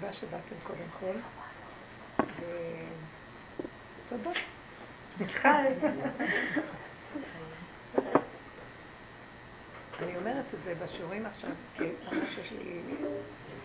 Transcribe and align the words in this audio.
תודה 0.00 0.12
שבאתם 0.12 0.54
קודם 0.62 0.88
כל. 1.00 1.12
תודה. 4.08 4.30
חי. 5.42 5.66
אני 9.98 10.16
אומרת 10.16 10.44
את 10.54 10.58
זה 10.64 10.74
בשיעורים 10.74 11.26
עכשיו, 11.26 11.50
כי 11.76 11.84
ממש 11.84 12.38
יש 12.38 12.52
לי... 12.52 12.80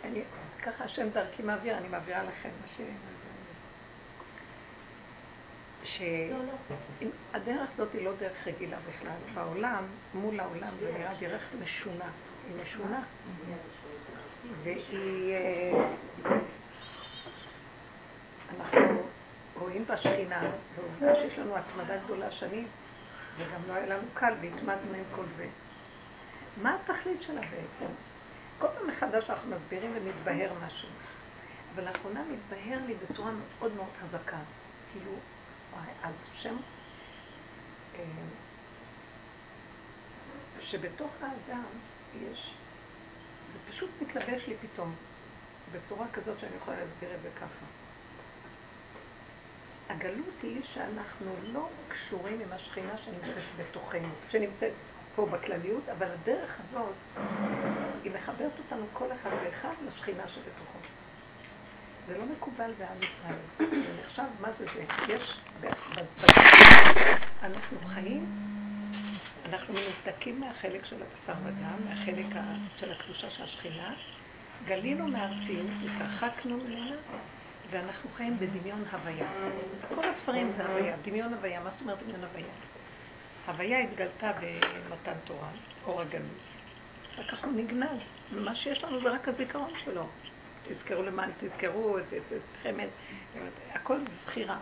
אני, 0.03 0.21
ככה 0.63 0.83
השם 0.83 1.09
דרכי 1.09 1.43
מעביר, 1.43 1.77
אני 1.77 1.87
מעבירה 1.87 2.23
לכם 2.23 2.49
מה 2.61 2.67
ש... 2.67 2.81
שהדרך 5.83 7.69
הזאת 7.73 7.93
היא 7.93 8.05
לא 8.05 8.15
דרך 8.19 8.47
רגילה 8.47 8.77
בכלל. 8.79 9.17
בעולם, 9.33 9.83
מול 10.13 10.39
העולם, 10.39 10.73
זה 10.79 10.91
נראה 10.97 11.13
דרך 11.19 11.43
משונה. 11.63 12.09
היא 12.47 12.55
משונה. 12.63 13.03
והיא... 14.63 15.33
אה, 15.33 15.95
אנחנו 18.59 19.03
רואים 19.59 19.85
בשכינה, 19.87 20.51
ועובדה 20.75 21.15
שיש 21.15 21.39
לנו 21.39 21.57
התמדה 21.57 21.97
גדולה 21.97 22.31
שנים, 22.31 22.67
וגם 23.37 23.61
לא 23.67 23.73
היה 23.73 23.85
לנו 23.85 24.07
קל, 24.13 24.33
והתמדנו 24.41 24.93
עם 24.93 25.03
כל 25.15 25.25
זה. 25.37 25.47
מה 26.61 26.75
התכלית 26.75 27.21
שלה 27.21 27.41
בעצם? 27.41 27.93
כל 28.59 28.67
פעם 28.67 28.87
מחדש 28.87 29.29
אנחנו 29.29 29.55
מסבירים 29.55 29.91
ומתבהר 29.95 30.53
משהו. 30.65 30.89
אבל 31.75 31.83
לאחרונה 31.83 32.23
מתבהר 32.23 32.79
לי 32.85 32.93
בצורה 32.93 33.31
מאוד 33.31 33.73
מאוד 33.75 33.89
חזקה. 34.01 34.37
כאילו, 34.91 35.11
אז 36.03 36.13
שם, 36.33 36.55
אה, 37.95 38.01
שבתוך 40.61 41.11
האדם 41.21 41.63
יש, 42.31 42.53
זה 43.53 43.71
פשוט 43.71 43.89
מתלבש 44.01 44.47
לי 44.47 44.55
פתאום, 44.61 44.95
בצורה 45.71 46.07
כזאת 46.13 46.39
שאני 46.39 46.55
יכולה 46.55 46.77
להסביר 46.77 47.15
את 47.15 47.21
זה 47.21 47.29
ככה. 47.35 47.65
הגלות 49.89 50.41
היא 50.43 50.61
שאנחנו 50.73 51.31
לא 51.43 51.69
קשורים 51.87 52.39
עם 52.39 52.51
השכינה 52.51 52.97
שנמצאת 52.97 53.43
בתוכנו, 53.57 54.09
שנמצאת 54.29 54.73
פה 55.15 55.25
בכלליות, 55.25 55.89
אבל 55.89 56.11
הדרך 56.11 56.59
הזאת, 56.59 56.95
היא 58.03 58.11
מחברת 58.11 58.51
אותנו 58.59 58.85
כל 58.93 59.11
אחד 59.11 59.29
ואחד 59.43 59.73
לשכינה 59.87 60.27
שבתוכו. 60.27 60.79
זה 62.07 62.17
לא 62.17 62.25
מקובל 62.25 62.71
בעם 62.77 62.97
ישראל. 62.97 63.69
זה 64.15 64.21
מה 64.39 64.49
זה 64.59 64.65
זה? 64.75 64.85
יש, 65.13 65.39
אנחנו 67.43 67.77
חיים, 67.93 68.25
אנחנו 69.55 69.73
מנותקים 69.73 70.39
מהחלק 70.39 70.85
של 70.85 70.95
הבשר 70.95 71.39
ודם, 71.43 71.89
מהחלק 71.89 72.25
של 72.79 72.91
הקדושה 72.91 73.29
של 73.29 73.43
השכינה, 73.43 73.93
גלינו 74.65 75.07
מארציות, 75.07 75.67
התרחקנו 75.85 76.57
ממנה, 76.57 76.95
ואנחנו 77.69 78.09
חיים 78.15 78.39
בדמיון 78.39 78.83
הוויה. 78.91 79.27
כל 79.95 80.05
הספרים 80.09 80.51
זה 80.57 80.65
הוויה, 80.65 80.95
דמיון 81.05 81.33
הוויה. 81.33 81.63
מה 81.63 81.69
זאת 81.69 81.81
אומרת 81.81 82.03
דמיון 82.03 82.23
הוויה? 82.23 82.53
הוויה 83.47 83.79
התגלתה 83.79 84.31
במתן 84.33 85.17
תורה, 85.23 85.49
אור 85.85 86.01
הגלות. 86.01 86.25
רק 87.17 87.31
כך 87.31 87.43
הוא 87.43 87.53
נגנז. 87.53 87.99
מה 88.31 88.55
שיש 88.55 88.83
לנו 88.83 89.01
זה 89.01 89.09
רק 89.09 89.27
הזיכרון 89.27 89.71
שלו. 89.85 90.07
תזכרו 90.67 91.03
למען 91.03 91.29
תזכרו 91.39 91.99
את 91.99 92.03
חמד, 92.63 92.87
הכל 93.73 93.97
זכירה. 94.25 94.57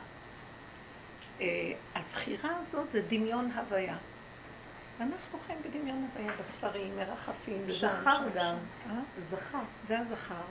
אה, 1.42 1.72
הזכירה 1.96 2.50
הזאת 2.50 2.88
זה 2.92 3.02
דמיון 3.10 3.52
הוויה. 3.52 3.98
ואנחנו 5.00 5.40
חיים 5.48 5.60
בדמיון 5.64 6.08
הוויה, 6.14 6.34
בספרים, 6.34 6.96
מרחפים, 6.98 7.72
זכר 7.72 8.30
גם. 8.36 8.56
אה? 8.90 9.00
זכר. 9.32 9.60
זה 9.88 10.00
הזכר. 10.00 10.42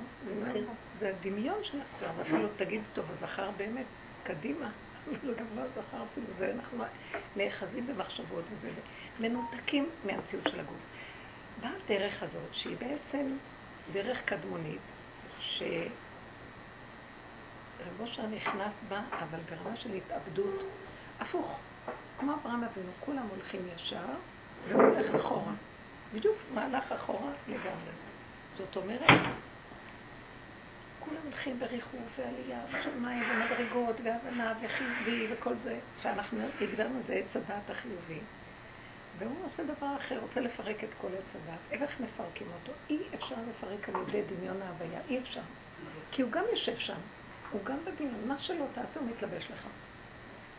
זה 0.98 1.08
הדמיון 1.08 1.64
של 1.64 1.78
הזכר. 1.80 2.22
אפילו 2.22 2.48
תגיד, 2.56 2.82
טוב, 2.94 3.04
הזכר 3.10 3.50
באמת, 3.56 3.86
קדימה. 4.24 4.70
אבל 5.06 5.34
גם 5.34 5.46
לא 5.56 5.60
הזכר 5.60 6.04
אפילו, 6.12 6.26
זה 6.38 6.52
אנחנו 6.54 6.84
נאחזים 7.36 7.86
במחשבות 7.86 8.44
וזה, 8.60 8.80
מנותקים 9.20 9.88
מהמציאות 10.04 10.48
של 10.48 10.60
הגוף. 10.60 10.76
באה 11.60 11.70
הדרך 11.84 12.22
הזאת, 12.22 12.54
שהיא 12.54 12.76
בעצם 12.76 13.36
דרך 13.92 14.18
קדמונית, 14.24 14.80
שרב 15.40 15.90
אושר 18.00 18.26
נכנס 18.26 18.72
בה, 18.88 19.00
אבל 19.10 19.38
ברמה 19.50 19.76
של 19.76 19.94
התאבדות, 19.94 20.62
הפוך. 21.20 21.58
כמו 22.18 22.34
אברהם 22.34 22.64
אבינו, 22.64 22.92
כולם 23.00 23.26
הולכים 23.30 23.60
ישר, 23.74 24.06
והוא 24.68 24.82
הולך 24.82 25.14
אחורה. 25.14 25.52
בדיוק 26.14 26.36
מהלך 26.54 26.92
אחורה 26.92 27.32
לגמרי. 27.48 27.92
זאת 28.56 28.76
אומרת, 28.76 29.10
כולם 31.00 31.20
הולכים 31.24 31.60
בריחוף 31.60 32.18
ועלייה 32.18 32.60
ושמיים 32.68 33.24
ומדרגות 33.30 33.96
והבנה 34.04 34.54
וחיובי 34.62 35.26
וכל 35.30 35.54
זה, 35.64 35.78
שאנחנו 36.02 36.40
הגדרנו 36.60 37.00
זה 37.06 37.14
עץ 37.14 37.36
הדעת 37.36 37.70
החיובי. 37.70 38.20
והוא 39.18 39.36
עושה 39.44 39.74
דבר 39.74 39.96
אחר, 39.96 40.18
רוצה 40.18 40.40
לפרק 40.40 40.84
את 40.84 40.88
כל 41.00 41.08
עץ 41.08 41.42
הדעת. 41.42 41.58
איך 41.70 42.00
מפרקים 42.00 42.46
אותו? 42.52 42.72
אי 42.90 42.98
אפשר 43.14 43.34
לפרק 43.50 43.88
על 43.88 43.94
ידי 44.08 44.22
דמיון 44.36 44.62
ההוויה, 44.62 45.00
אי 45.08 45.18
אפשר. 45.18 45.40
כי 46.10 46.22
הוא 46.22 46.30
גם 46.30 46.44
יושב 46.50 46.78
שם, 46.78 46.98
הוא 47.50 47.64
גם 47.64 47.76
בדמיון, 47.84 48.28
מה 48.28 48.38
שלא 48.38 48.64
תעשה 48.74 49.00
הוא 49.00 49.08
מתלבש 49.08 49.50
לך. 49.50 49.66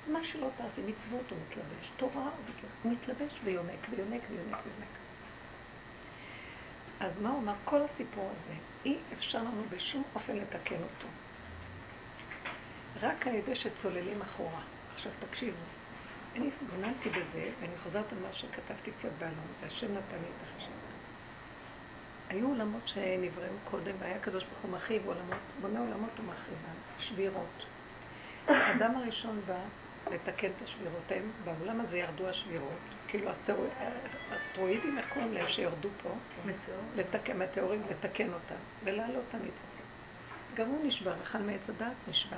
מה 0.08 0.20
שלא 0.24 0.50
תעשה, 0.58 0.82
מצוות 0.82 1.32
הוא 1.32 1.40
מתלבש, 1.48 1.92
תורה 1.98 2.30
הוא 2.84 2.92
מתלבש 2.92 3.40
ויונק 3.44 3.80
ויונק 3.90 4.22
ויונק 4.30 4.58
ויונק. 4.66 4.94
אז 7.00 7.12
מה 7.22 7.30
הוא 7.30 7.40
אמר? 7.40 7.54
כל 7.66 7.82
הסיפור 7.82 8.32
הזה, 8.32 8.54
אי 8.86 8.98
אפשר 9.14 9.38
לנו 9.38 9.64
בשום 9.70 10.04
אופן 10.16 10.36
לתקן 10.36 10.84
אותו. 10.84 11.08
רק 13.02 13.28
על 13.28 13.36
ידי 13.36 13.56
שצוללים 13.56 14.22
אחורה. 14.22 14.62
עכשיו 14.96 15.12
תקשיבו, 15.30 15.58
אני 16.36 16.48
התבוננתי 16.48 17.10
בזה, 17.10 17.50
ואני 17.60 17.78
חוזרת 17.84 18.12
על 18.12 18.20
מה 18.20 18.34
שכתבתי 18.34 18.92
קצת 18.92 19.10
באלון, 19.20 19.48
והשם 19.62 19.92
נתן 19.92 20.18
לי 20.22 20.28
את 20.28 20.48
החשב. 20.48 20.72
היו 22.30 22.48
עולמות 22.48 22.88
שנבראו 22.88 23.48
קודם, 23.64 23.96
והיה 24.00 24.20
קדוש 24.20 24.44
ברוך 24.44 24.60
הוא 24.62 24.72
מרחיב 24.72 25.06
עולמות, 25.06 25.38
בונה 25.62 25.80
עולמות 25.80 26.20
ומרחיבם, 26.20 26.78
שבירות. 27.00 27.66
האדם 28.48 28.96
הראשון 28.96 29.42
בא 29.46 29.60
לתקן 30.12 30.48
את 30.48 30.62
השבירות, 30.62 31.12
בעולם 31.44 31.82
הזה 31.82 31.98
ירדו 31.98 32.28
השבירות, 32.28 32.80
כאילו 33.08 33.32
האסטרואידים, 34.32 34.98
איך 34.98 35.14
קוראים 35.14 35.34
להם 35.34 35.50
שירדו 35.50 35.90
פה? 36.04 36.10
לתקן, 36.96 37.40
מטאורים, 37.40 37.82
לתקן 37.90 38.34
אותם, 38.34 38.56
ולהעלות 38.84 39.24
את 39.30 39.36
הניצוצות. 39.36 39.64
גם 40.56 40.68
הוא 40.68 40.88
נשבר, 40.88 41.14
אכל 41.24 41.38
מעץ 41.38 41.62
הדת, 41.70 41.96
נשבר. 42.08 42.38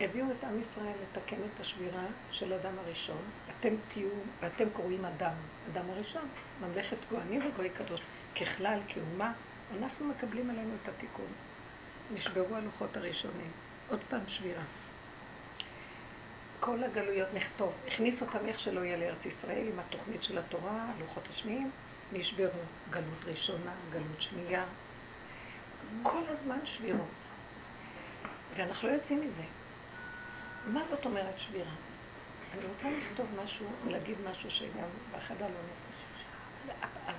הביאו 0.00 0.26
את 0.30 0.44
עם 0.44 0.60
ישראל 0.60 0.94
לתקן 1.02 1.36
את 1.36 1.60
השבירה 1.60 2.04
של 2.30 2.52
אדם 2.52 2.78
הראשון. 2.78 3.22
אתם 3.50 3.74
תהיו, 3.92 4.08
ואתם 4.40 4.70
קוראים 4.70 5.04
אדם, 5.04 5.34
אדם 5.72 5.90
הראשון, 5.90 6.28
ממלכת 6.60 6.96
כהנים 7.10 7.46
וגוי 7.46 7.70
קדוש. 7.70 8.00
ככלל, 8.40 8.80
כאומה, 8.88 9.32
אנחנו 9.78 10.08
מקבלים 10.08 10.50
עלינו 10.50 10.74
את 10.82 10.88
התיקון. 10.88 11.32
נשברו 12.14 12.56
הלוחות 12.56 12.96
הראשונים. 12.96 13.50
עוד 13.88 14.00
פעם 14.08 14.20
שבירה. 14.26 14.62
כל 16.64 16.84
הגלויות 16.84 17.28
נכתוב, 17.34 17.72
הכניס 17.86 18.14
אותם 18.22 18.46
איך 18.46 18.60
שלא 18.60 18.80
יהיה 18.80 18.96
לארץ 18.96 19.26
ישראל 19.26 19.68
עם 19.68 19.78
התוכנית 19.78 20.22
של 20.22 20.38
התורה, 20.38 20.86
הלוחות 20.96 21.22
השניים, 21.30 21.70
נשברו. 22.12 22.60
גלות 22.90 23.24
ראשונה, 23.24 23.72
גלות 23.90 24.20
שנייה. 24.22 24.64
כל 26.02 26.22
הזמן 26.28 26.58
שבירות. 26.64 27.08
ואנחנו 28.56 28.88
לא 28.88 28.92
יוצאים 28.92 29.20
מזה. 29.20 29.42
מה 30.66 30.82
זאת 30.90 31.04
אומרת 31.04 31.34
שבירה? 31.38 31.74
אני 32.52 32.66
רוצה 32.66 32.90
לכתוב 32.90 33.26
משהו, 33.44 33.66
להגיד 33.86 34.16
משהו 34.30 34.50
שגם 34.50 34.88
באחד 35.12 35.34
הלונות. 35.36 35.82
אז 37.06 37.16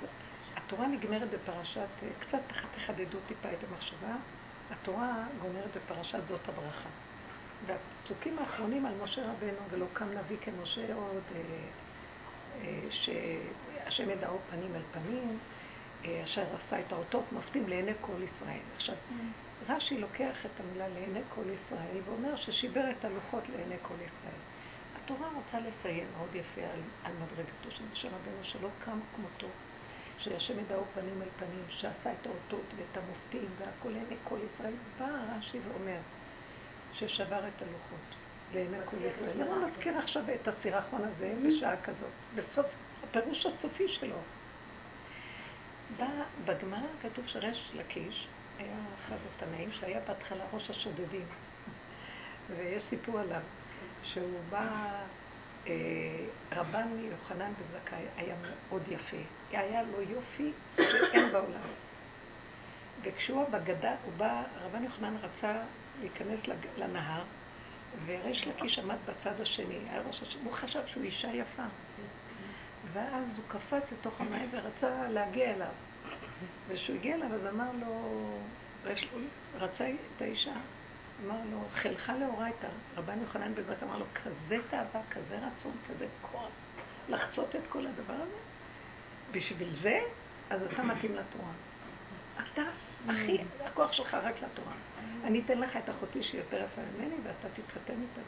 התורה 0.56 0.88
נגמרת 0.88 1.30
בפרשת, 1.30 1.88
קצת 2.20 2.42
תחדדו 2.76 3.18
טיפה 3.28 3.50
את 3.52 3.64
המחשבה, 3.70 4.16
התורה 4.72 5.24
גומרת 5.42 5.70
בפרשת 5.76 6.20
זאת 6.30 6.50
הברכה. 6.50 6.90
והפסוקים 7.66 8.40
האחרונים 8.40 8.86
על 8.86 8.94
משה 9.04 9.22
רבנו, 9.22 9.60
ולא 9.70 9.86
קם 9.94 10.08
נביא 10.12 10.38
כמשה 10.42 10.94
עוד, 10.94 11.24
אה, 11.36 11.42
אה, 12.62 12.80
שהשם 12.90 14.10
ידעו 14.10 14.38
פנים 14.50 14.76
אל 14.76 14.82
פנים, 14.92 15.40
אה, 16.06 16.22
אשר 16.24 16.42
עשה 16.42 16.80
את 16.80 16.92
האותות 16.92 17.32
מופתים 17.32 17.70
לעיני 17.70 17.92
כל 18.02 18.22
ישראל. 18.24 18.60
עכשיו, 18.76 18.96
רש"י 19.70 19.98
לוקח 19.98 20.46
את 20.46 20.60
המילה 20.60 20.88
לעיני 20.88 21.22
כל 21.36 21.42
ישראל 21.42 22.02
ואומר 22.06 22.36
ששיבר 22.36 22.84
את 22.92 23.06
הלוחות 23.06 23.50
לעיני 23.50 23.76
כל 23.82 23.96
ישראל. 23.96 24.42
התורה 24.96 25.30
רוצה 25.36 25.60
לציין 25.60 26.08
מאוד 26.18 26.36
יפה 26.36 26.62
על, 26.62 26.80
על 27.04 27.14
מדרגתו 27.14 27.72
של 27.72 27.84
משה 27.92 28.08
רבנו 28.08 28.44
שלא 28.44 28.70
קם 28.86 29.00
כמותו, 29.16 29.48
שהשם 30.18 30.60
ידעו 30.60 30.84
פנים 30.94 31.22
אל 31.22 31.30
פנים, 31.38 31.66
שעשה 31.70 32.14
את 32.22 32.28
האותות 32.28 32.66
ואת 32.76 32.98
המופתים 32.98 33.50
והכל 33.58 33.90
לעיני 33.90 34.16
כל 34.24 34.38
ישראל. 34.54 34.74
בא 35.00 35.06
רש"י 35.38 35.60
ואומר 35.68 36.00
ששבר 37.08 37.48
את 37.48 37.62
הלוחות 37.62 38.16
לעיני 38.54 38.78
כל 38.86 38.98
ישראל. 38.98 39.42
למה 39.42 39.68
נזכיר 39.68 39.98
עכשיו 39.98 40.24
את 40.36 40.48
הסירחון 40.48 41.02
הזה 41.04 41.34
בשעה 41.48 41.82
כזאת? 41.82 42.12
בסוף, 42.36 42.66
הפירוש 43.04 43.46
הסופי 43.46 43.88
שלו. 43.88 44.16
בגמרא 46.46 46.88
כתוב 47.02 47.28
שריש 47.28 47.72
לקיש 47.74 48.28
היה 48.60 48.76
אחד 49.06 49.16
התנאים 49.36 49.72
שהיה 49.72 50.00
בהתחלה 50.08 50.44
ראש 50.54 50.70
השודדים. 50.70 51.26
ויש 52.58 52.84
סיפור 52.90 53.20
עליו, 53.20 53.42
שהוא 54.04 54.40
בא, 54.50 54.90
אה, 55.68 55.74
רבן 56.52 56.88
יוחנן 57.00 57.52
בן 57.54 57.80
זכאי 57.80 58.04
היה 58.18 58.36
מאוד 58.42 58.82
יפה. 58.88 59.18
היה 59.52 59.84
לו 59.84 60.02
יופי 60.02 60.52
שאין 60.76 61.32
בעולם. 61.32 61.70
וכשהוא 63.04 63.50
בגדה, 63.50 63.96
הוא 64.04 64.14
בא, 64.18 64.44
רבן 64.62 64.84
יוחנן 64.84 65.16
רצה 65.22 65.62
להיכנס 66.00 66.40
לנהר, 66.78 67.24
וריש 68.06 68.48
לקיש 68.48 68.80
עמד 68.80 68.98
בצד 69.06 69.42
השני, 69.42 69.80
הוא 70.44 70.54
חשב 70.54 70.82
שהוא 70.88 71.04
אישה 71.04 71.28
יפה. 71.28 71.64
ואז 72.94 73.26
הוא 73.38 73.46
קפץ 73.48 73.92
לתוך 73.92 74.22
המים 74.22 74.50
ורצה 74.52 75.08
להגיע 75.10 75.52
אליו. 75.52 75.68
וכשהוא 76.68 76.96
הגיע 76.96 77.16
אליו, 77.16 77.34
אז 77.34 77.48
אמר 77.54 77.72
לו, 77.82 78.40
רצה 79.56 79.90
את 79.90 80.22
האישה, 80.22 80.54
אמר 81.26 81.40
לו, 81.52 81.64
חילך 81.74 82.12
לאורייתא, 82.20 82.68
רבן 82.98 83.22
יוחנן 83.22 83.56
בן 83.56 83.64
זק 83.64 83.84
אמר 83.84 83.98
לו, 83.98 84.06
כזה 84.24 84.58
תאווה, 84.70 85.02
כזה 85.12 85.38
רצון, 85.38 85.76
כזה 85.90 86.08
כוח, 86.22 86.50
לחצות 87.10 87.56
את 87.56 87.62
כל 87.70 87.88
הדבר 87.88 88.14
הזה? 88.14 88.38
בשביל 89.32 89.76
זה, 89.82 90.00
אז 90.50 90.62
אתה 90.64 90.84
מתאים 90.84 91.16
לתורה. 91.16 91.52
אתה, 92.36 92.62
הכי, 93.10 93.38
הכוח 93.66 93.92
שלך 93.92 94.14
רק 94.14 94.36
לתורה. 94.36 94.74
אני 95.24 95.42
אתן 95.46 95.60
לך 95.60 95.78
את 95.78 95.90
אחותי 95.90 96.24
שהיא 96.24 96.42
יותר 96.42 96.64
יפה 96.64 96.82
ממני, 96.82 97.16
ואתה 97.24 97.48
תתחתן 97.62 97.94
איתה. 98.02 98.22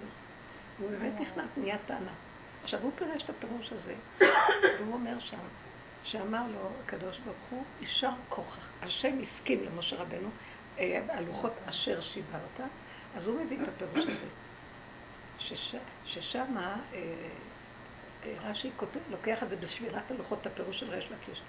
והוא 0.80 0.92
באמת 0.92 1.14
נכנס, 1.20 1.50
נהיה 1.58 1.78
טענה. 1.86 2.14
עכשיו, 2.64 2.82
הוא 2.82 2.92
פירש 2.96 3.24
את 3.24 3.30
הפירוש 3.30 3.72
הזה, 3.72 3.96
והוא 4.80 4.94
אומר 4.94 5.20
שם, 5.20 5.38
שאמר 6.04 6.44
לו 6.54 6.70
הקדוש 6.84 7.20
ברוך 7.20 7.38
הוא, 7.50 7.64
יישר 7.82 8.12
כוחך. 8.30 8.58
השם 8.82 9.18
הסכים 9.22 9.64
למשה 9.64 9.96
רבנו, 9.96 10.30
אה, 10.80 11.02
הלוחות 11.10 11.54
אשר 11.66 12.02
שיברת, 12.02 12.60
אז 13.16 13.26
הוא 13.26 13.42
מביא 13.42 13.58
את 13.64 13.68
הפירוש 13.68 14.04
הזה. 14.04 14.28
שש, 15.40 16.36
אה, 16.36 16.76
אה, 16.94 18.34
רש"י 18.44 18.72
לוקח 19.10 19.44
את 19.44 19.50
זה 19.50 19.56
בשבירת 19.56 20.12
הלוחות, 20.12 20.46
הפירוש 20.46 20.80
של 20.80 20.90
ריש 20.90 21.12
לקיש. 21.12 21.42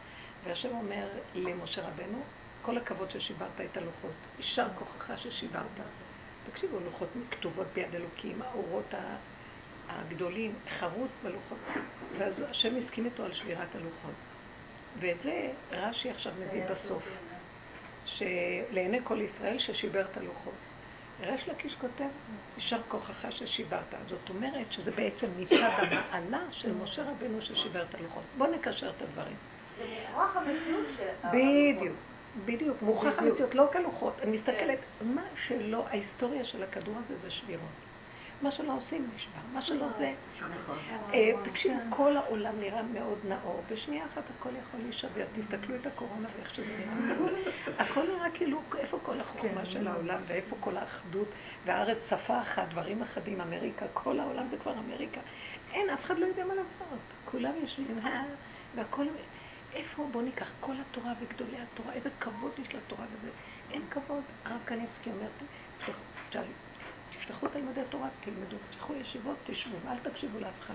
והשם 0.44 0.68
אומר 0.68 1.08
למשה 1.34 1.88
רבנו, 1.88 2.22
כל 2.66 2.76
הכבוד 2.76 3.10
ששיברת 3.10 3.60
את 3.60 3.76
הלוחות, 3.76 4.10
יישר 4.38 4.66
כוחך 4.78 5.18
ששיברת. 5.18 5.80
תקשיבו, 6.50 6.78
לוחות 6.84 7.08
כתובות 7.30 7.66
ביד 7.74 7.94
אלוקים, 7.94 8.42
האורות 8.42 8.94
הגדולים, 9.88 10.54
חרוט 10.78 11.10
בלוחות. 11.22 11.58
ואז 12.18 12.32
השם 12.50 12.74
הסכים 12.76 13.04
איתו 13.04 13.24
על 13.24 13.34
שבירת 13.34 13.74
הלוחות. 13.74 14.14
ואת 14.98 15.16
זה 15.24 15.50
רש"י 15.70 16.10
עכשיו 16.10 16.32
מביא 16.40 16.62
בסוף, 16.64 17.02
שלעיני 18.04 18.98
כל 19.04 19.18
ישראל 19.20 19.58
ששיבר 19.58 20.04
את 20.12 20.16
הלוחות. 20.16 20.54
ריש 21.20 21.48
לקיש 21.48 21.74
כותב, 21.74 22.08
יישר 22.56 22.82
כוחך 22.88 23.26
ששיברת. 23.30 23.94
זאת 24.06 24.28
אומרת 24.28 24.72
שזה 24.72 24.90
בעצם 24.90 25.26
מצד 25.38 25.70
המעלה 25.80 26.42
של 26.50 26.72
משה 26.72 27.02
רבנו 27.02 27.42
ששיבר 27.42 27.82
את 27.82 27.94
הלוחות. 27.94 28.24
בואו 28.38 28.50
נקשר 28.50 28.90
את 28.90 29.02
הדברים. 29.02 29.36
זה 29.78 29.84
מוכרח 30.10 30.36
המציאות 30.36 30.86
של... 30.96 31.28
בדיוק. 31.28 31.96
בדיוק, 32.44 32.82
מוכרח 32.82 33.14
המציאות, 33.18 33.54
לא 33.54 33.68
כלוחות. 33.72 34.14
אני 34.22 34.36
מסתכלת, 34.36 34.78
מה 35.00 35.22
שלא, 35.46 35.86
ההיסטוריה 35.88 36.44
של 36.44 36.62
הכדור 36.62 36.94
הזה 37.04 37.14
זה 37.22 37.30
שבירות. 37.30 37.86
מה 38.42 38.50
שלא 38.50 38.72
עושים 38.76 39.10
נשבר, 39.14 39.40
מה 39.52 39.62
שלא 39.62 39.86
זה... 39.98 40.12
אה, 41.14 41.30
תקשיב, 41.50 41.72
כל 41.90 42.16
העולם 42.16 42.60
נראה 42.60 42.82
מאוד 42.82 43.18
נאור, 43.28 43.62
בשנייה 43.70 44.04
אחת 44.04 44.22
הכל 44.38 44.48
יכול 44.48 44.80
להישבר. 44.80 45.24
תסתכלו 45.36 45.76
את 45.76 45.86
הקורונה 45.86 46.28
ואיך 46.36 46.54
שזה 46.54 46.66
נראה. 47.00 47.52
הכל 47.78 48.02
נראה 48.02 48.30
כאילו, 48.34 48.60
איפה 48.78 48.98
כל 49.02 49.20
החוכמה 49.20 49.64
כן. 49.64 49.70
של 49.70 49.88
העולם, 49.88 50.20
ואיפה 50.26 50.56
כל 50.60 50.76
האחדות, 50.76 51.28
והארץ 51.64 51.98
שפה 52.10 52.40
אחת, 52.40 52.68
דברים 52.68 53.02
אחדים, 53.02 53.40
אמריקה, 53.40 53.86
כל 53.92 54.20
העולם 54.20 54.46
זה 54.50 54.56
כבר 54.56 54.72
אמריקה. 54.72 55.20
אין, 55.72 55.90
אף 55.90 56.04
אחד 56.04 56.18
לא 56.18 56.26
יודע 56.26 56.44
מה 56.44 56.54
לעשות. 56.54 56.98
כולם 57.24 57.52
יושבים, 57.62 58.00
והכל... 58.74 59.06
איפה, 59.76 60.08
בוא 60.12 60.22
ניקח 60.22 60.46
כל 60.60 60.72
התורה 60.80 61.12
וגדולי 61.20 61.56
התורה, 61.60 61.92
איזה 61.92 62.08
כבוד 62.20 62.52
יש 62.58 62.74
לתורה 62.74 63.04
וזה. 63.12 63.30
אין 63.70 63.82
כבוד. 63.90 64.22
הרב 64.44 64.60
קניבסקי 64.64 65.10
אומר, 65.10 65.28
תפתחו 67.10 67.46
את 67.46 67.54
לימודי 67.54 67.80
התורה, 67.80 68.08
תלמדו, 68.24 68.56
תפתחו 68.70 68.94
ישיבות, 68.94 69.36
תשבו, 69.46 69.76
אל 69.88 69.98
תקשיבו 70.10 70.38
לאף 70.40 70.60
אחד. 70.60 70.74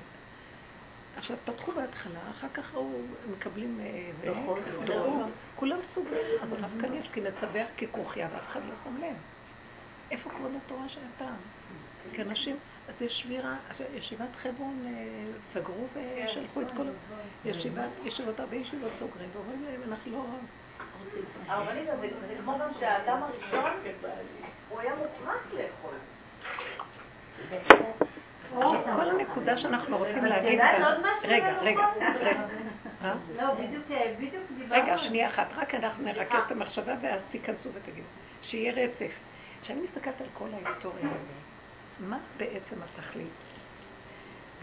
עכשיו, 1.18 1.38
פתחו 1.46 1.72
בהתחלה, 1.72 2.20
אחר 2.30 2.48
כך 2.54 2.74
ראו, 2.74 3.02
מקבלים 3.32 3.80
אה, 3.80 4.34
כולם 5.56 5.78
סוגרים, 5.96 6.42
אז 6.42 6.50
הרב 6.52 6.82
קניבסקי 6.82 7.22
מצווח 7.22 7.68
ככרוכיה 7.78 8.28
ואף 8.34 8.48
אחד 8.52 8.60
לא 8.68 8.74
שם 8.84 8.98
לב. 8.98 9.16
איפה 10.12 10.30
כבוד 10.30 10.52
התורה 10.66 10.90
שהייתה? 10.90 11.34
כי 12.14 12.22
אנשים, 12.22 12.56
אז 12.92 13.02
יש 13.02 13.20
שבירה, 13.20 13.56
ישיבת 13.94 14.36
חברון 14.44 14.86
אה, 14.86 15.26
סגרו 15.54 15.88
ושלחו 15.94 16.62
את 16.62 16.68
כל 16.78 16.86
ישיבת, 17.46 17.90
ישיבות, 18.04 18.40
הרבה 18.40 18.56
ישיבות 18.56 18.92
סוגרים, 19.00 19.30
ואומרים 19.34 19.64
להם, 19.64 19.82
אנחנו 19.92 20.12
לא... 20.12 20.24
הרבנית, 21.48 21.86
זה 22.28 22.36
כמו 22.44 22.58
גם 22.60 22.70
שהאדם 22.80 23.24
הראשון, 23.24 23.72
הוא 24.70 24.80
היה 24.80 24.92
מוכרח 24.96 25.54
לאכול. 25.54 25.94
כל 28.96 29.10
הנקודה 29.10 29.58
שאנחנו 29.58 29.98
רוצים 29.98 30.26
להגיד 30.26 30.60
רגע, 31.24 31.60
רגע, 31.62 31.88
רגע. 32.22 32.48
אה? 33.02 33.14
לא, 33.38 33.54
בדיוק 33.54 34.44
דיברנו. 34.58 34.84
רגע, 34.84 34.98
שנייה 34.98 35.30
אחת, 35.30 35.48
רק 35.56 35.76
אנחנו 35.76 36.04
נרכז 36.04 36.40
את 36.48 36.52
המחשבה 36.52 36.94
ואז 37.02 37.22
תיכנסו 37.32 37.70
ותגידו. 37.74 38.08
שיהיה 38.42 38.74
רצף. 38.74 39.12
כשאני 39.62 39.82
מסתכלת 39.82 40.22
על 40.22 40.28
כל 40.34 40.48
ההיסטוריה 40.54 41.06
הזאת, 41.06 41.51
מה 42.02 42.20
בעצם 42.38 42.76
התכלית? 42.84 43.30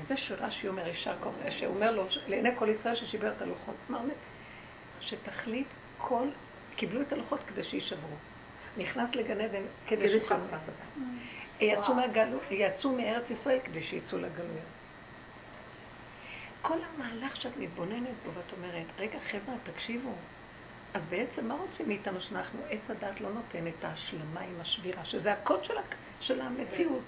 וזה 0.01 0.17
שרש"י 0.17 0.69
אומר 0.69 0.87
יישר 0.87 1.15
כוח, 1.21 1.35
שאומר 1.51 1.91
לו, 1.91 2.07
לעיני 2.27 2.49
כל 2.59 2.69
ישראל 2.69 2.95
ששיבר 2.97 3.33
את 3.33 3.43
הלוחות. 3.43 3.75
מה 3.89 3.99
אומר? 3.99 4.15
שתכלית 5.01 5.67
כל, 5.99 6.29
קיבלו 6.77 7.03
את 7.03 7.13
הלוחות 7.13 7.41
כדי 7.47 7.65
שיישברו. 7.65 8.17
נכנס 8.77 9.15
לגן 9.15 9.41
עדן 9.41 9.63
כדי 9.87 10.09
שיוכל. 10.09 10.35
יצאו, 11.61 11.95
מהגלו, 11.95 12.39
יצאו 12.51 12.93
מארץ 12.93 13.25
ישראל 13.31 13.59
כדי 13.65 13.83
שיצאו 13.83 14.19
לגלויות. 14.19 14.79
כל 16.63 16.79
המהלך 16.85 17.37
שאת 17.37 17.57
מתבוננת 17.57 18.15
בו 18.25 18.31
ואת 18.35 18.53
אומרת, 18.53 18.87
רגע 18.99 19.19
חבר'ה, 19.31 19.55
תקשיבו, 19.73 20.15
אז 20.95 21.03
בעצם 21.09 21.49
מה 21.49 21.55
רוצים 21.55 21.89
מאיתנו 21.89 22.21
שאנחנו, 22.21 22.61
עץ 22.71 22.81
הדת 22.89 23.21
לא 23.21 23.33
נותן 23.33 23.67
את 23.67 23.85
ההשלמה 23.85 24.41
עם 24.41 24.61
השבירה, 24.61 25.05
שזה 25.05 25.33
הקוד 25.33 25.65
של, 25.65 25.75
של 26.21 26.41
המציאות. 26.41 27.05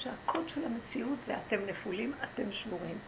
שהקוד 0.00 0.48
של 0.48 0.64
המציאות 0.64 1.18
זה 1.26 1.34
אתם 1.46 1.66
נפולים, 1.66 2.12
אתם 2.24 2.52
שבורים. 2.52 2.98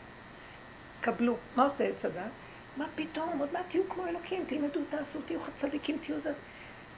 קבלו. 1.01 1.37
מה 1.57 1.65
עושה 1.65 1.85
עץ 1.85 2.05
הדת? 2.05 2.31
מה 2.77 2.87
פתאום, 2.95 3.39
עוד 3.39 3.53
מעט 3.53 3.65
תהיו 3.71 3.89
כמו 3.89 4.07
אלוקים, 4.07 4.45
תלמדו, 4.49 4.81
תעשו, 4.91 5.23
תהיו 5.27 5.41
צדיקים, 5.61 5.99
תהיו 6.07 6.21
זה. 6.21 6.33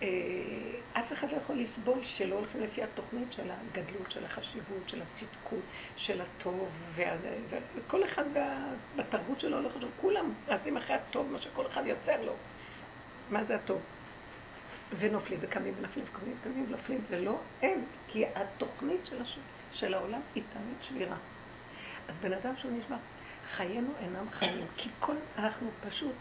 אה, 0.03 0.09
אף 0.93 1.13
אחד 1.13 1.31
לא 1.31 1.37
יכול 1.37 1.57
לסבול 1.57 1.99
שלא 2.05 2.35
הולכים 2.35 2.61
לפי 2.61 2.83
התוכנית 2.83 3.33
של 3.33 3.51
הגדלות, 3.51 4.11
של 4.11 4.25
החשיבות, 4.25 4.89
של 4.89 5.03
הצדקות, 5.03 5.65
של 5.97 6.21
הטוב, 6.21 6.69
וכל 7.75 8.05
אחד 8.05 8.25
בתרבות 8.97 9.41
שלו 9.41 9.57
הולך 9.57 9.77
לשם, 9.77 9.87
כולם 10.01 10.33
רצים 10.49 10.77
אחרי 10.77 10.97
הטוב, 10.97 11.33
מה 11.33 11.41
שכל 11.41 11.67
אחד 11.67 11.83
יוצר 11.87 12.23
לו. 12.23 12.33
מה 13.31 13.45
זה 13.45 13.55
הטוב? 13.55 13.81
ונופלים 14.99 15.39
וקמים 15.43 15.75
ונפלים 15.79 16.05
וקמים 16.11 16.37
וקמים 16.41 16.67
ונפלים, 16.69 17.01
ולא 17.11 17.39
הם, 17.63 17.81
כי 18.09 18.25
התוכנית 18.35 19.01
של, 19.07 19.23
הש... 19.23 19.39
של 19.75 19.95
העולם 19.95 20.21
היא 20.35 20.43
תמיד 20.53 20.77
שבירה. 20.89 21.17
אז 22.09 22.15
בן 22.23 22.33
אדם 22.33 22.55
שהוא 22.57 22.73
נשמע, 22.73 22.97
חיינו 23.57 23.91
אינם 24.01 24.31
חיים, 24.31 24.67
כי 24.77 24.89
כל, 25.01 25.17
אנחנו 25.39 25.71
פשוט 25.89 26.15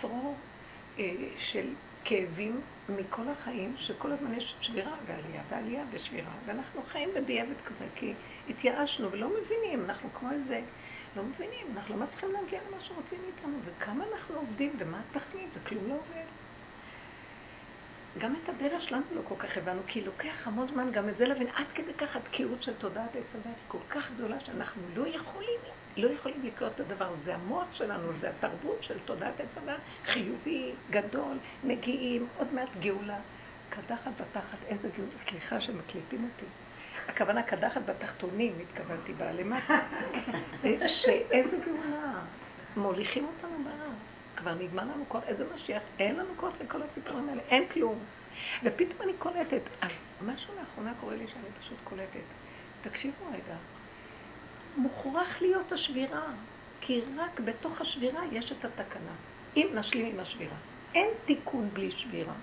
צרור 0.00 0.36
אה, 0.98 1.04
של 1.52 1.66
כאבים 2.04 2.60
מכל 2.88 3.28
החיים, 3.28 3.74
שכל 3.78 4.12
הזמן 4.12 4.34
יש 4.34 4.56
שבירה 4.60 4.96
ועלייה 5.06 5.42
ועלייה 5.50 5.84
ושבירה, 5.90 6.32
ואנחנו 6.46 6.82
חיים 6.82 7.08
בדיעבד 7.14 7.60
כזה, 7.66 7.84
כי 7.94 8.12
התייאשנו 8.48 9.12
ולא 9.12 9.28
מבינים, 9.28 9.84
אנחנו 9.84 10.08
כמו 10.14 10.30
איזה, 10.30 10.60
לא 11.16 11.22
מבינים, 11.22 11.66
אנחנו 11.76 11.96
לא 11.96 12.04
מצליחים 12.04 12.32
להגיע 12.32 12.60
למה 12.68 12.80
שרוצים 12.80 13.18
מאיתנו, 13.22 13.58
וכמה 13.64 14.04
אנחנו 14.12 14.36
עובדים 14.36 14.72
ומה 14.78 15.00
התכלית, 15.00 15.48
זה 15.54 15.60
כלום 15.68 15.88
לא 15.88 15.94
עובד. 15.94 16.26
גם 18.18 18.34
את 18.44 18.48
הדרך 18.48 18.82
שלנו 18.82 19.02
לא 19.12 19.20
כל 19.28 19.34
כך 19.38 19.56
הבנו, 19.56 19.80
כי 19.86 20.00
לוקח 20.00 20.34
המון 20.44 20.68
זמן 20.68 20.92
גם 20.92 21.08
את 21.08 21.16
זה 21.16 21.24
להבין, 21.24 21.46
עד 21.54 21.66
כדי 21.74 21.94
כך 21.94 22.16
התקיעות 22.16 22.62
של 22.62 22.74
תודעת 22.74 23.16
עץ 23.16 23.34
הדת 23.34 23.56
כל 23.68 23.78
כך 23.90 24.10
גדולה 24.16 24.40
שאנחנו 24.40 24.82
לא 24.96 25.06
יכולים, 25.06 25.60
לא 25.96 26.10
יכולים 26.10 26.42
לקלוט 26.44 26.72
את 26.74 26.80
הדבר. 26.80 27.14
זה 27.24 27.34
המוח 27.34 27.66
שלנו, 27.72 28.12
זה 28.20 28.30
התרבות 28.30 28.78
של 28.80 28.98
תודעת 29.04 29.40
עץ 29.40 29.48
הדת, 29.56 29.80
חיובי, 30.04 30.72
גדול, 30.90 31.38
מגיעים, 31.64 32.26
עוד 32.38 32.54
מעט 32.54 32.68
גאולה. 32.80 33.18
קדחת 33.70 34.12
בתחת, 34.20 34.58
איזה 34.66 34.88
גאולה, 34.96 35.12
סליחה 35.30 35.60
שמקליטים 35.60 36.24
אותי. 36.24 36.46
הכוונה 37.08 37.42
קדחת 37.42 37.80
בתחתונים, 37.86 38.52
התכוונתי 38.60 39.12
בה 39.12 39.32
למטה. 39.32 39.78
שאיזה 41.02 41.56
גאולה, 41.66 42.12
מוליכים 42.76 43.24
אותנו 43.24 43.64
בארץ. 43.64 44.19
כבר 44.40 44.54
נגמר 44.54 44.82
לנו 44.82 45.04
כוח, 45.08 45.24
איזה 45.26 45.44
משיח, 45.54 45.82
אין 45.98 46.16
לנו 46.16 46.34
כוח 46.36 46.52
לכל 46.60 46.82
הסיפורים 46.82 47.28
האלה, 47.28 47.42
אין 47.48 47.68
כלום. 47.68 47.98
ופתאום 48.64 49.02
אני 49.02 49.12
קולטת, 49.18 49.62
אז 49.80 49.90
משהו 50.26 50.54
לאחרונה 50.60 50.92
קורה 51.00 51.16
לי 51.16 51.26
שאני 51.28 51.48
פשוט 51.60 51.78
קולטת. 51.84 52.26
תקשיבו 52.82 53.24
רגע, 53.32 53.56
מוכרח 54.76 55.42
להיות 55.42 55.72
השבירה, 55.72 56.26
כי 56.80 57.00
רק 57.16 57.40
בתוך 57.40 57.80
השבירה 57.80 58.22
יש 58.32 58.52
את 58.52 58.64
התקנה. 58.64 59.12
אם 59.56 59.66
נשלים 59.74 60.06
עם 60.06 60.20
השבירה. 60.20 60.56
אין 60.94 61.08
תיקון 61.24 61.68
בלי 61.72 61.90
שבירה. 61.90 62.34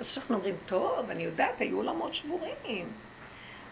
אז 0.00 0.06
כשאנחנו 0.06 0.34
אומרים, 0.34 0.54
טוב, 0.66 1.10
אני 1.10 1.22
יודעת, 1.22 1.60
היו 1.60 1.76
עולמות 1.76 2.14
שבורים. 2.14 2.88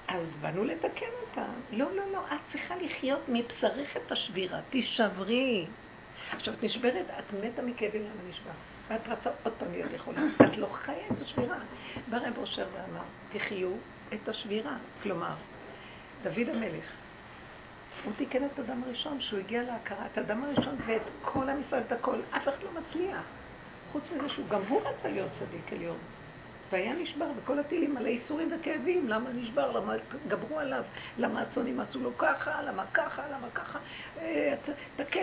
אז 0.09 0.27
באנו 0.41 0.65
לתקן 0.65 1.07
אותם. 1.21 1.53
לא, 1.73 1.97
לא, 1.97 2.13
לא, 2.13 2.21
את 2.27 2.41
צריכה 2.53 2.77
לחיות 2.77 3.21
מבשרך 3.29 3.97
את 3.97 4.13
השבירה, 4.13 4.61
תישברי. 4.71 5.67
עכשיו, 6.33 6.55
את 6.55 6.63
נשברת, 6.63 7.07
את 7.19 7.33
מתה 7.45 7.63
מכאבים 7.63 8.03
למה 8.03 8.31
נשבר. 8.31 8.51
ואת 8.89 9.09
רצה 9.09 9.31
עוד 9.43 9.53
פעם 9.59 9.73
להיות 9.73 9.93
יכולה. 9.93 10.21
את 10.43 10.57
לא 10.57 10.69
חיה 10.73 11.07
את 11.13 11.23
השבירה. 11.23 11.59
בא 12.09 12.17
רב 12.17 12.39
אושר 12.39 12.67
ואמר, 12.73 13.05
תחיו 13.33 13.71
את 14.15 14.29
השבירה. 14.29 14.77
כלומר, 15.03 15.35
דוד 16.23 16.49
המלך, 16.49 16.85
הוא 18.05 18.13
תיקן 18.17 18.45
את 18.45 18.59
אדם 18.59 18.83
הראשון, 18.83 19.21
שהוא 19.21 19.39
הגיע 19.39 19.63
להכרה, 19.63 20.07
את 20.13 20.19
אדם 20.19 20.45
הראשון 20.45 20.77
ואת 20.87 21.03
כל 21.23 21.49
עם 21.49 21.61
ישראל, 21.67 21.83
את 21.87 21.93
הכל, 21.93 22.21
אף 22.31 22.43
אחד 22.43 22.63
לא 22.63 22.71
מצליח. 22.81 23.23
חוץ 23.93 24.03
מזה 24.17 24.29
שהוא, 24.29 24.49
גם 24.49 24.61
הוא 24.69 24.81
רצה 24.81 25.09
להיות 25.09 25.31
צדיק 25.39 25.73
עליון. 25.73 25.99
והיה 26.73 26.93
נשבר, 26.93 27.27
וכל 27.37 27.59
הטילים 27.59 27.95
מלא 27.95 28.09
ייסורים 28.09 28.51
וכאבים, 28.53 29.09
למה 29.09 29.31
נשבר, 29.31 29.73
למה 29.73 29.95
גברו 30.29 30.59
עליו, 30.59 30.83
למה 31.19 31.41
הצונים 31.41 31.81
עשו 31.81 32.01
לו 32.01 32.19
ככה, 32.19 32.63
למה 32.63 32.85
ככה, 32.95 33.23
למה 33.29 33.47
ככה, 33.55 33.79
אה, 34.19 34.55
תכה 34.97 35.21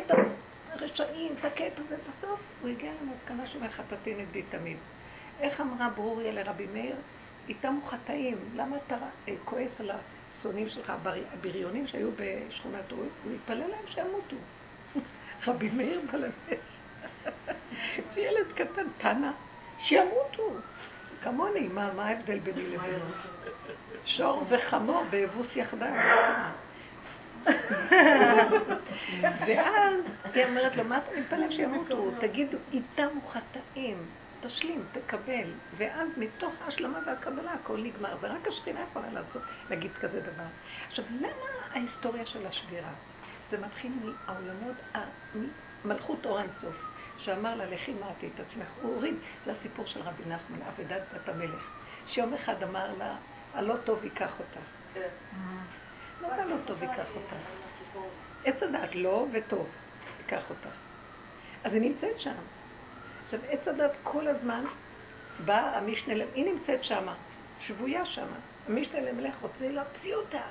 את 0.77 0.81
הרשעים, 0.81 1.35
תכה 1.35 1.67
את 1.67 1.73
זה, 1.89 1.95
בסוף 1.97 2.39
הוא 2.61 2.69
הגיע 2.69 2.91
למסקנה 3.01 3.47
שמחטאתי 3.47 4.15
נגדי 4.15 4.41
תמיד. 4.41 4.77
איך 5.39 5.61
אמרה 5.61 5.89
ברוריה 5.89 6.31
לרבי 6.31 6.67
מאיר? 6.73 6.95
איתם 7.49 7.73
הוא 7.73 7.89
חטאים, 7.91 8.37
למה 8.55 8.77
אתה 8.77 8.95
כועס 9.45 9.71
על 9.79 9.91
השונאים 9.91 10.69
שלך, 10.69 10.93
הבריונים 11.33 11.87
שהיו 11.87 12.09
בשכונת 12.11 12.91
רועי? 12.91 13.09
הוא 13.23 13.33
התפלל 13.33 13.67
להם 13.67 13.87
שימותו. 13.87 14.35
רבי 15.47 15.69
מאיר 15.69 16.01
בלמד. 16.11 16.31
ילד 18.17 18.51
קטן, 18.55 18.87
תנא, 18.97 19.31
שימותו. 19.83 20.53
כמוני, 21.23 21.67
מה, 21.67 21.91
ההבדל 21.97 22.39
ביני 22.39 22.69
לבינו? 22.69 23.05
שור 24.05 24.43
וחמור 24.49 25.03
באבוס 25.09 25.47
יחדיו. 25.55 25.87
ואז 29.21 29.95
היא 30.33 30.45
אומרת 30.45 30.75
לו, 30.75 30.83
מה 30.83 30.97
אתה 30.97 31.19
מתפלל 31.19 31.51
שימותו? 31.51 32.11
תגידו, 32.19 32.57
איתם 32.71 33.07
הוא 33.13 33.31
חטאים. 33.31 34.05
תשלים, 34.41 34.83
תקבל. 34.91 35.53
ואז 35.77 36.09
מתוך 36.17 36.53
ההשלמה 36.65 36.99
והקבלה 37.05 37.53
הכל 37.53 37.77
נגמר. 37.77 38.17
זה 38.21 38.27
רק 38.27 38.47
השכינה 38.47 38.79
יכולה 38.89 39.07
לעשות, 39.13 39.41
להגיד 39.69 39.91
כזה 40.01 40.21
דבר. 40.21 40.43
עכשיו, 40.87 41.05
למה 41.19 41.27
ההיסטוריה 41.73 42.25
של 42.25 42.47
השבירה? 42.47 42.91
זה 43.51 43.57
מתחיל 43.57 43.91
מהעולמות, 44.03 44.75
מלכות 45.85 46.25
אור 46.25 46.39
אינסוף. 46.39 46.75
שאמר 47.17 47.55
לה, 47.55 47.65
לכי 47.65 47.93
מעטי 47.93 48.29
את 48.35 48.39
עצמך. 48.39 48.67
הוא 48.81 48.95
הוריד, 48.95 49.15
זה 49.45 49.51
הסיפור 49.51 49.85
של 49.85 50.01
רבי 50.01 50.23
נחמן, 50.23 50.57
אבדת 50.67 51.01
בת 51.13 51.29
המלך. 51.29 51.71
שיום 52.07 52.33
אחד 52.33 52.63
אמר 52.63 52.93
לה, 52.97 53.15
הלא 53.53 53.75
טוב 53.85 54.03
ייקח 54.03 54.31
אותך. 54.39 54.99
מה 56.21 56.27
זה 56.35 56.41
הלא 56.41 56.55
טוב 56.65 56.83
ייקח 56.83 57.07
אותך? 57.15 57.35
עץ 58.45 58.63
הדת 58.63 58.95
לא 58.95 59.25
וטוב 59.31 59.69
ייקח 60.19 60.49
אותך. 60.49 60.69
אז 61.63 61.73
היא 61.73 61.81
נמצאת 61.81 62.19
שם. 62.19 62.33
עכשיו, 63.25 63.39
עץ 63.49 63.67
הדת 63.67 63.91
כל 64.03 64.27
הזמן 64.27 64.65
בא 65.45 65.77
המשנה, 65.77 66.23
היא 66.33 66.45
נמצאת 66.53 66.83
שמה, 66.83 67.15
שבויה 67.59 68.05
שמה. 68.05 68.37
המשנה 68.67 68.99
למלך 68.99 69.35
רוצה 69.41 69.69
להוציא 69.69 70.15
אותה. 70.15 70.41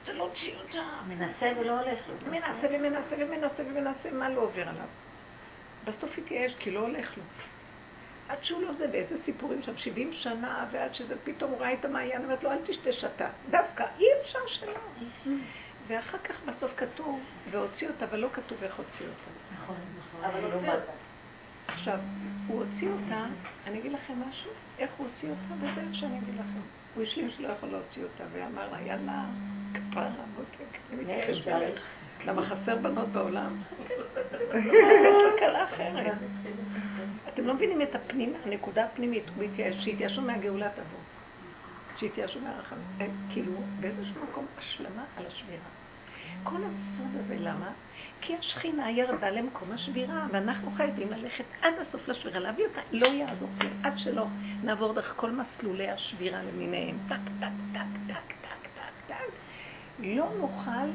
רוצה 0.00 0.12
להוציא 0.12 0.54
אותה. 0.56 0.82
מנסה 1.08 1.60
ולא 1.60 1.80
הולך 1.80 1.98
לו. 2.08 2.30
מנסה 2.30 2.66
ומנסה 2.70 3.16
ומנסה 3.18 3.62
ומנסה, 3.62 4.10
מה 4.12 4.28
לא 4.28 4.40
עובר 4.40 4.68
עליו? 4.68 4.86
בסוף 5.84 6.18
התייאש, 6.18 6.54
כי 6.58 6.70
לא 6.70 6.80
הולך 6.80 7.16
לו. 7.16 7.22
עד 8.28 8.38
שהוא 8.42 8.62
לא 8.62 8.72
זה, 8.78 8.86
ואיזה 8.92 9.16
סיפורים 9.24 9.62
שם, 9.62 9.76
70 9.76 10.12
שנה, 10.12 10.66
ועד 10.72 10.94
שזה 10.94 11.14
פתאום 11.24 11.50
הוא 11.50 11.60
ראה 11.60 11.72
את 11.72 11.84
המעיין, 11.84 12.24
אומרת 12.24 12.42
לו, 12.42 12.50
אל 12.50 12.58
תשתה 12.66 12.92
שתה. 12.92 13.28
דווקא, 13.50 13.84
אי 13.98 14.06
אפשר 14.22 14.38
שלא. 14.46 14.72
ואחר 15.86 16.18
כך 16.18 16.34
בסוף 16.44 16.70
כתוב, 16.76 17.20
והוציא 17.50 17.88
אותה, 17.88 18.04
אבל 18.04 18.18
לא 18.18 18.28
כתוב 18.32 18.62
איך 18.62 18.74
הוציא 18.74 19.06
אותה. 19.06 19.30
נכון, 19.54 19.76
נכון. 19.98 20.24
אבל 20.24 20.44
הוציא 20.52 20.70
אותה. 20.70 20.92
עכשיו, 21.66 21.98
הוא 22.46 22.64
הוציא 22.64 22.88
אותה, 22.88 23.24
אני 23.66 23.78
אגיד 23.78 23.92
לכם 23.92 24.14
משהו, 24.28 24.50
איך 24.78 24.90
הוא 24.96 25.06
הוציא 25.06 25.28
אותה, 25.28 25.54
וזה 25.54 25.80
איך 25.80 25.94
שאני 25.94 26.18
אגיד 26.18 26.34
לכם. 26.34 26.60
הוא 26.94 27.02
השלים 27.02 27.30
שלא 27.30 27.48
יכול 27.48 27.68
להוציא 27.68 28.02
אותה, 28.02 28.24
ואמר 28.32 28.72
לה, 28.72 28.80
יאללה, 28.80 29.24
כפרה, 29.74 30.10
מותק, 30.36 30.78
אני 30.92 31.02
מתייחס 31.02 31.44
בלך. 31.44 31.80
למה 32.24 32.42
חסר 32.46 32.76
בנות 32.76 33.08
בעולם? 33.08 33.62
יש 33.84 33.92
לה 35.24 35.38
כלה 35.38 35.64
אחרת. 35.64 36.14
אתם 37.34 37.46
לא 37.46 37.54
מבינים 37.54 37.82
את 37.82 37.94
הפנים, 37.94 38.32
הנקודה 38.44 38.84
הפנימית, 38.84 39.24
שהתייאשו 39.80 40.22
מהגאולה 40.22 40.68
תבוא. 40.70 41.00
שהתייאשו 41.98 42.40
מהרחמים. 42.40 43.10
כאילו, 43.32 43.52
באיזשהו 43.80 44.22
מקום 44.30 44.46
השלמה 44.58 45.04
על 45.16 45.26
השבירה. 45.26 45.68
כל 46.42 46.56
הסוד 46.56 47.24
הזה, 47.24 47.36
למה? 47.38 47.70
כי 48.20 48.36
השכינה 48.36 48.90
ירדה 48.90 49.30
למקום 49.30 49.72
השבירה, 49.72 50.26
ואנחנו 50.32 50.70
חייבים 50.76 51.10
ללכת 51.10 51.44
עד 51.62 51.74
הסוף 51.88 52.08
לשבירה, 52.08 52.40
להביא 52.40 52.64
אותה. 52.64 52.80
לא 52.92 53.06
יעזור 53.06 53.48
כלום, 53.60 53.72
עד 53.82 53.98
שלא 53.98 54.26
נעבור 54.62 54.92
דרך 54.92 55.12
כל 55.16 55.30
מסלולי 55.30 55.90
השבירה 55.90 56.42
למיניהם. 56.42 56.98
טק, 57.08 57.14
טק, 57.40 57.46
טק, 57.72 57.80
טק, 58.08 58.34
טק, 58.42 58.68
טק, 58.74 59.06
טק. 59.06 59.34
לא 59.98 60.30
נוכל 60.38 60.86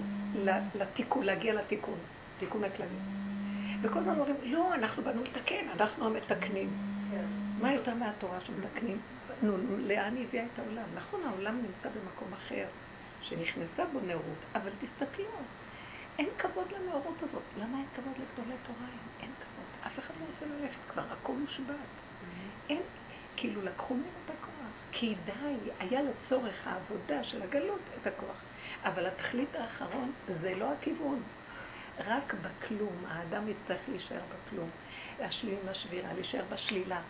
לתיקון, 0.76 1.24
להגיע 1.24 1.54
לתיקון, 1.54 1.98
תיקון 2.40 2.64
הכללי. 2.64 2.90
וכל 3.82 4.00
הזמן 4.00 4.20
אומרים, 4.20 4.36
לא, 4.44 4.74
אנחנו 4.74 5.04
באנו 5.04 5.24
לתקן, 5.24 5.70
אנחנו 5.76 6.06
המתקנים. 6.06 6.70
כן. 7.12 7.26
מה 7.62 7.74
יותר 7.74 7.96
מהתורה 7.96 8.42
שמתקנים? 8.42 9.02
נו, 9.42 9.58
לאן 9.78 10.16
היא 10.16 10.28
הביאה 10.28 10.46
את 10.54 10.60
העולם? 10.60 10.86
נכון, 10.96 11.20
העולם 11.24 11.58
נמצא 11.58 11.90
במקום 11.90 12.34
אחר, 12.34 12.66
שנכנסה 13.22 13.86
בו 13.94 14.00
נאורות, 14.00 14.40
אבל 14.56 14.72
תסתכלו, 14.80 15.26
אין 16.20 16.30
כבוד 16.38 16.72
לנאורות 16.72 17.24
הזאת. 17.24 17.44
למה 17.58 17.78
אין 17.78 17.88
כבוד 17.96 18.14
לגדולי 18.14 18.56
תורה? 18.68 18.90
אין 19.20 19.32
כבוד. 19.40 19.88
אף 19.88 20.00
אחד 20.00 20.14
לא 20.20 20.26
רוצה 20.26 20.56
ללכת 20.56 20.80
כבר, 20.92 21.04
הכל 21.12 21.34
מושבת. 21.34 21.76
אין, 22.70 22.82
כאילו 23.36 23.62
לקחו 23.62 23.94
ממנו 23.94 24.08
את 24.26 24.30
הכוח. 24.30 24.72
כי 24.92 25.16
די, 25.26 25.72
היה 25.80 26.02
לצורך 26.02 26.68
העבודה 26.68 27.24
של 27.24 27.42
הגלות 27.42 27.82
את 28.02 28.08
הכוח. 28.08 28.36
אבל 28.84 29.06
התכלית 29.06 29.56
האחרון 29.56 30.12
זה 30.42 30.56
לא 30.56 30.74
הכיוון. 30.74 31.22
רק 32.06 32.34
בכלום, 32.34 33.06
האדם 33.08 33.48
יצטרך 33.48 33.82
להישאר 33.88 34.22
בכלום, 34.30 34.70
להשלים 35.20 35.58
עם 35.64 35.70
השבירה, 35.70 36.14
להישאר 36.14 36.44
בשלילה. 36.50 37.02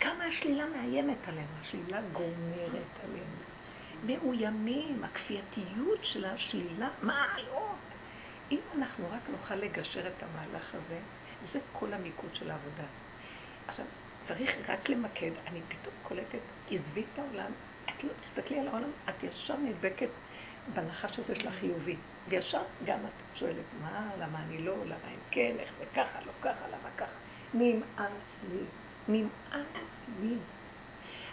כמה 0.00 0.24
השלילה 0.24 0.66
מאיימת 0.66 1.28
עלינו, 1.28 1.48
השלילה 1.62 2.00
גומרת 2.12 2.92
עלינו. 3.04 3.36
מאוימים, 4.06 5.04
הכפייתיות 5.04 5.98
של 6.02 6.24
השלילה, 6.24 6.88
מה 7.02 7.26
לא? 7.48 7.74
אם 8.50 8.60
אנחנו 8.76 9.06
רק 9.10 9.20
נוכל 9.30 9.54
לגשר 9.54 10.08
את 10.08 10.22
המהלך 10.22 10.74
הזה, 10.74 10.98
זה 11.52 11.58
כל 11.72 11.92
המיקוד 11.92 12.30
של 12.34 12.50
העבודה. 12.50 12.84
עכשיו, 13.68 13.84
צריך 14.28 14.50
רק 14.68 14.88
למקד, 14.88 15.30
אני 15.46 15.60
פתאום 15.68 15.94
קולטת, 16.02 16.38
עזבי 16.70 17.04
את 17.12 17.18
העולם, 17.18 17.52
את 17.84 18.04
לא, 18.04 18.10
תסתכלי 18.22 18.60
על 18.60 18.68
העולם, 18.68 18.90
את 19.08 19.22
ישר 19.22 19.56
נדבקת 19.56 20.08
בנחש 20.74 21.18
הזה 21.18 21.34
של 21.34 21.48
החיובי. 21.48 21.96
וישר 22.28 22.62
גם 22.84 22.98
את 22.98 23.38
שואלת, 23.38 23.64
מה, 23.82 24.10
למה 24.18 24.38
אני 24.42 24.58
לא, 24.58 24.74
למה 24.84 25.08
הם 25.12 25.18
כן, 25.30 25.56
איך 25.58 25.70
זה 25.78 25.84
ככה, 25.94 26.18
לא 26.26 26.32
ככה, 26.42 26.68
למה 26.68 26.90
ככה. 26.96 27.12
נמאס 27.54 28.10
לי, 28.50 28.64
נמאס 29.08 29.66
לי. 30.22 30.36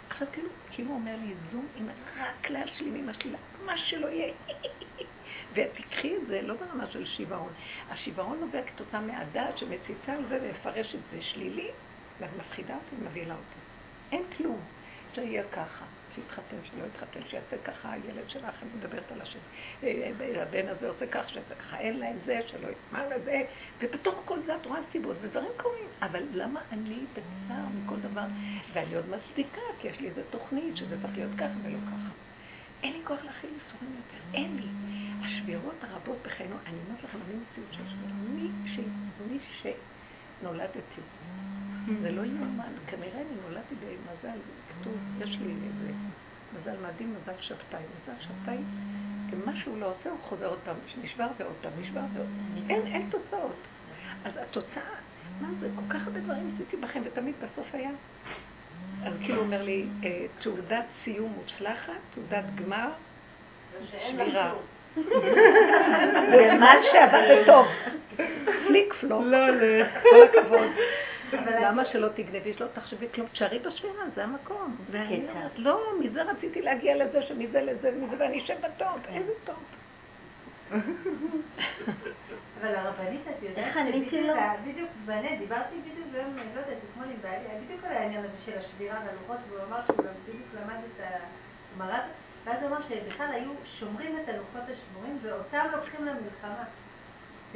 עכשיו 0.08 0.28
כאילו, 0.32 0.48
כאילו 0.70 0.90
אומר 0.90 1.16
לי, 1.16 1.34
זום, 1.52 1.66
אם 1.80 1.88
רק 2.18 2.50
להשלים 2.50 2.94
עם 2.94 3.08
השלילה, 3.08 3.38
מה 3.64 3.78
שלא 3.78 4.06
יהיה. 4.06 4.34
ותקחי 5.54 6.16
את 6.16 6.26
זה 6.26 6.42
לא 6.42 6.54
ברמה 6.54 6.86
של 6.86 7.06
שיוורון. 7.06 7.52
השיוורון 7.90 8.40
נובע 8.40 8.62
כתוצאה 8.62 9.00
מהדעת 9.00 9.58
שמציצה 9.58 10.12
על 10.12 10.28
זה 10.28 10.38
ומפרש 10.42 10.94
את 10.94 11.00
זה 11.12 11.22
שלילי, 11.22 11.68
ואת 12.20 12.30
מפחידה 12.38 12.74
אותי 12.74 12.96
ומבהילה 13.02 13.34
אותי. 13.34 13.60
אין 14.12 14.22
כלום. 14.36 14.60
שיהיה 15.14 15.42
ככה. 15.52 15.84
שיתחתן, 16.16 16.56
שלא 16.64 16.84
יתחתן, 16.86 17.20
שיעשה 17.28 17.56
ככה, 17.64 17.92
הילד 17.92 18.30
שלך, 18.30 18.54
אני 18.62 18.70
מדברת 18.78 19.12
על 19.12 19.20
השני, 19.20 19.40
אה, 19.82 20.10
אה, 20.20 20.42
הבן 20.42 20.68
הזה 20.68 20.88
עושה 20.88 21.06
ככה, 21.06 21.28
שיעשה 21.28 21.54
ככה, 21.54 21.78
אין 21.78 21.98
להם 21.98 22.16
זה, 22.26 22.40
שלא 22.46 22.68
יתמר 22.68 23.08
לזה, 23.08 23.42
ובתוך 23.80 24.14
כל 24.24 24.38
זה 24.46 24.56
את 24.56 24.66
רואה 24.66 24.80
סיבות, 24.92 25.16
ודברים 25.20 25.50
קורים. 25.56 25.88
אבל 26.02 26.22
למה 26.32 26.60
אני 26.72 27.04
בצער 27.12 27.64
מכל 27.74 28.00
דבר? 28.00 28.26
ואני 28.72 28.94
עוד 28.94 29.04
מצדיקה, 29.08 29.60
כי 29.80 29.88
יש 29.88 30.00
לי 30.00 30.08
איזו 30.08 30.20
תוכנית 30.30 30.76
שזה 30.76 31.02
צריך 31.02 31.16
להיות 31.16 31.32
ככה 31.38 31.54
ולא 31.64 31.78
ככה. 31.86 32.10
אין 32.82 32.92
לי 32.92 33.00
כוח 33.04 33.18
להכיל 33.24 33.50
ייסורים 33.50 33.96
יותר, 33.96 34.38
אין 34.38 34.56
לי. 34.56 34.68
השבירות 35.26 35.74
הרבות 35.80 36.18
בחיינו, 36.22 36.56
אני 36.66 36.76
אומרת 36.86 37.04
לכם, 37.04 37.18
אני 37.26 37.34
מציאות 37.34 37.68
של 37.72 37.82
שבירה. 37.88 38.12
מי, 38.12 38.48
ש... 38.66 38.78
מי 39.30 39.72
נולדתי. 40.42 41.00
זה 42.02 42.10
לא 42.10 42.22
יאומן, 42.22 42.72
כנראה 42.86 43.20
אני 43.20 43.36
נולדתי 43.48 43.74
במזל, 43.74 44.38
כתוב, 44.68 44.94
יש 45.20 45.38
לי 45.40 45.52
איזה 45.52 45.92
מזל 46.58 46.76
מדהים, 46.86 47.14
מזל 47.22 47.40
שבתאי. 47.40 47.80
מזל 48.02 48.20
שבתאי, 48.20 48.58
מה 49.44 49.52
שהוא 49.56 49.78
לא 49.80 49.86
עושה, 49.86 50.10
הוא 50.10 50.18
חוזר 50.22 50.46
עוד 50.46 50.58
פעם, 50.64 50.76
נשבר 51.02 51.26
ועוד 51.38 51.54
פעם, 51.62 51.72
נשבר 51.80 52.00
ועוד 52.14 52.26
פעם. 52.26 52.70
אין, 52.70 52.86
אין 52.86 53.10
תוצאות. 53.10 53.56
אז 54.24 54.32
התוצאה, 54.36 54.94
מה 55.40 55.48
זה, 55.60 55.68
כל 55.76 55.94
כך 55.94 56.06
הרבה 56.06 56.20
דברים 56.20 56.50
עשיתי 56.54 56.76
בכם, 56.76 57.00
ותמיד 57.04 57.34
בסוף 57.36 57.66
היה. 57.72 57.90
אז 59.04 59.12
כאילו 59.24 59.42
אומר 59.42 59.62
לי, 59.62 59.86
אה, 60.04 60.26
תעודת 60.42 60.84
סיום 61.04 61.32
מוצלחת, 61.32 61.92
תעודת 62.14 62.44
גמר, 62.54 62.88
שבירה. 63.90 64.52
בזמן 66.32 66.76
שעבד 66.92 67.42
טוב. 67.46 67.66
פליק 68.66 68.94
פלוק. 69.00 69.22
לא, 69.24 69.50
לא. 69.50 69.84
כל 70.10 70.22
הכבוד. 70.22 70.68
למה 71.32 71.84
שלא 71.84 72.08
תגנבי, 72.08 72.54
שלא 72.54 72.66
תחשבי 72.74 73.06
כלום? 73.14 73.28
תשארי 73.28 73.58
בשבירה, 73.58 74.04
זה 74.14 74.24
המקום. 74.24 74.76
לא, 75.56 75.80
מזה 76.00 76.22
רציתי 76.22 76.62
להגיע 76.62 77.04
לזה, 77.04 77.22
שמזה 77.22 77.62
לזה, 77.62 77.90
מזה, 77.90 78.16
ואני 78.18 78.44
אשב 78.44 78.56
בטוב. 78.60 79.00
איזה 79.08 79.32
טוב. 79.44 79.64
אבל 82.60 82.74
הרבנית, 82.74 83.20
את 83.28 83.42
יודעת 83.42 83.74
שבדיוק 84.62 84.90
בנט, 85.04 85.38
דיברתי 85.38 85.76
בדיוק 85.80 86.06
ביום, 86.12 86.36
לא 86.36 86.60
יודעת, 86.60 86.78
אתמול 86.90 87.06
עם 87.06 87.22
בעלי, 87.22 87.64
בדיוק 87.64 87.84
על 87.84 87.92
העניין 87.92 88.24
הזה 88.24 88.34
של 88.44 88.58
השבירה 88.58 89.00
והלוחות, 89.06 89.36
והוא 89.48 89.60
אמר 89.68 89.80
שהוא 89.86 89.98
גם 89.98 90.12
בדיוק 90.22 90.48
למד 90.54 90.80
את 90.84 91.04
הגמרא, 91.72 91.98
ואז 92.44 92.62
הוא 92.62 92.68
אמר 92.68 92.78
שבכלל 92.88 93.32
היו 93.32 93.50
שומרים 93.78 94.18
את 94.22 94.28
הלוחות 94.28 94.62
השבורים, 94.72 95.18
ואותם 95.22 95.66
לוקחים 95.72 96.06
למלחמה. 96.06 96.64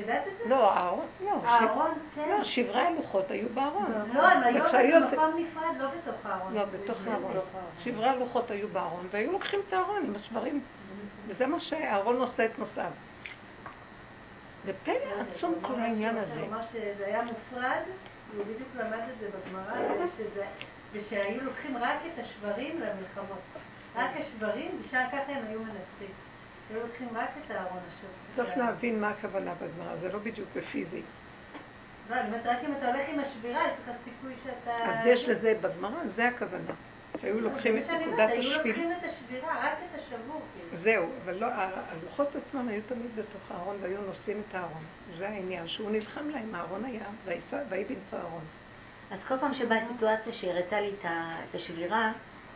את 0.00 0.06
יודעת 0.06 0.26
את 0.28 0.32
זה? 0.38 0.48
לא, 0.48 0.72
הארון, 0.72 1.06
לא. 1.24 1.40
הארון, 1.44 1.90
כן. 2.14 2.28
לא, 2.28 2.44
שברי 2.44 2.80
הלוחות 2.80 3.30
היו 3.30 3.48
בארון. 3.54 3.92
לא, 4.14 4.26
הם 4.26 4.42
היו 4.72 5.00
במקום 5.10 5.36
נפרד, 5.36 5.76
לא 5.78 5.88
בתוך 5.88 6.26
הארון. 6.26 6.54
לא, 6.54 6.64
בתוך 6.64 6.98
הארון. 7.06 7.32
שברי 7.84 8.08
הלוחות 8.08 8.50
היו 8.50 8.68
בארון, 8.68 9.06
והיו 9.10 9.32
לוקחים 9.32 9.60
את 9.68 9.72
הארון 9.72 10.04
עם 10.06 10.16
השברים. 10.16 10.62
וזה 11.26 11.46
מה 11.46 11.60
שהארון 11.60 12.16
נושא 12.16 12.44
את 12.44 12.58
נושאיו. 12.58 12.90
זה 14.64 14.72
פלא 14.84 14.94
עצום 15.36 15.54
כל 15.62 15.80
העניין 15.80 16.16
הזה. 16.16 16.40
הוא 16.40 16.48
אמר 16.48 16.60
שזה 16.72 17.06
היה 17.06 17.22
מופרד, 17.22 17.82
הוא 18.36 18.44
בדיוק 18.44 18.68
למד 18.74 19.02
את 19.12 19.18
זה 19.20 19.28
בגמרא, 19.28 20.06
ושהיו 20.92 21.44
לוקחים 21.44 21.76
רק 21.76 21.98
את 22.06 22.24
השברים 22.24 22.80
למלחמות. 22.80 23.40
רק 23.96 24.10
השברים, 24.14 24.82
בשעה 24.82 25.10
ככה 25.10 25.32
הם 25.32 25.44
היו 25.48 25.60
מנצחים. 25.60 26.29
היו 26.70 26.80
לוקחים 26.86 27.08
רק 27.14 27.30
את 27.46 27.50
הארון 27.50 27.78
השבור. 27.88 28.10
צריך 28.36 28.58
להבין 28.58 29.00
מה 29.00 29.10
הכוונה 29.10 29.54
בגמרא, 29.54 29.96
זה 30.00 30.12
לא 30.12 30.18
בדיוק 30.18 30.48
בפיזי. 30.56 31.02
לא, 32.10 32.14
אני 32.14 32.26
אומרת, 32.28 32.46
רק 32.46 32.58
אם 32.68 32.72
אתה 32.78 32.86
הולך 32.86 33.08
עם 33.08 33.20
השבירה, 33.20 33.62
יש 33.66 33.72
לך 33.84 33.96
סיכוי 34.04 34.34
שאתה... 34.44 34.70
אז 34.70 35.06
יש 35.06 35.28
לזה 35.28 35.54
בגמרא, 35.60 35.98
זה 36.16 36.28
הכוונה. 36.28 36.72
שהיו 37.20 37.40
לוקחים 37.40 37.78
את 37.78 37.82
נקודת 37.90 38.28
השביל. 38.28 38.52
היו 38.52 38.56
לוקחים 38.56 38.92
את 38.92 39.04
השבירה, 39.04 39.66
רק 39.66 39.78
את 39.90 40.00
השבור. 40.00 40.42
כאילו. 40.54 40.82
זהו, 40.82 41.06
אבל 41.24 41.34
לא, 41.34 41.46
הלוחות 41.52 42.28
עצמם 42.36 42.68
היו 42.68 42.82
תמיד 42.88 43.16
בתוך 43.16 43.50
הארון 43.50 43.76
והיו 43.80 44.00
נושאים 44.00 44.42
את 44.48 44.54
הארון. 44.54 44.84
זה 45.18 45.28
העניין, 45.28 45.68
שהוא 45.68 45.90
נלחם 45.90 46.28
להם, 46.28 46.54
הארון 46.54 46.84
היה, 46.84 47.06
ויהי 47.68 47.84
בנצו 47.84 48.16
הארון. 48.16 48.44
אז 49.10 49.18
כל 49.28 49.38
פעם 49.38 49.54
שבאה 49.54 49.78
סיטואציה 49.92 50.32
שהראתה 50.32 50.80
לי 50.80 50.92
את 51.00 51.54
השבירה, 51.54 52.12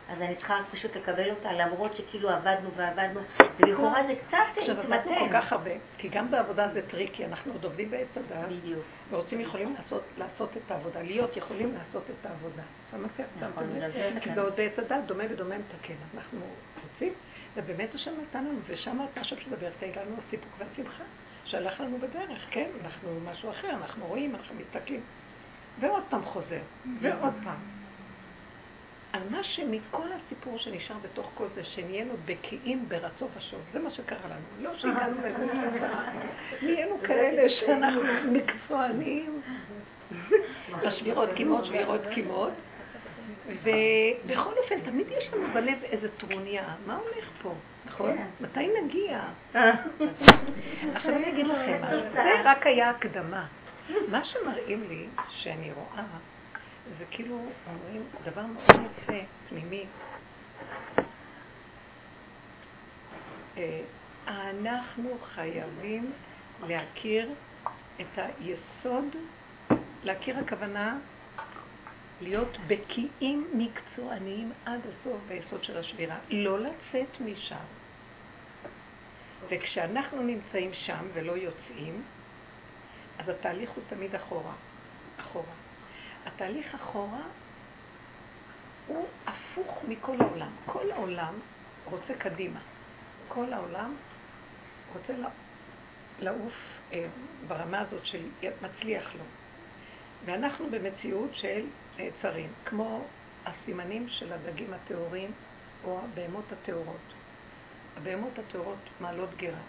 אז 0.09 0.21
אני 0.21 0.35
צריכה 0.35 0.55
רק 0.55 0.65
פשוט 0.71 0.95
לקבל 0.95 1.29
אותה, 1.29 1.53
למרות 1.53 1.95
שכאילו 1.95 2.29
עבדנו 2.29 2.71
ועבדנו, 2.75 3.19
ולכאורה 3.59 4.03
זה 4.07 4.13
קצת 4.27 4.37
מתמתן. 4.57 4.61
עכשיו 4.61 4.79
עבדנו 4.79 5.15
כל 5.19 5.33
כך 5.33 5.51
הרבה, 5.51 5.71
כי 5.97 6.09
גם 6.09 6.31
בעבודה 6.31 6.69
זה 6.73 6.81
tricky, 6.89 7.25
אנחנו 7.25 7.53
עוד 7.53 7.63
עובדים 7.63 7.89
בעץ. 7.89 8.07
בדיוק. 8.49 8.83
ורוצים 9.09 9.39
יכולים 9.39 9.75
לעשות, 9.77 10.03
לעשות 10.17 10.49
את 10.57 10.71
העבודה, 10.71 11.01
להיות 11.01 11.37
יכולים 11.37 11.75
לעשות 11.75 12.03
את 12.09 12.25
העבודה. 12.25 12.63
שמתי 12.91 13.23
נכון, 13.39 13.63
לב? 13.79 14.19
כי 14.19 14.29
בעץ 14.55 14.79
הדעת 14.79 15.03
דומה 15.05 15.23
ודומה 15.29 15.55
מתקן. 15.57 15.93
אנחנו 16.15 16.39
רוצים, 16.83 17.13
ובאמת 17.55 17.95
השם 17.95 18.11
נתן 18.21 18.45
לנו, 18.45 18.59
ושם 18.67 18.97
את 19.11 19.17
מה 19.17 19.23
שאת 19.23 19.47
מדברת 19.47 19.83
לנו 19.83 20.15
הסיפוק 20.27 20.51
והשמחה, 20.57 21.03
שהלך 21.45 21.79
לנו 21.79 21.97
בדרך, 21.97 22.45
כן? 22.51 22.69
אנחנו 22.83 23.19
משהו 23.25 23.49
אחר, 23.49 23.69
אנחנו 23.69 24.05
רואים, 24.05 24.35
אנחנו 24.35 24.55
מסתכלים. 24.55 25.01
ועוד 25.79 26.03
פעם 26.09 26.25
חוזר, 26.25 26.61
ועוד 27.01 27.33
פעם. 27.43 27.84
על 29.15 29.21
מה 29.29 29.43
שמכל 29.43 30.07
הסיפור 30.11 30.57
שנשאר 30.57 30.95
בתוך 31.01 31.31
כל 31.33 31.47
זה, 31.55 31.63
שנהיינו 31.63 32.13
בקיאים 32.25 32.89
ברצון 32.89 33.27
ושוב. 33.37 33.59
זה 33.73 33.79
מה 33.79 33.91
שקרה 33.91 34.19
לנו. 34.25 34.63
לא 34.63 34.77
שהגענו 34.77 35.21
לאיזה 35.21 35.45
תוצאה. 35.47 36.13
נהיינו 36.61 36.97
כאלה 37.07 37.49
שאנחנו 37.49 38.01
מקצוענים. 38.31 39.41
בשבירות 40.83 41.29
קימות, 41.35 41.65
שבירות 41.65 42.01
קימות. 42.13 42.51
ובכל 43.47 44.53
אופן, 44.63 44.79
תמיד 44.85 45.07
יש 45.09 45.33
לנו 45.33 45.47
בלב 45.53 45.83
איזה 45.83 46.07
טרוניה. 46.17 46.63
מה 46.85 46.95
הולך 46.95 47.29
פה? 47.41 47.53
נכון? 47.85 48.17
כן. 48.17 48.27
מתי 48.41 48.69
נגיע? 48.83 49.21
עכשיו 50.95 51.15
אני 51.15 51.29
אגיד 51.29 51.47
לכם, 51.47 51.81
זה 52.13 52.41
רק 52.43 52.67
היה 52.67 52.89
הקדמה. 52.89 53.45
מה 54.07 54.25
שמראים 54.25 54.83
לי, 54.89 55.05
שאני 55.29 55.71
רואה, 55.71 56.03
זה 56.99 57.05
כאילו 57.11 57.45
אומרים 57.67 58.03
דבר 58.23 58.45
מאוד 58.45 58.69
יפה, 58.69 59.19
פנימי. 59.49 59.85
אה, 63.57 63.81
אנחנו 64.27 65.17
חייבים 65.33 66.11
להכיר 66.67 67.33
את 68.01 68.17
היסוד, 68.17 69.15
להכיר 70.03 70.39
הכוונה 70.39 70.97
להיות 72.21 72.57
בקיאים 72.67 73.47
מקצועניים 73.53 74.51
עד 74.65 74.79
הסוף 74.79 75.21
ביסוד 75.27 75.63
של 75.63 75.77
השבירה, 75.77 76.17
לא 76.29 76.59
לצאת 76.59 77.21
משם. 77.21 77.65
וכשאנחנו 79.49 80.23
נמצאים 80.23 80.73
שם 80.73 81.07
ולא 81.13 81.31
יוצאים, 81.31 82.03
אז 83.19 83.29
התהליך 83.29 83.69
הוא 83.69 83.83
תמיד 83.89 84.15
אחורה, 84.15 84.53
אחורה. 85.19 85.64
התהליך 86.25 86.75
אחורה 86.75 87.23
הוא 88.87 89.07
הפוך 89.27 89.83
מכל 89.87 90.21
העולם. 90.21 90.51
כל 90.65 90.91
העולם 90.91 91.33
רוצה 91.85 92.13
קדימה. 92.17 92.59
כל 93.27 93.53
העולם 93.53 93.95
רוצה 94.93 95.13
לעוף 96.19 96.53
אה, 96.93 97.07
ברמה 97.47 97.79
הזאת 97.79 98.05
של 98.05 98.25
מצליח 98.61 99.15
לו. 99.15 99.23
ואנחנו 100.25 100.69
במציאות 100.69 101.29
של 101.33 101.65
נעצרים, 101.97 102.49
כמו 102.65 103.05
הסימנים 103.45 104.09
של 104.09 104.33
הדגים 104.33 104.73
הטהורים 104.73 105.31
או 105.83 105.99
הבהמות 106.03 106.45
הטהורות. 106.51 107.13
הבהמות 107.97 108.39
הטהורות 108.39 108.89
מעלות 108.99 109.29
גרה. 109.37 109.61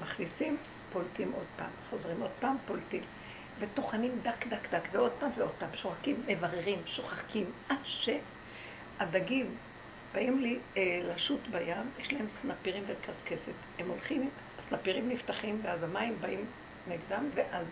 מכניסים, 0.00 0.56
פולטים 0.92 1.32
עוד 1.32 1.46
פעם, 1.56 1.70
חוזרים 1.90 2.20
עוד 2.20 2.30
פעם, 2.40 2.56
פולטים. 2.66 3.02
וטוחנים 3.58 4.18
דק 4.22 4.46
דק 4.46 4.74
דק, 4.74 4.88
ועוד 4.92 5.12
פעם 5.20 5.30
ועוד 5.36 5.52
פעם, 5.58 5.68
שוחקים, 5.74 6.22
מבררים, 6.26 6.82
שוחקים, 6.86 7.50
עד 7.68 7.76
שהדגים 7.84 9.56
באים 10.14 10.40
לי 10.40 10.58
אה, 10.76 11.00
לשוט 11.02 11.40
בים, 11.50 11.90
יש 11.98 12.12
להם 12.12 12.26
סנפירים 12.42 12.84
וקרקסת. 12.86 13.52
הם 13.78 13.88
הולכים, 13.88 14.30
הסנפירים 14.58 15.08
נפתחים, 15.08 15.60
ואז 15.62 15.82
המים 15.82 16.16
באים 16.20 16.46
נגדם, 16.86 17.28
ואז 17.34 17.66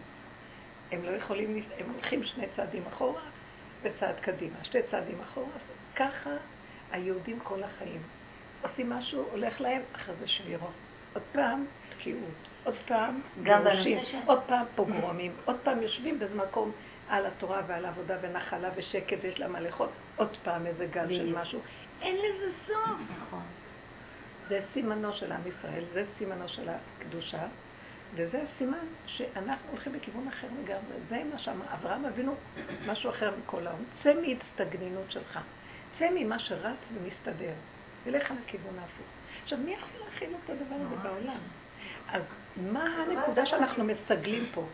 הם 0.93 1.05
לא 1.05 1.11
יכולים, 1.11 1.63
הם 1.79 1.91
הולכים 1.95 2.25
שני 2.25 2.47
צעדים 2.57 2.83
אחורה 2.87 3.23
וצעד 3.83 4.21
קדימה, 4.21 4.65
שתי 4.65 4.79
צעדים 4.91 5.21
אחורה. 5.21 5.59
ככה 5.97 6.31
היהודים 6.91 7.41
כל 7.41 7.63
החיים. 7.63 8.03
עושים 8.63 8.91
משהו, 8.91 9.23
הולך 9.31 9.61
להם, 9.61 9.83
אחרי 9.93 10.15
זה 10.21 10.29
שבירות. 10.29 10.73
עוד 11.15 11.23
פעם, 11.33 11.67
תקיעות. 12.01 12.49
עוד 12.65 12.75
פעם 12.87 13.21
גירושים, 13.43 13.99
עוד 14.27 14.41
פעם 14.47 14.67
פוגרומים, 14.75 15.33
עוד 15.45 15.57
פעם 15.63 15.83
יושבים 15.83 16.19
באיזה 16.19 16.35
מקום 16.35 16.73
על 17.09 17.27
התורה 17.27 17.63
ועל 17.67 17.85
העבודה 17.85 18.17
ונחלה 18.21 18.71
ושקט 18.77 19.17
ויש 19.23 19.41
להם 19.41 19.53
מה 19.53 19.61
לאכול, 19.61 19.89
עוד 20.17 20.37
פעם 20.43 20.67
איזה 20.67 20.87
גל 20.87 21.15
של 21.15 21.39
משהו. 21.41 21.61
אין 22.03 22.17
לזה 22.17 22.53
סוף. 22.67 23.01
נכון. 23.21 23.43
זה 24.49 24.61
סימנו 24.73 25.13
של 25.13 25.33
עם 25.33 25.41
ישראל, 25.47 25.85
זה 25.93 26.05
סימנו 26.19 26.49
של 26.49 26.69
הקדושה, 26.69 27.47
וזה 28.15 28.43
הסימן 28.43 28.87
שאנחנו 29.07 29.71
הולכים 29.71 29.93
בכיוון 29.93 30.29
אחר 30.29 30.47
לגמרי. 30.63 30.95
זה 31.09 31.23
מה 31.33 31.39
שאמר 31.39 31.65
אברהם 31.75 32.05
אבינו, 32.05 32.35
משהו 32.87 33.11
אחר 33.11 33.33
מכל 33.39 33.67
העולם. 33.67 33.85
צא 34.03 34.13
מהצטגנינות 34.15 35.11
שלך. 35.13 35.39
צא 35.99 36.09
ממה 36.15 36.39
שרץ 36.39 36.77
ומסתדר. 36.95 37.53
ולך 38.05 38.33
לכיוון 38.45 38.79
ההפוך. 38.79 39.07
עכשיו, 39.43 39.59
מי 39.59 39.73
יכול 39.73 39.89
להכין 40.05 40.31
את 40.45 40.51
הדבר 40.51 40.75
הזה 40.75 40.97
בעולם? 40.97 41.41
אז 42.13 42.23
מה 42.57 42.85
הנקודה 42.85 43.47
שאנחנו 43.47 43.85
מסגלים 43.85 44.47
פה? 44.55 44.67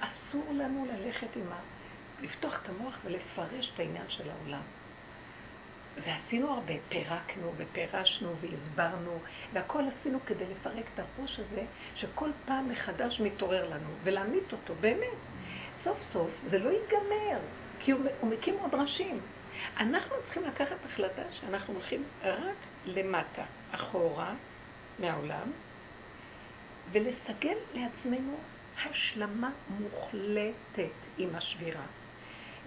אסור 0.00 0.44
לנו 0.50 0.86
ללכת 0.92 1.36
עם 1.36 1.52
ה... 1.52 1.56
לפתוח 2.22 2.60
את 2.62 2.68
המוח 2.68 2.98
ולפרש 3.04 3.70
את 3.74 3.80
העניין 3.80 4.04
של 4.08 4.30
העולם. 4.30 4.62
ועשינו 6.04 6.50
הרבה, 6.54 6.74
פירקנו 6.88 7.52
ופירשנו 7.56 8.32
והסברנו, 8.40 9.18
והכל 9.52 9.82
עשינו 10.00 10.18
כדי 10.26 10.44
לפרק 10.50 10.84
את 10.94 10.98
הראש 10.98 11.40
הזה, 11.40 11.62
שכל 11.94 12.30
פעם 12.44 12.68
מחדש 12.68 13.20
מתעורר 13.20 13.68
לנו, 13.68 13.88
ולהמית 14.02 14.52
אותו, 14.52 14.74
באמת. 14.80 15.18
סוף 15.84 15.98
סוף 16.12 16.30
זה 16.50 16.58
לא 16.58 16.70
ייגמר, 16.70 17.38
כי 17.80 17.90
הוא, 17.90 18.00
הוא 18.20 18.30
מקים 18.30 18.54
עוד 18.54 18.74
ראשים. 18.74 19.20
אנחנו 19.76 20.14
צריכים 20.24 20.44
לקחת 20.44 20.76
החלטה 20.84 21.22
שאנחנו 21.30 21.74
הולכים 21.74 22.04
רק 22.22 22.56
למטה, 22.86 23.44
אחורה, 23.70 24.34
מהעולם, 24.98 25.50
ולסגל 26.92 27.56
לעצמנו 27.74 28.36
השלמה 28.84 29.50
מוחלטת 29.68 30.92
עם 31.18 31.34
השבירה. 31.34 31.86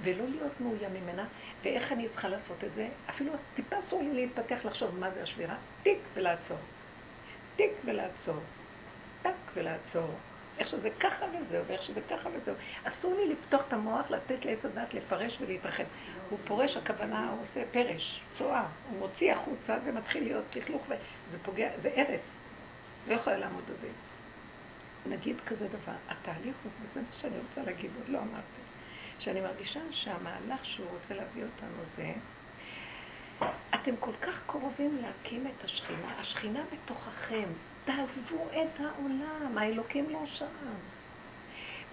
ולא 0.03 0.25
להיות 0.27 0.62
מאוים 0.62 0.93
ממנה, 0.93 1.25
ואיך 1.63 1.91
אני 1.91 2.10
צריכה 2.10 2.27
לעשות 2.27 2.63
את 2.63 2.69
זה? 2.75 2.88
אפילו 3.10 3.34
טיפה 3.55 3.75
אסור 3.88 4.03
לי 4.03 4.13
להתפתח 4.13 4.65
לחשוב 4.65 4.99
מה 4.99 5.12
זה 5.12 5.23
השבירה, 5.23 5.55
טיק 5.84 5.99
ולעצור. 6.13 6.58
טיק 7.55 7.71
ולעצור. 7.86 8.39
טק 9.21 9.32
ולעצור. 9.53 10.15
איך 10.60 10.67
שזה 10.69 10.89
ככה 10.99 11.25
וזהו, 11.25 11.65
ואיך 11.67 11.84
שזה 11.84 12.01
ככה 12.10 12.29
וזהו. 12.29 12.55
אסור 12.84 13.15
לי 13.15 13.29
לפתוח 13.34 13.62
את 13.67 13.73
המוח, 13.73 14.12
לתת 14.12 14.45
לעץ 14.45 14.65
הדת 14.65 14.93
לפרש 14.93 15.38
ולהתרחב. 15.41 15.84
הוא 16.29 16.39
פורש, 16.47 16.77
הכוונה, 16.77 17.29
הוא 17.29 17.39
עושה 17.41 17.71
פרש, 17.71 18.21
צואה, 18.38 18.67
הוא 18.89 18.99
מוציא 18.99 19.34
החוצה, 19.34 19.79
זה 19.86 19.91
מתחיל 19.91 20.23
להיות 20.23 20.55
לכלוך, 20.55 20.82
וזה 20.86 21.38
פוגע, 21.43 21.69
זה 21.82 21.89
הרס. 21.95 22.21
לא 23.08 23.13
יכולה 23.13 23.38
לעמוד 23.38 23.63
בזה. 23.63 23.88
נגיד 25.05 25.35
כזה 25.45 25.67
דבר, 25.67 25.95
התהליך 26.07 26.55
הוא, 26.63 26.71
וזה 26.81 27.01
מה 27.01 27.21
שאני 27.21 27.38
רוצה 27.38 27.71
להגיד, 27.71 27.91
עוד 27.97 28.09
לא 28.09 28.17
אמרתי, 28.17 28.62
שאני 29.19 29.41
מרגישה 29.41 29.79
שהמהלך 29.91 30.65
שהוא 30.65 30.88
רוצה 30.89 31.13
להביא 31.13 31.43
אותנו 31.43 31.83
זה, 31.97 32.13
אתם 33.75 33.95
כל 33.99 34.15
כך 34.21 34.41
קרובים 34.47 34.97
להקים 35.01 35.47
את 35.47 35.63
השכינה, 35.65 36.19
השכינה 36.19 36.63
בתוככם, 36.73 37.49
תעזבו 37.85 38.47
את 38.49 38.79
העולם, 38.79 39.57
האלוקים 39.57 40.09
לא 40.09 40.25
שם. 40.25 40.45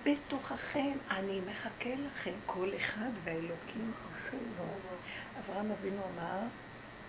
בתוככם, 0.03 0.93
אני 1.11 1.41
מחכה 1.41 1.91
לכם, 1.95 2.33
כל 2.47 2.71
אחד 2.77 3.11
והאלוקים 3.25 3.93
שלו. 4.31 4.65
אברהם 5.39 5.71
אבינו 5.71 6.03
אמר, 6.15 6.41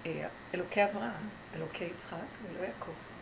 אה, 0.06 0.28
אלוקי 0.54 0.84
אברהם, 0.84 1.30
אלוקי 1.56 1.84
יצחק 1.84 2.28
ולא 2.44 2.66
יעקב. 2.66 3.17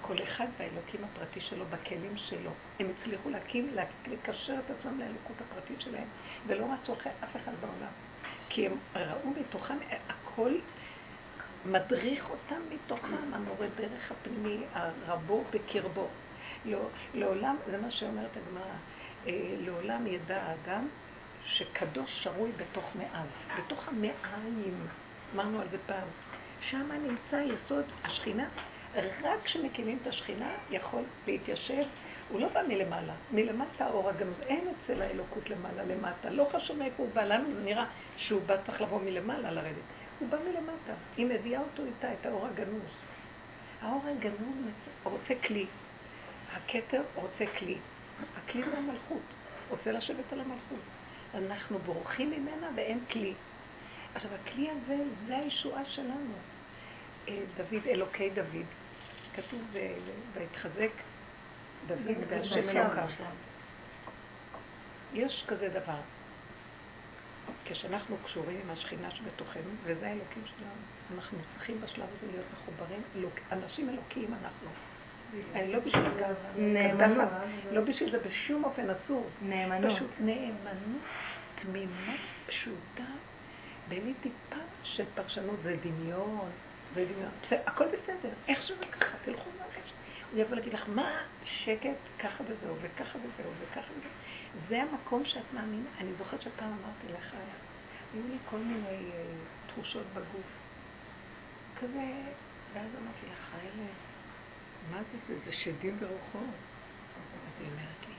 כל 0.00 0.16
אחד 0.22 0.46
והאלוקים 0.58 1.00
הפרטי 1.04 1.40
שלו 1.40 1.64
בכלים 1.70 2.16
שלו. 2.16 2.50
הם 2.80 2.90
הצליחו 2.90 3.30
להקים, 3.30 3.74
לקשר 4.06 4.54
את 4.66 4.70
עצמם 4.70 5.00
לאלוקות 5.00 5.36
הפרטית 5.40 5.80
שלהם, 5.80 6.08
ולא 6.46 6.66
רצו 6.72 6.92
אחרי 6.92 7.12
אף 7.24 7.36
אחד 7.36 7.52
בעולם. 7.60 7.92
כי 8.48 8.66
הם 8.66 8.72
ראו 8.96 9.30
מתוכם, 9.40 9.78
הכל 10.08 10.54
מדריך 11.64 12.30
אותם 12.30 12.60
מתוכם, 12.70 13.34
המורה 13.34 13.66
דרך 13.76 14.12
הפנימי, 14.12 14.58
הרבו 14.74 15.44
בקרבו. 15.50 16.08
לא, 16.64 16.88
לעולם, 17.14 17.56
זה 17.70 17.78
מה 17.78 17.90
שאומרת 17.90 18.30
הגמרא, 18.36 18.74
אה, 19.26 19.54
לעולם 19.58 20.06
ידע 20.06 20.42
האדם 20.42 20.88
שקדוש 21.44 22.10
שרוי 22.22 22.52
בתוך 22.56 22.84
מאיו, 22.98 23.26
בתוך 23.58 23.88
המעיים, 23.88 24.86
אמרנו 25.34 25.60
על 25.60 25.68
זה 25.70 25.76
פעם, 25.86 26.08
שם 26.60 26.92
נמצא 26.92 27.36
יסוד 27.36 27.84
השכינה. 28.04 28.48
רק 28.96 29.44
כשמקימים 29.44 29.98
את 30.02 30.06
השכינה 30.06 30.50
יכול 30.70 31.02
להתיישב, 31.26 31.82
הוא 32.28 32.40
לא 32.40 32.48
בא 32.48 32.62
מלמעלה, 32.68 33.14
מלמטה 33.32 33.84
האור 33.84 34.08
הגנוז, 34.08 34.40
אין 34.40 34.68
אצל 34.68 35.02
האלוקות 35.02 35.50
למעלה 35.50 35.84
למטה, 35.84 36.30
לא 36.30 36.48
חשוב 36.52 36.78
מאיפה 36.78 37.02
הוא 37.02 37.12
בא, 37.14 37.24
לנו 37.24 37.48
נראה 37.64 37.84
שהוא 38.16 38.42
בא 38.46 38.56
צריך 38.66 38.80
לבוא 38.80 39.00
מלמעלה 39.00 39.50
לרדת, 39.50 39.76
הוא 40.18 40.28
בא 40.28 40.38
מלמטה, 40.38 40.92
היא 41.16 41.26
מביאה 41.26 41.60
אותו 41.60 41.84
איתה, 41.84 42.12
את 42.12 42.26
האור 42.26 42.46
הגנוז. 42.46 42.90
האור 43.82 44.02
הגנוז 44.06 44.72
רוצה 45.04 45.34
כלי, 45.46 45.66
הכתר 46.52 47.02
רוצה 47.14 47.44
כלי, 47.58 47.76
הכלי 48.36 48.62
זה 48.62 48.78
המלכות, 48.78 49.22
רוצה 49.70 49.92
לשבת 49.92 50.32
על 50.32 50.40
המלכות. 50.40 50.84
אנחנו 51.34 51.78
בורחים 51.78 52.30
ממנה 52.30 52.70
ואין 52.74 53.00
כלי. 53.12 53.32
עכשיו, 54.14 54.30
הכלי 54.34 54.70
הזה, 54.70 54.96
זה 55.26 55.36
הישועה 55.38 55.84
שלנו. 55.84 56.34
אה, 57.28 57.38
דוד, 57.56 57.86
אלוקי 57.86 58.30
דוד. 58.30 58.66
כתוב, 59.36 59.60
ויתחזק 60.34 60.90
דוד 61.86 62.16
בהשם 62.28 62.68
אלוקיו. 62.68 63.08
יש 65.12 65.44
כזה 65.48 65.68
דבר. 65.68 66.00
כשאנחנו 67.64 68.16
קשורים 68.24 68.60
עם 68.64 68.70
השכינה 68.70 69.10
שבתוכנו, 69.10 69.70
וזה 69.84 70.08
האלוקים 70.08 70.42
שלנו, 70.46 70.70
אנחנו 71.14 71.38
צריכים 71.54 71.80
בשלב 71.80 72.06
הזה 72.16 72.32
להיות 72.32 72.46
מחוברים, 72.52 73.02
אנשים 73.52 73.88
אלוקיים 73.88 74.34
אנחנו. 74.42 74.68
אני 75.54 75.72
לא 75.72 75.78
בשביל 75.78 76.02
נאמנות. 76.56 77.28
לא 77.72 77.80
בשביל 77.80 78.10
זה 78.10 78.18
בשום 78.18 78.64
אופן 78.64 78.86
אסור. 78.90 79.26
נאמנות. 79.42 79.96
פשוט 79.96 80.10
נאמנות 80.20 81.02
תמימה, 81.62 82.14
פשוטה, 82.46 83.10
בלי 83.88 84.14
טיפה 84.22 84.62
של 84.82 85.04
פרשנות, 85.14 85.56
זה 85.62 85.76
דמיון, 85.82 86.50
זה 86.50 86.71
הכל 87.66 87.84
בסדר, 87.86 88.30
איך 88.48 88.62
שזה 88.62 88.86
ככה, 88.86 89.16
תלכו 89.24 89.50
מהרגש. 89.58 89.92
הוא 90.32 90.40
יבוא 90.40 90.56
להגיד 90.56 90.72
לך, 90.72 90.84
מה 90.88 91.22
שקט, 91.44 91.96
ככה 92.18 92.44
וזהו, 92.44 92.76
וככה 92.82 93.18
וזהו, 93.18 93.52
וככה 93.60 93.92
וזהו. 93.98 94.10
זה 94.68 94.82
המקום 94.82 95.24
שאת 95.24 95.52
מאמינה. 95.52 95.90
אני 96.00 96.12
זוכרת 96.18 96.42
שפעם 96.42 96.68
אמרתי 96.68 97.12
לך, 97.18 97.34
היו 98.14 98.22
לי 98.28 98.36
כל 98.50 98.58
מיני 98.58 98.86
אה, 98.86 99.24
תחושות 99.66 100.06
בגוף. 100.14 100.62
כזה, 101.80 102.12
ואז 102.72 102.88
אמרתי 103.02 103.26
לך, 103.32 103.54
אלה, 103.62 103.86
מה 104.90 105.02
זה 105.02 105.18
זה? 105.28 105.34
זה 105.44 105.52
שדים 105.52 105.98
ברוחות. 106.00 106.54
אז 107.16 107.60
היא 107.60 107.68
אומרת 107.70 108.06
לי, 108.08 108.14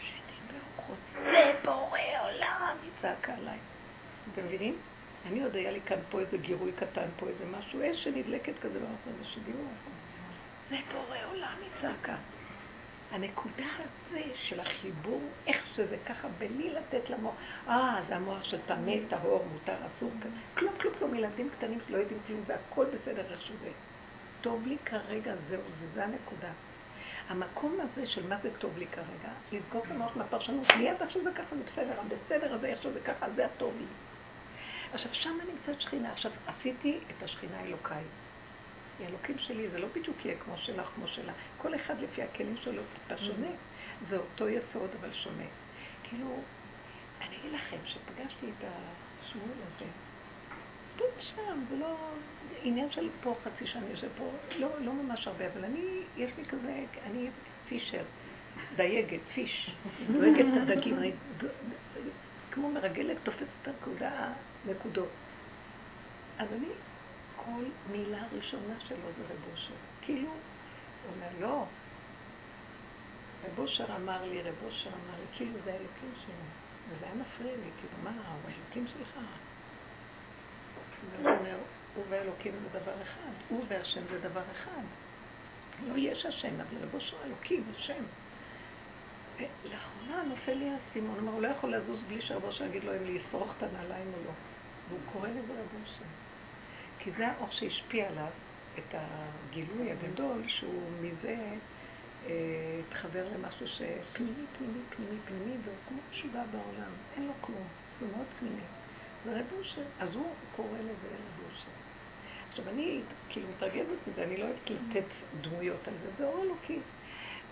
שדים 0.00 0.60
ברוחות, 0.60 0.98
זה 1.14 1.60
בורא 1.64 1.98
עולם! 2.22 2.76
היא 2.82 2.90
צעקה 3.02 3.34
עליי. 3.34 3.58
אתם 4.32 4.44
מבינים? 4.44 4.78
אני 5.26 5.42
עוד 5.42 5.56
היה 5.56 5.70
לי 5.70 5.80
כאן 5.80 5.98
פה 6.10 6.20
איזה 6.20 6.38
גירוי 6.38 6.72
קטן, 6.72 7.08
פה 7.16 7.26
איזה 7.28 7.44
משהו, 7.46 7.80
אש 7.82 8.04
שנדלקת 8.04 8.58
כזה, 8.58 8.78
שדים 9.22 9.56
ברוחות. 9.56 9.92
זה 10.70 10.76
בורא 10.92 11.16
עולם, 11.30 11.56
היא 11.62 11.70
צעקה. 11.80 12.16
הנקודה 13.10 13.66
הזה 13.78 14.22
של 14.34 14.60
החיבור, 14.60 15.22
איך 15.46 15.66
שזה 15.74 15.96
ככה, 16.06 16.28
בלי 16.28 16.70
לתת 16.70 17.10
למוח, 17.10 17.34
אה, 17.68 18.00
זה 18.08 18.16
המוח 18.16 18.44
של 18.44 18.60
טמא, 18.66 18.92
טהור, 19.08 19.46
מותר, 19.52 19.76
אסור, 19.86 20.10
כלום, 20.54 20.72
כלום, 20.78 20.94
כלום, 20.98 21.14
ילדים 21.14 21.50
קטנים 21.50 21.78
שלא 21.88 21.96
יודעים 21.96 22.20
כלום, 22.26 22.40
והכל 22.46 22.86
בסדר 22.86 23.32
איך 23.32 23.42
שזה. 23.42 23.70
טוב 24.40 24.66
לי 24.66 24.76
כרגע, 24.84 25.34
זהו, 25.48 25.62
זה 25.94 26.04
הנקודה. 26.04 26.50
המקום 27.28 27.78
הזה 27.80 28.06
של 28.06 28.28
מה 28.28 28.36
זה 28.42 28.50
טוב 28.58 28.78
לי 28.78 28.86
כרגע, 28.86 29.32
לסגור 29.52 29.84
את 29.84 29.90
המוח 29.90 30.16
מהפרשנות, 30.16 30.66
מיד 30.78 31.02
איך 31.02 31.10
שזה 31.10 31.30
ככה 31.32 31.56
זה 31.56 31.62
בסדר, 31.72 32.00
בסדר 32.08 32.54
הזה, 32.54 32.66
איך 32.66 32.82
שזה 32.82 33.00
ככה, 33.00 33.26
זה 33.36 33.46
הטוב 33.46 33.74
לי. 33.78 33.86
עכשיו, 34.92 35.14
שמה 35.14 35.44
נמצאת 35.52 35.80
שכינה. 35.80 36.12
עכשיו, 36.12 36.32
עשיתי 36.46 36.98
את 37.10 37.22
השכינה 37.22 37.58
האלוקאית. 37.60 38.06
האלוקים 39.04 39.38
שלי 39.38 39.68
זה 39.68 39.78
לא 39.78 39.88
בדיוק 39.96 40.24
יהיה 40.24 40.38
כמו 40.38 40.56
שלך, 40.56 40.88
כמו 40.94 41.08
שלה. 41.08 41.32
כל 41.58 41.74
אחד 41.74 42.00
לפי 42.00 42.22
הכלים 42.22 42.56
שלו 42.56 42.82
טיפה 42.94 43.22
שונה. 43.22 43.50
זה 44.08 44.16
אותו 44.16 44.48
יסוד, 44.48 44.90
אבל 45.00 45.12
שונה. 45.12 45.44
כאילו, 46.02 46.42
אני 47.20 47.36
אגיד 47.40 47.52
לכם, 47.52 47.76
שפגשתי 47.84 48.46
את 48.46 48.64
השמואל 48.64 49.58
הזה, 49.66 49.90
פה 50.96 51.04
ושם, 51.18 51.64
זה 51.70 51.76
לא 51.76 51.96
עניין 52.62 52.90
של 52.90 53.08
פה 53.22 53.34
חצי 53.44 53.66
שנה 53.66 53.86
יושב 53.90 54.08
פה, 54.18 54.30
לא, 54.56 54.68
לא 54.80 54.92
ממש 54.92 55.26
הרבה, 55.26 55.46
אבל 55.52 55.64
אני, 55.64 55.84
יש 56.16 56.30
לי 56.38 56.44
כזה, 56.44 56.84
אני 57.06 57.28
פישר, 57.68 58.02
דייגת, 58.76 59.20
פיש, 59.34 59.70
דואגת 60.12 60.46
את 60.52 60.62
הדגים, 60.62 60.96
כמו 62.68 62.80
מרגלת, 62.80 63.16
את 63.28 63.68
הנקודה, 63.68 64.32
נקודות. 64.66 65.08
אז 66.38 66.48
אני 66.52 66.68
כל 67.36 67.64
מילה 67.90 68.24
ראשונה 68.32 68.80
שלו 68.80 69.08
זה 69.18 69.24
רב 69.24 69.52
אושר. 69.52 69.74
כאילו, 70.02 70.28
הוא 70.28 71.12
אומר, 71.14 71.28
לא. 71.40 71.64
רב 73.44 73.58
אושר 73.58 73.96
אמר 73.96 74.24
לי, 74.24 74.42
רב 74.42 74.54
אושר 74.64 74.90
אמר 74.90 75.18
לי, 75.18 75.36
כאילו 75.36 75.52
זה 75.64 75.72
האלוקים 75.72 76.12
שלו. 76.26 76.34
וזה 76.88 77.06
היה 77.06 77.14
מפריע 77.14 77.56
לי, 77.56 77.70
כאילו, 77.80 78.02
מה, 78.02 78.10
הוא 78.10 78.50
האלוקים 78.50 78.86
שלך? 78.86 79.18
הוא 81.22 81.30
אומר, 81.30 81.56
הוא 81.94 82.04
והאלוקים 82.08 82.52
זה 82.62 82.80
דבר 82.80 83.02
אחד, 83.02 83.32
הוא 83.48 83.64
והשם 83.68 84.02
זה 84.10 84.28
דבר 84.28 84.42
אחד. 84.52 84.82
לא 85.86 85.94
יש 85.96 86.26
השם, 86.26 86.60
אבל 86.60 86.84
רב 86.84 86.94
אושר 86.94 87.16
אלוקים, 87.24 87.64
השם. 87.76 88.04
ולאחרונה 89.38 90.22
נופל 90.22 90.54
לי 90.54 90.70
האסימון, 90.70 91.28
הוא 91.28 91.42
לא 91.42 91.48
יכול 91.48 91.74
לזוז 91.74 92.00
בלי 92.08 92.20
שרב 92.20 92.44
אושר 92.44 92.64
יגיד 92.64 92.84
לו 92.84 92.92
אם 92.96 93.16
לשרוך 93.16 93.52
את 93.56 93.62
הנעליים 93.62 94.06
או 94.06 94.24
לא. 94.26 94.32
והוא 94.88 95.00
קורא 95.12 95.28
לזה 95.28 95.52
רב 95.52 95.80
אושר. 95.82 96.04
כי 96.98 97.10
זה 97.18 97.28
האור 97.28 97.48
שהשפיע 97.50 98.08
עליו, 98.08 98.30
את 98.78 98.94
הגילוי 98.94 99.92
הגדול, 99.92 100.42
שהוא 100.48 100.82
מזה 101.00 101.36
אה, 102.26 102.80
התחבר 102.88 103.28
למשהו 103.34 103.68
שפנימי, 103.68 104.44
פנימי, 104.58 104.80
פנימי, 104.90 105.18
פנימי, 105.24 105.56
והוא 105.64 105.76
כמו 105.88 105.98
משוגע 106.10 106.42
בעולם, 106.50 106.92
אין 107.16 107.26
לו 107.26 107.32
כלום, 107.40 107.66
זה 108.00 108.06
מאוד 108.16 108.26
פנימי. 108.38 108.62
זה 109.24 109.40
רב 109.40 109.46
אושר, 109.58 109.82
אז 110.00 110.14
הוא 110.14 110.32
קורא 110.56 110.78
לזה 110.78 111.08
רב 111.08 111.44
אושר. 111.50 111.70
עכשיו 112.50 112.68
אני 112.68 113.00
כאילו 113.28 113.46
מתרגזת 113.56 114.08
מזה, 114.08 114.22
אני 114.24 114.36
לא 114.36 114.44
אוהבת 114.44 114.70
לתת 114.70 115.04
דמויות 115.40 115.88
על 115.88 115.94
זה, 116.02 116.10
זה 116.18 116.24
אור 116.24 116.42
אלוקי. 116.42 116.78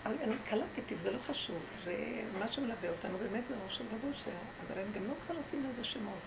אני 0.07 0.35
קלטתי, 0.49 0.95
זה 1.03 1.11
לא 1.11 1.17
חשוב, 1.27 1.61
זה 1.83 1.95
מה 2.39 2.51
שמלווה 2.51 2.89
אותנו 2.89 3.17
באמת 3.17 3.43
זה 3.49 3.55
ראש 3.65 3.77
של 3.77 3.83
רבושר, 3.91 4.37
אבל 4.67 4.81
הם 4.81 4.87
גם 4.95 5.03
לא 5.03 5.13
כבר 5.25 5.35
עושים 5.35 5.69
לזה 5.69 5.83
שמות. 5.83 6.19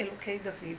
אלוקי 0.00 0.38
דוד, 0.38 0.78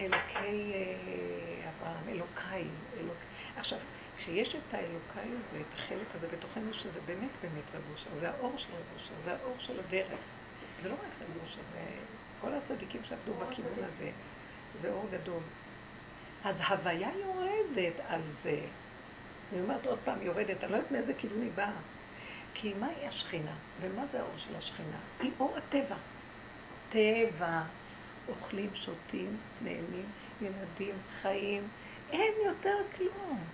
אלוקי 0.00 0.72
אה, 0.74 1.70
אברהם, 1.70 2.08
אלוקיי, 2.08 2.64
אלוק... 3.00 3.16
עכשיו, 3.56 3.78
כשיש 4.18 4.54
את 4.54 4.74
האלוקאי 4.74 5.28
הזה, 5.28 5.60
את 5.60 5.74
החלק 5.74 6.06
הזה 6.14 6.26
בתוכנו, 6.36 6.74
שזה 6.74 7.00
באמת 7.06 7.30
באמת 7.42 7.64
רבושר, 7.74 8.10
זה 8.20 8.30
האור 8.30 8.54
של 8.58 8.68
רבושר, 8.72 9.14
זה 9.24 9.32
האור 9.32 9.54
של 9.58 9.80
הדרך. 9.80 10.20
זה 10.82 10.88
לא 10.88 10.94
רק 10.94 11.28
רבושר, 11.28 11.60
זה 11.72 11.80
כל 12.40 12.50
הצדיקים 12.54 13.00
שעבדו 13.04 13.34
בכיוון 13.34 13.84
הזה, 13.84 14.10
זה 14.82 14.92
אור 14.92 15.06
גדול. 15.10 15.42
אז 16.44 16.56
הוויה 16.68 17.10
יורדת 17.16 18.00
על 18.08 18.20
זה. 18.42 18.60
אני 19.52 19.60
אומרת 19.60 19.86
עוד 19.86 19.98
פעם, 20.04 20.22
יורדת, 20.22 20.64
אני 20.64 20.72
לא 20.72 20.76
יודעת 20.76 20.92
מאיזה 20.92 21.14
כיוון 21.14 21.42
היא 21.42 21.50
באה. 21.54 21.72
כי 22.54 22.74
מהי 22.74 23.06
השכינה? 23.06 23.54
ומה 23.80 24.02
זה 24.12 24.20
האור 24.20 24.34
של 24.36 24.56
השכינה? 24.56 24.98
היא 25.20 25.30
אור 25.40 25.56
הטבע. 25.56 25.96
טבע. 26.90 27.62
אוכלים, 28.28 28.70
שותים, 28.74 29.36
נהנים, 29.62 30.06
ילדים, 30.40 30.94
חיים. 31.22 31.68
אין 32.10 32.32
יותר 32.46 32.76
כלום. 32.96 33.44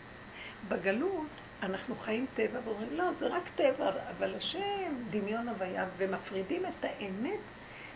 בגלות 0.69 1.29
אנחנו 1.63 1.95
חיים 1.97 2.27
טבע 2.35 2.59
ואומרים, 2.65 2.89
לא, 2.93 3.05
זה 3.19 3.27
רק 3.27 3.43
טבע, 3.55 3.91
אבל 4.11 4.35
השם 4.35 4.95
דמיון 5.11 5.49
הוויה, 5.49 5.87
ומפרידים 5.97 6.67
את 6.67 6.85
האמת 6.85 7.41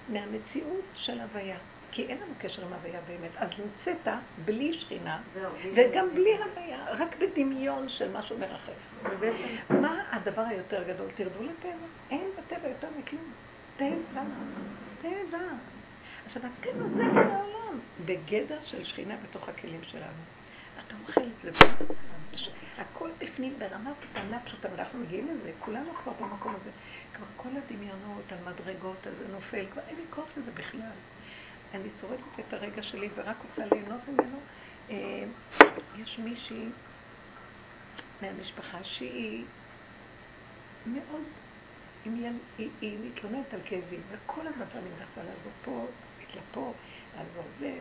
מהמציאות 0.08 0.84
של 0.94 1.20
הוויה. 1.20 1.58
כי 1.92 2.06
אין 2.06 2.18
לנו 2.18 2.34
קשר 2.38 2.66
עם 2.66 2.72
הוויה 2.72 3.00
באמת. 3.08 3.30
אז 3.36 3.48
נמצאת 3.58 4.14
בלי 4.44 4.80
שכינה, 4.80 5.20
וגם 5.74 6.14
בלי 6.14 6.36
הוויה, 6.36 6.86
רק 6.90 7.16
בדמיון 7.18 7.88
של 7.88 8.12
משהו 8.12 8.38
מרחף. 8.38 9.02
מה 9.70 10.02
הדבר 10.12 10.42
היותר 10.42 10.82
גדול? 10.82 11.08
תרדו 11.16 11.42
לטבע. 11.42 11.86
אין 12.10 12.30
בטבע 12.38 12.68
יותר 12.68 12.88
מכלום. 12.98 13.32
טבע. 13.76 14.22
טבע. 15.02 15.38
עכשיו, 16.26 16.42
הטבע 16.46 16.84
זה 16.96 17.02
העולם, 17.04 17.80
בגדר 18.04 18.58
של 18.64 18.84
שכינה 18.84 19.16
בתוך 19.22 19.48
הכלים 19.48 19.80
שלנו. 19.82 20.22
אתה 20.86 20.94
אוכל 21.02 21.20
את 21.20 21.42
זה, 21.42 21.50
הכל 22.78 23.10
בפנים 23.18 23.58
ברמה 23.58 23.90
קטנה 24.00 24.40
פשוטה, 24.44 24.68
ואנחנו 24.72 24.98
מגיעים 24.98 25.28
לזה, 25.28 25.52
כולנו 25.58 25.94
כבר 25.94 26.12
במקום 26.20 26.54
הזה. 26.60 26.70
כבר 27.14 27.26
כל 27.36 27.48
הדמיונות 27.48 28.32
על 28.32 28.38
מדרגות, 28.52 28.96
זה 29.02 29.32
נופל, 29.32 29.66
כבר 29.72 29.82
אין 29.88 29.96
לי 29.96 30.02
כוח 30.10 30.26
לזה 30.36 30.50
בכלל. 30.50 30.80
אני 31.74 31.88
שורדת 32.00 32.40
את 32.40 32.52
הרגע 32.52 32.82
שלי 32.82 33.08
ורק 33.14 33.36
רוצה 33.48 33.74
ליהנות 33.74 34.00
ממנו. 34.08 34.38
אה, 34.90 35.24
יש 35.98 36.18
מישהי 36.18 36.64
מהמשפחה 38.22 38.84
שהיא 38.84 39.44
מאוד, 40.86 41.22
היא, 42.04 42.30
היא, 42.58 42.70
היא 42.80 42.98
מתלוננת 43.04 43.54
על 43.54 43.60
כאבים, 43.64 44.02
וכל 44.10 44.46
הזמן 44.46 44.64
אני 44.74 44.88
מנסה 44.88 45.22
לעזור 45.30 45.52
פה, 45.64 45.86
לה 46.34 46.42
פה, 46.52 46.72
לעזור 47.16 47.44
זה. 47.60 47.78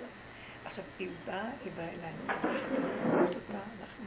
עכשיו, 0.66 0.84
היא 1.00 1.10
באה, 1.26 1.50
היא 1.64 1.72
באה 1.76 1.90
אליי, 1.90 2.14
אני 2.30 2.78
אומרת 3.06 3.36
אותה, 3.36 3.60
אנחנו... 3.80 4.06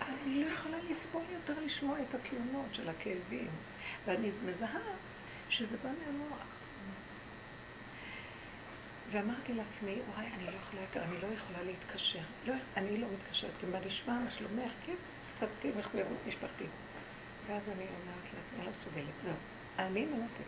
אני 0.00 0.44
לא 0.44 0.50
יכולה 0.50 0.78
לסבול 0.78 1.22
יותר 1.32 1.60
לשמוע 1.60 1.98
את 2.02 2.14
התלונות 2.14 2.66
של 2.72 2.88
הכאבים, 2.88 3.50
ואני 4.06 4.30
מזהה 4.44 4.80
שזה 5.48 5.76
בא 5.82 5.88
מהמוח. 5.88 6.57
ואמרתי 9.10 9.54
לעצמי, 9.54 9.98
וואי, 10.14 10.26
אני 10.26 10.44
לא 10.44 10.50
יכולה 10.50 10.82
יותר, 10.82 11.02
אני 11.02 11.20
לא 11.20 11.26
יכולה 11.26 11.62
להתקשר. 11.62 12.22
לא, 12.46 12.54
אני 12.76 12.98
לא 12.98 13.06
מתקשרת, 13.12 13.50
כי 13.60 13.66
מה 13.66 13.78
נשמע, 13.80 14.12
מה 14.12 14.30
שלומך, 14.30 14.72
כן, 14.86 14.94
קצת 15.36 15.48
מחויבות 15.78 16.18
משפחתית. 16.26 16.70
ואז 17.46 17.62
אני 17.68 17.84
אומרת 17.84 18.24
לעצמי, 18.24 18.58
אני 18.58 18.66
לא 18.66 18.72
מסוגלת, 18.80 19.14
זהו. 19.24 19.34
אני 19.78 20.06
מנתקת. 20.06 20.44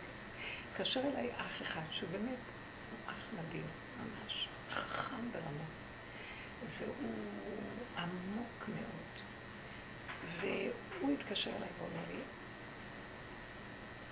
התקשר 0.70 1.00
אליי 1.00 1.30
אח 1.36 1.62
אחד, 1.62 1.82
שהוא 1.90 2.08
באמת 2.12 2.38
אח 3.06 3.24
מדהים, 3.32 3.66
ממש, 4.00 4.48
חכם 4.70 5.30
ברמות, 5.32 5.74
והוא 6.78 7.12
עמוק 7.96 8.68
מאוד. 8.68 9.10
והוא 10.40 11.12
התקשר 11.12 11.50
אליי 11.50 11.68
ואומר 11.78 12.04
לי, 12.08 12.20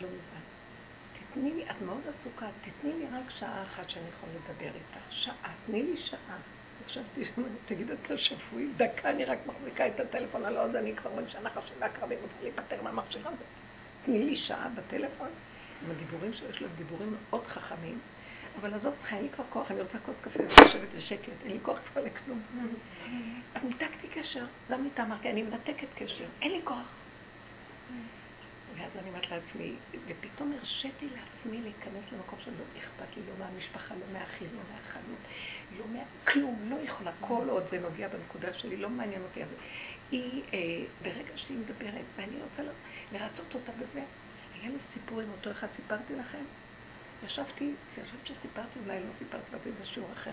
לא 0.01 0.09
מזמן, 0.09 0.41
תתני 1.31 1.55
לי, 1.55 1.71
את 1.71 1.83
מאוד 1.83 2.01
עסוקה, 2.01 2.47
תתני 2.63 2.93
לי 2.93 3.07
רק 3.13 3.31
שעה 3.39 3.63
אחת 3.63 3.91
שאני 3.91 4.05
יכול 4.09 4.29
לדבר 4.29 4.75
איתך. 4.75 5.05
שעה, 5.11 5.53
תני 5.67 5.83
לי 5.83 5.97
שעה. 5.97 6.39
חשבתי, 6.87 7.25
תגיד, 7.67 7.91
אתה 7.91 8.19
שפוי? 8.19 8.69
דקה 8.77 9.11
אני 9.11 9.25
רק 9.25 9.39
מחזיקה 9.47 9.87
את 9.87 10.01
הטלפון 10.01 10.45
על 10.45 10.57
האוזן, 10.57 10.77
אני 10.77 10.97
כבר 10.97 11.11
נחש 11.43 11.73
דקה 11.79 12.03
ואני 12.03 12.21
רוצה 12.21 12.35
להיפטר 12.43 12.83
מהמכשיר 12.83 13.29
הזה. 13.29 13.45
תני 14.05 14.25
לי 14.25 14.37
שעה 14.37 14.69
בטלפון, 14.69 15.29
עם 15.85 15.91
הדיבורים 15.91 16.33
שלו, 16.33 16.51
יש 16.51 16.61
לו 16.61 16.69
דיבורים 16.77 17.17
מאוד 17.31 17.47
חכמים. 17.47 17.99
אבל 18.61 18.75
עזוב 18.75 18.95
אותך, 18.99 19.13
אין 19.13 19.23
לי 19.23 19.29
כבר 19.29 19.45
כוח, 19.51 19.71
אני 19.71 19.81
רוצה 19.81 19.99
כוס 19.99 20.17
קפה 20.21 20.41
ולשבת 20.43 20.89
בשקט, 20.97 21.33
אין 21.45 21.53
לי 21.53 21.59
כוח 21.63 21.79
כבר 21.93 22.05
לכלום. 22.05 22.43
אז 23.55 23.63
ניתקתי 23.65 24.09
קשר, 24.09 24.47
גם 24.71 24.85
איתה 24.85 25.03
אמרתי, 25.03 25.31
אני 25.31 25.43
מנתקת 25.43 25.89
קשר, 25.95 26.27
אין 26.43 26.53
לי 26.53 26.61
כוח. 26.65 26.87
ואז 28.79 28.91
אני 28.99 29.09
אומרת 29.09 29.31
לעצמי, 29.31 29.75
ופתאום 30.07 30.53
הרשיתי 30.53 31.07
לעצמי 31.07 31.63
להיכנס 31.63 32.13
למקום 32.13 32.39
שלא 32.45 32.65
אכפת 32.79 33.17
לי, 33.17 33.23
לא 33.29 33.45
מהמשפחה, 33.45 33.95
לא 33.95 34.13
מהאחים, 34.13 34.49
לא 34.55 34.61
מהחנות, 34.73 35.19
לא 35.79 35.85
מה... 35.93 36.33
כלום, 36.33 36.71
לא 36.71 36.77
יכולה, 36.77 37.13
כל 37.21 37.49
עוד 37.49 37.65
זה 37.71 37.81
נוגע 37.81 38.09
בנקודה 38.09 38.55
שלי, 38.55 38.77
לא 38.77 38.91
מעניין 38.91 39.23
אותי. 39.23 39.43
אז 39.43 39.49
היא, 40.11 40.43
אה, 40.53 40.59
ברגע 41.03 41.33
שהיא 41.37 41.59
מדברת, 41.59 42.05
ואני 42.17 42.37
רוצה 42.43 42.73
לרצות 43.13 43.55
אותה 43.55 43.73
בזה, 43.73 44.03
היה 44.55 44.71
לי 44.71 44.79
סיפור 44.95 45.21
עם 45.21 45.31
אותו 45.31 45.51
אחד, 45.51 45.67
סיפרתי 45.77 46.15
לכם? 46.15 46.45
ישבתי, 47.27 47.65
אני 47.99 48.05
חושבת 48.07 48.27
שסיפרתי, 48.27 48.79
אולי 48.85 49.01
לא 49.01 49.11
סיפרתי, 49.19 49.45
סיפרתי 49.45 49.71
בשיעור 49.83 50.13
אחר. 50.13 50.33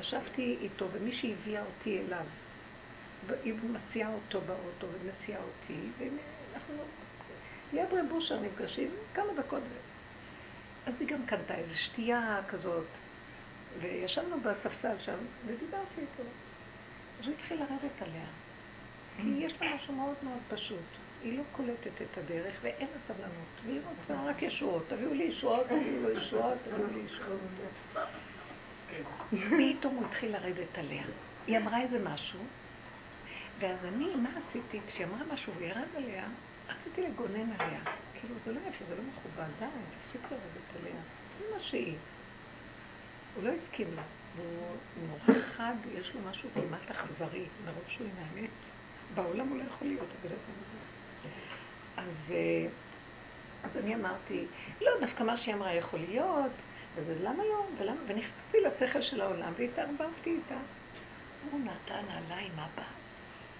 ישבתי 0.00 0.56
איתו, 0.60 0.88
ומישהי 0.92 1.32
הביאה 1.32 1.62
אותי 1.64 1.98
אליו. 1.98 2.24
היא 3.44 3.54
מסיעה 3.54 4.12
אותו 4.12 4.40
באוטו, 4.40 4.86
ומסיעה 4.92 5.40
אותי, 5.40 5.80
ואנחנו 5.98 6.74
ליד 7.72 7.92
רב 7.92 8.12
אושר 8.12 8.40
נפגשים, 8.40 8.90
כמה 9.14 9.32
דקות. 9.36 9.62
אז 10.86 10.94
היא 11.00 11.08
גם 11.08 11.26
קנתה 11.26 11.54
איזו 11.54 11.74
שתייה 11.76 12.40
כזאת, 12.48 12.86
וישבנו 13.80 14.40
בספסל 14.40 14.98
שם, 14.98 15.16
ודיברתי 15.46 16.00
איתו. 16.00 16.22
אז 17.20 17.26
הוא 17.26 17.34
התחיל 17.34 17.58
לרדת 17.58 18.02
עליה. 18.02 18.26
כי 19.16 19.28
יש 19.38 19.52
לה 19.60 19.74
משהו 19.74 19.94
מאוד 19.94 20.16
מאוד 20.22 20.38
פשוט. 20.48 20.86
היא 21.22 21.38
לא 21.38 21.42
קולטת 21.52 22.02
את 22.02 22.18
הדרך 22.18 22.54
ואין 22.62 22.88
לה 22.92 22.98
סבלנות, 23.14 23.60
והיא 23.64 23.80
רוצה 23.84 24.24
רק 24.24 24.42
ישועות. 24.42 24.84
תביאו 24.88 25.14
לי 25.14 25.24
ישועות, 25.24 25.66
תביאו 25.66 26.02
לו 26.02 26.10
ישועות, 26.10 26.58
תביאו 26.64 26.86
לי 26.86 27.00
ישועות. 27.00 27.40
פתאום 29.78 29.94
הוא 29.94 30.04
התחיל 30.06 30.32
לרדת 30.32 30.78
עליה. 30.78 31.04
היא 31.46 31.58
אמרה 31.58 31.82
איזה 31.82 31.98
משהו, 31.98 32.40
ואז 33.58 33.84
אני, 33.84 34.14
מה 34.16 34.28
עשיתי? 34.48 34.80
כשהיא 34.86 35.06
אמרה 35.06 35.24
משהו 35.32 35.52
וירד 35.58 35.88
עליה, 35.96 36.24
רציתי 36.68 37.02
לגונן 37.02 37.52
עליה. 37.58 37.80
כאילו, 38.20 38.34
זה 38.44 38.52
לא 38.52 38.60
יפה, 38.60 38.84
זה 38.88 38.96
לא 38.96 39.02
מכובד, 39.02 39.48
די, 39.58 39.66
תפסיק 40.06 40.22
לרדת 40.30 40.80
עליה. 40.80 41.00
זה 41.38 41.56
מה 41.56 41.62
שהיא. 41.62 41.96
הוא 43.34 43.44
לא 43.44 43.50
הסכים 43.50 43.94
לה. 43.96 44.02
הוא 44.36 44.76
נורא 45.08 45.40
חד, 45.56 45.74
יש 45.94 46.14
לו 46.14 46.20
משהו 46.30 46.50
כמעט 46.54 46.90
אכזרי, 46.90 47.44
מרוב 47.64 47.84
שהוא 47.88 48.06
האמת. 48.18 48.50
בעולם 49.14 49.48
הוא 49.48 49.58
לא 49.58 49.62
יכול 49.62 49.88
להיות 49.88 50.08
הבן 50.20 50.28
אדם 50.28 50.56
הזה. 50.60 50.78
אז, 51.96 52.32
אה, 52.32 52.66
אז 53.64 53.76
אני 53.76 53.94
אמרתי, 53.94 54.46
לא, 54.80 54.90
דווקא 55.00 55.22
מה 55.22 55.38
שהיא 55.38 55.54
אמרה 55.54 55.74
יכול 55.74 56.00
להיות, 56.00 56.52
וזה 56.94 57.14
למה 57.22 57.44
לא, 57.44 57.66
ולמה, 57.78 58.00
ונכנסתי 58.06 58.58
לשכל 58.66 59.02
של 59.02 59.20
העולם 59.20 59.52
והתערבבתי 59.56 60.30
איתה. 60.30 60.58
הוא 61.50 61.60
נתן 61.60 62.04
עליי 62.10 62.48
מבט, 62.54 62.84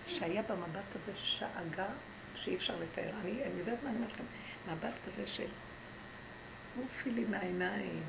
שהיה 0.07 0.42
במבט 0.42 0.95
הזה 0.95 1.12
שאגה 1.16 1.87
שאי 2.47 2.57
אפשר 2.57 2.77
לתאר. 2.81 3.11
אני, 3.21 3.31
אני 3.45 3.59
יודעת 3.59 3.83
מה 3.83 3.91
אני 3.91 3.97
אומרת 3.97 4.13
לכם, 4.13 4.25
מבט 4.73 4.95
כזה 5.07 5.27
של 5.27 5.47
עופי 6.81 7.11
לי 7.11 7.25
מהעיניים. 7.25 8.03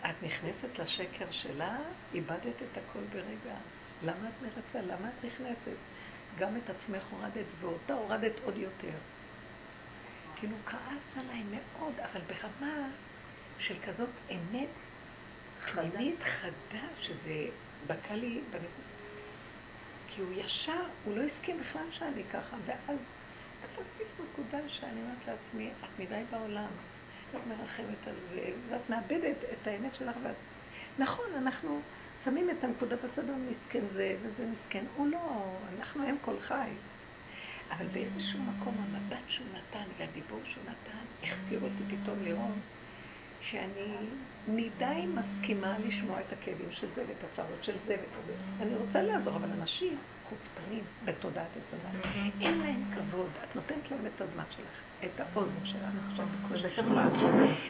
את 0.00 0.22
נכנסת 0.22 0.78
לשקר 0.78 1.30
שלה, 1.30 1.78
איבדת 2.14 2.62
את 2.62 2.76
הכל 2.76 3.04
ברגע. 3.12 3.56
למה 4.02 4.28
את 4.28 4.42
מרצה? 4.42 4.86
למה 4.86 5.08
את 5.08 5.24
נכנסת? 5.24 5.76
גם 6.38 6.56
את 6.56 6.70
עצמך 6.70 7.02
הורדת, 7.10 7.46
ואותה 7.60 7.94
הורדת 7.94 8.32
עוד 8.44 8.56
יותר. 8.56 8.96
כאילו 10.36 10.56
כעס 10.66 11.18
עליי 11.18 11.42
מאוד, 11.50 11.92
אבל 12.00 12.20
ברמה 12.20 12.88
של 13.58 13.74
כזאת 13.86 14.10
אמת 14.30 14.68
פנימית 15.72 16.20
חדה, 16.22 16.86
שזה 17.00 17.46
בקע 17.86 18.14
לי 18.14 18.40
בנקודה. 18.50 18.91
כי 20.14 20.22
הוא 20.22 20.32
ישר, 20.32 20.84
הוא 21.04 21.16
לא 21.16 21.22
הסכים 21.22 21.60
בכלל 21.60 21.86
שאני 21.90 22.24
ככה, 22.32 22.56
ואז 22.66 22.98
תפסתי 23.60 24.02
את 24.02 24.20
הנקודה 24.20 24.68
שאני 24.68 25.02
אומרת 25.02 25.26
לעצמי, 25.26 25.70
את 25.70 25.98
מדי 25.98 26.22
בעולם, 26.30 26.70
את 27.30 27.46
מרחמת 27.46 28.06
על 28.06 28.14
זה, 28.34 28.50
ואת 28.68 28.90
מאבדת 28.90 29.36
את 29.52 29.66
האמת 29.66 29.94
שלך, 29.94 30.16
ואת... 30.22 30.34
נכון, 30.98 31.26
אנחנו 31.36 31.80
שמים 32.24 32.50
את 32.50 32.64
הנקודה 32.64 32.96
בצד, 32.96 33.22
מסכן 33.24 33.84
זה 33.92 34.16
וזה 34.22 34.46
מסכן. 34.46 34.84
הוא 34.96 35.06
לא, 35.06 35.56
אנחנו 35.78 36.08
אם 36.08 36.16
כל 36.24 36.40
חי. 36.40 36.70
אבל 37.70 37.86
באיזשהו 37.86 38.38
מקום 38.42 38.74
המבט 38.78 39.22
שהוא 39.28 39.46
נתן 39.52 39.84
והדיבור 39.98 40.40
שהוא 40.44 40.64
נתן, 40.64 41.04
החזיר 41.22 41.60
אותי 41.62 41.96
פתאום 41.96 42.24
לראות 42.24 42.54
שאני 43.52 43.96
מדי 44.48 45.06
מסכימה 45.06 45.78
לשמוע 45.78 46.20
את 46.20 46.32
הכאבים 46.32 46.70
של 46.70 46.86
זה 46.94 47.02
ואת 47.08 47.32
הצרות 47.32 47.64
של 47.64 47.72
זה. 47.86 47.96
אני 48.60 48.74
רוצה 48.74 49.02
לעזור, 49.02 49.36
אבל 49.36 49.48
אנשים 49.60 49.96
חוצפנים 50.28 50.84
בתודעת 51.04 51.46
עץ 51.56 51.80
הדת, 51.80 52.04
אין 52.40 52.58
להם 52.60 52.82
כבוד. 52.94 53.30
את 53.44 53.56
נותנת 53.56 53.90
להם 53.90 54.06
את 54.06 54.20
הזמן 54.20 54.44
שלך, 54.50 55.04
את 55.04 55.20
האוזן 55.20 55.64
שלך 55.64 55.80
עכשיו. 56.10 56.26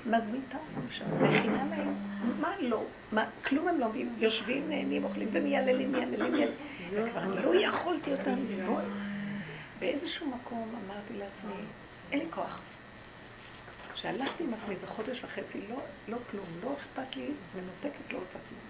מזמין 0.06 0.42
את 0.48 0.54
האוזן 0.54 0.90
שם, 0.90 1.04
מכינה 1.24 1.64
להם, 1.70 1.94
מה 2.40 2.52
לא, 2.60 2.84
מה, 3.12 3.24
כלום 3.44 3.68
הם 3.68 3.80
לא 3.80 3.88
מביאים, 3.88 4.14
יושבים, 4.18 4.68
נהנים, 4.68 5.04
אוכלים 5.04 5.28
ומייללים, 5.32 5.92
מייללים, 5.92 6.32
מייללים. 6.32 6.54
וכבר 6.92 7.26
לא 7.26 7.54
יכולתי 7.54 8.10
יותר 8.10 8.30
לסבול. 8.30 8.82
באיזשהו 9.78 10.26
מקום 10.26 10.74
אמרתי 10.86 11.14
לעצמי, 11.14 11.62
אין 12.12 12.20
לי 12.20 12.26
כוח. 12.30 12.60
שהלכתי 14.02 14.44
עם 14.44 14.54
עצמי 14.54 14.74
איזה 14.74 14.86
חודש 14.86 15.24
וחצי, 15.24 15.60
לא, 15.68 15.82
לא 16.08 16.18
כלום, 16.30 16.46
לא 16.62 16.76
אכפת 16.78 17.16
לי, 17.16 17.30
מנותקת, 17.54 18.12
לא 18.12 18.18
רוצה 18.18 18.38
כלום. 18.48 18.60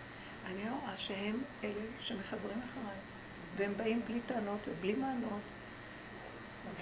אני 0.46 0.70
רואה 0.70 0.94
שהם 0.96 1.42
אלה 1.64 1.82
שמחזרים 2.00 2.58
אחריי, 2.70 2.96
והם 3.56 3.72
באים 3.76 4.00
בלי 4.08 4.20
טענות 4.26 4.60
ובלי 4.68 4.92
מענות, 4.92 5.40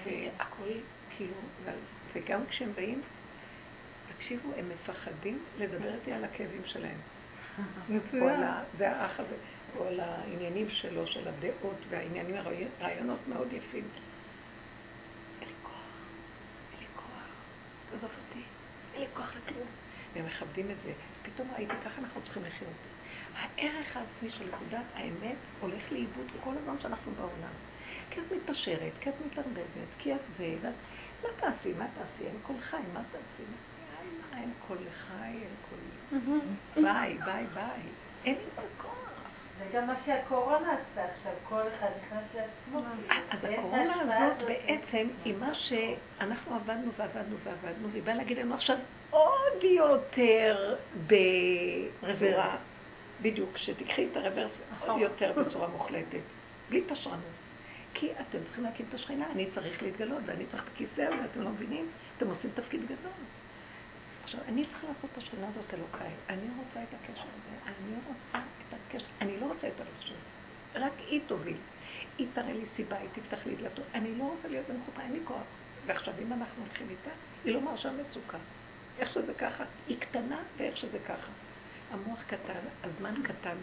והכל 0.04 0.70
כאילו, 1.16 1.34
וגם 2.12 2.46
כשהם 2.46 2.72
באים, 2.76 3.02
תקשיבו, 4.16 4.48
הם 4.56 4.68
מפחדים 4.68 5.38
לדבר 5.58 5.94
איתי 5.94 6.12
על 6.12 6.24
הכאבים 6.24 6.62
שלהם. 6.64 6.98
מצוין. 7.88 8.40
זה 8.78 8.90
האח 8.90 9.20
הזה, 9.20 9.36
או 9.76 9.86
על 9.86 10.00
העניינים 10.00 10.70
שלו, 10.70 11.06
של 11.06 11.28
הדעות 11.28 11.76
והעניינים, 11.88 12.36
הרעיונות 12.80 13.18
מאוד 13.28 13.52
יפים. 13.52 13.84
תעזוב 17.90 18.10
אותי, 18.28 18.42
אין 18.94 19.00
לי 19.02 19.06
כוח 19.14 19.30
לכלום. 19.36 19.68
והם 20.14 20.26
מכבדים 20.26 20.70
את 20.70 20.76
זה. 20.84 20.92
פתאום 21.22 21.48
ראיתי, 21.56 21.72
ככה 21.84 22.00
אנחנו 22.00 22.20
צריכים 22.22 22.44
לחיות. 22.44 22.72
הערך 23.34 23.96
העצמי 23.96 24.30
של 24.30 24.44
נקודת 24.44 24.84
האמת 24.94 25.36
הולך 25.60 25.92
לאיבוד 25.92 26.26
כל 26.44 26.54
הזמן 26.56 26.74
שאנחנו 26.82 27.12
בעולם. 27.12 27.54
כי 28.10 28.20
את 28.20 28.32
מתפשרת, 28.32 28.92
כי 29.00 29.10
את 29.10 29.14
מתערבבת, 29.26 29.90
כי 29.98 30.14
את 30.14 30.20
זה, 30.38 30.54
ואת... 30.62 30.74
מה 31.22 31.28
תעשי? 31.40 31.72
מה 31.78 31.86
תעשי? 31.94 32.26
אין 32.26 32.36
קול 32.42 32.56
חי, 32.60 32.76
מה 32.92 33.02
תעשי? 33.12 33.48
אין 34.32 34.52
קול 34.66 34.78
לחי, 34.86 35.32
אין 35.32 35.54
קול... 35.68 35.78
ביי, 36.82 37.18
ביי, 37.24 37.46
ביי. 37.54 37.82
אין 38.24 38.34
לי 38.34 38.62
כוח. 38.78 39.09
זה 39.60 39.78
גם 39.78 39.86
מה 39.86 39.94
שהקורונה 40.06 40.72
עשתה 40.72 41.04
עכשיו, 41.04 41.32
כל 41.48 41.62
אחד 41.78 41.88
נכנס 42.04 42.24
לעצמו. 42.34 42.88
אז 43.30 43.38
הקורונה 43.42 43.94
הזאת 43.94 44.48
בעצם 44.48 45.08
היא 45.24 45.34
מה 45.40 45.54
שאנחנו 45.54 46.54
עבדנו 46.54 46.92
ועבדנו 46.96 47.36
ועבדנו, 47.44 47.90
והיא 47.90 48.02
באה 48.02 48.14
להגיד 48.14 48.38
לנו 48.38 48.54
עכשיו 48.54 48.76
עוד 49.10 49.64
יותר 49.64 50.76
בצורה, 51.06 52.56
בדיוק, 53.22 53.56
שתיקחי 53.56 54.06
את 54.12 54.16
הרוורס 54.16 54.50
עוד 54.80 54.88
נכון. 54.88 55.00
יותר 55.00 55.32
בצורה 55.32 55.68
מוחלטת, 55.68 56.20
בלי 56.70 56.82
פשרנות. 56.82 57.20
כי 57.94 58.12
אתם 58.12 58.38
צריכים 58.44 58.64
להקים 58.64 58.86
את 58.88 58.94
השכינה, 58.94 59.26
אני 59.32 59.48
צריך 59.54 59.82
להתגלות 59.82 60.22
ואני 60.26 60.44
צריך 60.50 60.62
את 60.62 60.68
הכיסא 60.74 61.02
הזה, 61.02 61.24
אתם 61.32 61.42
לא 61.42 61.50
מבינים? 61.50 61.88
אתם 62.16 62.28
עושים 62.28 62.50
תפקיד 62.54 62.84
גדול. 62.84 63.12
עכשיו, 64.30 64.44
אני 64.48 64.64
צריכה 64.64 64.86
לעשות 64.86 65.10
את 65.12 65.18
השכינה 65.18 65.48
הזאת 65.48 65.74
אלוקיי. 65.74 66.10
אני 66.28 66.46
רוצה 66.56 66.82
את 66.82 66.94
הקשר 66.94 67.22
הזה, 67.22 67.56
אני 67.66 67.94
רוצה 68.06 68.38
את 68.68 68.74
הקשר, 68.74 69.06
אני 69.20 69.40
לא 69.40 69.46
רוצה 69.46 69.68
את 69.68 69.80
הרשות. 69.80 70.16
רק 70.74 70.92
היא 70.98 71.20
תוביל. 71.26 71.56
היא 72.18 72.26
תראה 72.34 72.52
לי 72.52 72.64
סיבה, 72.76 72.96
היא 72.96 73.08
תפתח 73.12 73.46
לי 73.46 73.56
דלתות. 73.56 73.84
אני 73.94 74.14
לא 74.14 74.24
רוצה 74.24 74.48
להיות 74.48 74.66
במחופה, 74.68 75.02
אין 75.02 75.12
לי 75.12 75.20
כוח. 75.24 75.42
ועכשיו, 75.86 76.14
אם 76.22 76.32
אנחנו 76.32 76.62
הולכים 76.62 76.86
איתה, 76.90 77.10
היא 77.44 77.54
לא 77.54 77.60
מרשה 77.60 77.90
מצוקה. 77.92 78.38
איך 78.98 79.12
שזה 79.12 79.34
ככה, 79.34 79.64
היא 79.88 80.00
קטנה 80.00 80.42
ואיך 80.56 80.76
שזה 80.76 80.98
ככה. 80.98 81.32
המוח 81.90 82.22
קטן, 82.26 82.60
הזמן 82.82 83.14
קטן, 83.22 83.56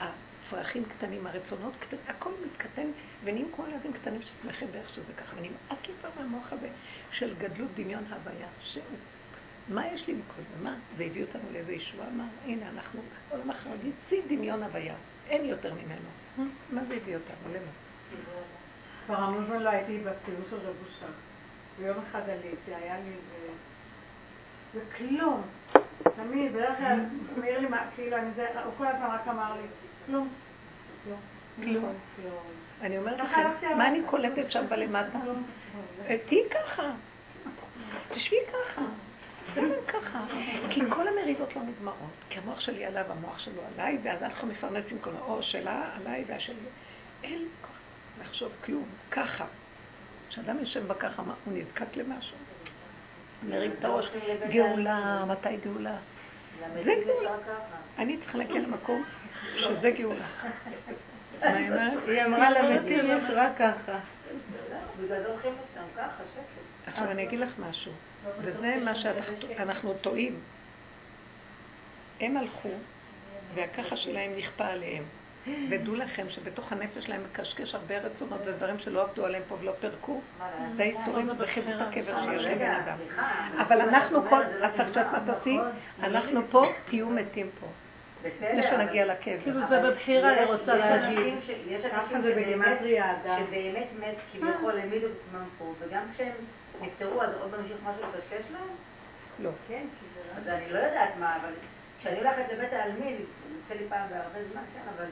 הצרכים 0.00 0.84
קטנים, 0.84 1.26
הרצונות 1.26 1.72
קטנים, 1.80 2.00
הכל 2.08 2.32
מתקטן, 2.46 2.86
ונהיים 3.24 3.50
כמו 3.56 3.66
ילדים 3.66 3.92
קטנים 3.92 4.22
ששמחים 4.22 4.68
באיך 4.72 4.88
שזה 4.94 5.12
ככה. 5.12 5.36
ונמאס 5.36 5.86
לי 5.88 5.94
כבר 6.00 6.10
מהמוח 6.16 6.52
הזה 6.52 6.68
של 7.12 7.34
גדלות 7.38 7.70
דמיון 7.74 8.04
הוויה, 8.04 8.48
שהוא 8.60 8.84
מה 9.72 9.86
יש 9.86 10.06
לי 10.06 10.12
מכל 10.12 10.42
זה? 10.42 10.64
מה? 10.64 10.74
זה 10.96 11.04
הביא 11.04 11.22
אותנו 11.22 11.42
לאיזה 11.52 11.72
ישועה? 11.72 12.10
מה? 12.10 12.24
הנה, 12.44 12.68
אנחנו 12.68 13.00
עולם 13.30 13.50
החרדי, 13.50 13.90
צי 14.08 14.20
דמיון 14.28 14.62
הוויה. 14.62 14.94
אין 15.28 15.44
יותר 15.44 15.74
ממנו. 15.74 16.50
מה 16.70 16.84
זה 16.84 16.94
הביא 16.94 17.14
אותנו? 17.14 17.48
למה? 17.48 17.70
כבר 19.06 19.16
המון 19.16 19.46
זמן 19.46 19.62
לא 19.62 19.70
הייתי 19.70 19.98
בסיום 19.98 20.42
של 20.50 20.56
רב 20.56 20.74
אושר. 20.86 21.12
ויום 21.78 21.96
אחד 22.10 22.20
עליתי, 22.28 22.74
היה 22.74 22.96
לי 22.96 23.10
איזה... 23.10 23.52
וכלום. 24.74 25.42
תמיד, 26.02 26.52
בדרך 26.52 26.78
כלל, 26.78 27.00
מעיר 27.36 27.58
לי, 27.60 27.68
כאילו, 27.94 28.16
אני 28.16 28.30
זה, 28.36 28.62
הוא 28.64 28.72
כל 28.78 28.86
הזמן 28.86 29.06
רק 29.06 29.28
אמר 29.28 29.52
לי, 29.54 29.66
כלום. 30.06 30.28
כלום. 31.56 31.94
אני 32.80 32.98
אומרת 32.98 33.18
לכם, 33.18 33.78
מה 33.78 33.88
אני 33.88 34.00
קולטת 34.06 34.50
שם 34.50 34.64
בלמטה? 34.68 35.18
תהיי 36.06 36.48
ככה. 36.50 36.90
תשבי 38.08 38.36
ככה. 38.52 38.82
סתם 39.52 39.62
ככה. 39.88 40.24
כי 40.70 40.80
כל 40.90 41.08
המריבות 41.08 41.56
לא 41.56 41.62
נגמרות. 41.62 42.10
כי 42.30 42.38
המוח 42.38 42.60
שלי 42.60 42.84
עליו, 42.84 43.04
המוח 43.08 43.38
שלו 43.38 43.62
עליי, 43.74 43.98
ואז 44.02 44.22
אנחנו 44.22 44.48
מפרנסים 44.48 44.98
כל 44.98 45.10
או 45.20 45.42
שלה 45.42 45.90
עליי 45.96 46.24
והשלי. 46.26 46.56
אין 47.24 47.38
לי 47.38 47.48
כוח 47.60 47.70
לחשוב 48.20 48.52
כלום. 48.64 48.84
ככה. 49.10 49.44
כשאדם 50.28 50.58
יושב 50.58 50.86
בככה, 50.86 51.22
הוא 51.44 51.54
נזקק 51.54 51.96
למשהו? 51.96 52.36
מרים 53.42 53.72
את 53.78 53.84
הראש, 53.84 54.06
גאולה, 54.50 55.24
מתי 55.24 55.56
גאולה? 55.64 55.96
זה 56.74 56.92
גאולה. 57.06 57.30
אני 57.98 58.16
צריכה 58.16 58.38
להגיע 58.38 58.60
למקום 58.60 59.04
שזה 59.56 59.90
גאולה. 59.90 60.26
היא 62.06 62.24
אמרה 62.24 62.50
למתים 62.50 63.04
יש 63.10 63.30
רק 63.34 63.52
ככה. 63.58 63.98
ככה, 65.96 66.22
שקט. 66.34 66.88
עכשיו 66.88 67.10
אני 67.10 67.22
אגיד 67.22 67.40
לך 67.40 67.50
משהו, 67.58 67.92
וזה 68.38 68.76
מה 68.84 68.94
שאנחנו 68.94 69.94
טועים. 69.94 70.40
הם 72.20 72.36
הלכו, 72.36 72.68
והככה 73.54 73.96
שלהם 73.96 74.32
נכפה 74.36 74.66
עליהם. 74.66 75.04
ודעו 75.70 75.94
לכם 75.94 76.26
שבתוך 76.30 76.72
הנפש 76.72 77.04
שלהם 77.04 77.24
מקשקש 77.24 77.74
הרבה 77.74 77.98
רצונות 77.98 78.40
ודברים 78.46 78.78
שלא 78.78 79.02
עבדו 79.02 79.26
עליהם 79.26 79.42
פה 79.48 79.56
ולא 79.60 79.72
פירקו. 79.80 80.20
זה 80.76 80.82
האיסורים 80.82 81.30
וחיבוק 81.38 81.74
הקבר 81.80 82.22
שיש 82.22 82.46
לבן 82.46 82.70
אדם. 82.70 82.98
אבל 83.58 83.80
אנחנו 83.80 84.28
כל, 84.28 84.42
את 84.42 84.70
צריך 84.76 84.90
לדעת 84.96 85.12
מה 85.12 85.34
תעשי? 85.34 85.58
אנחנו 86.02 86.40
פה, 86.50 86.66
תהיו 86.88 87.10
מתים 87.10 87.50
פה. 87.60 87.66
לפני 88.24 88.62
שנגיע 88.62 89.06
לקבר. 89.06 89.42
כאילו 89.42 89.60
זה 89.68 89.80
בבחירה, 89.80 90.32
אני 90.32 90.44
רוצה 90.44 90.74
להגיד. 90.74 91.34
יש 91.66 91.84
אנשים 91.84 92.22
שבאמת 92.22 93.88
מת, 94.00 94.16
כביכול 94.32 94.78
העמידו 94.78 95.06
את 95.06 95.12
עצמם 95.26 95.44
פה, 95.58 95.72
וגם 95.78 96.02
כשהם 96.14 96.32
נפטרו, 96.80 97.22
אז 97.22 97.30
עוד 97.40 97.50
פעם 97.50 97.60
המשיך 97.60 97.76
משהו 97.82 98.02
לקשקש 98.08 98.50
להם? 98.52 98.68
לא. 99.38 99.50
כן, 99.68 99.84
אז 100.36 100.48
אני 100.48 100.70
לא 100.70 100.78
יודעת 100.78 101.10
מה, 101.20 101.36
אבל 101.36 101.52
כשאני 102.00 102.18
הולכת 102.18 102.52
לבית 102.52 102.72
העלמין, 102.72 103.16
יוצא 103.50 103.74
לי 103.82 103.88
פעם 103.88 104.08
בהרבה 104.10 104.44
זמן, 104.52 104.62
כן, 104.74 104.88
אבל 104.96 105.06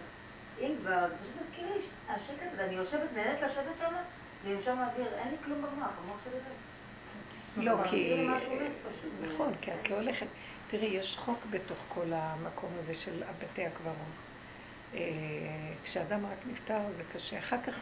אם 0.60 0.74
כבר, 0.80 0.94
אז 0.94 1.10
פשוט 1.12 1.46
תזכירי 1.46 1.80
השקט, 2.08 2.52
ואני 2.56 2.74
יושבת, 2.74 3.12
נהנית 3.16 3.42
לשבת 3.42 3.74
שם, 3.78 3.94
לנשום 4.46 4.78
אוויר, 4.78 5.08
אין 5.18 5.30
לי 5.30 5.36
כלום 5.44 5.58
במוח, 5.58 5.90
המוח 6.04 6.16
שלי 6.24 6.38
לא, 7.56 7.76
כי... 7.90 8.26
נכון, 9.22 9.52
כי 9.60 9.70
את 9.72 9.90
לא 9.90 9.96
הולכת... 9.96 10.26
תראי, 10.70 10.86
יש 10.86 11.16
חוק 11.18 11.38
בתוך 11.50 11.78
כל 11.88 12.12
המקום 12.12 12.70
הזה 12.82 12.94
של 13.04 13.22
בתי 13.38 13.66
הקברות. 13.66 13.96
אה, 14.94 15.00
כשאדם 15.84 16.26
רק 16.26 16.38
נפטר 16.46 16.80
זה 16.96 17.02
קשה. 17.12 17.38
אחר 17.38 17.56
כך 17.66 17.74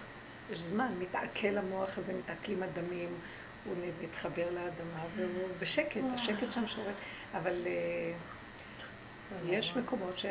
יש 0.51 0.59
זמן, 0.59 0.92
מתעכל 0.98 1.59
המוח 1.59 1.98
הזה, 1.98 2.12
מתעכלים 2.12 2.62
הדמים, 2.62 3.09
הוא 3.64 3.74
מתחבר 4.03 4.51
לאדמה 4.51 5.05
והוא 5.16 5.48
בשקט, 5.59 6.01
השקט 6.14 6.53
שם 6.55 6.66
שורד. 6.66 6.94
אבל 7.35 7.67
אה, 7.67 8.13
יש 9.44 9.77
מקומות 9.77 10.19
ש... 10.19 10.27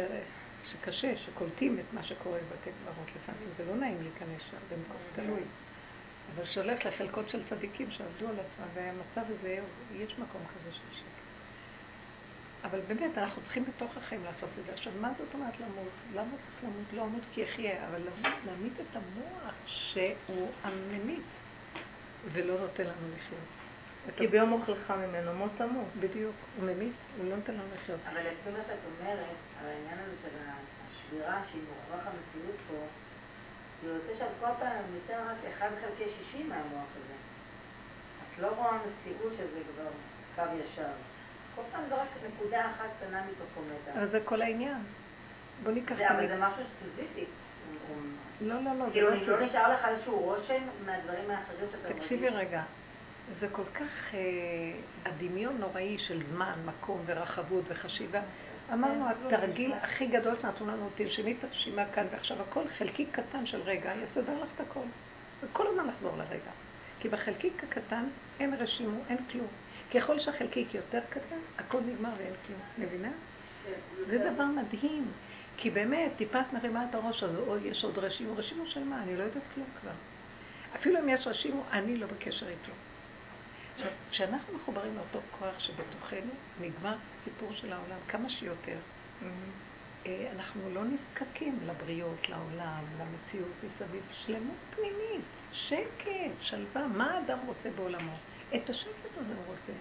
שקשה, 0.71 1.17
שקולטים 1.17 1.79
את 1.79 1.93
מה 1.93 2.03
שקורה 2.03 2.39
בבתי 2.39 2.69
קברות 2.81 3.07
לפעמים. 3.15 3.49
זה 3.57 3.65
לא 3.65 3.75
נעים 3.75 4.01
להיכנס 4.01 4.41
שם, 4.51 4.57
זה 4.69 4.75
תלוי. 5.15 5.41
אבל 6.35 6.45
שהולך 6.45 6.85
לחלקות 6.85 7.29
של 7.29 7.43
צדיקים 7.49 7.91
שעבדו 7.91 8.27
על 8.29 8.35
עצמם, 8.39 8.67
והמצב 8.73 9.31
הזה, 9.31 9.59
יש 9.95 10.19
מקום 10.19 10.41
כזה 10.53 10.71
של 10.71 10.97
שקט. 10.97 11.06
אבל 12.63 12.79
באמת, 12.87 13.17
אנחנו 13.17 13.41
צריכים 13.41 13.65
בתוך 13.65 13.97
החיים 13.97 14.23
לעשות 14.23 14.49
את 14.59 14.65
זה. 14.65 14.73
עכשיו, 14.73 14.93
מה 15.01 15.11
זאת 15.17 15.27
אומרת 15.33 15.59
למות? 15.59 15.93
למה 16.13 16.31
צריך 16.31 16.63
למות? 16.63 16.93
לא 16.93 17.03
אמות 17.03 17.23
כי 17.33 17.43
אחיה, 17.43 17.87
אבל 17.87 18.01
להמית 18.45 18.73
את 18.73 18.95
המוח 18.95 19.53
שהוא 19.65 20.51
הממית, 20.63 21.23
ולא 22.33 22.59
נותן 22.59 22.83
לנו 22.83 23.07
לחיות. 23.15 23.47
כי 24.15 24.27
ביום 24.27 24.51
אוכלך 24.51 24.91
ממנו 24.91 25.33
מות 25.33 25.51
תמות. 25.57 25.87
בדיוק, 25.99 26.35
הוא 26.57 26.65
ממית, 26.65 26.93
הוא 27.17 27.29
לא 27.29 27.35
נותן 27.35 27.53
לנו 27.53 27.63
לחיות. 27.75 27.99
אבל 28.11 28.21
לפי 28.21 28.49
מה 28.49 28.59
שאת 28.67 28.79
אומרת, 28.85 29.35
על 29.61 29.67
העניין 29.67 29.99
הזה 29.99 30.15
של 30.23 30.37
השבירה 30.47 31.41
שהיא 31.51 31.61
מוכרח 31.61 32.07
המציאות 32.07 32.55
פה, 32.67 32.75
זה 33.83 33.89
יוצא 33.89 34.19
שאת 34.19 34.31
כל 34.39 34.51
פעם 34.59 34.83
יותר 34.95 35.19
רק 35.29 35.37
אחד 35.53 35.69
חלקי 35.81 36.03
שישים 36.17 36.49
מהמוח 36.49 36.87
הזה. 36.91 37.13
את 38.21 38.39
לא 38.39 38.47
רואה 38.47 38.77
מציאות 38.77 39.33
שזה 39.37 39.61
כבר 39.73 39.89
קו 40.35 40.51
ישר. 40.59 40.91
כל 41.57 41.63
פעם 41.71 41.83
רק 41.91 42.07
נקודה 42.27 42.61
אחת 42.61 42.89
קטנה 42.97 43.21
מתוכו. 43.31 43.61
אבל 43.93 44.09
זה 44.09 44.19
כל 44.25 44.41
העניין. 44.41 44.77
בוא 45.63 45.71
ניקח 45.71 45.91
את 45.91 45.97
זה. 45.97 46.09
אבל 46.09 46.27
זה 46.27 46.35
משהו 46.35 46.63
סיזיפי. 46.79 47.25
לא, 48.41 48.55
לא, 48.63 48.71
לא. 48.79 48.85
כאילו, 48.91 49.09
לא 49.09 49.45
נשאר 49.45 49.73
לך 49.73 49.85
איזשהו 49.85 50.19
רושם 50.19 50.61
מהדברים 50.85 51.31
האחרים 51.31 51.67
שאתה 51.71 51.87
מרגיש? 51.87 52.03
תקשיבי 52.03 52.29
רגע. 52.29 52.63
זה 53.39 53.47
כל 53.51 53.63
כך 53.73 54.13
אה, 54.13 54.19
הדמיון 55.05 55.57
נוראי 55.57 55.97
של 55.97 56.21
זמן, 56.31 56.53
מקום 56.65 57.03
ורחבות 57.05 57.63
וחשיבה. 57.67 58.21
אמרנו, 58.73 59.05
כן, 59.05 59.35
התרגיל 59.35 59.73
הכי 59.73 60.07
גדול 60.07 60.35
שנתנו 60.41 60.67
לנו, 60.67 60.89
תנשמי 60.95 61.35
את 61.39 61.43
הנשימה 61.43 61.85
כאן 61.85 62.07
ועכשיו, 62.11 62.41
הכל 62.41 62.63
חלקיק 62.77 63.09
קטן 63.11 63.45
של 63.45 63.61
רגע, 63.61 63.93
יסדר 64.03 64.43
לך 64.43 64.49
את 64.55 64.61
הכל. 64.61 64.85
וכל 65.43 65.67
הזמן 65.67 65.87
לחזור 65.87 66.17
לרגע. 66.17 66.51
כי 66.99 67.09
בחלקיק 67.09 67.63
הקטן 67.63 68.05
אין 68.39 68.53
רשימו, 68.53 68.99
אין 69.09 69.17
כלום. 69.31 69.47
ככל 69.93 70.19
שהחלקיק 70.19 70.73
יותר 70.73 70.99
קטן, 71.09 71.39
הכל 71.57 71.79
נגמר 71.85 72.09
ואין 72.17 72.33
כלום. 72.47 72.59
מבינה? 72.77 73.11
זה 74.07 74.31
דבר 74.33 74.45
מדהים. 74.45 75.11
כי 75.57 75.69
באמת, 75.69 76.11
טיפת 76.17 76.53
מרימה 76.53 76.85
את 76.89 76.95
הראש, 76.95 77.23
אז 77.23 77.31
יש 77.63 77.83
עוד 77.83 77.97
רשימו. 77.97 78.37
רשימו 78.37 78.67
של 78.67 78.83
מה? 78.83 79.03
אני 79.03 79.17
לא 79.17 79.23
יודעת 79.23 79.43
כלום 79.55 79.67
כבר. 79.81 79.91
אפילו 80.75 80.99
אם 80.99 81.09
יש 81.09 81.27
רשימו, 81.27 81.63
אני 81.71 81.97
לא 81.97 82.07
בקשר 82.07 82.49
איתו. 82.49 82.71
עכשיו, 83.75 83.91
כשאנחנו 84.11 84.53
מחוברים 84.53 84.95
לאותו 84.95 85.19
כוח 85.39 85.59
שבתוכנו, 85.59 86.31
נגמר 86.61 86.95
סיפור 87.23 87.53
של 87.53 87.73
העולם 87.73 87.97
כמה 88.07 88.29
שיותר. 88.29 88.77
אה, 90.05 90.31
אנחנו 90.35 90.61
לא 90.73 90.81
נזקקים 90.83 91.59
לבריות, 91.65 92.29
לעולם, 92.29 92.83
למציאות 92.99 93.51
מסביב. 93.57 94.03
שלמות 94.25 94.55
פנימית, 94.75 95.25
שקט, 95.51 96.41
שלווה. 96.41 96.87
מה 96.87 97.13
האדם 97.13 97.39
רוצה 97.45 97.69
בעולמו? 97.75 98.15
את 98.55 98.69
השקט 98.69 99.17
הזה 99.17 99.33
הוא 99.33 99.43
רוצה. 99.47 99.73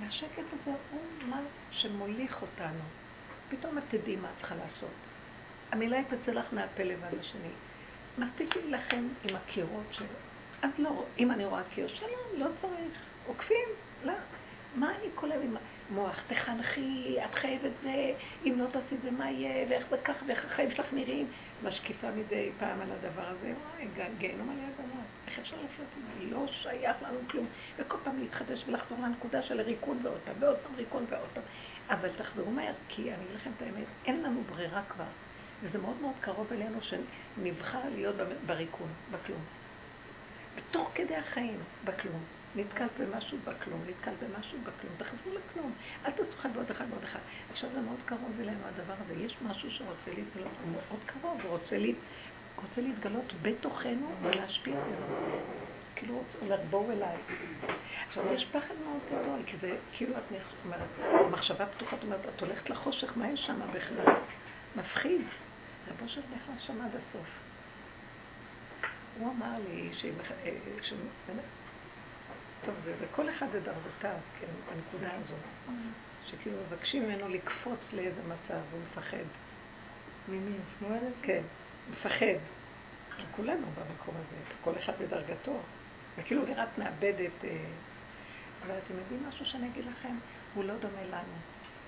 והשקט 0.00 0.52
הזה 0.52 0.76
הוא 0.90 1.00
מה 1.28 1.40
שמוליך 1.70 2.42
אותנו. 2.42 2.84
פתאום 3.48 3.78
את 3.78 3.82
תדעי 3.90 4.16
מה 4.16 4.28
את 4.28 4.38
צריכה 4.38 4.54
לעשות. 4.54 4.94
המילה 5.72 5.96
היא 5.96 6.04
תצא 6.04 6.32
לך 6.32 6.46
מהפה 6.52 6.82
לבד 6.82 7.18
השני. 7.20 7.52
מספיק 8.18 8.56
להילחם 8.56 9.08
עם 9.24 9.36
הקירות 9.36 9.86
של... 9.92 10.04
אז 10.62 10.70
לא, 10.78 11.04
אם 11.18 11.30
אני 11.30 11.44
רואה 11.44 11.62
קיר, 11.74 11.88
שלום, 11.88 12.28
לא 12.36 12.46
צריך. 12.60 12.98
עוקפים, 13.26 13.68
לא. 14.04 14.12
מה 14.74 14.90
אני 14.90 15.08
כל 15.14 15.32
היום 15.32 15.42
עם 15.44 15.56
המוח? 15.90 16.20
תחנכי, 16.28 17.16
את 17.24 17.34
חייבת 17.34 17.70
זה, 17.82 18.12
אם 18.44 18.54
לא 18.58 18.66
תעשי 18.66 18.96
זה, 19.02 19.10
מה 19.10 19.30
יהיה, 19.30 19.66
ואיך 19.68 19.86
זה 19.90 19.96
ככה, 20.04 20.24
ואיך 20.26 20.44
החיים 20.44 20.70
שלך 20.70 20.86
נראים. 20.92 21.26
משקיפה 21.62 22.10
מדי 22.10 22.50
פעם 22.58 22.80
על 22.80 22.88
הדבר 22.92 23.22
הזה, 23.28 23.52
וואי, 23.76 24.08
גיהנום 24.18 24.50
על 24.50 24.56
יד 24.56 24.74
המוח. 24.78 25.04
איך 25.26 25.38
אפשר 25.38 25.56
לחיות 25.56 25.88
עם 25.96 26.02
זה? 26.02 26.34
לא 26.34 26.46
שייך 26.46 26.96
לנו 27.02 27.18
כלום. 27.30 27.46
וכל 27.76 27.96
פעם 28.04 28.20
להתחדש 28.20 28.64
ולחזור 28.66 28.98
לנקודה 29.02 29.42
של 29.42 29.60
ריקון 29.60 29.98
ועוד 30.02 30.18
פעם, 30.24 30.34
ועוד 30.38 30.56
פעם 30.56 30.74
ריקון 30.76 31.04
ועוד 31.08 31.28
פעם. 31.34 31.42
אבל 31.88 32.08
תחזרו 32.16 32.50
מהר, 32.50 32.72
כי 32.88 33.02
אני 33.02 33.24
אגיד 33.24 33.36
לכם 33.36 33.50
את 33.56 33.62
האמת, 33.62 33.86
אין 34.06 34.22
לנו 34.22 34.42
ברירה 34.50 34.82
כבר. 34.88 35.04
וזה 35.62 35.78
מאוד 35.78 35.96
מאוד 36.00 36.14
קרוב 36.20 36.52
אלינו 36.52 36.78
שנבחר 36.82 37.80
להיות 37.94 38.16
בריקון, 38.46 38.88
בכלום. 39.10 39.40
בתוך 40.56 40.90
כדי 40.94 41.16
החיים, 41.16 41.58
בכלום. 41.84 42.22
נתקלת 42.56 42.90
במשהו 43.00 43.38
בכלום, 43.44 43.80
נתקלת 43.88 44.22
במשהו 44.22 44.58
בכלום, 44.58 44.92
תחזרו 44.98 45.32
לכלום. 45.34 45.72
אל 46.04 46.10
תעשו 46.10 46.30
אחד 46.40 46.48
ועוד 46.54 46.70
אחד 46.70 46.84
ועוד 46.90 47.04
אחד. 47.04 47.18
עכשיו 47.50 47.70
זה 47.74 47.80
מאוד 47.80 47.98
קרוב 48.04 48.40
אלינו 48.40 48.60
הדבר 48.64 48.94
הזה. 49.04 49.14
יש 49.14 49.36
משהו 49.42 49.70
שרוצה 49.70 50.10
להתגלות, 50.16 50.52
הוא 50.62 50.72
מאוד 50.72 51.00
קרוב, 51.06 51.40
הוא 51.42 51.50
רוצה, 51.50 51.78
לה, 51.78 51.92
רוצה 52.56 52.80
להתגלות 52.80 53.32
בתוכנו 53.42 54.12
ולהשפיע 54.22 54.74
עלינו. 54.82 55.36
כאילו 55.96 56.14
רוצה 56.18 56.54
לבוא 56.54 56.92
אליי. 56.92 57.16
עכשיו, 58.08 58.32
יש 58.32 58.46
פחד 58.52 58.74
מאוד 58.84 59.00
גדול, 59.06 59.42
כי 59.46 59.56
זה 59.60 59.76
כאילו 59.92 60.16
את 60.18 60.22
אומרת, 60.64 60.88
מחשבה 61.30 61.66
פתוחה, 61.66 61.96
את 61.96 62.02
אומרת, 62.02 62.20
את 62.36 62.40
הולכת 62.40 62.70
לחושך, 62.70 63.12
מה 63.16 63.28
יש 63.28 63.40
שם 63.46 63.60
בכלל? 63.72 64.14
מפחיד. 64.76 65.20
רבו 65.88 66.08
של 66.08 66.20
נכנס 66.20 66.62
שם 66.62 66.80
עד 66.80 66.90
הסוף. 66.90 67.26
הוא 69.18 69.32
אמר 69.32 69.58
לי 69.68 69.90
ש... 69.92 70.06
ש... 70.82 70.92
טוב, 72.66 72.74
זה, 72.84 72.94
זה 73.00 73.06
כל 73.14 73.30
אחד 73.30 73.46
בדרגותיו, 73.46 74.16
כן, 74.40 74.46
בנקודה 74.74 75.14
הזאת. 75.14 75.74
שכאילו 76.26 76.56
מבקשים 76.66 77.02
ממנו 77.02 77.28
לקפוץ 77.28 77.80
לאיזה 77.92 78.20
מצב, 78.22 78.60
הוא 78.72 78.80
מפחד. 78.90 79.24
ממי? 80.28 80.56
שמואל? 80.78 81.12
כן, 81.22 81.42
מפחד. 81.90 82.38
כולנו 83.36 83.66
במקום 83.66 84.14
הזה, 84.14 84.54
כל 84.64 84.72
אחד 84.78 84.92
בדרגתו. 85.00 85.60
וכאילו 86.18 86.46
נראה 86.46 86.64
מאבדת... 86.78 87.44
אה, 87.44 87.64
אבל 88.66 88.74
אתם 88.84 88.94
יודעים 88.98 89.28
משהו 89.28 89.46
שאני 89.46 89.68
אגיד 89.68 89.84
לכם? 89.84 90.16
הוא 90.54 90.64
לא 90.64 90.74
דומה 90.76 91.04
לנו. 91.04 91.36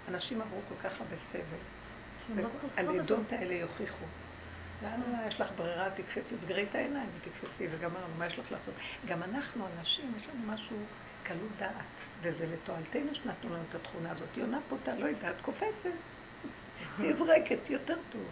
אנשים 0.08 0.40
עברו 0.40 0.60
כל 0.68 0.88
כך 0.88 1.00
הרבה 1.00 1.16
סבל. 1.32 2.42
הלידות 2.76 3.32
האלה 3.32 3.54
יוכיחו. 3.54 4.04
למה 4.82 5.26
יש 5.26 5.40
לך 5.40 5.48
ברירה, 5.56 5.90
תקפצי, 5.90 6.34
סגרי 6.44 6.66
את 6.70 6.74
העיניים 6.74 7.08
ותקפצי, 7.16 7.66
וגמרנו, 7.70 8.14
מה 8.18 8.26
יש 8.26 8.38
לך 8.38 8.52
לעשות? 8.52 8.74
גם 9.06 9.22
אנחנו, 9.22 9.66
אנשים, 9.78 10.12
יש 10.18 10.28
לנו 10.28 10.52
משהו 10.52 10.76
קלות 11.22 11.50
דעת, 11.58 11.70
וזה 12.22 12.46
לתועלתנו 12.46 13.14
שנתנו 13.14 13.54
לנו 13.54 13.62
את 13.70 13.74
התכונה 13.74 14.10
הזאת. 14.10 14.36
יונה 14.36 14.58
פותה, 14.68 14.94
לא 14.94 15.06
יודעת, 15.06 15.40
קופצת, 15.42 15.90
נזרקת, 16.98 17.58
יותר 17.70 17.96
טוב. 18.12 18.26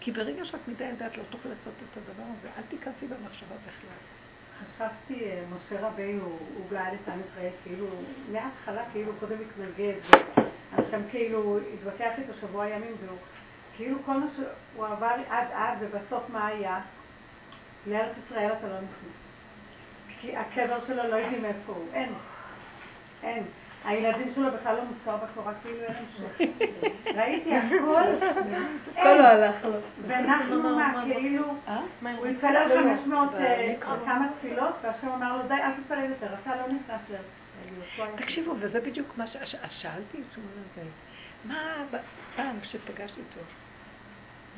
כי 0.00 0.12
ברגע 0.12 0.44
שאת 0.44 0.68
מדי 0.68 0.84
יודעת 0.84 1.16
לא 1.16 1.22
תוכלי 1.30 1.50
לעשות 1.50 1.74
את 1.92 1.96
הדבר 1.96 2.22
הזה, 2.38 2.48
אל 2.56 2.62
תיכנסי 2.68 3.06
במחשבה 3.06 3.56
בכלל. 3.56 3.98
חשבתי, 4.76 5.24
אה, 5.24 5.42
משה 5.50 5.86
רבינו, 5.86 6.24
הוא 6.24 6.66
גאל 6.70 6.94
את 7.02 7.08
עם 7.08 7.20
ישראל, 7.30 7.50
כאילו, 7.64 7.86
מההתחלה 8.32 8.82
כאילו 8.92 9.12
קודם 9.20 9.36
התנגד, 9.40 9.94
עכשיו 10.72 11.00
כאילו 11.10 11.58
התווכח 11.74 12.12
איתו 12.18 12.32
שבוע 12.40 12.68
ימים, 12.68 12.94
והוא 13.00 13.18
כאילו 13.76 13.98
כל 14.06 14.12
מה 14.12 14.26
שהוא 14.36 14.86
עבר 14.86 15.14
עד 15.30 15.46
עד, 15.52 15.78
ובסוף 15.80 16.30
מה 16.30 16.46
היה? 16.46 16.80
לארץ 17.86 18.12
ישראל 18.26 18.52
אתה 18.58 18.68
לא 18.68 18.76
נכנס. 18.76 19.22
כי 20.20 20.36
הקבר 20.36 20.78
שלו 20.86 21.08
לא 21.08 21.16
יודעים 21.16 21.44
איפה 21.44 21.72
הוא, 21.72 21.86
אין. 21.94 22.12
אין. 23.22 23.42
הילדים 23.84 24.32
שלו 24.34 24.52
בכלל 24.52 24.76
לא 24.76 24.82
מוזכר 24.84 25.16
בתורה, 25.16 25.52
כאילו 25.62 25.78
אין 25.80 25.94
המשך. 25.96 26.40
ראיתי 27.16 27.56
הכל, 27.56 28.02
הכל 28.92 29.14
לא 29.14 29.26
הלך 29.26 29.64
לו. 29.64 29.78
ואנחנו 30.06 30.76
מה, 30.76 31.02
כאילו, 31.04 31.44
אה? 31.68 31.80
הוא 32.16 32.26
התפלל 32.26 32.82
500 32.84 33.34
אה, 33.34 33.74
כמה 33.80 34.28
תפילות, 34.38 34.74
והשם 34.82 35.08
אמר 35.08 35.36
לו, 35.36 35.48
די, 35.48 35.54
אל 35.54 35.72
תתפלל 35.72 36.10
יותר, 36.10 36.34
אתה 36.42 36.56
לא 36.56 36.62
נכנס 36.66 37.00
לארץ. 37.10 38.16
תקשיבו, 38.16 38.54
וזה 38.60 38.80
בדיוק 38.80 39.08
מה 39.16 39.26
ששאלתי 39.26 40.18
את. 40.18 40.38
מה, 41.44 41.58
פעם 42.36 42.60
כשפגשתי 42.60 43.20
אותו, 43.20 43.46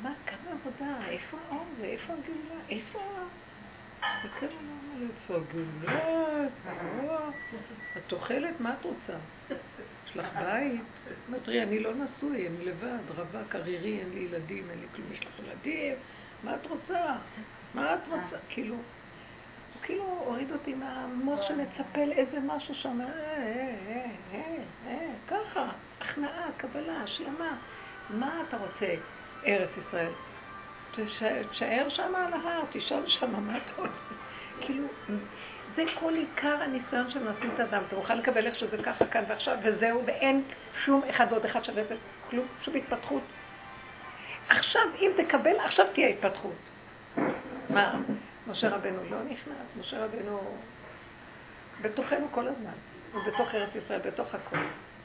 מה, 0.01 0.13
כמה 0.25 0.51
עבודה, 0.51 1.07
איפה 1.07 1.37
האור 1.49 1.65
ואיפה 1.81 2.13
הגאולה, 2.13 2.61
איפה... 2.69 2.99
וכן 4.25 4.47
אמרנו 4.47 5.07
איפה 5.09 5.35
הגאולה? 5.35 6.47
את 7.97 8.13
אוכלת, 8.13 8.59
מה 8.59 8.73
את 8.79 8.85
רוצה? 8.85 9.17
יש 10.05 10.17
לך 10.17 10.25
בית? 10.35 10.81
אמרתי, 11.29 11.63
אני 11.63 11.79
לא 11.79 11.91
נשוי, 11.93 12.47
אני 12.47 12.65
לבד, 12.65 12.97
רווק, 13.15 13.55
ערירי, 13.55 13.99
אין 13.99 14.09
לי 14.13 14.19
ילדים, 14.19 14.69
אין 14.69 14.79
לי 14.79 14.87
כלום, 14.95 15.07
יש 15.13 15.19
לך 15.19 15.39
ילדים? 15.39 15.93
מה 16.43 16.55
את 16.55 16.65
רוצה? 16.65 17.15
מה 17.73 17.93
את 17.93 17.99
רוצה? 18.07 18.37
כאילו, 18.49 18.75
כאילו 19.81 20.03
הוריד 20.03 20.51
אותי 20.51 20.73
מהמוח 20.73 21.39
שמצפה 21.47 22.05
לאיזה 22.05 22.39
משהו 22.39 22.73
אה, 22.85 23.05
אה, 23.05 23.05
אה, 23.87 24.05
אה, 24.33 24.57
אה, 24.87 25.11
ככה, 25.27 25.69
הכנעה, 25.99 26.49
קבלה, 26.57 27.01
השלמה. 27.01 27.57
מה 28.09 28.43
אתה 28.47 28.57
רוצה? 28.57 28.95
ארץ 29.47 29.69
ישראל. 29.87 30.11
תשאר 31.51 31.89
שם 31.89 32.15
על 32.15 32.33
ההר, 32.33 32.61
תשאל 32.71 33.07
שם 33.07 33.43
מה 33.43 33.57
אתה 33.57 33.81
רוצה. 33.81 34.15
כאילו, 34.61 34.87
זה 35.75 35.83
כל 35.99 36.13
עיקר 36.13 36.61
הניסיון 36.61 37.11
שמנסים 37.11 37.51
את 37.55 37.59
האדם. 37.59 37.83
אתה 37.87 37.95
מוכן 37.95 38.17
לקבל 38.17 38.45
איך 38.45 38.55
שזה 38.55 38.77
ככה 38.83 39.05
כאן 39.05 39.23
ועכשיו, 39.27 39.57
וזהו, 39.63 40.05
ואין 40.05 40.43
שום 40.85 41.01
אחד 41.09 41.27
ועוד 41.29 41.45
אחד 41.45 41.63
שווה 41.63 41.83
כלום, 42.29 42.45
שום 42.61 42.75
התפתחות. 42.75 43.23
עכשיו, 44.49 44.81
אם 44.99 45.11
תקבל, 45.17 45.59
עכשיו 45.59 45.85
תהיה 45.93 46.07
התפתחות. 46.07 46.55
מה, 47.69 47.99
משה 48.47 48.69
רבנו 48.69 49.03
לא 49.09 49.23
נכנס, 49.23 49.67
משה 49.79 50.05
רבנו 50.05 50.57
בתוכנו 51.81 52.27
כל 52.31 52.47
הזמן. 52.47 52.73
הוא 53.13 53.21
בתוך 53.27 53.55
ארץ 53.55 53.69
ישראל, 53.75 53.99
בתוך 53.99 54.35
הכל. 54.35 54.57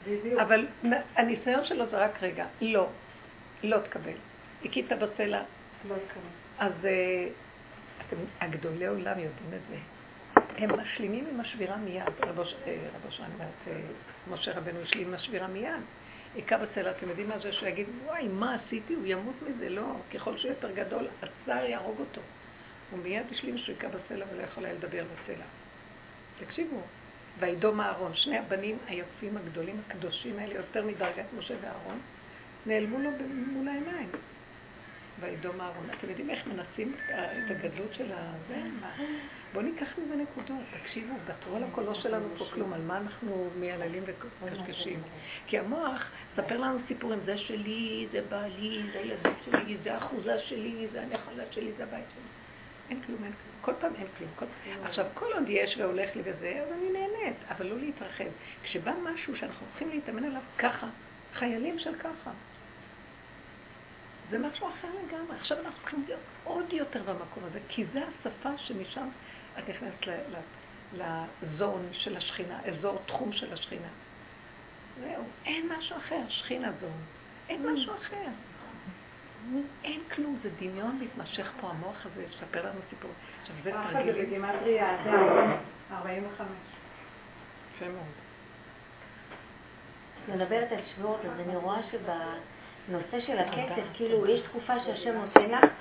בדיוק. 0.07 0.39
אבל 0.39 0.67
הניסיון 1.15 1.65
שלו 1.65 1.85
זה 1.85 1.97
רק 1.97 2.23
רגע. 2.23 2.45
לא, 2.61 2.87
לא 3.63 3.77
תקבל. 3.79 4.30
הכית 4.65 4.91
בסלע. 4.91 5.43
אז 6.59 6.71
אה, 6.85 7.27
אתם, 8.07 8.15
הגדולי 8.41 8.87
עולם 8.87 9.19
יודעים 9.19 9.53
את 9.53 9.61
זה. 9.69 9.77
הם 10.57 10.79
משלימים 10.79 11.25
עם 11.31 11.39
השבירה 11.39 11.77
מיד. 11.77 12.03
רבו 12.25 12.41
אה, 12.41 12.47
שאני 13.09 13.33
אומרת, 13.33 13.49
אה, 13.67 13.81
משה 14.31 14.57
רבנו 14.57 14.81
השלים 14.81 15.07
עם 15.07 15.13
השבירה 15.13 15.47
מיד. 15.47 15.81
היכה 16.35 16.57
בסלע, 16.57 16.91
אתם 16.91 17.09
יודעים 17.09 17.29
מה 17.29 17.39
זה 17.39 17.51
שהוא 17.51 17.67
יגיד, 17.67 17.87
וואי, 18.05 18.27
מה 18.27 18.55
עשיתי? 18.55 18.93
הוא 18.93 19.05
ימות 19.05 19.35
מזה, 19.41 19.69
לא. 19.69 19.95
ככל 20.13 20.37
שהוא 20.37 20.51
יותר 20.51 20.71
גדול, 20.71 21.07
הצער 21.21 21.65
יהרוג 21.65 21.99
אותו. 21.99 22.21
הוא 22.91 22.99
מיד 22.99 23.23
השלים 23.31 23.57
שהוא 23.57 23.75
היכה 23.75 23.97
בסלע 23.97 24.25
ולא 24.31 24.43
יכול 24.43 24.65
היה 24.65 24.73
לדבר 24.73 25.03
בסלע. 25.03 25.45
תקשיבו, 26.39 26.81
וידום 27.39 27.81
אהרון, 27.81 28.15
שני 28.15 28.37
הבנים 28.37 28.77
היפים 28.87 29.37
הגדולים, 29.37 29.81
הקדושים 29.87 30.39
האלה, 30.39 30.53
יותר 30.53 30.85
מדרגת 30.85 31.25
משה 31.37 31.53
ואהרון, 31.61 31.99
נעלמו 32.65 32.99
לו 32.99 33.09
מול 33.47 33.67
העיניים. 33.67 34.09
וידום 35.19 35.61
אהרון. 35.61 35.89
אתם 35.99 36.09
יודעים 36.09 36.29
איך 36.29 36.47
מנסים 36.47 36.95
את 37.09 37.51
הגדלות 37.51 37.93
של 37.93 38.11
הזה? 38.15 38.61
בואו 39.53 39.65
ניקח 39.65 39.87
מזה 39.97 40.15
נקודות, 40.15 40.61
תקשיבו, 40.81 41.13
ותרו 41.25 41.55
על 41.55 41.63
הקולו 41.63 41.95
שלנו 41.95 42.27
פה 42.37 42.45
כלום, 42.53 42.73
על 42.73 42.81
מה 42.81 42.97
אנחנו 42.97 43.49
מייללים 43.59 44.03
וקשקשים. 44.41 45.01
כי 45.47 45.59
המוח 45.59 46.11
ספר 46.35 46.57
לנו 46.57 46.79
סיפורים, 46.87 47.19
זה 47.25 47.37
שלי, 47.37 48.07
זה 48.11 48.21
בעלי, 48.29 48.83
זה 48.93 48.99
הילדים 48.99 49.33
שלי, 49.45 49.77
זה 49.83 49.93
האחוזה 49.93 50.39
שלי, 50.39 50.87
זה 50.91 51.01
הנחלה 51.01 51.43
שלי, 51.51 51.71
זה 51.77 51.83
הבית 51.83 52.05
שלי. 52.13 52.23
אין 52.89 53.01
כלום, 53.01 53.23
אין 53.23 53.31
כלום. 53.31 53.55
כל 53.61 53.73
פעם 53.79 53.95
אין 53.95 54.07
כלום. 54.17 54.29
כל... 54.35 54.45
עכשיו, 54.83 55.05
כל 55.13 55.25
עוד 55.33 55.43
יש 55.47 55.77
והולך 55.77 56.15
לי 56.15 56.21
וזה, 56.25 56.63
אז 56.65 56.71
אני 56.71 56.89
נהנית, 56.91 57.37
אבל 57.49 57.65
לא 57.65 57.79
להתרחב. 57.79 58.29
כשבא 58.63 58.93
משהו 59.03 59.37
שאנחנו 59.37 59.65
צריכים 59.69 59.89
להתאמן 59.89 60.23
עליו 60.23 60.41
ככה, 60.57 60.87
חיילים 61.33 61.79
של 61.79 61.95
ככה. 61.95 62.31
זה 64.31 64.37
משהו 64.39 64.67
אחר 64.67 64.87
לגמרי. 65.05 65.37
עכשיו 65.37 65.57
אנחנו 65.59 65.79
צריכים 65.81 66.03
להיות 66.07 66.21
עוד 66.43 66.73
יותר 66.73 67.03
במקום 67.03 67.43
הזה, 67.43 67.59
כי 67.67 67.85
זה 67.93 67.99
השפה 68.07 68.57
שמשם 68.57 69.07
את 69.59 69.69
נכנסת 69.69 70.07
לזון 70.93 71.89
של 71.91 72.17
השכינה, 72.17 72.59
אזור 72.65 72.99
תחום 73.05 73.33
של 73.33 73.53
השכינה. 73.53 73.87
זהו, 74.99 75.23
אין 75.45 75.69
משהו 75.77 75.97
אחר, 75.97 76.21
שכינה 76.29 76.71
זון. 76.81 77.01
אין 77.49 77.73
משהו 77.73 77.93
אחר. 77.93 78.27
אין 79.83 80.01
כלום, 80.15 80.39
זה 80.43 80.49
דמיון 80.59 80.99
מתמשך 81.01 81.51
פה, 81.61 81.69
המוח 81.69 82.05
הזה 82.05 82.23
יספר 82.23 82.65
לנו 82.65 82.79
סיפור. 82.89 83.11
עכשיו 83.41 83.55
זה 83.63 83.71
תרגילים. 83.71 84.15
זה 84.15 84.21
בגימטריה, 84.21 84.97
זה 85.03 85.11
45. 85.95 86.47
יפה 87.75 87.85
מאוד. 87.85 88.03
את 90.23 90.29
מדברת 90.35 90.71
על 90.71 90.79
שבועות, 90.95 91.19
אז 91.25 91.39
אני 91.39 91.55
רואה 91.55 91.79
שבנושא 92.87 93.25
של 93.27 93.39
הכסף, 93.39 93.83
כאילו, 93.93 94.27
יש 94.27 94.39
תקופה 94.39 94.73
שהשם 94.85 95.15
נותן 95.15 95.49
לך, 95.51 95.71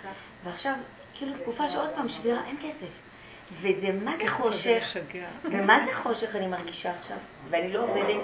ועכשיו, 0.44 0.74
כאילו, 1.14 1.32
תקופה 1.42 1.70
שעוד 1.70 1.90
פעם 1.96 2.09
שבירה, 2.09 2.46
אין 2.46 2.57
כסף. 2.57 2.90
וזה 3.61 3.92
מה 4.05 4.12
זה 4.22 4.30
חושך, 4.30 4.96
ומה 5.44 5.78
זה 5.86 5.92
חושך 6.03 6.36
אני 6.36 6.46
מרגישה 6.46 6.92
עכשיו, 7.01 7.16
ואני 7.48 7.72
לא 7.72 7.82
עובדת, 7.82 8.20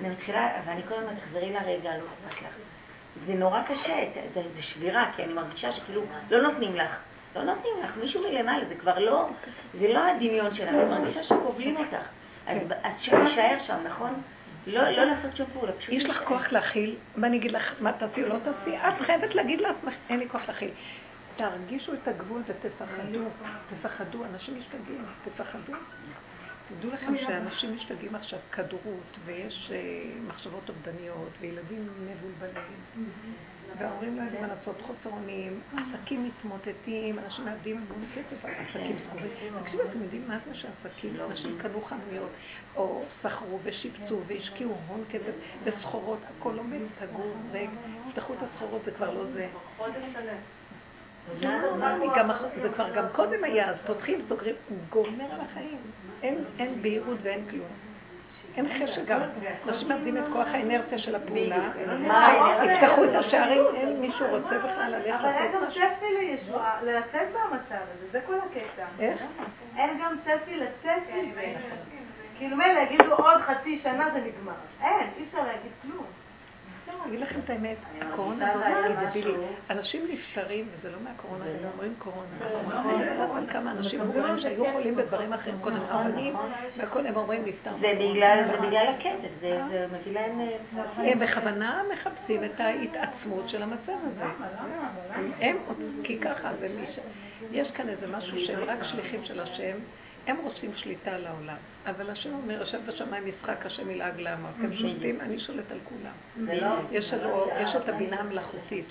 אני 0.00 0.08
מתחילה, 0.08 0.48
ואני 0.66 0.82
כל 0.88 0.94
הזמן 0.94 1.14
תחזרי 1.14 1.52
לרגע, 1.52 1.90
לא 1.96 2.02
אכפת 2.28 2.42
לך. 2.42 2.54
זה 3.26 3.34
נורא 3.34 3.62
קשה, 3.62 4.04
זה, 4.34 4.42
זה 4.56 4.62
שבירה, 4.62 5.10
כי 5.16 5.24
אני 5.24 5.32
מרגישה 5.32 5.72
שכאילו 5.72 6.02
לא 6.30 6.42
נותנים 6.42 6.76
לך. 6.76 6.96
לא 7.36 7.42
נותנים 7.42 7.72
לך, 7.84 7.90
מישהו 7.96 8.22
מלמעלה, 8.22 8.64
זה 8.68 8.74
כבר 8.74 8.98
לא, 8.98 9.28
זה 9.80 9.92
לא 9.92 10.06
הדמיון 10.06 10.54
שלך, 10.54 10.68
אני 10.68 10.84
מרגישה 10.84 11.22
שכובלים 11.22 11.76
אותך. 11.76 12.06
אז. 12.46 12.56
אז 12.82 12.92
שתישאר 13.00 13.56
שם, 13.66 13.78
נכון? 13.84 14.22
לא, 14.66 14.90
לא 14.90 15.04
לעשות 15.04 15.36
שום 15.36 15.46
פעולה, 15.52 15.72
פשוט... 15.72 15.90
יש 15.92 16.04
לך 16.04 16.20
כוח 16.24 16.52
להכיל, 16.52 16.96
מה 17.16 17.26
אני 17.26 17.36
אגיד 17.36 17.50
לך, 17.50 17.74
מה 17.80 17.92
תעשי 17.92 18.22
או 18.22 18.28
לא 18.28 18.38
תעשי? 18.44 18.76
את 18.76 19.00
חייבת 19.06 19.34
להגיד 19.34 19.60
לעצמך, 19.60 19.94
אין 20.08 20.18
לי 20.18 20.28
כוח 20.28 20.42
להכיל. 20.48 20.70
תרגישו 21.36 21.94
את 21.94 22.08
הגבול 22.08 22.42
ותפחדו, 22.46 23.24
תפחדו, 23.70 24.24
אנשים 24.24 24.58
משתגעים, 24.58 25.04
תפחדו. 25.24 25.72
תדעו 26.78 26.90
לכם 26.90 27.12
שאנשים 27.26 27.76
משתגעים 27.76 28.14
עכשיו, 28.14 28.38
כדורות, 28.52 29.16
ויש 29.24 29.70
אה, 29.74 29.78
מחשבות 30.26 30.68
אובדניות, 30.68 31.28
וילדים 31.40 31.88
מבולבלים, 32.06 33.10
וההורים 33.78 34.16
לא 34.16 34.22
יודעים 34.22 34.42
מה 34.42 34.48
לעשות, 34.48 34.76
חוסר 34.80 35.10
אונים, 35.16 35.60
עסקים 35.72 36.24
מתמוטטים, 36.24 37.18
אנשים 37.18 37.44
מאבדים 37.44 37.76
המון 37.76 38.06
כסף, 38.14 38.44
עסקים 38.44 38.96
סגורים. 39.08 39.30
תקשיבו, 39.64 39.82
אתם 39.82 40.02
יודעים 40.02 40.28
מה 40.28 40.38
זה 40.46 40.54
שעסקים, 40.54 41.16
אנשים 41.30 41.58
קנו 41.58 41.82
חנויות, 41.82 42.30
או 42.76 43.04
שכרו 43.22 43.58
ושיפצו 43.62 44.20
והשקיעו 44.26 44.76
הון 44.86 45.04
כסף, 45.10 45.32
וסחורות, 45.64 46.18
הכל 46.38 46.58
עומד 46.58 46.80
סגור, 47.00 47.36
ריק, 47.52 47.70
יפתחו 48.08 48.34
את 48.34 48.38
הסחורות, 48.42 48.82
זה 48.84 48.90
כבר 48.90 49.14
לא 49.14 49.24
זה. 49.32 49.48
חודש 49.76 50.04
שלם. 50.12 50.59
זה 52.62 52.68
כבר 52.74 52.90
גם 52.90 53.04
קודם 53.12 53.44
היה, 53.44 53.70
אז 53.70 53.76
פותחים, 53.86 54.20
סוגרים, 54.28 54.54
גומר 54.90 55.24
על 55.34 55.40
החיים. 55.40 55.78
אין 56.58 56.82
בהירות 56.82 57.18
ואין 57.22 57.44
כלום. 57.50 57.68
אין 58.56 58.66
חשק 58.68 59.04
גם. 59.04 59.20
אנשים 59.68 59.88
מאבדים 59.88 60.16
את 60.16 60.22
כוח 60.32 60.46
האנרציה 60.46 60.98
של 60.98 61.14
הפעולה. 61.14 61.68
יפתחו 62.64 63.04
את 63.04 63.14
השערים, 63.14 63.64
אין 63.74 64.00
מישהו 64.00 64.26
רוצה 64.30 64.58
בכלל 64.58 64.90
ללכת 64.90 65.20
אבל 65.20 65.28
אין 65.28 65.52
גם 65.52 65.66
צפי 65.70 66.06
לישועה, 66.18 66.82
לצאת 66.82 67.28
מהמצב 67.34 67.84
הזה, 67.94 68.06
זה 68.12 68.20
כל 68.26 68.34
הקטע. 68.34 68.86
איך? 69.00 69.20
אין 69.76 69.98
גם 70.00 70.16
צפי 70.24 70.56
לצאת 70.56 71.02
מזה. 71.14 71.54
כאילו 72.38 72.56
מילא 72.56 72.80
יגידו 72.80 73.14
עוד 73.14 73.40
חצי 73.40 73.80
שנה 73.82 74.10
זה 74.12 74.18
נגמר. 74.18 74.52
אין, 74.82 75.08
אי 75.16 75.24
אפשר 75.28 75.38
להגיד 75.38 75.72
כלום. 75.82 76.06
אני 76.90 77.08
אגיד 77.08 77.20
לכם 77.20 77.40
את 77.44 77.50
האמת, 77.50 77.76
הקורונה 78.00 78.52
הזאת 78.52 78.64
זה 78.88 79.06
דבילי. 79.06 79.34
אנשים 79.70 80.06
נפטרים, 80.10 80.68
וזה 80.72 80.90
לא 80.90 80.96
מהקורונה, 81.04 81.44
הם 81.44 81.70
אומרים 81.72 81.94
קורונה. 81.98 83.36
על 83.36 83.46
כמה 83.52 83.70
אנשים 83.70 84.00
מבוגרים 84.00 84.40
שהיו 84.40 84.64
חולים 84.72 84.96
בדברים 84.96 85.32
אחרים, 85.32 85.54
קודם 85.60 85.80
רבנים, 85.88 86.34
והכל 86.76 87.06
הם 87.06 87.16
אומרים 87.16 87.42
נפטר. 87.44 87.70
זה 87.80 87.92
בגלל 88.66 88.94
הכסף, 88.98 89.40
זה 89.40 89.86
מביא 89.92 90.12
להם... 90.12 90.40
הם 90.96 91.18
בכוונה 91.18 91.82
מחפשים 91.92 92.44
את 92.44 92.60
ההתעצמות 92.60 93.48
של 93.48 93.62
המצב 93.62 93.92
הזה. 94.04 94.24
הם, 95.40 95.56
כי 96.04 96.18
ככה, 96.18 96.50
יש 97.52 97.70
כאן 97.70 97.88
איזה 97.88 98.06
משהו 98.06 98.40
שהם 98.40 98.60
רק 98.66 98.78
שליחים 98.84 99.24
של 99.24 99.40
השם. 99.40 99.76
הם 100.26 100.36
רוצים 100.42 100.70
שליטה 100.76 101.10
על 101.10 101.26
העולם. 101.26 101.56
אבל 101.86 102.10
השם 102.10 102.34
אומר, 102.34 102.60
יושב 102.60 102.80
בשמיים 102.86 103.24
משחק, 103.28 103.66
השם 103.66 103.90
ילעג 103.90 104.20
למה. 104.20 104.50
אתם 104.50 104.76
שולטים, 104.76 105.20
אני 105.20 105.40
שולט 105.40 105.70
על 105.70 105.78
כולם. 105.84 106.12
לא- 106.60 106.76
יש 107.60 107.76
את 107.76 107.88
הבינה 107.88 108.20
המלאכותית 108.20 108.86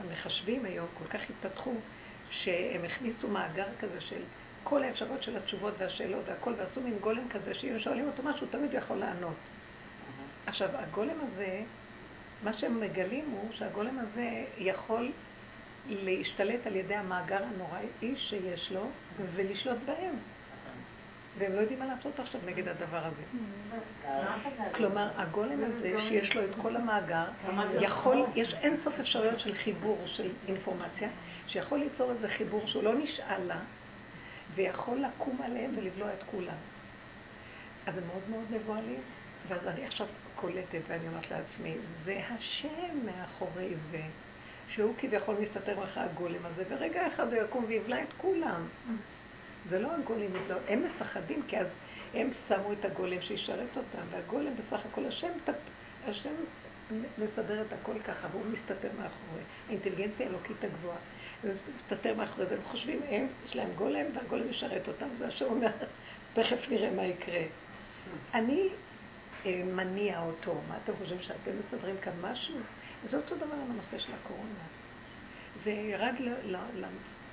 שהמחשבים 0.00 0.64
היום 0.64 0.86
כל 0.98 1.04
כך 1.18 1.20
התפתחו, 1.30 1.72
שהם 2.30 2.84
הכניסו 2.84 3.28
מאגר 3.28 3.66
כזה 3.80 4.00
של 4.00 4.20
כל 4.64 4.82
האפשרויות 4.82 5.22
של 5.22 5.36
התשובות 5.36 5.74
והשאלות 5.78 6.22
והכל, 6.28 6.52
ועשו 6.58 6.80
מין 6.80 6.98
גולם 7.00 7.28
כזה, 7.28 7.54
שאם 7.54 7.78
שואלים 7.78 8.06
אותו 8.06 8.22
משהו, 8.22 8.46
תמיד 8.46 8.74
יכול 8.74 8.96
לענות. 8.96 9.34
עכשיו, 10.46 10.68
הגולם 10.74 11.16
הזה, 11.22 11.60
מה 12.42 12.52
שהם 12.52 12.80
מגלים 12.80 13.24
הוא 13.30 13.48
שהגולם 13.52 13.98
הזה 13.98 14.28
יכול 14.58 15.12
להשתלט 15.86 16.66
על 16.66 16.76
ידי 16.76 16.94
המאגר 16.94 17.44
הנוראי 17.44 18.16
שיש 18.16 18.72
לו 18.72 18.88
ולשלוט 19.34 19.78
בהם. 19.86 20.14
והם 21.38 21.52
לא 21.52 21.60
יודעים 21.60 21.78
מה 21.78 21.86
לעשות 21.86 22.20
עכשיו 22.20 22.40
נגד 22.46 22.68
הדבר 22.68 23.06
הזה. 23.06 23.22
כלומר, 24.74 25.10
הגולם 25.16 25.64
הזה 25.64 25.94
שיש 26.08 26.36
לו 26.36 26.44
את 26.44 26.50
כל 26.62 26.76
המאגר, 26.76 27.24
יכול, 27.80 28.26
יש 28.34 28.54
אין 28.54 28.76
סוף 28.84 28.94
אפשרויות 29.00 29.40
של 29.40 29.54
חיבור 29.54 29.98
של 30.06 30.30
אינפורמציה, 30.48 31.08
שיכול 31.46 31.78
ליצור 31.78 32.10
איזה 32.10 32.28
חיבור 32.28 32.66
שהוא 32.66 32.82
לא 32.82 32.94
נשאל 32.94 33.42
לה, 33.42 33.60
ויכול 34.54 35.04
לקום 35.04 35.42
עליהם 35.42 35.70
ולבלוע 35.76 36.08
את 36.12 36.22
כולם. 36.30 36.56
אז 37.86 37.98
הם 37.98 38.06
מאוד 38.06 38.22
מאוד 38.30 38.44
מבוהלים, 38.50 39.00
ואז 39.48 39.66
אני 39.66 39.86
עכשיו 39.86 40.06
קולטת 40.34 40.80
ואני 40.88 41.08
אומרת 41.08 41.30
לעצמי, 41.30 41.74
זה 42.04 42.20
השם 42.28 43.06
מאחורי 43.06 43.74
זה. 43.90 44.02
שהוא 44.74 44.94
כביכול 44.98 45.36
מסתתר 45.40 45.80
מאחורי 45.80 46.04
הגולם 46.04 46.46
הזה, 46.46 46.64
ורגע 46.68 47.06
אחד 47.06 47.32
הוא 47.32 47.42
יקום 47.42 47.64
ויבלע 47.68 48.02
את 48.02 48.12
כולם. 48.16 48.66
זה 49.70 49.78
לא 49.78 49.88
הגולם, 49.92 50.32
זה... 50.48 50.54
הם 50.68 50.82
מפחדים, 50.84 51.42
כי 51.48 51.58
אז 51.58 51.66
הם 52.14 52.30
שמו 52.48 52.72
את 52.72 52.84
הגולם 52.84 53.20
שישרת 53.20 53.76
אותם, 53.76 54.02
והגולם 54.10 54.52
בסך 54.54 54.86
הכל 54.86 55.06
השם, 55.06 55.32
השם 56.06 56.34
מסדר 57.18 57.62
את 57.62 57.72
הכל 57.72 57.98
ככה, 57.98 58.28
והוא 58.32 58.44
מסתתר 58.46 58.88
מאחורי. 58.88 59.42
האינטליגנציה 59.68 60.26
האלוקית 60.26 60.64
הגבוהה. 60.64 60.98
הוא 61.42 61.50
מסתתר 61.84 62.14
מאחורי 62.14 62.46
זה, 62.46 62.54
הם 62.54 62.60
חושבים, 62.70 63.00
הם, 63.08 63.26
יש 63.46 63.56
להם 63.56 63.70
גולם, 63.76 64.04
והגולם 64.14 64.50
ישרת 64.50 64.88
אותם, 64.88 65.06
זה 65.18 65.26
השם 65.26 65.44
אומר, 65.44 65.70
תכף 66.34 66.68
נראה 66.68 66.90
מה 66.90 67.04
יקרה. 67.04 67.42
אני 68.34 68.68
אה, 69.46 69.62
מניע 69.64 70.20
אותו, 70.20 70.54
מה 70.68 70.78
אתם 70.84 70.92
חושבים 70.98 71.22
שאתם 71.22 71.50
מסדרים 71.58 71.96
כאן 72.02 72.12
משהו? 72.20 72.56
זה 73.10 73.16
אותו 73.16 73.36
דבר 73.36 73.54
על 73.54 73.70
הנושא 73.70 73.98
של 74.06 74.12
הקורונה. 74.22 74.64
זה 75.64 75.70
ירד, 75.70 76.14
ל, 76.18 76.28
ל, 76.44 76.56
ל, 76.74 76.84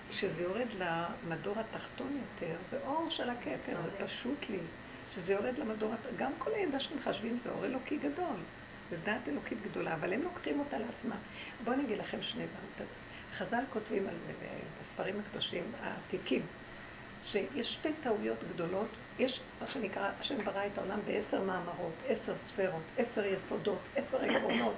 כשזה 0.09 0.41
יורד 0.41 0.67
למדור 0.79 1.55
התחתון 1.59 2.21
יותר, 2.21 2.55
זה 2.71 2.79
אור 2.85 3.09
של 3.09 3.29
הכתר, 3.29 3.77
זה 3.83 4.05
פשוט 4.05 4.49
לי. 4.49 4.59
שזה 5.15 5.33
יורד 5.33 5.57
למדור, 5.57 5.93
גם 6.17 6.31
כל 6.37 6.51
הידע 6.53 6.79
שאתם 6.79 7.01
חשבים 7.03 7.39
זה 7.43 7.49
אור 7.49 7.65
אלוקי 7.65 7.97
גדול. 7.97 8.39
זה 8.89 8.97
דעת 9.03 9.27
אלוקית 9.27 9.57
גדולה, 9.61 9.93
אבל 9.93 10.13
הם 10.13 10.21
לוקחים 10.21 10.59
אותה 10.59 10.77
לעצמם. 10.77 11.17
בואו 11.63 11.75
אני 11.75 11.83
אגיד 11.83 11.97
לכם 11.97 12.21
שני 12.21 12.43
דברים. 12.45 12.89
חז"ל 13.37 13.63
כותבים 13.73 14.07
על 14.07 14.15
זה 14.27 14.33
בספרים 14.81 15.19
הקדושים 15.19 15.63
העתיקים, 15.81 16.41
שיש 17.31 17.73
שתי 17.79 17.89
טעויות 18.03 18.37
גדולות, 18.53 18.89
יש 19.19 19.39
מה 19.61 19.67
שנקרא, 19.71 20.09
השם 20.19 20.45
ברא 20.45 20.65
את 20.65 20.77
העולם 20.77 20.99
בעשר 21.05 21.41
מאמרות, 21.41 21.93
עשר 22.07 22.33
ספרות, 22.47 22.83
עשר 22.97 23.25
יסודות, 23.25 23.79
עשר 23.95 24.21
עקרונות, 24.21 24.75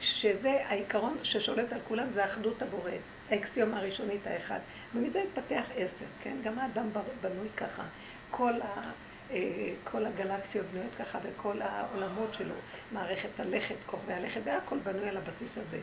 שזה 0.00 0.58
העיקרון 0.66 1.18
ששולט 1.22 1.72
על 1.72 1.80
כולם, 1.88 2.06
זה 2.14 2.24
אחדות 2.24 2.62
הבורא, 2.62 2.90
האקסיומה 3.30 3.78
הראשונית 3.78 4.26
האחד. 4.26 4.58
ומזה 4.94 5.22
התפתח 5.22 5.62
עשר, 5.74 6.06
כן? 6.22 6.36
גם 6.42 6.58
האדם 6.58 6.88
בנוי 7.20 7.48
ככה. 7.56 7.82
כל, 8.30 8.52
ה, 8.62 8.90
אה, 9.30 9.38
כל 9.84 10.06
הגלקסיות 10.06 10.66
בנויות 10.66 10.94
ככה, 10.98 11.18
וכל 11.22 11.62
העולמות 11.62 12.34
שלו, 12.34 12.54
מערכת 12.92 13.40
הלכת, 13.40 13.74
כוכבי 13.86 14.12
הלכת, 14.12 14.44
זה 14.44 14.56
הכל 14.56 14.78
בנוי 14.78 15.08
על 15.08 15.16
הבסיס 15.16 15.50
הזה. 15.56 15.80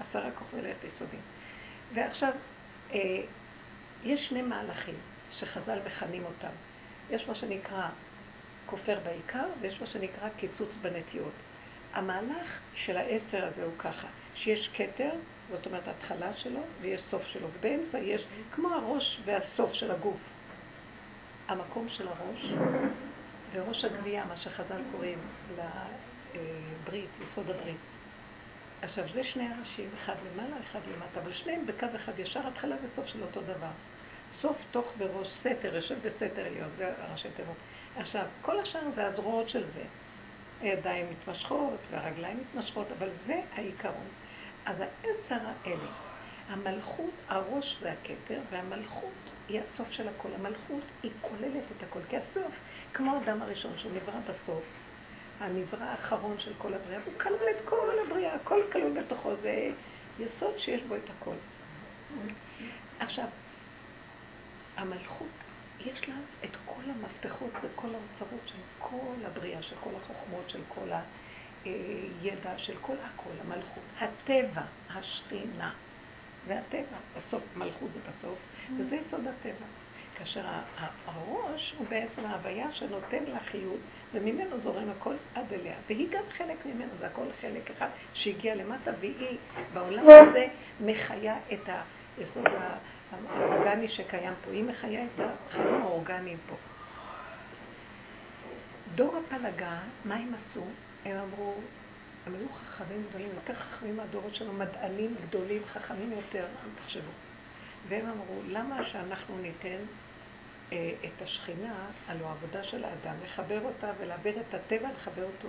עשרה 0.00 0.30
כוכבי 0.30 0.62
לכת 0.62 0.84
יסודים. 0.94 1.20
ועכשיו, 1.94 2.32
אה, 2.94 3.20
יש 4.04 4.28
שני 4.28 4.42
מהלכים 4.42 4.94
שחז"ל 5.38 5.78
מכנים 5.86 6.24
אותם. 6.24 6.52
יש 7.10 7.28
מה 7.28 7.34
שנקרא 7.34 7.88
כופר 8.66 8.98
בעיקר, 9.04 9.46
ויש 9.60 9.80
מה 9.80 9.86
שנקרא 9.86 10.28
קיצוץ 10.36 10.68
בנטיות. 10.82 11.32
המהלך 11.92 12.60
של 12.74 12.96
העשר 12.96 13.44
הזה 13.44 13.64
הוא 13.64 13.72
ככה, 13.78 14.06
שיש 14.34 14.70
כתר, 14.76 15.10
זאת 15.50 15.66
אומרת 15.66 15.88
התחלה 15.88 16.34
שלו, 16.34 16.60
ויש 16.80 17.00
סוף 17.10 17.22
שלו, 17.26 17.48
ובאמצע 17.58 17.98
יש 17.98 18.24
כמו 18.54 18.68
הראש 18.68 19.20
והסוף 19.24 19.72
של 19.72 19.90
הגוף. 19.90 20.20
המקום 21.48 21.88
של 21.88 22.08
הראש, 22.08 22.52
וראש 23.52 23.84
הגבייה, 23.84 24.24
מה 24.24 24.36
שחז"ל 24.36 24.80
קוראים 24.92 25.18
לברית, 25.56 27.10
יסוד 27.20 27.50
הברית. 27.50 27.76
עכשיו, 28.82 29.04
זה 29.14 29.24
שני 29.24 29.46
אנשים, 29.46 29.90
אחד 30.02 30.14
למעלה, 30.32 30.56
אחד 30.70 30.80
למטה, 30.94 31.20
אבל 31.20 31.32
שניהם 31.32 31.66
בקו 31.66 31.86
אחד 31.96 32.18
ישר, 32.18 32.46
התחלה 32.48 32.76
וסוף 32.76 33.06
של 33.06 33.22
אותו 33.22 33.40
דבר. 33.40 33.70
סוף, 34.40 34.56
תוך 34.70 34.86
וראש, 34.98 35.28
סתר, 35.40 35.74
יושב 35.74 35.96
בסתר 36.08 36.46
עליון, 36.46 36.68
זה 36.76 36.92
הראשי 36.98 37.28
תיבות. 37.36 37.56
עכשיו, 37.96 38.26
כל 38.42 38.60
השאר 38.60 38.90
זה 38.94 39.06
הזרועות 39.06 39.48
של 39.48 39.64
זה. 39.74 39.82
הידיים 40.62 41.06
מתמשכות 41.10 41.78
והרגליים 41.90 42.40
מתמשכות, 42.40 42.86
אבל 42.98 43.08
זה 43.26 43.40
העיקרון. 43.54 44.06
אז 44.66 44.76
העשר 44.80 45.46
האלה, 45.64 45.88
המלכות, 46.48 47.14
הראש 47.28 47.78
זה 47.80 47.92
הכתר, 47.92 48.40
והמלכות 48.50 49.12
היא 49.48 49.60
הסוף 49.60 49.90
של 49.90 50.08
הכל. 50.08 50.28
המלכות 50.34 50.82
היא 51.02 51.10
כוללת 51.20 51.64
את 51.76 51.82
הכל, 51.82 52.00
כי 52.08 52.16
הסוף, 52.16 52.52
כמו 52.94 53.14
האדם 53.16 53.42
הראשון 53.42 53.72
שהוא 53.78 53.92
נברא 53.92 54.20
בסוף, 54.20 54.64
הנברא 55.40 55.84
האחרון 55.84 56.36
של 56.38 56.52
כל 56.58 56.74
הבריאה, 56.74 57.00
הוא 57.04 57.14
כלל 57.18 57.34
את 57.34 57.64
כל 57.64 57.98
הבריאה, 58.06 58.34
הכל 58.34 58.60
כלול 58.72 59.00
בתוכו, 59.00 59.36
זה 59.42 59.70
יסוד 60.18 60.58
שיש 60.58 60.82
בו 60.82 60.96
את 60.96 61.10
הכל. 61.10 61.34
עכשיו, 63.00 63.26
המלכות, 64.76 65.28
יש 65.86 66.08
לה 66.08 66.14
את 66.44 66.56
כל 66.66 66.82
המפתחות 66.90 67.50
וכל 67.62 67.88
האוצרות 67.88 68.40
של 68.46 68.58
כל 68.78 69.14
הבריאה, 69.24 69.62
של 69.62 69.76
כל 69.80 69.90
החוכמות, 70.02 70.50
של 70.50 70.60
כל 70.68 70.88
הידע, 71.64 72.58
של 72.58 72.76
כל 72.80 72.96
הכל, 73.04 73.30
המלכות. 73.40 73.82
הטבע, 73.98 74.62
השכינה, 74.90 75.72
זה 76.46 76.58
הטבע, 76.58 76.96
בסוף, 77.16 77.42
מלכות 77.56 77.90
זה 77.94 78.00
בסוף, 78.00 78.38
וזה 78.78 78.96
יסוד 78.96 79.26
הטבע. 79.26 79.66
כאשר 80.18 80.44
הראש 81.06 81.74
הוא 81.78 81.86
בעצם 81.88 82.24
ההוויה 82.26 82.72
שנותן 82.72 83.24
לה 83.24 83.40
חיות, 83.40 83.80
וממנו 84.14 84.60
זורם 84.62 84.90
הכל 84.90 85.14
עד 85.34 85.52
אליה. 85.52 85.74
והיא 85.86 86.08
גם 86.10 86.22
חלק 86.36 86.66
ממנו, 86.66 86.90
זה 87.00 87.06
הכל 87.06 87.26
חלק 87.40 87.70
אחד 87.70 87.88
שהגיע 88.12 88.54
למטה, 88.54 88.90
והיא 89.00 89.38
בעולם 89.74 90.04
הזה 90.08 90.46
מחיה 90.80 91.36
את 91.52 91.68
היסוד 92.18 92.46
האורגני 93.28 93.88
שקיים 93.88 94.34
פה. 94.44 94.50
היא 94.50 94.64
מחיה 94.64 95.04
את 95.04 95.20
החיים 95.20 95.82
האורגניים 95.82 96.38
פה. 96.48 96.54
דור 98.94 99.16
הפלגה, 99.16 99.78
מה 100.04 100.14
הם 100.14 100.34
עשו? 100.34 100.64
הם 101.04 101.16
אמרו, 101.16 101.54
הם 102.26 102.34
היו 102.34 102.46
חכמים 102.48 103.04
גדולים, 103.08 103.28
יותר 103.34 103.54
חכמים 103.54 103.96
מהדורות 103.96 104.34
שלנו, 104.34 104.52
מדענים 104.52 105.14
גדולים, 105.28 105.62
חכמים 105.72 106.12
יותר, 106.12 106.46
תחשבו. 106.84 107.10
והם 107.88 108.06
אמרו, 108.06 108.40
למה 108.48 108.86
שאנחנו 108.86 109.38
ניתן 109.38 109.78
אה, 110.72 110.92
את 111.04 111.22
השכינה, 111.22 111.74
הלוא 112.06 112.28
העבודה 112.28 112.64
של 112.64 112.84
האדם, 112.84 113.14
לחבר 113.24 113.60
אותה 113.64 113.92
ולהעביר 113.98 114.40
את 114.40 114.54
הטבע, 114.54 114.88
לחבר 114.92 115.24
אותו 115.24 115.48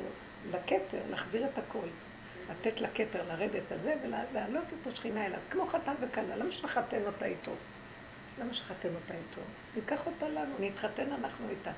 לכתר, 0.52 1.02
להחזיר 1.10 1.46
את 1.46 1.58
הכל. 1.58 1.88
לתת 2.50 2.82
לכתר 2.82 3.24
לרדת 3.28 3.72
הזה 3.72 3.94
ולהעלות 4.04 4.66
את 4.82 4.88
השכינה 4.88 5.26
אליו, 5.26 5.40
כמו 5.50 5.68
חתן 5.68 5.94
וכלה, 6.02 6.36
למה 6.36 6.52
שנחתן 6.52 7.06
אותה 7.06 7.26
איתו? 7.26 7.52
למה 8.40 8.54
שחתן 8.54 8.90
אותה 8.96 9.14
איתו? 9.14 9.42
ניקח 9.76 10.08
אותה 10.08 10.30
לנו, 10.30 10.56
נתחתן 10.60 11.12
אנחנו 11.12 11.50
איתה. 11.50 11.72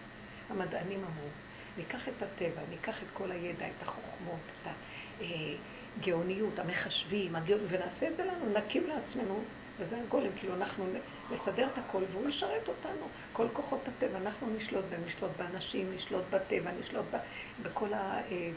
המדענים 0.50 1.00
אמרו, 1.00 1.30
ניקח 1.78 2.08
את 2.08 2.24
הטבע, 2.24 2.62
ניקח 2.70 2.96
את 3.04 3.08
כל 3.14 3.32
הידע, 3.32 3.68
את 3.68 3.82
החוכמות, 3.82 4.40
את 4.62 4.72
הגאוניות, 6.00 6.60
המחשבים, 6.60 7.36
הגאונ... 7.36 7.62
ונעשה 7.70 8.08
את 8.08 8.18
זה 8.18 8.26
לנו, 8.26 8.54
נקים 8.54 8.84
לעצמנו 8.88 9.44
וזה 9.80 9.98
הגולם, 10.02 10.30
כאילו 10.40 10.56
אנחנו 10.56 10.86
נסדר 11.32 11.68
את 11.74 11.78
הכל 11.78 12.04
והוא 12.12 12.30
ישרת 12.30 12.68
אותנו. 12.68 13.08
כל 13.34 13.48
כוחות 13.54 13.80
הטבע, 13.88 14.18
אנחנו 14.18 14.48
נשלוט 14.58 14.86
בהם, 14.90 15.02
נשלוט 15.06 15.32
באנשים, 15.38 15.94
נשלוט 15.96 16.24
בטבע, 16.30 16.72
נשלוט 16.82 17.06
ב, 17.12 17.18
בכל 17.62 17.90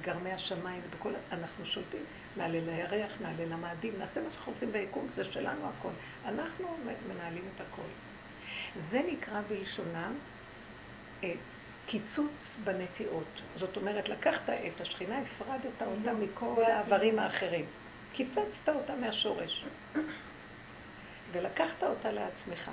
גרמי 0.02 0.32
השמיים, 0.32 0.80
בכל, 0.90 1.12
אנחנו 1.32 1.66
שולטים. 1.66 2.02
נעלה 2.36 2.60
לירח, 2.60 3.12
נעלה 3.20 3.44
למאדים, 3.44 3.92
נעשה 3.98 4.20
מה 4.20 4.30
שאנחנו 4.32 4.52
רוצים 4.52 4.72
ביקום, 4.72 5.08
זה 5.16 5.24
שלנו 5.24 5.68
הכל. 5.78 5.92
אנחנו 6.24 6.76
מנהלים 7.08 7.44
את 7.54 7.60
הכל. 7.60 7.88
זה 8.90 9.00
נקרא 9.12 9.40
בלשונם 9.48 10.14
אה, 11.24 11.32
קיצוץ 11.86 12.32
בנטיעות. 12.64 13.42
זאת 13.56 13.76
אומרת, 13.76 14.08
לקחת 14.08 14.50
את 14.50 14.80
השכינה, 14.80 15.18
הפרדת 15.18 15.82
אותה 15.82 16.12
מכל 16.12 16.62
האיברים 16.64 17.18
האחרים. 17.18 17.64
קיצצת 18.12 18.68
אותה 18.68 18.96
מהשורש. 18.96 19.64
ולקחת 21.32 21.82
אותה 21.82 22.12
לעצמך. 22.12 22.70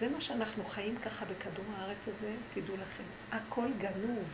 זה 0.00 0.08
מה 0.08 0.20
שאנחנו 0.20 0.64
חיים 0.64 0.96
ככה 1.04 1.24
בכדור 1.24 1.64
הארץ 1.76 1.98
הזה, 2.06 2.34
תדעו 2.54 2.76
לכם. 2.76 3.04
הכל 3.32 3.68
גנוב. 3.78 4.24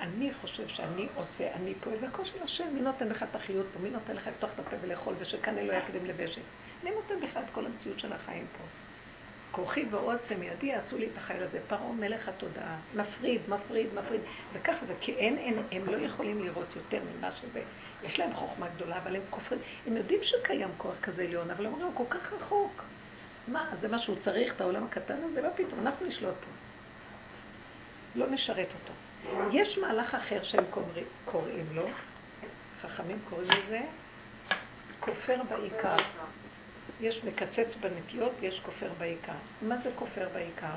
אני 0.00 0.34
חושב 0.40 0.68
שאני 0.68 1.08
עושה, 1.14 1.54
אני 1.54 1.74
פועל, 1.74 1.96
והכל 2.00 2.24
של 2.24 2.42
השם, 2.42 2.74
מי 2.74 2.80
נותן 2.80 3.08
לך 3.08 3.22
את 3.22 3.34
החיות 3.34 3.66
פה? 3.72 3.78
מי 3.78 3.90
נותן 3.90 4.16
לך 4.16 4.26
לפתוח 4.26 4.50
את 4.54 4.58
הפה 4.58 4.76
ולאכול, 4.80 5.14
ושכאן 5.18 5.54
לא 5.54 5.72
יקדם 5.72 6.06
לבשת? 6.06 6.42
מי 6.84 6.90
נותן 6.90 7.26
בכלל 7.28 7.42
את 7.42 7.50
כל 7.52 7.66
המציאות 7.66 8.00
של 8.00 8.12
החיים 8.12 8.46
פה? 8.58 8.64
כוחי 9.54 9.84
ועוצם 9.90 10.42
ידי 10.42 10.66
יעשו 10.66 10.98
לי 10.98 11.06
את 11.06 11.16
החיים 11.16 11.42
הזה. 11.42 11.58
פרעה 11.68 11.92
מלך 11.92 12.28
התודעה, 12.28 12.76
מפריד, 12.94 13.40
מפריד, 13.48 13.86
מפריד. 13.94 14.20
וככה 14.52 14.86
זה, 14.86 14.94
כי 15.00 15.12
אין, 15.12 15.38
אין, 15.38 15.62
הם 15.72 15.86
לא 15.86 15.96
יכולים 15.96 16.44
לראות 16.44 16.76
יותר 16.76 17.00
ממה 17.16 17.30
שזה. 17.32 17.62
יש 18.02 18.18
להם 18.18 18.34
חוכמה 18.34 18.68
גדולה, 18.68 18.98
אבל 18.98 19.16
הם 19.16 19.22
כופרים. 19.30 19.60
הם 19.86 19.96
יודעים 19.96 20.20
שקיים 20.22 20.68
כוח 20.76 20.94
כזה 21.02 21.22
עליון, 21.22 21.50
אבל 21.50 21.66
הם 21.66 21.72
אומרים, 21.72 21.92
הוא 21.94 22.08
כל 22.08 22.18
כך 22.18 22.32
רחוק. 22.32 22.82
מה, 23.48 23.70
זה 23.80 23.88
מה 23.88 23.98
שהוא 23.98 24.16
צריך, 24.24 24.54
את 24.56 24.60
העולם 24.60 24.84
הקטן 24.84 25.18
הזה? 25.24 25.42
לא 25.42 25.48
פתאום, 25.56 25.80
אנחנו 25.80 26.06
נשלוט 26.06 26.34
פה. 26.34 26.50
לא 28.14 28.30
נשרת 28.30 28.68
אותו. 28.74 28.92
יש 29.52 29.78
מהלך 29.78 30.14
אחר 30.14 30.42
שהם 30.42 30.64
קוראים, 30.70 31.04
קוראים 31.24 31.66
לו, 31.72 31.86
חכמים 32.82 33.18
קוראים 33.30 33.50
לזה, 33.50 33.80
כופר 35.00 35.42
בעיקר. 35.48 35.96
יש 37.04 37.24
מקצץ 37.24 37.76
בנטיות, 37.80 38.32
יש 38.42 38.60
כופר 38.64 38.90
בעיקר. 38.98 39.32
מה 39.62 39.76
זה 39.84 39.90
כופר 39.94 40.28
בעיקר? 40.32 40.74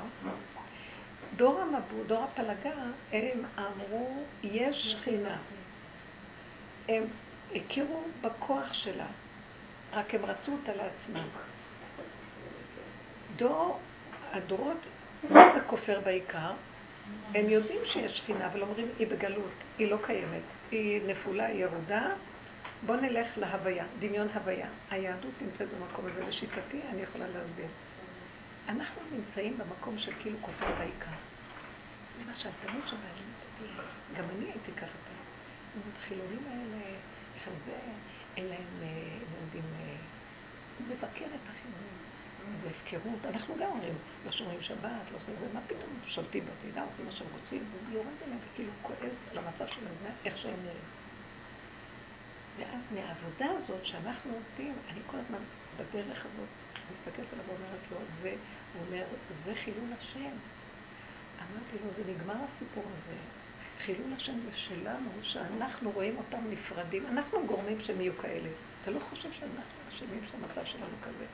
דור 1.36 1.60
המבוא, 1.60 2.04
דור 2.06 2.24
הפלגה, 2.24 2.74
הם 3.12 3.44
אמרו, 3.58 4.24
יש 4.42 4.76
שכינה. 4.76 5.36
הם 6.88 7.02
הכירו 7.54 8.02
בכוח 8.20 8.72
שלה, 8.72 9.06
רק 9.92 10.14
הם 10.14 10.24
רצו 10.24 10.52
אותה 10.52 10.72
לעצמם. 10.72 11.28
דור, 13.36 13.78
הדורות, 14.32 14.78
מה 15.30 15.44
זה 15.54 15.60
כופר 15.66 16.00
בעיקר? 16.04 16.50
הם 17.34 17.48
יודעים 17.48 17.80
שיש 17.92 18.18
שכינה, 18.18 18.46
אבל 18.46 18.62
אומרים, 18.62 18.88
היא 18.98 19.06
בגלות, 19.06 19.52
היא 19.78 19.90
לא 19.90 19.96
קיימת, 20.06 20.42
היא 20.70 21.00
נפולה, 21.06 21.46
היא 21.46 21.64
ירודה, 21.64 22.10
בוא 22.86 22.96
נלך 22.96 23.38
להוויה, 23.38 23.84
דמיון 23.98 24.28
הוויה. 24.34 24.68
היהדות 24.90 25.32
נמצאת 25.40 25.68
במקום 25.68 26.06
הזה, 26.06 26.24
לשיטתי, 26.24 26.80
אני 26.88 27.02
יכולה 27.02 27.28
להסביר. 27.28 27.66
אנחנו 28.68 29.00
נמצאים 29.12 29.58
במקום 29.58 29.98
של 29.98 30.12
כאילו 30.22 30.38
כופר 30.40 30.74
בעיקר. 30.78 31.16
למשל, 32.20 32.48
תמיד 32.66 32.82
שבעלים, 32.86 33.32
גם 34.18 34.24
אני 34.36 34.44
הייתי 34.44 34.72
ככה 34.72 34.86
פעם. 34.86 35.82
החילונים 35.98 36.44
האלה, 36.50 36.84
איך 37.34 37.48
זה, 37.66 37.76
אין 38.36 38.44
להם, 38.44 38.82
אה, 38.82 38.88
הם 39.20 39.32
עומדים, 39.40 39.64
אה, 39.80 39.96
מבקר 40.80 41.24
את 41.24 41.48
החילונים. 41.50 41.98
זה 42.62 42.68
הפקרות. 42.70 43.34
אנחנו 43.34 43.54
גם 43.60 43.70
אומרים, 43.70 43.94
לא 44.26 44.32
שומרים 44.32 44.62
שבת, 44.62 44.82
לא 45.12 45.16
עושים 45.16 45.34
זה, 45.40 45.46
מה 45.54 45.60
פתאום 45.66 46.00
שולטים 46.06 46.44
במדינה, 46.46 46.84
עושים 46.84 47.06
מה 47.06 47.12
שהם 47.12 47.26
רוצים, 47.32 47.64
וזה 47.72 47.94
יורד 47.94 48.06
אליהם 48.26 48.38
וכאילו 48.52 48.72
כועס 48.82 49.12
על 49.30 49.38
המצב 49.38 49.66
שלהם, 49.66 49.94
איך 50.24 50.38
שהם 50.38 50.60
נראים. 50.64 51.07
ואז 52.58 52.80
מהעבודה 52.94 53.46
הזאת 53.58 53.86
שאנחנו 53.86 54.32
עובדים, 54.34 54.74
אני 54.92 55.00
כל 55.06 55.16
הזמן 55.16 55.38
בדרך 55.76 56.18
הזאת 56.18 56.48
מסתכלת 56.92 57.32
עליו 57.32 57.44
ואומרת 57.48 57.80
לו, 57.90 57.96
זה, 58.22 58.34
הוא 58.74 58.82
אומר, 58.86 59.04
זה 59.44 59.52
חילול 59.64 59.92
השם. 60.00 60.36
אמרתי 61.38 61.76
לו, 61.84 61.90
זה 61.96 62.12
נגמר 62.12 62.34
הסיפור 62.34 62.84
הזה. 62.86 63.16
חילול 63.84 64.12
השם 64.16 64.40
זה 64.40 64.56
שלנו, 64.56 65.10
שאנחנו 65.22 65.90
רואים 65.90 66.16
אותם 66.16 66.50
נפרדים. 66.50 67.06
אנחנו 67.06 67.46
גורמים 67.46 67.80
שהם 67.80 68.00
יהיו 68.00 68.12
כאלה. 68.22 68.48
אתה 68.82 68.90
לא 68.90 69.00
חושב 69.10 69.32
שאנחנו 69.32 69.78
אשמים 69.88 70.20
שהמצב 70.30 70.64
שלנו 70.64 70.96
כזה. 71.02 71.26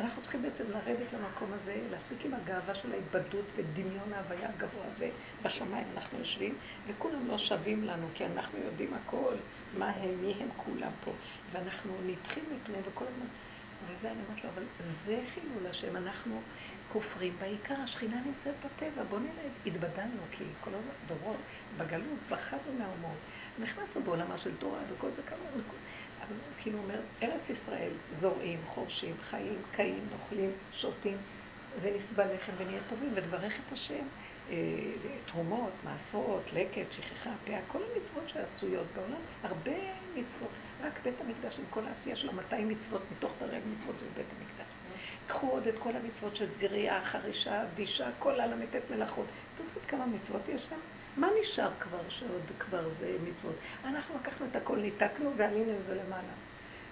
אנחנו 0.00 0.22
צריכים 0.22 0.42
בעצם 0.42 0.64
לרדת 0.70 1.12
למקום 1.12 1.52
הזה, 1.52 1.76
להפסיק 1.90 2.24
עם 2.24 2.34
הגאווה 2.34 2.74
של 2.74 2.92
ההתבדות 2.92 3.44
ודמיון 3.56 4.12
ההוויה 4.12 4.48
הגבוה 4.48 4.84
הזה. 4.96 5.10
בשמיים 5.42 5.86
אנחנו 5.96 6.18
יושבים, 6.18 6.54
וכולם 6.86 7.28
לא 7.28 7.38
שווים 7.38 7.84
לנו, 7.84 8.06
כי 8.14 8.26
אנחנו 8.26 8.58
יודעים 8.58 8.94
הכל, 8.94 9.34
מה 9.78 9.90
הם, 9.90 10.20
מי 10.20 10.34
הם 10.40 10.48
כולם 10.56 10.90
פה. 11.04 11.12
ואנחנו 11.52 11.92
נדחים 12.06 12.44
מפניהם 12.54 12.82
וכל 12.86 13.04
הזמן... 13.04 13.26
וזה 13.86 14.10
אני 14.10 14.18
אומרת 14.28 14.44
לו, 14.44 14.50
אבל 14.50 14.62
זה 15.06 15.20
חילול 15.34 15.66
השם, 15.70 15.96
אנחנו 15.96 16.40
כופרים 16.92 17.36
בעיקר, 17.38 17.74
השכינה 17.74 18.16
נמצאת 18.16 18.54
בטבע, 18.64 19.02
בוא 19.08 19.18
נראה, 19.18 19.48
התבדלנו, 19.66 20.22
כי 20.30 20.44
כל 20.60 20.70
הדורות 20.74 21.36
בגלות 21.76 22.18
פחדנו 22.28 22.72
מהאומות. 22.78 23.18
נכנסנו 23.58 24.02
בעולמה 24.04 24.38
של 24.38 24.56
תורה 24.56 24.78
וכל 24.88 25.08
זה 25.16 25.22
כמה... 25.22 25.38
כאילו 26.62 26.78
אומר, 26.78 27.00
ארץ 27.22 27.40
ישראל 27.48 27.92
זורעים, 28.20 28.58
חורשים, 28.66 29.14
חיים, 29.30 29.62
קיים, 29.72 30.06
אוכלים, 30.12 30.50
שותים, 30.72 31.16
ונסבל 31.82 32.34
לחם 32.34 32.52
ונהיה 32.58 32.80
טובים, 32.88 33.10
ונברך 33.14 33.52
את 33.66 33.72
השם. 33.72 34.04
אה, 34.50 34.56
תרומות, 35.26 35.72
מעשרות, 35.84 36.42
לקט, 36.52 36.92
שכחה, 36.92 37.30
פאה, 37.44 37.60
כל 37.68 37.78
המצוות 37.78 38.28
שעשויות 38.28 38.86
בעולם, 38.94 39.20
הרבה 39.42 39.78
מצוות. 40.12 40.50
רק 40.82 41.00
בית 41.02 41.14
המקדש 41.20 41.58
עם 41.58 41.64
כל 41.70 41.80
העשייה 41.86 42.16
שלו, 42.16 42.32
200 42.32 42.68
מצוות 42.68 43.02
מתוך 43.12 43.32
תרי"ג 43.38 43.60
מצוות 43.66 43.96
של 44.00 44.06
בית 44.16 44.26
המקדש. 44.38 44.72
קחו 45.26 45.50
עוד 45.50 45.66
את 45.66 45.74
כל 45.78 45.90
המצוות 45.96 46.36
של 46.36 46.46
זריעה, 46.60 47.04
חרישה, 47.04 47.64
דישה, 47.74 48.08
כל 48.18 48.40
הל"ט 48.40 48.90
מלאכות. 48.90 49.26
אתם 49.54 49.64
יודעת 49.64 49.90
כמה 49.90 50.06
מצוות 50.06 50.42
יש 50.48 50.62
שם? 50.68 50.78
מה 51.16 51.28
נשאר 51.42 51.70
כבר 51.80 52.08
שעוד 52.08 52.42
כבר 52.58 52.88
זה 53.00 53.16
מצוות? 53.22 53.56
אנחנו 53.84 54.14
לקחנו 54.14 54.46
את 54.46 54.56
הכל, 54.56 54.76
ניתקנו 54.76 55.32
ועלינו 55.36 55.72
עם 55.72 55.82
זה 55.86 55.94
למעלה. 55.94 56.32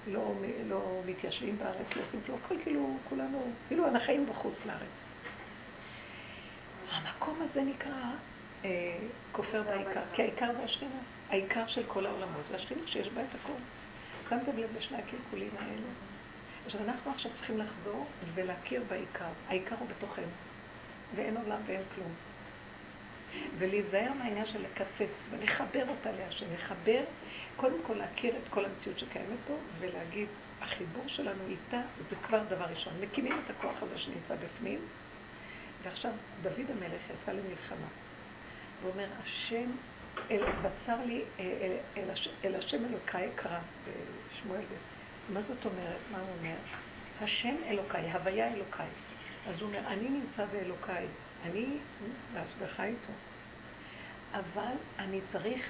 לא, 0.07 0.33
לא 0.69 1.03
מתיישבים 1.07 1.59
בארץ, 1.59 1.87
לא 1.97 2.03
עושים 2.07 2.21
כלום, 2.27 2.39
הכל 2.45 2.55
כאילו 2.63 2.97
כולנו, 3.09 3.53
כאילו 3.69 3.87
אנחנו 3.87 4.07
חיים 4.07 4.27
בחוץ 4.27 4.55
לארץ. 4.67 4.89
המקום 6.91 7.43
הזה 7.43 7.63
נקרא 7.63 8.13
אה, 8.65 8.99
כופר 9.33 9.63
בעיקר, 9.63 10.03
כי 10.13 10.23
העיקר 10.23 10.53
זה 10.57 10.63
השכינה, 10.63 11.01
העיקר 11.29 11.67
של 11.67 11.83
כל 11.87 12.07
העולמות 12.07 12.43
זה 12.51 12.57
השכינה 12.57 12.81
שיש 12.87 13.09
בה 13.09 13.23
את 13.23 13.35
הכל. 13.43 13.59
שמתם 14.29 14.59
לב 14.59 14.77
לשני 14.77 14.97
הקלקולים 14.97 15.51
האלה? 15.61 15.87
עכשיו 16.67 16.81
אנחנו 16.85 17.11
עכשיו 17.11 17.31
צריכים 17.37 17.59
לחזור 17.59 18.07
ולהכיר 18.35 18.83
בעיקר. 18.89 19.29
העיקר 19.49 19.77
הוא 19.79 19.89
בתוכנו, 19.89 20.27
ואין 21.15 21.37
עולם 21.37 21.61
ואין 21.67 21.83
כלום. 21.95 22.13
ולהיזהר 23.59 24.13
מהעניין 24.13 24.47
של 24.47 24.63
לקצץ 24.63 25.13
ולחבר 25.31 25.85
אותה 25.89 26.13
להשם, 26.13 26.47
לחבר, 26.55 27.05
קודם 27.57 27.83
כל 27.87 27.95
להכיר 27.95 28.35
את 28.37 28.49
כל 28.51 28.65
המציאות 28.65 28.99
שקיימת 28.99 29.39
פה 29.47 29.55
ולהגיד, 29.79 30.29
החיבור 30.61 31.05
שלנו 31.07 31.43
איתה 31.49 31.81
זה 32.11 32.17
כבר 32.27 32.43
דבר 32.49 32.65
ראשון. 32.65 32.93
מקימים 33.01 33.41
את 33.45 33.51
הכוח 33.51 33.83
הזה 33.83 33.99
שנמצא 33.99 34.35
בפנים, 34.35 34.79
ועכשיו 35.83 36.13
דוד 36.43 36.71
המלך 36.71 37.03
יצא 37.11 37.33
למלחמה, 37.33 37.89
ואומר, 38.83 39.07
השם, 39.25 39.71
אל, 40.31 40.43
בצר 40.63 41.05
לי, 41.07 41.23
אל, 41.41 41.47
אל, 41.61 41.77
אל, 41.97 42.11
אל 42.45 42.55
השם 42.55 42.85
אלוקיי 42.85 43.29
קרא 43.35 43.59
בשמואל 43.85 44.61
ב'. 44.61 44.99
מה 45.33 45.41
זאת 45.49 45.65
אומרת? 45.65 46.01
מה 46.13 46.19
הוא 46.19 46.29
אומר? 46.39 46.55
השם 47.21 47.55
אלוקיי, 47.69 48.13
הוויה 48.13 48.55
אלוקיי. 48.55 48.87
אז 49.49 49.61
הוא 49.61 49.69
אומר, 49.69 49.81
אני 49.87 50.09
נמצא 50.09 50.45
באלוקיי, 50.53 51.07
אני 51.45 51.67
בהשגחה 52.35 52.85
איתו. 52.85 53.13
אבל 54.33 54.75
אני 54.99 55.21
צריך 55.33 55.63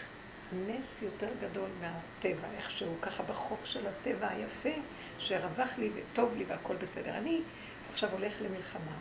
נס 0.53 1.03
יותר 1.03 1.29
גדול 1.41 1.69
מהטבע, 1.81 2.49
איכשהו, 2.57 2.95
ככה 3.03 3.23
בחוק 3.23 3.61
של 3.65 3.87
הטבע 3.87 4.29
היפה, 4.29 4.81
שרווח 5.19 5.69
לי 5.79 5.91
וטוב 5.95 6.35
לי 6.37 6.45
והכל 6.45 6.77
בסדר. 6.77 7.19
אני 7.19 7.41
עכשיו 7.93 8.13
הולך 8.13 8.33
למלחמה, 8.41 8.97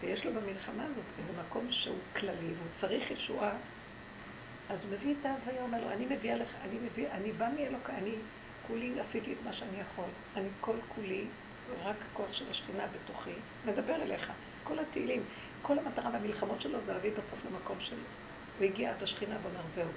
ויש 0.00 0.24
לו 0.24 0.32
במלחמה 0.32 0.84
הזאת 0.84 1.04
איזה 1.18 1.42
מקום 1.42 1.66
שהוא 1.70 1.98
כללי, 2.16 2.54
והוא 2.56 2.68
צריך 2.80 3.10
ישועה, 3.10 3.52
אז 4.70 4.78
הוא 4.82 4.92
מביא 4.92 5.14
את 5.20 5.26
ההוויה, 5.26 5.62
אומר 5.62 5.80
לו, 5.80 5.90
אני 5.90 6.06
מביאה 6.06 6.36
לך, 6.36 6.48
אני 6.62 6.78
מביא, 6.84 7.06
אני 7.10 7.32
בא 7.32 7.48
מאלוקה, 7.56 7.92
אני 7.92 8.14
כולי 8.66 9.00
עשיתי 9.00 9.32
את 9.32 9.38
מה 9.44 9.52
שאני 9.52 9.80
יכול. 9.80 10.08
אני 10.36 10.48
כל 10.60 10.76
כולי, 10.88 11.24
רק 11.82 11.96
כוח 12.12 12.32
של 12.32 12.50
השכינה 12.50 12.84
בתוכי, 12.86 13.34
מדבר 13.66 13.94
אליך. 13.94 14.32
כל 14.64 14.78
התהילים, 14.78 15.22
כל 15.62 15.78
המטרה 15.78 16.10
והמלחמות 16.12 16.60
שלו 16.60 16.78
זה 16.86 16.92
להביא 16.92 17.10
בסוף 17.12 17.44
למקום 17.50 17.76
שלו. 17.80 18.04
הוא 18.58 18.66
הגיע 18.66 18.90
עד 18.90 19.02
השכינה 19.02 19.36
ואומר, 19.42 19.60
זהו. 19.74 19.88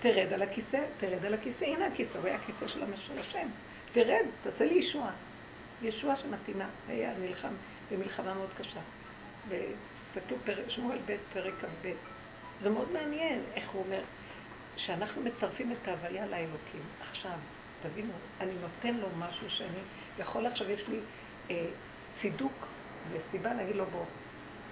תרד 0.00 0.32
על 0.32 0.42
הכיסא, 0.42 0.84
תרד 1.00 1.24
על 1.24 1.34
הכיסא, 1.34 1.64
הנה 1.64 1.86
הכיסא, 1.86 2.18
הוא 2.18 2.26
היה 2.26 2.36
הכיסא 2.36 2.68
של 2.68 3.18
השם. 3.18 3.48
תרד, 3.92 4.26
תעשה 4.42 4.64
לי 4.64 4.74
ישועה. 4.74 5.12
ישועה 5.82 6.16
שמתאימה. 6.16 6.68
היה 6.88 7.12
נלחם 7.18 7.52
במלחמה 7.90 8.34
מאוד 8.34 8.50
קשה. 8.58 8.80
ותסתכלו, 9.48 10.36
שמואל 10.68 10.98
ב' 11.06 11.16
פרק 11.32 11.54
כ"ב. 11.60 11.92
זה 12.62 12.70
מאוד 12.70 12.92
מעניין 12.92 13.40
איך 13.54 13.70
הוא 13.70 13.84
אומר, 13.84 14.00
שאנחנו 14.76 15.22
מצרפים 15.22 15.72
את 15.72 15.88
ההוויה 15.88 16.26
לאלוקים. 16.26 16.82
עכשיו, 17.10 17.38
תבינו, 17.82 18.12
אני 18.40 18.52
נותן 18.60 18.94
לו 18.96 19.08
משהו 19.18 19.50
שאני 19.50 19.80
יכול 20.18 20.46
עכשיו, 20.46 20.70
יש 20.70 20.88
לי 20.88 20.98
אה, 21.50 21.66
צידוק 22.22 22.66
וסיבה 23.12 23.54
להגיד 23.54 23.76
לו 23.76 23.84
בוא. 23.86 24.04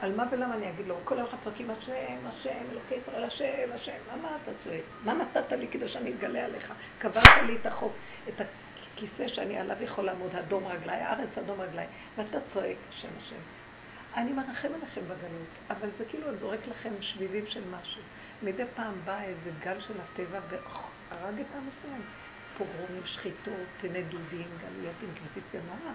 על 0.00 0.14
מה 0.14 0.24
ולמה 0.30 0.54
אני 0.54 0.70
אגיד 0.70 0.86
לו? 0.86 0.96
כל 1.04 1.20
אחד 1.20 1.36
צועקים 1.44 1.70
השם, 1.70 2.16
השם, 2.26 2.64
אלוקי 2.72 2.94
ישראל, 2.94 3.24
השם, 3.24 3.72
השם. 3.74 3.92
מה, 4.10 4.16
מה 4.22 4.36
אתה 4.42 4.50
צועק? 4.64 4.82
מה 5.04 5.14
נתת 5.14 5.52
לי 5.52 5.68
כדי 5.68 5.88
שאני 5.88 6.10
אתגלה 6.10 6.44
עליך? 6.44 6.72
קברת 6.98 7.42
לי 7.46 7.56
את 7.60 7.66
החוק, 7.66 7.92
את 8.28 8.40
הכיסא 8.40 9.28
שאני 9.28 9.58
עליו 9.58 9.76
יכול 9.80 10.04
לעמוד, 10.04 10.36
אדום 10.36 10.66
רגליי, 10.66 11.00
הארץ 11.00 11.38
אדום 11.38 11.60
רגליי, 11.60 11.86
ואתה 12.16 12.38
צועק 12.52 12.76
השם, 12.88 13.08
השם. 13.22 13.40
אני 14.14 14.32
מרחם 14.32 14.68
עליכם 14.74 15.00
בגלות, 15.04 15.52
אבל 15.70 15.88
זה 15.98 16.04
כאילו 16.04 16.36
זורק 16.36 16.60
לכם 16.66 16.92
שביבים 17.00 17.46
של 17.46 17.62
משהו. 17.70 18.02
מדי 18.42 18.64
פעם 18.74 18.94
בא 19.04 19.20
איזה 19.22 19.50
גל 19.60 19.80
של 19.80 19.94
הטבע 20.00 20.40
והרג 20.50 21.40
את 21.40 21.46
עם 21.56 21.68
ישראל. 21.78 22.00
פוגרומים, 22.58 23.02
שחיתות, 23.04 23.84
נדודים, 23.84 24.48
גלויות, 24.60 24.94
אינקוויזיציה 25.02 25.60
נורא. 25.66 25.92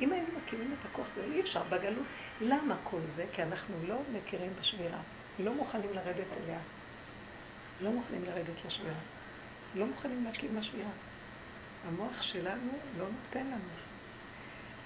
אם 0.00 0.12
היינו 0.12 0.28
מכירים 0.44 0.74
את 0.80 0.86
הכוח 0.90 1.06
הזה, 1.12 1.34
אי 1.34 1.40
אפשר 1.40 1.62
בגלות. 1.62 2.06
למה 2.40 2.76
כל 2.84 3.00
זה? 3.16 3.24
כי 3.32 3.42
אנחנו 3.42 3.74
לא 3.88 3.98
מכירים 4.12 4.52
בשבירה. 4.60 5.00
לא 5.38 5.54
מוכנים 5.54 5.92
לרדת 5.92 6.26
אליה. 6.42 6.58
לא 7.80 7.90
מוכנים 7.90 8.24
לרדת 8.24 8.64
לשבירה. 8.66 9.00
לא 9.74 9.86
מוכנים 9.86 10.24
להשלים 10.24 10.56
לשבירה. 10.56 10.90
המוח 11.88 12.22
שלנו 12.22 12.72
לא 12.98 13.04
נותן 13.04 13.46
לנו. 13.46 13.92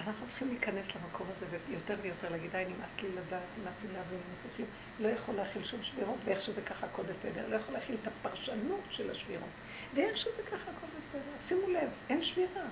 אנחנו 0.00 0.26
צריכים 0.26 0.48
להיכנס 0.48 0.86
למקום 0.96 1.26
הזה 1.36 1.58
ויותר 1.68 1.94
ויותר 2.02 2.28
להגיד, 2.30 2.50
די, 2.52 2.64
נמאס 2.64 2.90
לי 3.02 3.08
לדעת, 3.08 3.42
נמאס 3.58 3.74
לי 3.82 3.92
להבין, 3.92 4.18
נמאס 4.18 4.58
לי, 4.58 4.64
לא 5.00 5.08
יכול 5.08 5.34
להכיל 5.34 5.64
שום 5.64 5.82
שבירות, 5.82 6.18
ואיך 6.24 6.42
שזה 6.42 6.62
ככה 6.62 6.86
הכל 6.86 7.02
בסדר, 7.02 7.48
לא 7.48 7.56
יכול 7.56 7.74
להכיל 7.74 7.96
את 8.02 8.08
הפרשנות 8.08 8.80
של 8.90 9.10
השבירות, 9.10 9.48
ואיך 9.94 10.16
שזה 10.16 10.42
ככה 10.46 10.70
הכל 10.70 10.86
בסדר. 10.86 11.32
שימו 11.48 11.68
לב, 11.68 11.90
אין 12.10 12.24
שבירה. 12.24 12.66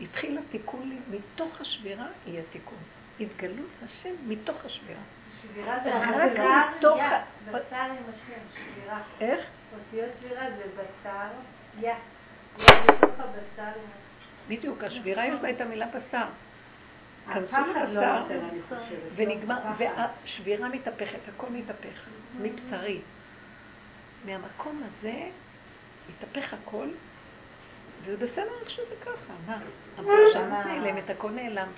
התחיל 0.00 0.38
התיקון 0.38 0.88
לי, 0.88 0.96
מתוך 1.10 1.60
השבירה 1.60 2.06
יהיה 2.26 2.42
תיקון. 2.52 2.78
התגלות 3.20 3.70
השם 3.84 4.14
מתוך 4.26 4.64
השבירה. 4.64 5.00
שבירה 5.42 5.78
זה 5.84 5.90
בשר, 5.90 6.96
יא, 6.98 7.18
בשר 7.52 7.76
עם 7.76 8.04
השם, 8.08 8.40
שבירה. 8.54 9.00
איך? 9.20 9.46
אותיות 9.72 10.10
שבירה 10.20 10.46
זה 10.56 10.64
בשר, 10.76 11.28
יא. 11.80 11.92
בדיוק, 14.48 14.84
השבירה 14.84 15.26
יש 15.26 15.40
בה 15.40 15.50
את 15.50 15.60
המילה 15.60 15.86
בשר. 15.86 16.26
כנסו 17.34 17.56
לבשר, 17.66 18.22
ונגמר, 19.16 19.58
והשבירה 19.78 20.68
מתהפכת, 20.68 21.18
הכל 21.28 21.46
מתהפך, 21.50 22.08
מבשרי. 22.40 23.00
מהמקום 24.24 24.82
הזה 24.82 25.28
התהפך 26.08 26.54
הכל, 26.54 26.88
וזה 28.04 28.26
בסדר 28.26 28.52
איך 28.60 28.70
שזה 28.70 28.94
ככה, 29.00 29.32
מה? 29.46 29.58
הפרשנות 29.98 30.66
נעלמת, 30.66 31.10
הכל 31.10 31.30
נעלם. 31.30 31.68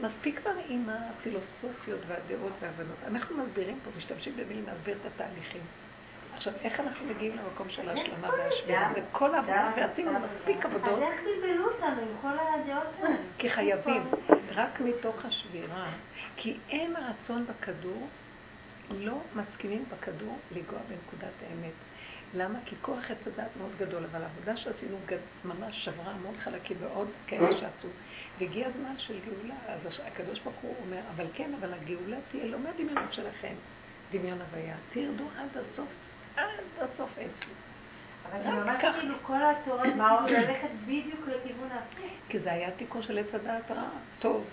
מספיק 0.00 0.40
כבר 0.40 0.50
עם 0.68 0.88
הפילוסופיות 0.88 2.00
והדעות 2.06 2.52
וההבנות. 2.60 2.96
אנחנו 3.06 3.44
מסבירים 3.44 3.78
פה, 3.84 3.90
משתמשים 3.98 4.36
במילים 4.36 4.64
להסביר 4.66 4.96
את 5.00 5.06
התהליכים. 5.06 5.60
עכשיו, 6.34 6.52
איך 6.62 6.80
אנחנו 6.80 7.06
מגיעים 7.06 7.36
למקום 7.36 7.68
של 7.68 7.88
ההשלמה 7.88 8.28
והשבירה? 8.28 8.90
זה 8.94 9.00
כל 9.12 9.34
העבודה, 9.34 9.70
ועשינו 9.76 10.12
מספיק 10.12 10.64
עבודות. 10.64 10.88
אז 10.88 11.02
איך 11.02 11.20
בלבלו 11.24 11.64
אותנו 11.70 12.00
עם 12.00 12.16
כל 12.22 12.38
הדעות 12.38 12.86
האלה? 13.02 13.16
כי 13.38 13.50
חייבים, 13.50 14.02
רק 14.54 14.80
מתוך 14.80 15.24
השבירה. 15.24 15.90
כי 16.36 16.56
אין 16.70 16.94
רצון 16.96 17.46
בכדור, 17.46 18.08
לא 18.90 19.18
מסכימים 19.34 19.84
בכדור 19.88 20.38
לנגוע 20.50 20.78
בנקודת 20.88 21.34
האמת. 21.50 21.72
למה? 22.34 22.58
כי 22.64 22.76
כוח 22.80 23.10
עץ 23.10 23.26
הדת 23.26 23.50
מאוד 23.58 23.72
גדול, 23.78 24.04
אבל 24.10 24.22
העבודה 24.22 24.56
שעשינו 24.56 24.96
ממש 25.44 25.84
שברה 25.84 26.12
המון 26.12 26.34
חלקים 26.44 26.76
ועוד 26.80 27.08
כאלה 27.26 27.52
שעשו. 27.52 27.88
והגיע 28.38 28.68
הזמן 28.68 28.94
של 28.98 29.18
גאולה, 29.26 29.54
אז 29.68 29.80
הקדוש 30.06 30.40
ברוך 30.40 30.56
הוא 30.62 30.74
אומר, 30.86 31.00
אבל 31.16 31.26
כן, 31.34 31.50
אבל 31.60 31.74
הגאולה 31.74 32.16
תהיה 32.30 32.46
לא 32.46 32.58
מהדמיונות 32.58 33.12
שלכם, 33.12 33.54
דמיון 34.12 34.38
הוויה. 34.40 34.76
תרדו 34.92 35.24
עד 35.38 35.48
הסוף, 35.50 35.88
עד 36.36 36.48
הסוף 36.78 37.10
אין 37.18 37.28
כלום. 37.42 37.56
אבל 38.30 38.42
זה 38.42 38.50
ממש 38.50 38.84
כאילו 39.00 39.14
כל 39.22 39.42
התורה, 39.42 39.94
מה 39.94 40.10
עוד 40.10 40.30
ללכת 40.38 40.68
בדיוק 40.84 41.28
לכיוון 41.28 41.70
ההפוך. 41.70 42.10
כי 42.28 42.38
זה 42.38 42.52
היה 42.52 42.70
תיקון 42.70 43.02
של 43.02 43.18
עץ 43.18 43.34
הדעת 43.34 43.70
רע, 43.70 43.88
טוב, 44.18 44.44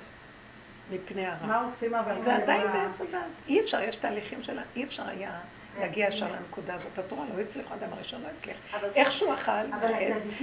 מפני 0.92 1.28
הרע. 1.28 1.48
מה 1.48 1.62
עושים 1.62 1.96
אבל? 1.96 2.16
זה 2.24 2.36
עדיין 2.36 2.62
בעץ 2.72 3.10
הדעת. 3.10 3.32
אי 3.48 3.62
אפשר, 3.62 3.82
יש 3.82 3.96
תהליכים 3.96 4.44
שלה, 4.44 4.62
אי 4.76 4.84
אפשר 4.84 5.08
היה 5.08 5.40
להגיע 5.80 6.08
ישר 6.08 6.26
לנקודה 6.26 6.74
הזאת. 6.74 7.00
התורה 7.00 7.24
לא 7.36 7.42
הצליחה, 7.42 7.74
האדם 7.74 7.94
הראשון 7.94 8.22
לא 8.22 8.28
הצליח. 8.28 8.58
איכשהו 8.96 9.34
אכל, 9.34 9.52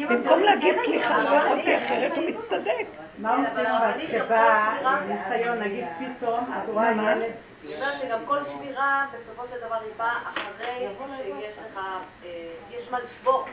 במקום 0.09 0.43
להגיד 0.43 0.75
סליחה, 0.85 1.23
לא 1.23 1.37
יכולתי 1.37 1.77
אחרת, 1.77 2.13
הוא 2.17 2.25
מצטדק. 2.25 2.87
מה 3.19 3.31
עושים 3.31 3.67
אבל 3.67 3.93
כשבא 4.07 4.75
ניסיון, 5.07 5.59
נגיד 5.59 5.85
פתאום, 5.99 6.53
את 6.63 6.69
רואה 6.69 6.93
ילד... 6.93 7.33
אני 7.65 7.75
אומרת 7.75 8.01
שגם 8.01 8.19
כל 8.27 8.39
שמירה, 8.45 9.07
בסופו 9.13 9.43
של 9.51 9.67
דבר 9.67 9.75
היא 9.75 9.93
באה 9.97 10.19
אחרי 10.33 10.89
שיש 11.23 11.59
לך, 11.59 11.81
אה, 12.25 12.31
יש 12.71 12.91
מה 12.91 12.99
לשבור, 13.01 13.45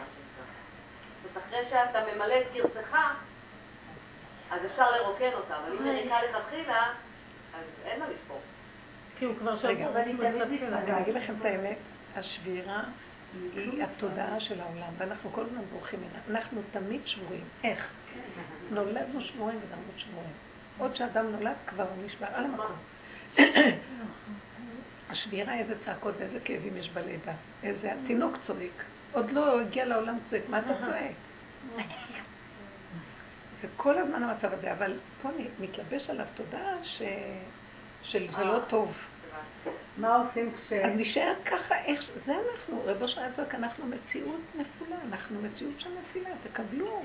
זאת 1.24 1.44
אחרי 1.44 1.60
שאתה 1.70 2.00
ממלא 2.14 2.34
את 2.42 2.54
גרסך, 2.54 2.98
אז 4.52 4.60
אפשר 4.66 4.92
לרוקן 4.92 5.34
אותה, 5.34 5.56
אבל 5.56 5.78
אם 5.78 5.88
יריקה 5.88 6.16
לכתחילה, 6.24 6.84
אז 7.54 7.66
אין 7.86 8.00
מה 8.00 8.06
לשבור. 8.06 8.40
כי 9.20 9.26
הוא 9.26 9.36
כבר 9.40 9.58
שבוע, 9.58 9.90
ואני 9.94 11.02
אגיד 11.02 11.16
לכם 11.16 11.34
את 11.40 11.46
האמת, 11.46 11.78
השבירה 12.16 12.84
היא 13.56 13.84
התודעה 13.84 14.40
של 14.40 14.62
העולם, 14.62 14.94
ואנחנו 14.98 15.32
כל 15.32 15.42
הזמן 15.42 15.62
בורחים 15.72 16.00
ממנה. 16.00 16.20
אנחנו 16.30 16.62
תמיד 16.72 17.02
שבורים. 17.06 17.44
איך? 17.64 17.88
נולדנו 18.72 19.22
שבורים 19.22 19.58
ונמות 19.58 19.98
שבורים. 19.98 20.34
עוד 20.78 20.96
שאדם 20.96 21.32
נולד 21.32 21.56
כבר 21.68 21.84
הוא 21.84 22.06
נשבר 22.06 22.28
על 22.34 22.44
המקום. 22.46 22.76
השבירה, 25.10 25.60
איזה 25.60 25.74
צעקות 25.86 26.16
ואיזה 26.20 26.40
כאבים 26.40 26.78
יש 26.78 26.90
בלידה. 26.90 27.34
איזה 27.64 27.94
התינוק 27.94 28.38
צועק. 28.48 28.84
עוד 29.12 29.32
לא 29.32 29.62
הגיע 29.62 29.86
לעולם 29.86 30.18
צועק, 30.30 30.44
מה 30.50 30.60
אתה 30.60 30.74
צועק? 30.86 31.16
זה 33.62 33.68
כל 33.78 33.98
הזמן 33.98 34.24
המצב 34.24 34.54
הזה, 34.54 34.72
אבל 34.72 35.00
פה 35.22 35.30
מתלבש 35.60 36.10
עליו 36.10 36.26
תודעה 36.36 36.84
ש... 36.84 37.02
של 38.08 38.28
זה 38.38 38.44
לא 38.44 38.60
טוב. 38.70 38.94
מה 39.98 40.16
עושים 40.16 40.52
כש... 40.52 40.74
אז 40.74 40.92
נשאר 40.96 41.34
ככה, 41.46 41.76
איך, 41.86 42.06
זה 42.26 42.34
אנחנו, 42.34 42.82
רבו 42.86 43.08
שהיה 43.08 43.34
צועק, 43.36 43.56
אנחנו 43.56 43.86
מציאות 43.86 44.42
נפולה, 44.56 44.96
אנחנו 45.10 45.42
מציאות 45.42 45.74
של 45.80 45.90
נפילה, 46.00 46.30
תקבלו. 46.44 47.02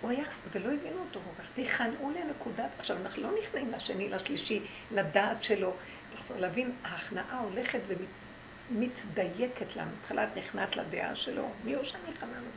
הוא 0.00 0.10
היה, 0.10 0.24
ולא 0.52 0.72
הבינו 0.72 1.00
אותו 1.00 1.20
כל 1.20 1.42
כך, 1.42 1.48
תיכנעו 1.54 2.10
לנקודת, 2.10 2.70
עכשיו 2.78 2.96
אנחנו 2.96 3.22
לא 3.22 3.30
נכנעים 3.42 3.72
לשני, 3.72 4.08
לשלישי, 4.08 4.60
לדעת 4.90 5.44
שלו, 5.44 5.72
לחזור 6.14 6.36
להבין, 6.36 6.72
ההכנעה 6.84 7.38
הולכת 7.38 7.80
ומתדייקת 8.70 9.76
לנו, 9.76 9.90
בהתחלה 10.00 10.24
את 10.24 10.36
נכנעת 10.36 10.76
לדעה 10.76 11.16
שלו, 11.16 11.48
מי 11.64 11.74
הוא 11.74 11.84
שאני 11.84 12.02
נכנע 12.14 12.28
לזה? 12.28 12.48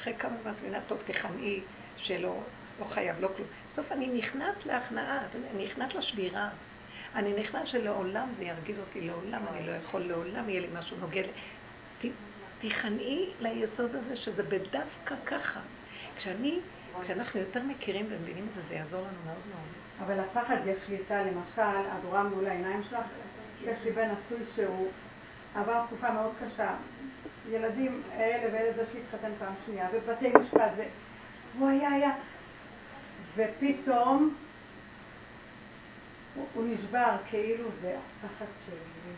אחרי 0.00 0.14
כמה 0.18 0.32
זמן 0.42 0.52
את 0.52 0.56
מבינה, 0.60 0.78
טוב, 0.86 0.98
תיכנעי, 1.06 1.60
שלא, 1.96 2.40
לא 2.80 2.84
חייב, 2.84 3.16
לא 3.20 3.28
כלום. 3.36 3.48
בסוף 3.72 3.92
אני 3.92 4.06
נכנעת 4.06 4.66
להכנעה, 4.66 5.18
אני 5.54 5.64
נכנעת 5.64 5.94
לשבירה. 5.94 6.48
אני 7.14 7.40
נכנעת 7.40 7.66
שלעולם 7.66 8.28
זה 8.38 8.44
ירגיז 8.44 8.78
אותי, 8.78 9.00
לעולם 9.00 9.42
אני 9.52 9.66
לא 9.66 9.72
יכול, 9.72 10.00
לעולם 10.00 10.48
יהיה 10.48 10.60
לי 10.60 10.68
משהו 10.78 10.96
נוגד. 10.96 11.24
תיכנעי 12.60 13.30
ליסוד 13.40 13.94
הזה 13.94 14.16
שזה 14.16 14.42
בדווקא 14.42 15.14
ככה. 15.26 15.60
כשאני, 16.16 16.60
כשאנחנו 17.04 17.40
יותר 17.40 17.62
מכירים 17.62 18.06
ומבינים 18.10 18.46
את 18.50 18.54
זה, 18.54 18.60
זה 18.68 18.74
יעזור 18.74 19.00
לנו 19.00 19.18
מאוד 19.24 19.38
מאוד. 19.48 19.68
אבל 20.00 20.20
הפחד 20.20 20.56
יש 20.66 20.78
שליטה, 20.86 21.22
למשל, 21.22 21.80
את 21.98 22.04
רואה 22.04 22.22
מול 22.22 22.46
העיניים 22.46 22.82
שלך, 22.90 23.00
יש 23.62 23.78
לי 23.84 23.90
בן 23.90 24.08
נשוי 24.10 24.38
שהוא 24.56 24.88
עבר 25.54 25.86
תקופה 25.86 26.10
מאוד 26.10 26.32
קשה. 26.40 26.74
ילדים, 27.50 28.02
אלה 28.16 28.52
ואלה 28.52 28.72
זה 28.76 28.82
שהתחתן 28.92 29.30
פעם 29.38 29.54
שנייה, 29.66 29.88
ובתי 29.92 30.28
משפט, 30.28 30.70
והוא 31.58 31.68
היה, 31.68 31.88
היה, 31.88 32.10
ופתאום 33.36 34.34
הוא 36.54 36.64
נשבר, 36.66 37.16
כאילו 37.30 37.68
זה 37.82 37.96
הפחד 37.96 38.44
שלי, 38.66 38.76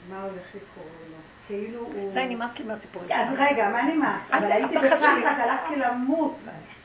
מה 0.08 0.22
הולך 0.22 0.46
לקרות 0.54 0.86
לו. 1.10 1.16
כאילו 1.46 1.80
הוא... 1.80 2.14
די, 2.14 2.26
נמאס 2.28 2.50
לי 2.58 2.64
מהסיפורים 2.64 3.08
שלך. 3.08 3.18
אז 3.20 3.34
רגע, 3.38 3.68
מה 3.68 3.82
נמאס? 3.82 4.20
אבל 4.32 4.52
הייתי 4.52 4.74
בפחד, 4.78 5.16
הלכתי 5.24 5.76
למות. 5.76 6.36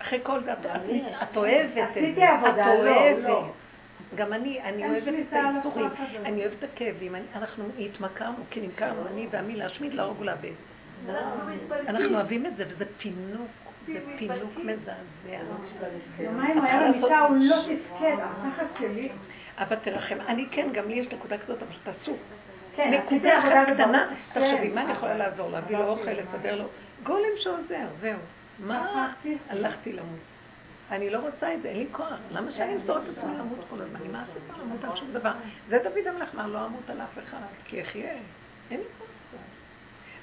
אחרי 0.02 0.20
כל 0.24 0.44
זה, 0.44 0.54
את 0.54 1.38
אוהבת 1.38 1.70
את 1.70 1.74
זה. 1.74 1.84
עשיתי 1.84 2.24
עבודה, 2.24 2.74
לא, 2.74 3.12
לא. 3.20 3.52
גם 4.16 4.34
אני, 4.34 4.62
אני 4.62 4.90
אוהבת 4.90 5.14
את 5.28 5.34
האיסורים, 5.34 5.90
אני 6.26 6.42
אוהבת 6.42 6.64
את 6.64 6.70
הכאבים, 6.74 7.16
אנחנו 7.36 7.64
התמכרנו, 7.80 8.36
כי 8.50 8.62
נמכרנו, 8.62 9.08
אני 9.08 9.28
ועמי 9.32 9.56
להשמיד, 9.56 9.94
להרוג 9.94 10.20
ולאבד. 10.20 10.54
אנחנו 11.88 12.16
אוהבים 12.16 12.46
את 12.46 12.56
זה, 12.56 12.64
וזה 12.68 12.86
פינוק. 12.98 13.48
זה 13.88 14.00
פינוק 14.18 14.58
מזעזע. 14.58 14.94
יומיים 16.20 16.62
היה 16.62 16.92
במיטה, 16.92 17.20
הוא 17.20 17.38
לא 17.40 17.56
תפקד, 17.56 18.16
הפחד 18.20 18.66
שלי. 18.80 19.10
אבל 19.58 19.76
תרחם. 19.76 20.18
אני 20.28 20.46
כן, 20.52 20.70
גם 20.74 20.88
לי 20.88 20.94
יש 20.94 21.08
נקודה 21.08 21.38
כזאת, 21.38 21.62
אבל 21.62 21.72
תעשו. 21.84 22.16
כן, 22.76 22.94
נקודה 22.94 23.40
אחת 23.40 23.74
קטנה, 23.74 24.10
תחשבי, 24.30 24.70
מה 24.70 24.82
אני 24.82 24.92
יכולה 24.92 25.18
לעזור? 25.18 25.50
להביא 25.50 25.78
לו 25.78 25.88
אוכל, 25.88 26.12
לסדר 26.12 26.56
לו? 26.56 26.66
גולם 27.04 27.30
שעוזר, 27.38 27.88
זהו. 28.02 28.20
מה? 28.60 29.12
הלכתי 29.50 29.94
למות. 29.94 30.20
אני 30.92 31.10
לא 31.10 31.20
רוצה 31.20 31.54
את 31.54 31.62
זה, 31.62 31.70
אין 31.70 31.78
לי 31.78 31.88
כוח. 31.92 32.20
למה 32.32 32.52
שאני 32.52 32.76
אמסור 32.76 32.98
את 32.98 33.04
עצמי 33.18 33.38
למות 33.40 33.60
כל 33.70 33.82
הזמן? 33.82 34.00
אני 34.02 34.08
מה 34.08 34.24
עשיתי 34.24 34.62
למות 34.62 34.84
על 34.84 34.96
שום 34.96 35.12
דבר? 35.14 35.32
זה 35.70 35.78
דוד 35.84 36.08
המלך 36.08 36.36
אמר, 36.36 36.48
לא 36.48 36.66
אמות 36.66 36.90
על 36.90 37.02
אף 37.02 37.20
אחד, 37.20 37.38
כי 37.66 37.82
אחיה. 37.82 38.12
אין 38.72 38.80
לי 38.80 38.86
כוח. 38.98 39.08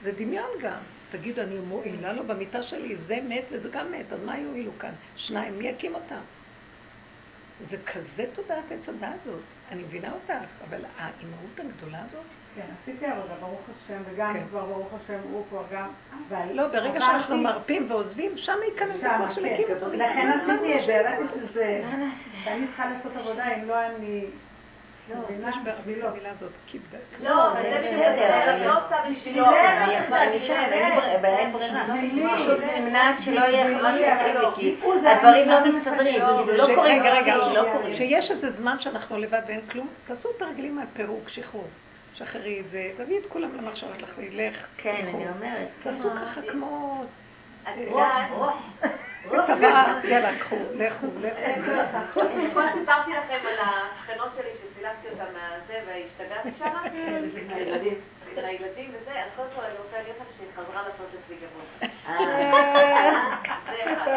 זה 0.03 0.13
דמיון 0.13 0.51
גם. 0.63 0.79
תגידו, 1.11 1.43
אני 1.43 1.59
מועילה 1.59 2.13
לו 2.13 2.25
במיטה 2.25 2.63
שלי, 2.63 2.97
זה 3.07 3.19
מת 3.29 3.45
וזה 3.51 3.69
גם 3.69 3.93
מת, 3.93 4.13
אז 4.13 4.19
מה 4.25 4.39
יועילו 4.39 4.73
כאן? 4.79 4.93
שניים, 5.17 5.59
מי 5.59 5.69
יקים 5.69 5.95
אותם? 5.95 6.21
זה 7.71 7.77
כזה 7.87 8.25
תודעת 8.35 8.65
עץ 8.71 8.89
הדעת 8.89 9.19
הזאת. 9.27 9.41
אני 9.71 9.83
מבינה 9.83 10.13
אותך, 10.13 10.45
אבל 10.69 10.81
האימהות 10.99 11.59
הגדולה 11.59 11.99
הזאת... 11.99 12.25
כן, 12.55 12.63
עשיתי 12.83 13.07
עבודה, 13.07 13.35
ברוך 13.41 13.61
השם, 13.71 14.03
וגם 14.11 14.35
כן. 14.35 14.47
כבר 14.49 14.65
ברוך 14.65 14.95
השם, 14.95 15.19
הוא 15.33 15.45
כבר 15.49 15.65
גם... 15.73 15.89
לא, 16.55 16.69
ברגע 16.69 17.01
שאנחנו 17.01 17.39
מרפים 17.39 17.91
ועוזבים, 17.91 18.33
שם 18.37 18.57
ייכנס 18.73 19.05
הכוח 19.05 19.35
של 19.35 19.45
הקים 19.45 19.67
אותו. 19.75 19.93
לכן 19.93 20.29
עשיתי 20.29 20.81
את 20.81 20.87
זה, 20.87 20.93
ידעתי 20.93 21.23
שזה... 21.35 21.83
ואני 22.45 22.67
צריכה 22.67 22.91
לעשות 22.91 23.17
עבודה, 23.17 23.55
אם 23.57 23.69
לא 23.69 23.87
אני... 23.87 24.25
לא, 25.11 25.49
יש 25.49 25.57
במילה 25.65 26.31
הזאת 26.31 26.53
קיבדה. 26.67 26.99
לא, 27.23 27.47
אבל 27.53 27.63
זה 27.63 27.79
בסדר, 27.79 28.51
אני 28.51 28.67
לא 28.67 28.73
עושה 28.73 28.97
בשבילו. 29.11 29.45
אין 31.25 31.53
ברירה. 31.53 31.85
פשוט 32.37 32.59
נמנעת 32.77 33.17
שלא 33.25 33.41
יהיה 33.41 33.83
מה 33.83 33.95
שיחליט 33.99 34.37
כי 34.57 34.77
הדברים 35.07 35.49
לא 35.49 35.79
מסתדרים, 35.79 36.23
לא 36.47 36.75
קורים. 36.75 37.03
רגע, 37.03 37.37
רגע, 37.37 37.65
כשיש 37.95 38.31
איזה 38.31 38.51
זמן 38.51 38.77
שאנחנו 38.81 39.19
לבד 39.19 39.41
ואין 39.47 39.61
כלום, 39.61 39.89
תעשו 40.07 40.29
תרגילים 40.39 40.79
על 40.79 40.87
פירוק, 40.93 41.29
שחרור. 41.29 41.69
שחררי 42.15 42.61
את 42.61 42.71
זה, 42.71 42.91
תביאי 42.97 43.19
את 43.19 43.27
כולם 43.29 43.49
למחשבה 43.57 43.91
שלך, 43.99 44.11
לך. 44.33 44.57
כן, 44.77 45.07
אני 45.15 45.25
אומרת. 45.29 45.69
תעשו 45.83 46.11
ככה 46.11 46.41
כמו... 46.53 47.05
צבא, 47.65 48.27
יאללה, 50.05 50.39
קחו, 50.39 50.57
לכו, 50.75 51.07
לכו. 51.21 51.71
קודם 52.15 52.51
סיפרתי 52.81 53.11
לכם 53.11 53.47
על 53.47 53.59
השכנות 53.61 54.29
שלי 54.37 54.51
שסילקתי 54.61 55.09
אותה 55.09 55.25
מהזה 55.33 55.81
והשתגעתי 55.87 56.51
שם. 56.59 56.65
עם 57.43 57.51
הילדים. 57.51 58.01
עם 58.37 58.45
הילדים 58.45 58.91
וזה, 58.91 59.11
אז 59.11 59.31
קודם 59.37 59.49
כל 59.57 59.63
אני 59.63 59.79
רוצה 59.85 59.97
להגיד 59.97 60.15
לכם 60.15 60.25
שהיא 60.37 60.49
חזרה 60.57 60.83
לעשות 60.83 61.09
אצלי 61.25 61.37
גבוה. 61.37 61.65
זה 63.67 63.93
אחד. 63.93 64.11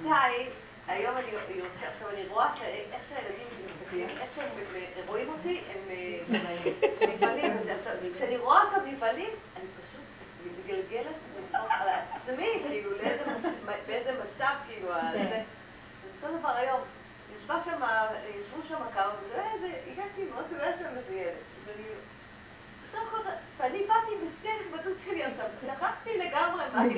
שתיים, 0.00 0.48
היום 0.88 1.16
אני 1.16 1.26
יוצאת, 1.30 1.92
עכשיו 1.94 2.08
אני 2.14 2.26
רואה 2.28 2.46
איך 2.92 3.02
שהילדים 3.08 3.46
מסתכלים, 3.66 4.08
איך 4.08 4.30
שהם 4.36 5.06
רואים 5.06 5.28
אותי, 5.28 5.60
הם 5.70 5.80
נבהלים. 7.08 7.52
כשאני 8.16 8.36
רואה 8.36 8.62
אותם 8.62 8.86
נבהלים, 8.86 9.30
אני 9.56 9.64
פשוט 9.76 10.04
מתגלגלת 10.46 11.29
עצמי, 12.14 12.62
כאילו, 12.68 12.90
באיזה 13.86 14.12
מצב, 14.12 14.54
כאילו, 14.66 14.88
זה. 15.12 15.42
אותו 16.22 16.38
דבר 16.38 16.48
היום, 16.56 16.80
ישבה 17.36 17.54
שם, 17.64 17.80
ישבו 18.40 18.62
שם 18.68 18.76
כמה, 18.94 19.12
והגעתי 19.34 20.24
מאוד 20.34 20.44
גדולה 20.46 20.72
שם 20.78 20.96
איזה 20.96 21.14
ילד. 21.14 21.34
ואני 23.58 23.78
באתי 23.78 24.10
בשיא 24.16 24.50
ההתבטאות 24.50 24.96
שלי 25.04 25.24
עכשיו, 25.24 25.46
שכחתי 25.62 26.18
לגמרי 26.18 26.64
מה 26.72 26.80
אני 26.80 26.94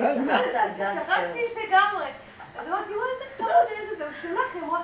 שכחתי 1.03 1.45
לגמרי. 1.67 2.05
אז 2.57 2.67
אמרתי, 2.67 2.95
וואי, 2.95 3.09
איזה 3.13 3.25
חמוד 3.37 3.67
איזה 3.79 3.95
זה, 3.97 4.03
הוא 4.05 4.13
שולח 4.21 4.55
לי, 4.55 4.59
הוא 4.59 4.67
אמרה, 4.69 4.81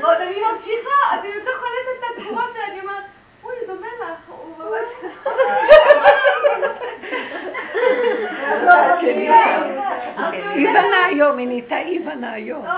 ועוד 0.00 0.16
אני 0.20 0.40
ממשיכה, 0.40 0.96
אני 1.12 1.28
יותר 1.28 1.50
קולטת 1.60 1.98
את 1.98 2.04
התגובה 2.10 2.42
שאני 2.54 2.80
אומרת, 2.80 3.04
אוי, 3.44 3.54
זה 3.66 3.72
מלח, 3.72 4.18
הוא 4.28 4.58
ממש... 4.58 4.88
איבנה 10.54 11.04
היום, 11.04 11.38
היא 11.38 11.46
נהייתה 11.46 11.78
איבנה 11.78 12.32
היום. 12.32 12.64
לא, 12.64 12.70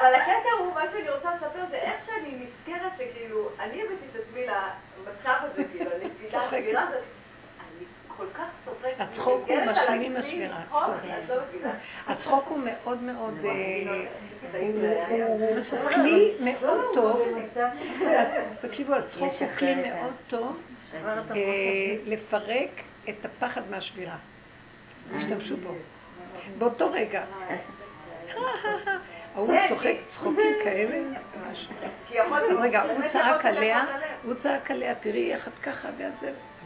אבל 0.00 0.14
הקטע 0.14 0.50
הוא, 0.58 0.74
מה 0.74 0.82
שאני 0.92 1.10
רוצה 1.10 1.30
לספר 1.34 1.64
זה 1.70 1.76
איך 1.76 1.94
שאני 2.06 2.34
נזכרת 2.34 2.92
שכאילו, 2.94 3.48
אני 3.60 3.82
הבאתי 3.82 4.06
את 4.12 4.16
עצמי 4.16 4.46
למצב 4.46 5.34
הזה, 5.42 5.62
כאילו, 5.72 5.90
הנפילה, 5.90 6.82
הזאת. 6.82 7.02
כל 8.16 8.26
כך. 8.34 8.61
הצחוק 8.98 9.48
הוא 9.48 9.56
משלים 9.72 10.02
עם 10.02 10.16
השבירה. 10.16 10.60
לא 11.28 11.34
הצחוק 12.06 12.44
הוא 12.48 12.58
מאוד 12.58 13.02
מאוד, 13.02 13.34
אה, 13.44 14.04
הוא 15.80 15.88
כלי 15.94 16.34
מאוד 16.40 16.84
טוב, 16.94 17.22
תקשיבו, 18.60 18.94
הצחוק 18.94 19.32
הוא 19.38 19.48
כלי 19.58 19.74
מאוד 19.74 20.12
טוב 20.28 20.60
אה, 20.94 21.96
לפרק 22.06 22.70
את 23.08 23.24
הפחד 23.24 23.60
מהשבירה. 23.70 24.16
השתמשו 25.16 25.56
בו. 25.56 25.74
באותו 26.58 26.90
רגע. 26.92 27.24
ההוא 29.34 29.54
צוחק 29.68 29.94
צחוקים 30.14 30.54
כאלה. 30.64 30.98
רגע, 32.60 32.82
הוא 32.82 33.00
צעק 33.12 33.44
עליה, 33.44 33.84
הוא 34.24 34.34
צעק 34.42 34.70
עליה, 34.70 34.94
תראי 34.94 35.34
איך 35.34 35.48
את 35.48 35.58
ככה, 35.62 35.88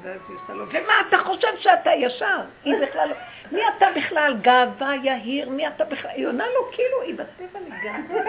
ואז 0.07 0.21
היא 0.29 0.37
עושה 0.43 0.53
לו, 0.53 0.65
ומה 0.69 0.93
אתה 1.09 1.19
חושב 1.19 1.49
שאתה 1.59 1.91
ישר? 1.91 2.41
היא 2.65 2.75
בכלל, 2.83 3.13
מי 3.53 3.61
אתה 3.77 3.87
בכלל? 3.97 4.37
גאווה, 4.41 4.95
יהיר, 5.03 5.51
מי 5.51 5.69
אתה 5.69 5.85
בכלל? 5.85 6.11
היא 6.11 6.27
עונה 6.27 6.45
לו 6.47 6.71
כאילו, 6.73 7.01
היא 7.03 7.15
בטבע 7.15 7.61
לגמרי. 7.61 8.21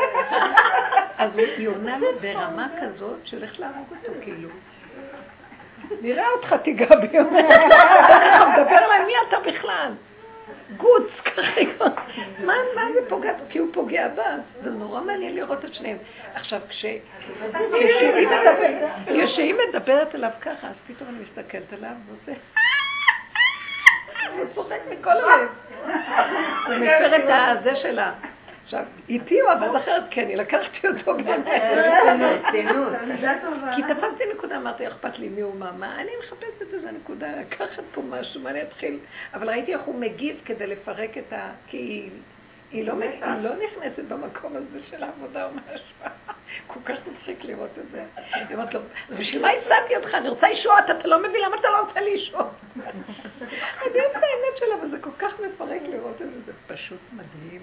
אז 1.18 1.38
היא 1.38 1.68
עונה 1.68 1.98
לו 1.98 2.08
ברמה 2.22 2.68
כזאת 2.82 3.28
שהולך 3.28 3.60
להרוג 3.60 3.88
אותו 3.90 4.20
כאילו. 4.22 4.50
נראה 6.02 6.28
אותך 6.30 6.56
תיגע 6.64 6.96
בי, 6.96 7.08
ככה 7.08 8.46
מדבר 8.50 8.76
עליי, 8.76 9.06
מי 9.06 9.14
אתה 9.28 9.38
בכלל? 9.40 9.92
גוץ, 10.78 11.10
ככה, 11.26 11.86
מה, 12.46 12.54
זה 12.94 13.10
פוגע? 13.10 13.34
כי 13.50 13.60
הוא 13.60 13.68
פוגע 13.74 14.08
בה, 14.08 14.36
זה 14.64 14.70
נורא 14.70 15.02
מעניין 15.02 15.36
לראות 15.36 15.66
את 15.66 15.74
שניהם. 15.74 15.98
עכשיו, 16.34 16.62
כשהיא 19.10 19.56
מדברת 19.70 20.16
אליו 20.16 20.32
ככה, 20.42 20.68
אז 20.68 20.76
פתאום 20.88 21.10
אני 21.10 21.18
מסתכלת 21.24 21.74
עליו 21.74 21.92
ועושה... 22.08 22.40
הוא 24.38 24.46
צוחק 24.56 24.80
מכל 24.90 25.10
הלב. 25.10 25.50
הוא 26.68 26.76
מפר 26.76 27.16
את 27.16 27.24
הזה 27.30 27.76
שלה. 27.76 28.12
עכשיו, 28.68 28.84
איתי 29.10 29.40
הוא 29.40 29.50
עבד 29.50 29.76
אחרת, 29.76 30.04
כי 30.12 30.22
אני 30.22 30.36
לקחתי 30.36 30.88
אותו 30.88 31.14
באמת. 31.18 31.46
כי 33.76 33.82
תפסתי 33.82 34.24
נקודה, 34.36 34.58
אמרתי, 34.58 34.88
אכפת 34.88 35.20
לי 35.20 35.30
מי 35.30 35.42
הוא 35.42 35.56
מה, 35.56 35.72
מה, 35.72 36.02
אני 36.02 36.12
מחפשת 36.20 36.74
איזה 36.74 36.92
נקודה, 36.92 37.28
לקחת 37.42 37.84
פה 37.94 38.02
משהו, 38.10 38.42
מה 38.42 38.50
אני 38.50 38.62
אתחיל? 38.62 39.00
אבל 39.34 39.50
ראיתי 39.50 39.74
איך 39.74 39.82
הוא 39.82 39.96
מגיב 39.96 40.42
כדי 40.46 40.68
לפרק 40.68 41.18
את 41.18 41.34
ה... 41.34 41.52
כי 41.68 42.10
היא 42.72 42.88
לא, 42.88 42.94
היא 43.02 43.42
לא 43.42 43.50
נכנסת 43.56 44.04
במקום 44.04 44.56
הזה 44.56 44.80
של 44.90 45.04
העבודה 45.04 45.46
או 45.46 45.50
משהו. 45.52 45.96
כל 46.68 46.80
כך 46.86 46.96
מצחיק 47.08 47.44
לראות 47.44 47.70
את 47.80 47.92
זה. 47.92 48.06
היא 48.34 48.46
אומרת 48.54 48.74
לו, 48.74 48.80
בשביל 49.18 49.42
מה 49.42 49.48
הצעתי 49.50 49.96
אותך? 49.96 50.14
אני 50.14 50.30
רוצה 50.30 50.50
ישועות, 50.50 50.84
אתה 51.00 51.08
לא 51.08 51.20
מבין 51.20 51.42
למה 51.46 51.56
אתה 51.56 51.68
לא 51.68 51.80
רוצה 51.88 52.00
לי 52.00 52.10
ישועות. 52.10 52.52
אני 53.82 53.96
יודעת 53.96 54.12
את 54.12 54.16
האמת 54.16 54.58
שלה, 54.58 54.76
אבל 54.80 54.90
זה 54.92 54.98
כל 55.02 55.12
כך 55.20 55.34
מפרק 55.40 55.82
לראות 55.90 56.22
את 56.22 56.30
זה, 56.32 56.42
זה 56.46 56.52
פשוט 56.68 57.00
מדהים. 57.12 57.62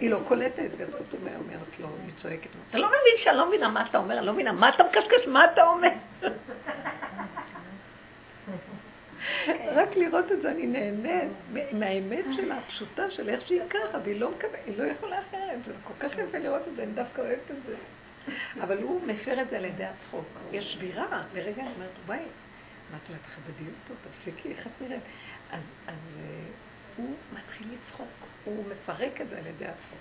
היא 0.00 0.10
לא 0.10 0.18
קולטת, 0.28 0.68
וזאת 0.78 1.14
אומרת 1.14 1.80
לו, 1.80 1.88
היא 2.04 2.12
צועקת, 2.22 2.50
אתה 2.70 2.78
לא 2.78 2.86
מבין 2.86 3.24
שאני 3.24 3.36
לא 3.36 3.48
מבינה 3.48 3.68
מה 3.68 3.86
אתה 3.90 3.98
אומר, 3.98 4.18
אני 4.18 4.26
לא 4.26 4.32
מבינה 4.32 4.52
מה 4.52 4.68
אתה 4.68 4.84
מקשקש, 4.84 5.26
מה 5.26 5.44
אתה 5.44 5.66
אומר? 5.66 5.88
רק 9.48 9.96
לראות 9.96 10.32
את 10.32 10.42
זה 10.42 10.50
אני 10.50 10.66
נהנית 10.66 11.72
מהאמת 11.72 12.24
שלה, 12.36 12.58
הפשוטה 12.58 13.10
של 13.10 13.28
איך 13.28 13.46
שהיא 13.46 13.60
ככה, 13.70 13.98
והיא 14.04 14.20
לא, 14.20 14.30
לא 14.76 14.84
יכולה 14.84 15.20
אחרת, 15.20 15.58
זה 15.66 15.72
כל 15.84 15.94
כך 16.00 16.18
יפה 16.18 16.38
לראות 16.38 16.62
את 16.68 16.76
זה, 16.76 16.82
אני 16.82 16.92
דווקא 16.92 17.20
אוהבת 17.20 17.50
את 17.50 17.56
זה. 17.66 17.74
אבל 18.60 18.82
הוא 18.82 19.06
מפר 19.06 19.42
את 19.42 19.50
זה 19.50 19.56
על 19.56 19.64
ידי 19.64 19.84
הצחוק. 19.84 20.24
יש 20.52 20.72
שבירה, 20.72 21.22
לרגע 21.34 21.62
אני 21.62 21.72
אומרת, 21.74 21.90
וואי, 22.06 22.18
אמרתי 22.90 23.12
לה, 23.12 23.18
תכבדי 23.18 23.70
אותו, 23.70 24.00
תפסיקי, 24.08 24.52
איך 24.52 24.66
את 24.66 24.72
נראית? 24.80 25.02
אז, 25.50 25.60
אז 25.86 25.94
uh, 25.94 26.96
הוא 26.96 27.16
מתחיל 27.32 27.66
לצחוק, 27.72 28.08
הוא 28.44 28.64
מפרק 28.68 29.20
את 29.20 29.28
זה 29.28 29.38
על 29.38 29.46
ידי 29.46 29.66
הצחוק. 29.66 29.98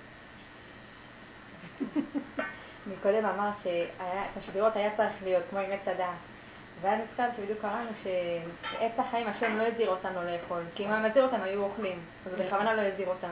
מקודם 2.92 3.26
אמרת 3.26 3.54
שאת 3.64 4.38
השבירות 4.38 4.76
היה 4.76 4.98
צריך 4.98 5.24
להיות 5.24 5.44
כמו 5.50 5.60
עם 5.60 5.72
עץ 5.72 5.88
הדעת. 5.88 6.33
והיה 6.84 6.98
נכתב 6.98 7.24
שבדיוק 7.38 7.60
קראנו 7.62 7.90
שעץ 8.04 8.92
החיים 8.98 9.28
השם 9.28 9.58
לא 9.58 9.64
הזהיר 9.64 9.90
אותנו 9.90 10.20
לאכול, 10.24 10.62
כי 10.76 10.86
אם 10.86 10.90
הוא 10.90 11.00
מזהיר 11.00 11.26
אותנו 11.26 11.44
היו 11.44 11.64
אוכלים, 11.64 12.00
אז 12.26 12.34
בכוונה 12.34 12.74
לא 12.74 12.82
הזהיר 12.82 13.08
אותם. 13.08 13.32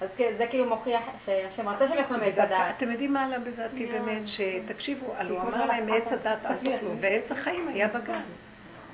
אז 0.00 0.08
זה 0.38 0.46
כאילו 0.50 0.64
מוכיח 0.64 1.00
שהשם 1.26 1.68
רצה 1.68 1.88
שהם 1.88 1.98
יאכלו 1.98 2.18
מעץ 2.18 2.38
הדעת. 2.38 2.74
אתם 2.76 2.90
יודעים 2.90 3.12
מה 3.12 3.24
עלה 3.24 3.38
בדעתי 3.38 3.86
באמת? 3.86 4.22
שתקשיבו, 4.26 5.06
הוא 5.28 5.40
אמר 5.40 5.66
להם 5.66 5.86
מעץ 5.86 6.02
הדעת 6.10 6.46
אל 6.46 6.54
תאכלו, 6.54 6.90
ועץ 7.00 7.30
החיים 7.30 7.68
היה 7.68 7.88
בגן. 7.88 8.22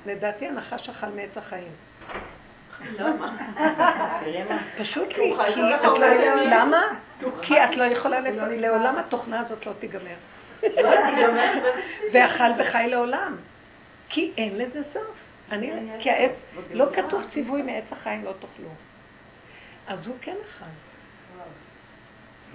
לדעתי 0.05 0.47
הנחש 0.47 0.89
אכל 0.89 1.07
מעץ 1.07 1.37
החיים. 1.37 1.71
למה? 2.97 3.37
פשוט 4.77 5.17
לי, 5.17 5.33
כי 5.37 5.51
את 5.51 5.57
לא... 5.57 5.99
למה? 6.45 6.83
כי 7.41 7.63
את 7.63 7.75
לא 7.75 7.83
יכולה, 7.83 8.19
לעולם 8.47 8.97
התוכנה 8.97 9.39
הזאת 9.39 9.65
לא 9.65 9.73
תיגמר. 9.79 10.15
ואכל 12.13 12.51
וחי 12.57 12.87
לעולם. 12.87 13.35
כי 14.09 14.31
אין 14.37 14.57
לזה 14.57 14.81
סוף. 14.93 15.17
אני, 15.51 15.71
כי 15.99 16.09
העץ, 16.09 16.31
לא 16.71 16.85
כתוב 16.95 17.23
ציווי 17.33 17.61
מעץ 17.61 17.83
החיים 17.91 18.23
לא 18.23 18.31
תאכלו. 18.31 18.69
אז 19.87 20.07
הוא 20.07 20.15
כן 20.21 20.35
אכל. 20.41 20.65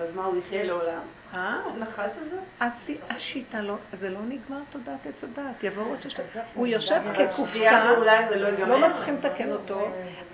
אז 0.01 0.15
מה, 0.15 0.25
הוא 0.25 0.39
יחיה 0.39 0.65
לעולם? 0.65 1.01
אה? 1.35 1.61
הנחש 1.75 2.11
הזה? 2.17 2.37
השיטה 3.11 3.61
לא, 3.61 3.75
זה 4.01 4.11
לא 4.11 4.19
נגמר 4.29 4.61
תודעת 4.71 5.07
עץ 5.07 5.25
הדת, 5.25 5.63
יבואו 5.65 5.87
עוד 5.87 6.03
שש... 6.03 6.15
הוא 6.55 6.67
יושב 6.67 7.01
כקופסה, 7.15 7.95
לא, 8.37 8.69
לא 8.69 8.89
מצליחים 8.89 9.15
לתקן 9.15 9.53
אותו. 9.53 9.89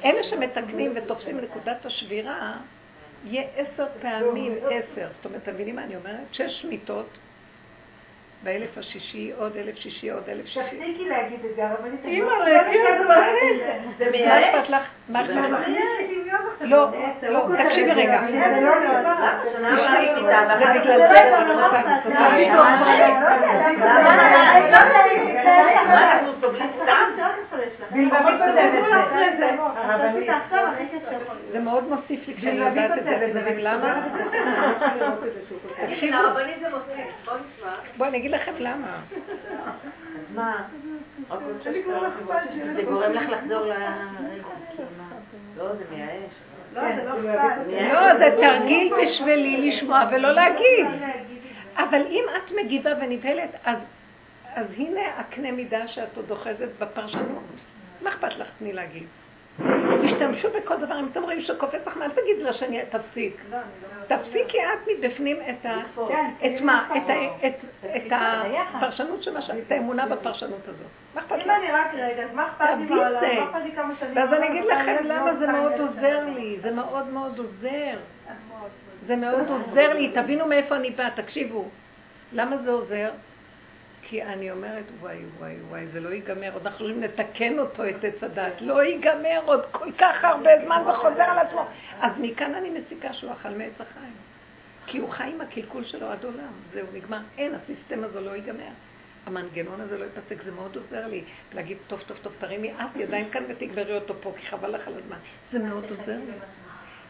אלה 0.04 0.22
שמתקנים 0.22 0.92
ותופסים 0.96 1.40
נקודת 1.40 1.86
השבירה, 1.86 2.56
יהיה 3.24 3.48
עשר 3.56 3.86
פעמים 4.00 4.54
עשר. 4.62 5.08
זאת 5.16 5.24
אומרת, 5.24 5.42
אתם 5.42 5.54
מבינים 5.54 5.76
מה 5.76 5.84
אני 5.84 5.96
אומרת? 5.96 6.26
שש 6.32 6.64
מיטות. 6.64 7.08
באלף 8.43 8.78
השישי, 8.78 9.32
עוד 9.39 9.57
אלף 9.57 9.76
שישי, 9.76 10.11
עוד 10.11 10.28
אלף 10.28 10.47
שישי. 10.47 10.61
תפסיקי 10.61 11.09
להגיד 11.09 11.45
את 11.45 11.57
זה, 11.57 11.66
הרבנית. 11.68 12.05
אימא, 12.05 12.32
זה 13.99 14.11
מייאש. 14.11 14.26
מה 14.28 14.61
אכפת 14.61 14.70
לך? 14.70 14.82
מה 15.09 15.20
אכפת 15.20 15.34
לך? 15.34 15.61
לא, 16.61 16.89
לא, 17.22 17.47
תקשיבי 17.64 17.91
רגע. 17.91 18.20
זה 18.30 18.61
לא 18.61 18.74
בגלל 20.80 20.99
זה. 20.99 21.18
מה, 25.89 26.12
אנחנו 26.12 26.32
סובלים 26.41 26.70
סתם? 26.82 26.97
זה 31.52 31.59
מאוד 31.59 31.84
מוסיף 31.88 32.28
לי 32.28 32.34
כשאני 32.36 32.56
יודעת 32.56 32.98
את 32.98 33.04
זה, 33.04 33.16
אתם 33.16 33.38
יודעים 33.38 33.59
למה? 33.59 34.00
לרבנית 36.02 36.61
זה 36.61 36.68
מוסיף, 36.70 37.14
בוא 37.24 37.34
נשמע. 37.36 38.09
אני 38.09 38.18
אגיד 38.18 38.30
לכם 38.30 38.52
למה. 38.59 39.00
אז 40.16 40.34
מה? 40.34 40.62
זה 42.76 42.82
גורם 42.84 43.12
לך 43.12 43.28
לחזור 43.28 43.64
ל... 43.66 43.72
לא, 45.56 45.74
זה 45.74 45.84
מייאש. 45.90 46.32
לא, 46.74 46.82
זה 46.96 47.04
לא 47.04 47.11
אכפת. 47.11 47.61
לא, 47.92 48.18
זה 48.18 48.36
תרגיל 48.40 48.92
בשבילי 48.94 49.70
לשמוע 49.70 50.02
ולא 50.12 50.32
להגיד. 50.32 50.86
אבל 51.76 52.02
אם 52.11 52.24
את 52.36 52.52
מגיבה 52.64 52.90
ונבהלת, 53.00 53.50
אז 53.64 53.78
אז 54.55 54.66
הנה 54.76 55.01
הקנה 55.16 55.53
מידה 55.53 55.88
שאת 55.88 56.16
עוד 56.16 56.30
אוחזת 56.30 56.68
בפרשנות. 56.78 57.42
מה 58.03 58.11
אכפת 58.11 58.36
לך? 58.36 58.49
תני 58.59 58.72
להגיד. 58.72 59.07
תשתמשו 60.05 60.49
בכל 60.51 60.76
דבר, 60.76 61.01
אם 61.01 61.09
אתם 61.12 61.22
רואים 61.22 61.40
שקופץ 61.40 61.86
לך, 61.86 61.96
אל 62.03 62.11
תגיד 62.11 62.38
לשני, 62.42 62.80
תפסיק. 62.90 63.42
תפסיקי 64.07 64.59
את 64.59 64.88
מבפנים 64.88 65.36
את 65.51 65.66
ה... 65.66 65.76
את 66.46 66.61
מה? 66.61 66.88
את 67.96 68.12
הפרשנות 68.12 69.22
של 69.22 69.34
מה 69.34 69.42
ש... 69.42 69.51
את 69.51 69.72
האמונה 69.72 70.07
בפרשנות 70.07 70.68
הזאת. 70.68 70.86
מה 71.14 71.20
אכפת 71.20 71.36
לך? 71.36 71.44
אם 71.44 71.51
אני 71.51 71.72
רק 71.72 71.94
רגע, 71.94 72.22
אז 72.22 72.34
מה 72.34 72.46
אכפת 72.49 72.66
לי 72.78 72.86
בעולם? 72.86 73.22
מה 73.22 73.44
אכפת 73.44 73.64
לי 73.64 73.72
כמה 73.72 73.94
שנים? 74.01 74.16
ואז 74.16 74.32
אני 74.32 74.49
אגיד 74.49 74.64
לכם 74.64 75.05
למה 75.05 75.36
זה 75.36 75.46
מאוד 75.46 75.72
עוזר 75.72 76.24
לי. 76.34 76.59
זה 76.62 76.70
מאוד 76.70 77.07
מאוד 77.09 77.38
עוזר. 77.38 77.99
זה 79.07 79.16
מאוד 79.16 79.49
עוזר 79.49 79.92
לי. 79.92 80.12
תבינו 80.14 80.46
מאיפה 80.46 80.76
אני 80.76 80.90
באה, 80.90 81.11
תקשיבו. 81.11 81.68
למה 82.32 82.57
זה 82.57 82.70
עוזר? 82.70 83.11
כי 84.09 84.22
אני 84.22 84.50
אומרת, 84.50 84.84
וואי, 85.00 85.18
וואי, 85.38 85.56
וואי, 85.68 85.86
זה 85.86 86.00
לא 86.00 86.09
ייגמר, 86.09 86.54
עוד 86.54 86.66
אנחנו 86.66 86.86
יכולים 86.86 87.02
לתקן 87.02 87.59
אותו, 87.59 87.88
את 87.88 88.04
עץ 88.04 88.22
הדת. 88.22 88.52
לא 88.61 88.84
ייגמר 88.84 89.40
עוד 89.44 89.64
כל 89.72 89.92
כך 89.98 90.24
הרבה 90.24 90.50
זמן 90.64 90.82
וחוזר 90.86 91.22
על 91.22 91.38
עצמו. 91.38 91.66
אז 92.00 92.12
מכאן 92.20 92.54
אני 92.54 92.70
מסיקה 92.70 93.12
שהוא 93.12 93.32
אכל 93.32 93.48
מעץ 93.48 93.80
החיים. 93.80 94.12
כי 94.86 94.98
הוא 94.98 95.11
חי 95.11 95.24
עם 95.24 95.40
הקלקול 95.40 95.84
שלו 95.84 96.06
עד 96.06 96.24
עולם. 96.24 96.52
זהו, 96.72 96.86
נגמר. 96.92 97.18
אין, 97.38 97.54
הסיסטם 97.54 98.04
הזה 98.04 98.20
לא 98.20 98.30
ייגמר. 98.30 98.70
המנגנון 99.26 99.80
הזה 99.80 99.98
לא 99.98 100.04
ייפסק, 100.04 100.44
זה 100.44 100.50
מאוד 100.50 100.76
עוזר 100.76 101.06
לי 101.06 101.24
להגיד, 101.54 101.76
טוב, 101.86 102.02
טוב, 102.06 102.16
טוב, 102.22 102.32
תרימי 102.38 102.72
את 102.72 102.96
ידיים 102.96 103.30
כאן 103.30 103.42
ותגברי 103.48 103.94
אותו 103.94 104.14
פה, 104.20 104.32
כי 104.36 104.46
חבל 104.46 104.74
לך 104.74 104.88
על 104.88 104.94
הזמן. 104.94 105.16
זה 105.52 105.59
מאוד 105.59 105.84
עוזר 105.84 106.16
לי. 106.16 106.32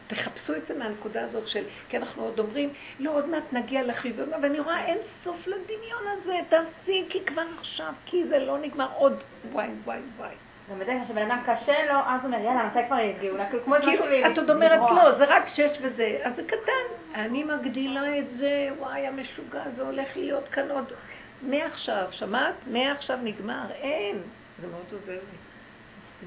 תחפשו 0.09 0.55
את 0.55 0.67
זה 0.67 0.77
מהנקודה 0.77 1.21
הזאת 1.23 1.47
של, 1.47 1.63
כי 1.89 1.97
אנחנו 1.97 2.23
עוד 2.23 2.39
אומרים, 2.39 2.69
לא, 2.99 3.15
עוד 3.15 3.25
מעט 3.25 3.43
נגיע 3.51 3.83
לחיובים, 3.83 4.33
ואני 4.41 4.59
רואה 4.59 4.85
אין 4.85 4.97
סוף 5.23 5.47
לדמיון 5.47 6.03
הזה, 6.07 6.33
תפסיקי 6.49 7.25
כבר 7.25 7.45
עכשיו, 7.59 7.93
כי 8.05 8.27
זה 8.27 8.39
לא 8.39 8.57
נגמר 8.57 8.87
עוד 8.95 9.23
וואי, 9.51 9.67
וואי, 9.85 9.99
וואי. 10.17 10.35
כלל 10.67 11.05
כשבן 11.05 11.31
אדם 11.31 11.39
קשה 11.45 11.85
לו, 11.85 11.99
אז 12.05 12.21
הוא 12.21 12.33
אומר, 12.33 12.37
יאללה, 12.37 12.65
מתי 12.67 12.79
כבר 12.87 12.99
יגיעו? 12.99 13.37
כמו 13.65 13.75
כאילו, 13.81 14.05
את 14.31 14.37
עוד 14.37 14.49
אומרת, 14.49 14.79
לא, 14.79 15.17
זה 15.17 15.25
רק 15.25 15.43
שש 15.55 15.77
וזה, 15.81 16.17
אז 16.23 16.35
זה 16.35 16.43
קטן. 16.43 17.15
אני 17.15 17.43
מגדילה 17.43 18.19
את 18.19 18.37
זה, 18.37 18.69
וואי, 18.77 19.07
המשוגע, 19.07 19.63
זה 19.75 19.83
הולך 19.83 20.07
להיות 20.17 20.47
כאן 20.47 20.71
עוד... 20.71 20.93
מעכשיו, 21.41 22.07
שמעת? 22.11 22.55
מעכשיו 22.67 23.17
נגמר, 23.23 23.65
אין. 23.71 24.21
זה 24.61 24.67
מאוד 24.67 24.85
עוזר 24.91 25.11
לי. 25.11 25.48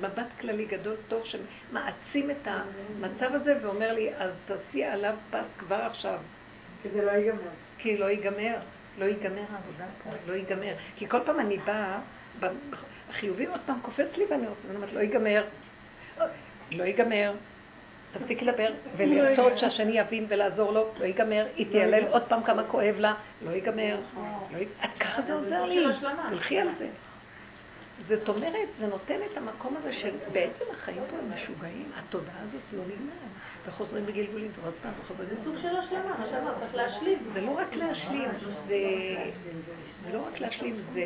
מבט 0.00 0.26
כללי 0.40 0.64
גדול 0.64 0.96
טוב 1.08 1.22
שמעצים 1.24 2.30
את 2.30 2.46
המצב 2.46 3.34
הזה 3.34 3.54
ואומר 3.62 3.92
לי, 3.92 4.14
אז 4.16 4.30
תעשי 4.46 4.84
עליו 4.84 5.14
פס 5.30 5.46
כבר 5.58 5.76
עכשיו. 5.76 6.18
כי 6.82 6.88
זה 6.88 7.04
לא 7.04 7.10
ייגמר. 7.10 7.50
כי 7.78 7.96
לא 7.96 8.04
ייגמר. 8.10 8.56
לא 8.98 9.04
ייגמר 9.04 9.44
העבודה 9.52 9.84
פה, 10.04 10.10
לא 10.26 10.32
ייגמר. 10.32 10.74
כי 10.96 11.08
כל 11.08 11.20
פעם 11.24 11.40
אני 11.40 11.56
באה, 11.56 12.00
החיובי 13.10 13.46
עוד 13.46 13.60
פעם 13.66 13.80
קופץ 13.82 14.16
לי 14.16 14.24
ואני 14.30 14.46
אומרת, 14.74 14.92
לא 14.92 15.00
ייגמר. 15.00 15.44
לא 16.72 16.84
ייגמר. 16.84 17.32
תפסיק 18.12 18.42
לדבר 18.42 18.72
ולרצות 18.96 19.58
שהשני 19.58 19.98
יבין 19.98 20.26
ולעזור 20.28 20.72
לו, 20.72 20.88
לא 21.00 21.04
ייגמר, 21.04 21.46
היא 21.56 21.66
תיעלל 21.70 22.04
עוד 22.04 22.22
פעם 22.22 22.42
כמה 22.42 22.64
כואב 22.64 22.94
לה, 22.98 23.14
לא 23.42 23.50
ייגמר. 23.50 23.96
לא 24.52 24.58
ככה 25.00 25.22
זה 25.22 25.34
עוזר 25.34 25.64
לי, 25.64 25.84
תלכי 26.30 26.58
על 26.58 26.68
זה. 26.78 26.88
זאת 28.08 28.28
אומרת, 28.28 28.68
זה 28.78 28.86
נותן 28.86 29.18
את 29.32 29.36
המקום 29.36 29.76
הזה 29.76 29.92
של 29.92 30.16
בעצם 30.32 30.64
החיים 30.72 31.02
פה 31.10 31.16
הם 31.18 31.32
משוגעים, 31.34 31.90
התודעה 31.96 32.40
הזאת 32.40 32.62
לא 32.72 32.82
נגמרת, 32.82 33.32
וחוזרים 33.66 34.06
בגלגולים 34.06 34.50
ועוד 34.60 34.74
פעם 34.82 34.92
וחוזרים. 35.00 35.28
זה 35.28 35.36
סוג 35.44 35.56
של 35.62 35.76
השלמה, 35.76 36.18
מה 36.18 36.26
שאמרת, 36.30 36.58
צריך 36.58 36.74
להשלים. 36.74 37.18
זה 37.32 37.40
לא 37.40 37.50
רק 37.50 37.74
להשלים, 37.74 38.30
זה 40.04 40.12
לא 40.12 40.26
רק 40.26 40.40
להשלים, 40.40 40.76
זה 40.94 41.04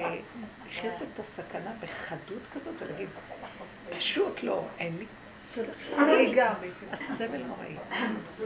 לחיות 0.67 0.95
את 1.03 1.21
הסכנה 1.21 1.71
בחדות 1.81 2.43
כזאת 2.55 2.75
ולהגיד, 2.83 3.09
פשוט 3.99 4.43
לא, 4.43 4.65
אין 4.79 4.97
לי 4.99 5.07
הסבל 6.93 7.43
נוראי. 7.43 7.77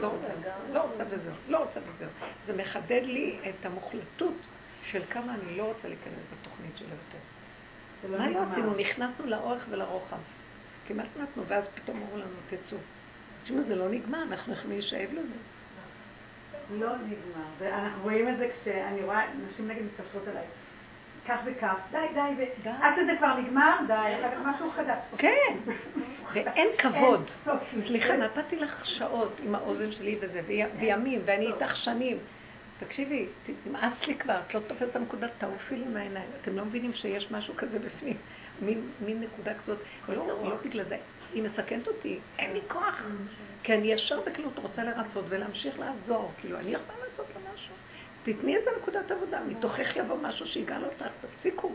לא 0.01 0.07
רוצה, 0.07 0.27
לא 0.73 0.81
רוצה 0.81 1.03
וזהו, 1.09 1.33
לא 1.47 1.57
רוצה 1.57 1.79
וזהו. 1.79 2.09
זה 2.47 2.53
מחדד 2.57 3.01
לי 3.03 3.39
את 3.49 3.65
המוחלטות 3.65 4.35
של 4.91 5.03
כמה 5.09 5.33
אני 5.33 5.57
לא 5.57 5.63
רוצה 5.63 5.87
להיכנס 5.87 6.23
בתוכנית 6.31 6.77
של 6.77 6.85
יותר. 6.85 7.40
לא 8.09 8.17
מה 8.17 8.29
לא 8.29 8.39
עשינו? 8.51 8.75
נכנסנו 8.75 9.25
לאורך 9.25 9.63
ולרוחב. 9.69 10.17
כמעט 10.87 11.07
נתנו, 11.21 11.43
ואז 11.47 11.63
פתאום 11.75 11.97
אמרו 11.97 12.17
לנו, 12.17 12.35
תצאו. 12.49 12.77
תשמעו, 13.43 13.63
זה 13.67 13.75
לא 13.75 13.89
נגמר, 13.89 14.23
אנחנו 14.23 14.53
יכולים 14.53 14.71
להישאב 14.71 15.09
לזה. 15.11 15.35
לא 16.71 16.95
נגמר. 16.95 17.47
ואנחנו 17.57 18.03
רואים 18.03 18.29
את 18.29 18.37
זה 18.37 18.47
כשאני 18.61 19.03
רואה 19.03 19.21
נשים 19.53 19.67
נגד 19.67 19.81
מתקשרות 19.81 20.27
אליי. 20.27 20.45
כך 21.27 21.39
וכך, 21.45 21.75
די, 21.91 21.97
די, 22.13 22.45
די. 22.63 22.69
עד 22.81 22.93
שזה 22.95 23.11
כבר 23.17 23.39
נגמר, 23.39 23.77
די, 23.87 23.93
אחר 23.93 24.31
כך 24.31 24.41
משהו 24.45 24.71
חדש. 24.71 24.97
כן, 25.17 25.57
ואין 26.33 26.67
כבוד. 26.77 27.29
סליחה, 27.87 28.17
נתתי 28.17 28.55
לך 28.55 28.85
שעות 28.85 29.39
עם 29.43 29.55
האוזן 29.55 29.91
שלי 29.91 30.17
וזה, 30.21 30.41
וימים, 30.79 31.21
ואני 31.25 31.47
איתך 31.47 31.75
שנים. 31.75 32.17
תקשיבי, 32.87 33.27
נמאס 33.65 33.93
לי 34.07 34.15
כבר, 34.15 34.39
את 34.47 34.53
לא 34.53 34.59
תופסת 34.59 34.89
את 34.89 34.95
הנקודה, 34.95 35.27
תעופי 35.37 35.75
לי 35.75 35.85
מהעיניים. 35.85 36.29
אתם 36.41 36.55
לא 36.55 36.65
מבינים 36.65 36.93
שיש 36.93 37.31
משהו 37.31 37.53
כזה 37.57 37.79
בפנים, 37.79 38.17
מין, 38.61 39.21
נקודה 39.21 39.53
כזאת, 39.53 39.77
לא, 40.09 40.27
לא 40.27 40.55
בגלל 40.65 40.85
זה, 40.89 40.97
היא 41.33 41.43
מסכנת 41.43 41.87
אותי, 41.87 42.19
אין 42.39 42.53
לי 42.53 42.61
כוח. 42.67 43.01
כי 43.63 43.73
אני 43.73 43.93
ישר 43.93 44.21
בקלות 44.21 44.57
רוצה 44.57 44.83
לרצות 44.83 45.25
ולהמשיך 45.29 45.79
לעזור, 45.79 46.31
כאילו, 46.39 46.57
אני 46.59 46.71
יכולה 46.71 46.97
לעשות 47.09 47.25
לה 47.35 47.53
משהו. 47.53 47.73
תתני 48.23 48.55
איזה 48.55 48.69
נקודת 48.81 49.11
עבודה, 49.11 49.39
מתוכך 49.47 49.95
יבוא 49.95 50.17
משהו 50.21 50.47
שיגאל 50.47 50.83
אותך, 50.85 51.05
תפסיקו. 51.21 51.71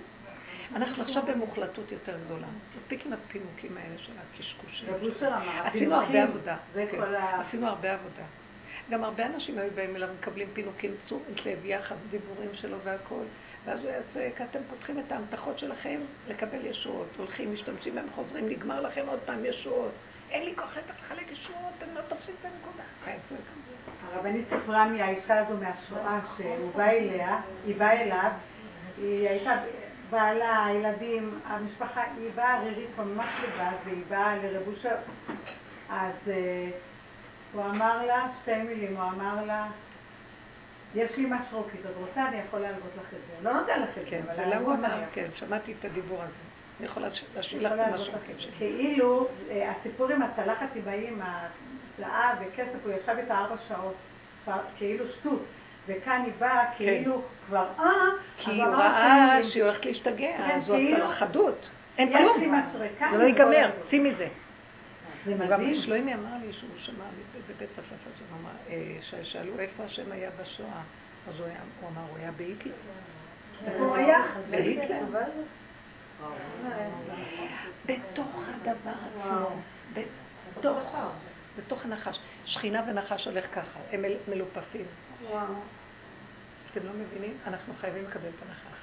אנחנו 0.74 1.02
עכשיו 1.02 1.22
במוחלטות 1.22 1.92
יותר 1.92 2.16
גדולה. 2.26 2.46
מספיק 2.78 3.06
עם 3.06 3.12
הפינוקים 3.12 3.76
האלה 3.76 3.98
של 3.98 4.12
הקשקושים. 4.18 4.88
עשינו 5.64 5.94
הרבה 5.94 6.22
עבודה. 6.22 6.56
כן, 6.74 7.00
עשינו 7.48 7.66
הרבה 7.66 7.92
עבודה. 7.92 8.24
גם 8.90 9.04
הרבה 9.04 9.26
אנשים 9.26 9.58
היו 9.58 9.70
באים 9.74 9.96
אליו, 9.96 10.08
מקבלים 10.20 10.48
פינוקים, 10.52 10.94
תשומת 11.06 11.46
לב, 11.46 11.64
יחס, 11.64 11.96
דיבורים 12.10 12.50
שלו 12.54 12.76
והכל. 12.84 13.22
ואז 13.64 13.80
הוא 13.80 13.90
יעשה, 13.90 14.36
כי 14.36 14.44
אתם 14.44 14.58
פותחים 14.70 14.98
את 14.98 15.12
ההמתחות 15.12 15.58
שלכם 15.58 16.00
לקבל 16.28 16.66
ישועות. 16.66 17.06
הולכים, 17.16 17.52
משתמשים 17.52 17.94
בהם, 17.94 18.06
חוזרים, 18.14 18.48
נגמר 18.48 18.80
לכם 18.80 19.04
עוד 19.06 19.18
פעם 19.24 19.44
ישועות. 19.44 19.92
אין 20.30 20.44
לי 20.44 20.56
כוח 20.56 20.76
לחלק 20.76 21.32
ישועות, 21.32 21.72
אתם 21.78 21.94
לא 21.94 22.00
תופסים 22.00 22.34
את 22.40 22.44
הנקודה. 22.44 22.82
הרבנית 24.12 24.44
סיפרה 24.48 24.82
האישה 24.82 25.46
הזו 25.46 25.54
מהשואה, 25.60 26.20
שהוא 26.36 26.72
בא 26.74 26.84
אליה, 26.84 27.40
היא 27.66 27.76
באה 27.76 28.02
אליו, 28.02 28.30
היא 28.98 29.28
הייתה 29.28 29.52
בעלה, 30.10 30.66
הילדים, 30.66 31.40
המשפחה, 31.44 32.02
היא 32.16 32.30
באה 32.34 32.56
ערירית 32.56 32.90
ממש 32.98 33.30
לבד, 33.42 33.76
והיא 33.84 34.04
באה. 34.08 34.34
אז 35.90 36.14
uh, 36.26 36.30
הוא 37.52 37.64
אמר 37.64 38.06
לה, 38.06 38.26
שתי 38.42 38.56
מילים, 38.56 38.96
הוא 38.96 39.04
אמר 39.04 39.44
לה, 39.46 39.66
יש 40.94 41.10
לי 41.16 41.26
משרוקית, 41.26 41.80
את 41.80 41.90
רוצה, 41.96 42.28
אני 42.28 42.36
יכול 42.36 42.60
להלוות 42.60 42.90
לך 42.96 43.08
את 43.14 43.18
זה. 43.26 43.48
לא 43.48 43.52
נותן 43.52 43.82
לך 43.82 43.88
את 43.88 44.04
זה, 44.04 44.10
כן, 44.10 44.22
למה 44.38 44.56
הוא 44.56 44.74
אמר, 44.74 45.00
כן, 45.12 45.26
שמעתי 45.34 45.74
את 45.80 45.84
הדיבור 45.84 46.22
הזה. 46.22 46.32
אני 46.80 46.86
יכולה 46.86 47.08
להשאיר 47.36 47.62
לך 47.62 47.72
את 47.72 47.92
המשרוקית 47.92 48.40
שלי. 48.40 48.52
כאילו, 48.58 49.28
אה, 49.50 49.72
הסיפור 49.72 50.08
עם 50.08 50.22
הצלחת 50.22 50.66
עם 50.76 51.20
הצלעה 51.22 52.34
וכסף, 52.40 52.84
הוא 52.84 52.92
ישב 52.92 53.18
איתה 53.18 53.38
ארבע 53.38 53.56
שעות, 53.68 53.94
כאילו 54.76 55.04
שטות. 55.08 55.42
וכאן 55.86 56.22
היא 56.24 56.32
באה 56.38 56.64
כן. 56.66 56.76
כאילו 56.76 57.22
כבר, 57.46 57.66
אה, 57.78 57.84
כי 58.38 58.50
היא 58.50 58.64
ראה 58.64 59.38
שהיא 59.50 59.62
הולכת 59.62 59.84
להשתגע, 59.84 60.36
כן, 60.36 60.60
זו 60.66 60.72
כאילו- 60.72 61.08
חדות. 61.18 61.68
אין 61.98 62.12
כלום. 62.12 62.52
זה 63.10 63.16
לא 63.16 63.24
ייגמר, 63.24 63.70
צאי 63.90 63.98
מזה. 63.98 64.28
זה 65.26 65.34
מדהים. 65.34 65.50
גם 65.50 65.82
שלוימי 65.82 66.14
אמר 66.14 66.36
לי 66.46 66.52
שהוא 66.52 66.70
שמע 66.78 67.04
בבית 67.48 67.68
צפפה 67.76 68.10
שם, 68.18 68.46
אה, 68.68 68.98
ששאלו 69.02 69.60
איפה 69.60 69.84
השם 69.84 70.12
היה 70.12 70.30
בשואה, 70.30 70.82
אז 71.28 71.40
הוא 71.40 71.46
אמר, 71.88 72.02
הוא 72.10 72.18
היה 72.18 72.32
בהיטלר. 72.32 72.72
איפה 73.66 73.84
הוא 73.84 73.96
היה? 73.96 74.18
בהיטלר. 74.50 75.04
בתוך 77.86 78.28
הדבר 78.48 78.90
עצמו, 78.90 79.56
בתוך, 79.94 80.78
בתוך 81.56 81.84
הנחש. 81.84 82.18
שכינה 82.44 82.82
ונחש 82.88 83.26
הולך 83.26 83.44
ככה, 83.54 83.80
הם 83.92 84.04
מלופפים. 84.28 84.86
אתם 86.70 86.86
לא 86.86 86.92
מבינים? 86.92 87.38
אנחנו 87.46 87.74
חייבים 87.80 88.04
לקבל 88.04 88.28
את 88.28 88.42
הנחש. 88.42 88.78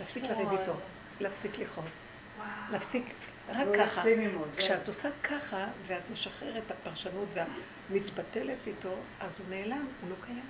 להפסיק 0.00 0.24
לריב 0.24 0.50
איתו, 0.50 0.72
להפסיק 1.20 1.58
לכעוס, 1.58 1.90
להפסיק 2.70 3.04
רק 3.48 3.66
ככה. 3.78 4.02
כשאת 4.56 4.88
עושה 4.88 5.08
ככה, 5.22 5.66
ואת 5.86 6.02
משחררת 6.12 6.62
את 6.66 6.70
הפרשנות 6.70 7.28
ומתבטלת 7.90 8.66
איתו, 8.66 8.94
אז 9.20 9.30
הוא 9.38 9.46
נעלם, 9.50 9.86
הוא 10.00 10.10
לא 10.10 10.14
קיים. 10.26 10.42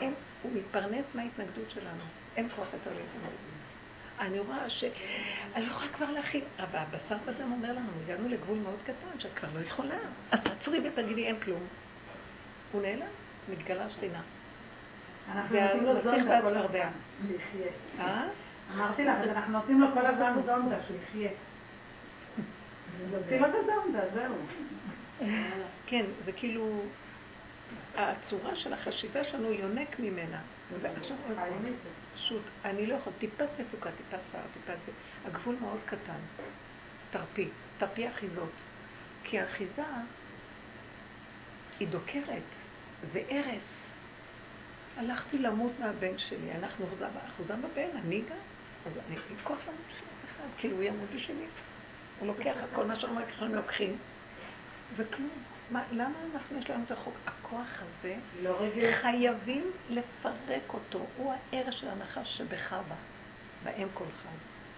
אין, 0.00 0.14
הוא 0.42 0.52
מתפרנס 0.54 1.04
מההתנגדות 1.14 1.70
שלנו. 1.70 2.02
אין 2.36 2.48
כוח 2.56 2.66
יותר 2.72 2.90
להתנגדות. 2.90 3.38
אני 4.20 4.38
רואה 4.38 4.70
ש... 4.70 4.84
אני 5.54 5.66
לא 5.66 5.70
יכולה 5.70 5.92
כבר 5.92 6.10
להכין, 6.10 6.44
אבל 6.58 6.78
הבשר 6.78 7.16
בדם 7.26 7.52
אומר 7.52 7.72
לנו, 7.72 7.88
הגענו 8.04 8.28
לגבול 8.28 8.58
מאוד 8.58 8.78
קטן, 8.84 9.18
שאת 9.20 9.34
כבר 9.34 9.48
לא 9.54 9.60
יכולה. 9.66 9.98
אז 10.30 10.40
תעצרי 10.44 10.88
ותגידי, 10.88 11.26
אין 11.26 11.40
כלום. 11.40 11.62
הוא 12.72 12.82
נעלם, 12.82 13.06
מתגלה 13.48 13.90
שכינה. 13.90 14.20
אנחנו 15.32 15.60
נותנים 15.60 15.84
לו 15.84 16.02
זונדה 16.02 16.40
כל 16.42 16.56
הזמן, 16.56 16.90
שיחיה. 17.28 17.72
אה? 18.00 18.24
אמרתי 18.74 19.04
לך, 19.04 19.16
אנחנו 19.36 19.52
נותנים 19.52 19.80
לו 19.80 19.86
כל 19.94 20.06
הזמן 20.06 20.32
זונדה, 20.46 20.76
שהוא 20.86 20.96
זהו. 24.14 24.34
כן, 25.86 26.04
זה 26.24 26.32
כאילו, 26.32 26.82
הצורה 27.96 28.56
של 28.56 28.72
החשיבה 28.72 29.24
שלנו 29.24 29.52
יונק 29.52 29.98
ממנה. 29.98 30.40
ועכשיו 30.80 31.16
עוד 31.28 31.36
פעם, 31.36 31.72
פשוט, 32.14 32.42
אני 32.64 32.86
לא 32.86 32.94
יכול, 32.94 33.12
טיפה 33.18 33.44
תפוקה, 33.46 33.90
טיפה 33.90 34.16
שיער, 34.30 34.44
טיפה 34.54 34.72
זה, 34.86 34.92
הגבול 35.24 35.56
מאוד 35.60 35.78
קטן. 35.86 36.20
תרפי, 37.10 37.48
תרפי 37.78 38.08
אחיזות. 38.08 38.50
כי 39.24 39.38
האחיזה 39.38 39.82
היא 41.80 41.88
דוקרת, 41.88 42.42
זה 43.12 43.22
הרס. 43.30 43.62
הלכתי 44.96 45.38
למות 45.38 45.72
מהבן 45.78 46.18
שלי, 46.18 46.52
אנחנו 46.52 46.86
אחוזם 47.26 47.62
בבן, 47.62 47.96
אני 47.96 48.20
גם, 48.20 48.36
אז 48.86 48.92
אני 49.08 49.16
אתקוף 49.36 49.58
בשביל 49.58 49.74
אף 49.78 50.36
אחד, 50.36 50.44
כאילו 50.58 50.76
הוא 50.76 50.82
ימות 50.82 51.08
בשבילי. 51.14 51.46
הוא 52.20 52.28
לוקח 52.28 52.54
כל 52.74 52.86
מה 52.86 52.96
שאומרים, 52.96 53.26
ככה 53.26 53.44
הם 53.44 53.54
לוקחים. 53.54 53.96
זה 54.96 55.04
כלום. 55.16 55.30
מה, 55.70 55.82
למה 55.92 56.14
אנחנו 56.34 56.58
יש 56.58 56.70
לנו 56.70 56.84
את 56.86 56.90
החוק? 56.90 57.14
הכוח 57.26 57.82
הזה, 57.82 58.14
לא 58.42 58.58
חייבים 59.00 59.70
לפרק 59.90 60.74
אותו. 60.74 61.06
הוא 61.16 61.32
הערך 61.32 61.72
של 61.72 61.88
הנחש 61.88 62.38
שבחווה, 62.38 62.96
באם 63.64 63.88
כל 63.94 64.04
חי. 64.04 64.28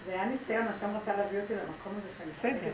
זה 0.06 0.12
היה 0.12 0.24
ניסיון, 0.24 0.66
השם 0.66 0.96
רצה 0.96 1.16
להביא 1.16 1.40
אותי 1.40 1.54
למקום 1.54 1.92
הזה 1.98 2.08
שאני 2.18 2.30
בסדר, 2.38 2.72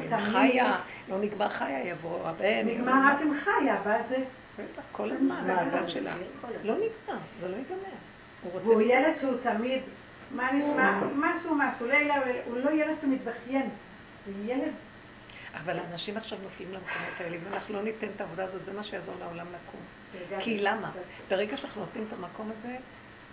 בסדר. 0.00 0.32
חיה, 0.32 0.80
לא 1.08 1.18
נגמר 1.18 1.48
חיה, 1.48 1.86
יבוא 1.86 2.28
הבן. 2.28 2.66
נגמר 2.66 2.92
רק 3.06 3.20
עם 3.20 3.40
חיה, 3.44 3.80
ואז 3.84 4.04
זה... 4.08 4.16
בטח, 4.58 4.82
כל 4.92 5.10
הזמן, 5.10 5.46
מהצד 5.46 5.88
שלה. 5.88 6.14
לא 6.62 6.74
נגמר, 6.74 7.18
זה 7.40 7.48
לא 7.48 7.56
ייגמר. 7.56 8.60
והוא 8.64 8.82
ילד 8.82 9.14
שהוא 9.20 9.34
תמיד, 9.42 9.82
מה 10.30 10.52
נשמע, 10.52 11.00
משהו, 11.14 11.54
משהו, 11.54 11.86
לילה, 11.86 12.14
הוא 12.44 12.56
לא 12.56 12.70
ילד 12.70 12.96
תמיד 13.00 13.24
בכיין. 13.24 13.68
הוא 14.26 14.34
ילד... 14.44 14.72
אבל 15.54 15.78
האנשים 15.78 16.16
עכשיו 16.16 16.38
נופלים 16.42 16.72
למקומות 16.72 17.20
האלה, 17.20 17.36
אנחנו 17.52 17.74
לא 17.74 17.82
ניתן 17.82 18.06
את 18.16 18.20
העבודה 18.20 18.44
הזאת, 18.44 18.64
זה 18.64 18.72
מה 18.72 18.84
שיעזור 18.84 19.14
לעולם 19.20 19.46
לקום. 19.46 19.80
כי 20.40 20.58
למה? 20.58 20.90
ברגע 21.28 21.56
שאנחנו 21.56 21.80
נותנים 21.80 22.04
את 22.08 22.12
המקום 22.12 22.50
הזה, 22.50 22.76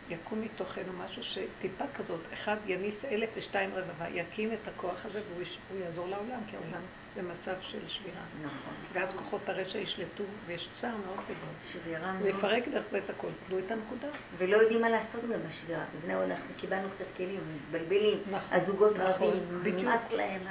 יקום 0.10 0.42
מתוכנו 0.42 0.94
משהו 0.94 1.24
שטיפה 1.24 1.84
כזאת, 1.96 2.20
אחד 2.34 2.58
יניס 2.66 2.96
אלף 3.12 3.30
ושתיים 3.36 3.70
רבבה, 3.74 4.10
יקים 4.10 4.54
את 4.54 4.68
הכוח 4.68 5.06
הזה 5.06 5.22
והוא 5.30 5.82
יעזור 5.82 6.08
לעולם, 6.08 6.40
כי 6.50 6.56
העולם 6.56 6.82
במצב 7.18 7.62
של 7.62 7.80
שבירה. 7.88 8.22
נכון. 8.42 8.74
ואז 8.94 9.10
כוחות 9.16 9.50
הרשע 9.50 9.78
ישלטו, 9.78 10.24
ויש 10.46 10.70
צער 10.82 10.96
מאוד 11.06 11.20
גדול. 11.26 11.54
שבירה 11.74 12.14
מאוד. 12.14 12.26
הוא 12.26 12.38
יפרק 12.38 12.68
דרך 12.68 12.86
זה 12.92 12.98
את 12.98 13.10
הכל. 13.10 13.28
תנו 13.48 13.60
את 13.60 13.72
הנקודה. 13.72 14.08
ולא 14.38 14.58
יודעים 14.58 14.82
מה 14.82 14.90
לעשות 14.90 15.22
גם 15.24 15.40
בשבירה. 15.50 15.86
בבני 15.96 16.14
אנחנו 16.14 16.54
קיבלנו 16.58 16.88
קצת 16.96 17.06
כלים, 17.18 17.40
מתבלבלים, 17.56 18.18
נכון, 18.32 18.60
הזוגות 18.60 18.96
נכון, 18.96 19.12
רבים, 19.12 19.78
נמאס 19.78 20.02
להם. 20.12 20.42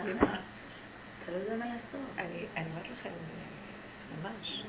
אתה 1.23 1.33
לא 1.33 1.37
יודע 1.37 1.57
מה 1.57 1.65
לעשות. 1.65 2.01
אני 2.19 2.67
אומרת 2.71 2.87
לכם, 2.93 3.11
ממש, 4.23 4.63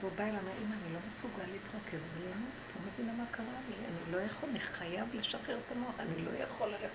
והוא 0.00 0.12
בא 0.16 0.24
אלינו, 0.24 0.50
אם 0.62 0.72
אני 0.72 0.92
לא 0.92 0.98
מסוגל 1.08 1.52
להתרכז 1.52 2.00
ולמות, 2.14 2.50
לא 2.74 2.92
מבינה 2.92 3.12
מה 3.12 3.24
קרה 3.30 3.60
לי, 3.68 3.74
אני 3.86 4.12
לא 4.12 4.18
יכול, 4.18 4.48
אני 4.48 4.60
חייב 4.60 5.08
לשחרר 5.14 5.58
את 5.66 5.72
המוח, 5.76 5.94
אני 5.98 6.24
לא 6.24 6.30
יכול 6.42 6.68
ללכת. 6.68 6.88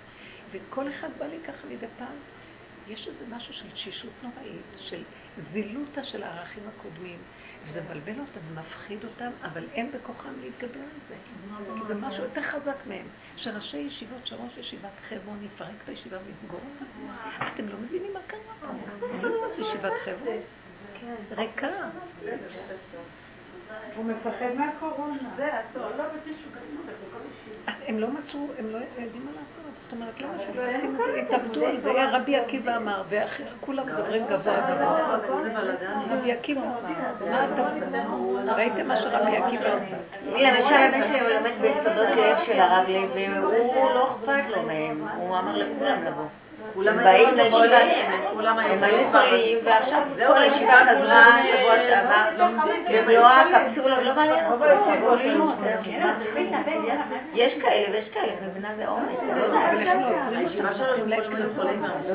וכל 0.52 0.90
אחד 0.90 1.10
בא 1.18 1.26
לי 1.26 1.38
ככה 1.48 1.68
מדי 1.68 1.86
פעם. 1.98 2.16
יש 2.88 3.08
איזה 3.08 3.36
משהו 3.36 3.54
של 3.54 3.72
תשישות 3.72 4.12
נוראית, 4.22 4.66
של 4.78 5.04
זילותה 5.54 6.04
של 6.04 6.24
הערכים 6.24 6.64
הקודמים, 6.68 7.20
וזה 7.66 7.82
מבלבל 7.82 8.20
אותם 8.20 8.40
ומפחיד 8.50 9.04
אותם, 9.04 9.32
אבל 9.44 9.68
אין 9.74 9.92
בכוחם 9.92 10.34
להתגבר 10.42 10.80
על 10.80 11.00
זה. 11.10 11.16
כי 11.76 11.88
זה 11.88 11.96
משהו 11.96 12.24
יותר 12.24 12.42
חזק 12.44 12.76
מהם. 12.88 13.06
שראשי 13.36 13.78
ישיבות, 13.78 14.28
שראש 14.28 14.58
ישיבת 14.58 14.92
חברון 15.10 15.46
יפרק 15.46 15.76
את 15.84 15.90
הישיבה 15.90 16.18
ויסגור 16.26 16.60
אותה. 16.74 16.86
אתם 17.54 17.70
לא 17.70 17.78
מבינים 17.78 18.14
מה 18.14 18.20
קרה 18.28 18.40
פה. 18.60 18.68
לא 19.22 19.52
ישיבת 19.58 19.94
חברון. 20.06 20.38
ריקה. 21.38 21.68
הוא 23.96 24.06
מפחד 24.06 24.54
מהקורונה. 24.56 25.18
זה, 25.36 25.50
לא 25.76 25.86
אז 27.68 27.74
הם 27.88 28.00
לא 28.00 28.08
מצאו, 28.08 28.48
הם 28.60 28.66
לא 28.70 28.78
יודעים 28.98 29.26
מה 29.26 29.32
לעשות. 29.32 29.60
זאת 29.84 29.94
אומרת, 29.94 30.20
למה 30.22 30.34
שלא 30.54 30.62
ישימו, 30.62 31.04
התאבדו 31.22 31.66
על 31.66 31.82
זה, 31.82 31.92
רבי 32.12 32.36
עקיבא 32.36 32.78
אמר, 32.78 33.04
וכולם 33.10 33.86
מדברים 33.86 34.24
גבוה 34.26 34.62
גבוה. 34.62 35.18
רבי 36.10 36.32
עקיבא 36.32 36.62
אמר, 36.62 36.80
מה 37.30 37.48
אתה... 37.54 38.56
ראיתם 38.56 38.88
מה 38.88 38.98
שרבי 38.98 39.38
עקיבא 39.38 39.66
עשה? 39.66 39.98
למשל, 40.26 40.74
הבן 40.74 41.08
שלי 41.08 41.20
הוא 41.20 41.30
לומד 41.30 41.52
ביסודות 41.62 42.46
של 42.46 42.60
הרב 42.60 42.88
לוי, 42.88 43.40
והוא 43.40 43.90
לא 43.94 44.16
אכפת 44.16 44.50
לו 44.50 44.64
מהם, 44.64 45.08
הוא 45.18 45.38
אמר 45.38 45.58
לכולם 45.58 46.04
לבוא. 46.06 46.26
הם 46.76 47.04
באים 47.04 47.36
לישיבה, 47.36 47.78
הם 48.62 48.84
היו 48.84 49.12
חולים, 49.12 49.58
ועכשיו 49.64 50.02
כל 50.28 50.38
הישיבה 50.38 50.80
חזרה 50.86 51.42
שבוע 51.44 51.76
שעבר, 51.90 52.48
במלוא 52.90 53.28
הקפסולות, 53.28 54.00
לא 54.04 54.16
מעניין 54.16 54.46
אותו, 54.46 54.66
יש 57.34 57.54
כאלה 57.62 57.92
ויש 57.92 58.10
כאלה, 58.10 58.34
מבינה 58.48 58.70
זה 58.78 58.88
עומס, 58.88 59.18
לא 59.34 59.44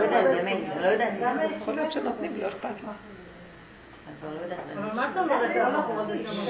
יודעת, 0.03 0.25
באמת, 0.25 0.57
לא 0.81 0.87
יודעת. 0.87 1.13
יכול 1.61 1.75
להיות 1.75 1.93
שנותנים, 1.93 2.33
לא 2.43 2.49
אכפת 2.49 2.83
לו. 2.83 2.89
אבל 4.77 4.93
מה 4.93 5.11
את 5.11 5.17
אומרת 5.17 5.51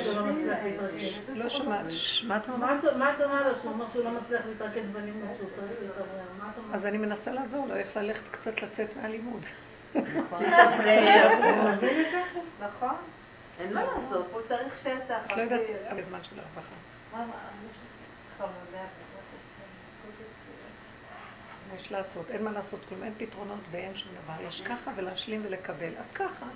שהוא 0.05 0.15
לא 0.15 0.25
מצליח 0.27 0.59
להתרכז? 0.65 1.37
לא 1.37 1.49
שומעת, 1.49 1.87
מה 2.27 2.37
את 2.37 2.49
אומרת? 2.49 2.97
מה 2.97 3.13
את 3.15 3.21
אומרת 3.21 3.47
לו 3.47 3.53
שהוא 3.61 3.73
אומר 3.73 3.85
שהוא 3.93 4.05
לא 4.05 4.11
מצליח 4.11 4.43
להתרכז 4.47 4.91
בלימוד, 4.93 5.29
שהוא 5.37 5.49
צריך 5.57 5.73
להתעורר? 5.83 6.21
אז 6.73 6.87
אני 6.87 6.99
מנסה 6.99 7.31
לעזור 7.31 7.67
לו 7.67 7.75
איך 7.75 7.97
ללכת 7.97 8.23
קצת 8.31 8.63
לצאת 8.63 8.97
מהלימוד. 8.97 9.43
נכון. 9.95 10.45
נכון. 12.61 12.95
אין 13.61 13.75
מה 13.75 13.83
לעשות, 13.85 14.27
הוא 14.33 14.41
צריך 14.49 14.75
שטח. 14.83 15.19
את 15.27 15.37
לא 15.37 15.43
יודעת, 15.43 15.61
בזמן 15.97 16.19
של 16.23 16.37
הרווחה. 16.39 16.75
יש 21.77 21.93
לעשות, 21.93 22.31
אין 22.31 22.45
מה 22.45 22.53
לעשות 22.53 22.81
כלום, 22.89 23.03
אין 23.03 23.13
פתרונות 23.19 23.61
ואין 23.71 23.97
שום 23.97 24.13
דבר. 24.25 24.49
יש 24.49 24.63
ככה 24.67 24.91
ולהשלים 24.97 25.43
ולקבל. 25.45 25.93
אז 25.99 26.13
ככה. 26.15 26.47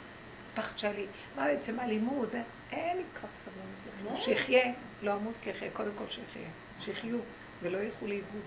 פחד 0.58 0.78
שלי, 0.78 1.06
מה 1.36 1.50
יוצא 1.50 1.72
מהלימוד? 1.72 2.28
אין 2.72 2.96
לי 2.96 3.02
כבר 3.20 3.28
סבלנות. 3.44 4.24
שיחיה, 4.24 4.72
לא 5.02 5.14
אמות 5.14 5.34
כי 5.42 5.50
יחיה, 5.50 5.70
קודם 5.70 5.90
כל 5.98 6.04
שיחיה. 6.10 6.48
שיחיו 6.80 7.18
ולא 7.62 7.78
ילכו 7.78 8.06
לאיבוד. 8.06 8.42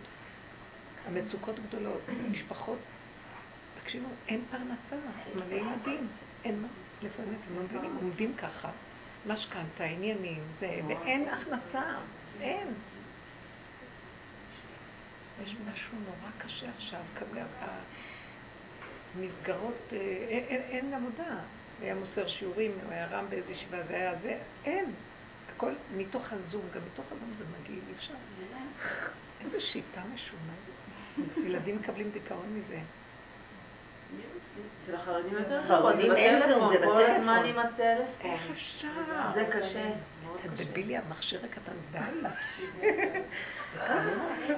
המצוקות 1.08 1.56
גדולות, 1.60 2.02
משפחות, 2.32 2.78
תקשיבו, 3.84 4.08
אין 4.28 4.42
פרנסה, 4.52 5.08
מלא 5.36 5.56
ילדים, 5.56 6.08
אין 6.44 6.62
מה, 6.62 6.68
לפעמים 7.02 7.40
אתם 7.44 7.56
לא 7.56 7.64
מבינים, 7.64 7.96
עומדים 7.96 8.34
ככה, 8.36 8.70
משכנתה, 9.28 9.84
עניינים, 9.84 10.44
זה, 10.60 10.80
ואין 10.88 11.28
הכנסה, 11.30 11.84
אין. 12.42 12.68
יש 15.44 15.56
משהו 15.72 15.98
נורא 16.06 16.32
קשה 16.38 16.70
עכשיו, 16.78 17.02
המסגרות, 19.16 19.94
אה, 19.94 19.98
אין, 20.30 20.44
אין, 20.44 20.62
אין 20.62 20.94
עבודה. 20.94 21.40
היה 21.82 21.96
מוסר 21.96 22.28
שיעורים, 22.28 22.72
הוא 22.84 22.94
היה 22.94 23.08
רם 23.08 23.26
באיזו 23.30 23.52
ישיבה, 23.52 23.78
זה 23.88 23.96
היה 23.96 24.14
זה, 24.24 24.38
אין. 24.66 24.86
הכל 25.56 25.72
מתוך 25.96 26.24
הזום, 26.32 26.62
גם 26.76 26.82
מתוך 26.94 27.06
הזום 27.12 27.34
זה 27.38 27.44
מגעיל, 27.60 27.80
אי 27.88 27.94
אפשר. 27.98 28.14
איזה 29.42 29.62
שיטה 29.62 30.02
משונה. 30.14 30.54
ילדים 31.46 31.76
מקבלים 31.76 32.10
דיכאון 32.12 32.46
מזה. 32.50 32.80
אצל 34.84 34.96
החרדים 34.96 35.34
יותר 35.34 35.68
חרדים 35.68 36.12
אין 36.16 36.40
זום, 36.50 36.70
זה 36.74 36.78
בטלפון. 36.78 36.94
כל 36.94 37.12
הזמן 37.12 37.44
עם 37.46 37.60
הטלפון. 37.60 38.32
איך 38.32 38.42
אפשר? 38.52 38.88
זה 39.34 39.46
קשה. 39.52 39.90
אתה 40.40 40.64
דבילי, 40.64 40.98
המכשיר 40.98 41.40
הקטן, 41.46 41.72
די. 41.92 42.00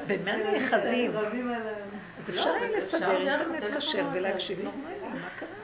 במה 0.07 0.35
נאחזים? 0.35 1.17
אז 1.17 2.29
אפשר 2.29 2.49
היה 2.49 2.79
לסדר 2.79 3.11
אינטרנט 3.11 3.77
כשר 3.77 4.05
ולהקשיב 4.13 4.59
נורמלי, 4.63 4.95
מה 5.01 5.29
קרה? 5.39 5.62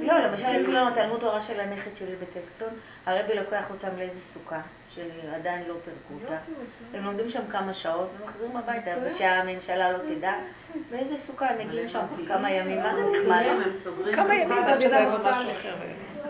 לא, 0.00 0.18
למשל 0.18 0.54
יש 0.54 0.66
לנו 0.68 0.94
תלמוד 0.94 1.20
תורה 1.20 1.40
של 1.46 1.60
הנכד 1.60 1.90
שלי 1.98 2.16
בטקסטון, 2.16 2.68
הרבי 3.06 3.34
לוקח 3.34 3.64
אותם 3.70 3.88
לאיזה 3.98 4.18
סוכה, 4.34 4.60
שעדיין 4.94 5.62
לא 5.68 5.74
פירקו 5.84 6.24
אותה. 6.24 6.36
הם 6.94 7.04
לומדים 7.04 7.30
שם 7.30 7.42
כמה 7.52 7.74
שעות 7.74 8.10
ומחזירים 8.20 8.56
הביתה, 8.56 8.90
ושהממשלה 9.04 9.92
לא 9.92 9.98
תדע. 9.98 10.32
באיזה 10.90 11.14
סוכה 11.26 11.48
הם 11.48 11.68
מגיעים 11.68 11.88
שם 11.88 12.00
כמה 12.28 12.50
ימים, 12.50 12.82
מה 12.82 12.94
זה 12.94 13.02
נחמד? 13.02 13.44
כמה 14.14 14.34
ימים 14.34 14.52
עד 14.64 14.80
שלא 14.80 14.96
יבוא 14.96 15.18
משהו 15.18 15.50
אחר. 15.60 15.74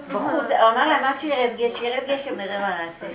בחוץ, 0.09 0.45
הוא 0.61 0.69
אמר 0.69 0.93
עד 1.05 1.21
שירד 1.21 1.51
גשם, 1.57 1.85
ירד 1.85 2.03
גשם, 2.09 2.37
נראה 2.37 2.61
מה 2.61 2.69
נעשה. 2.69 3.07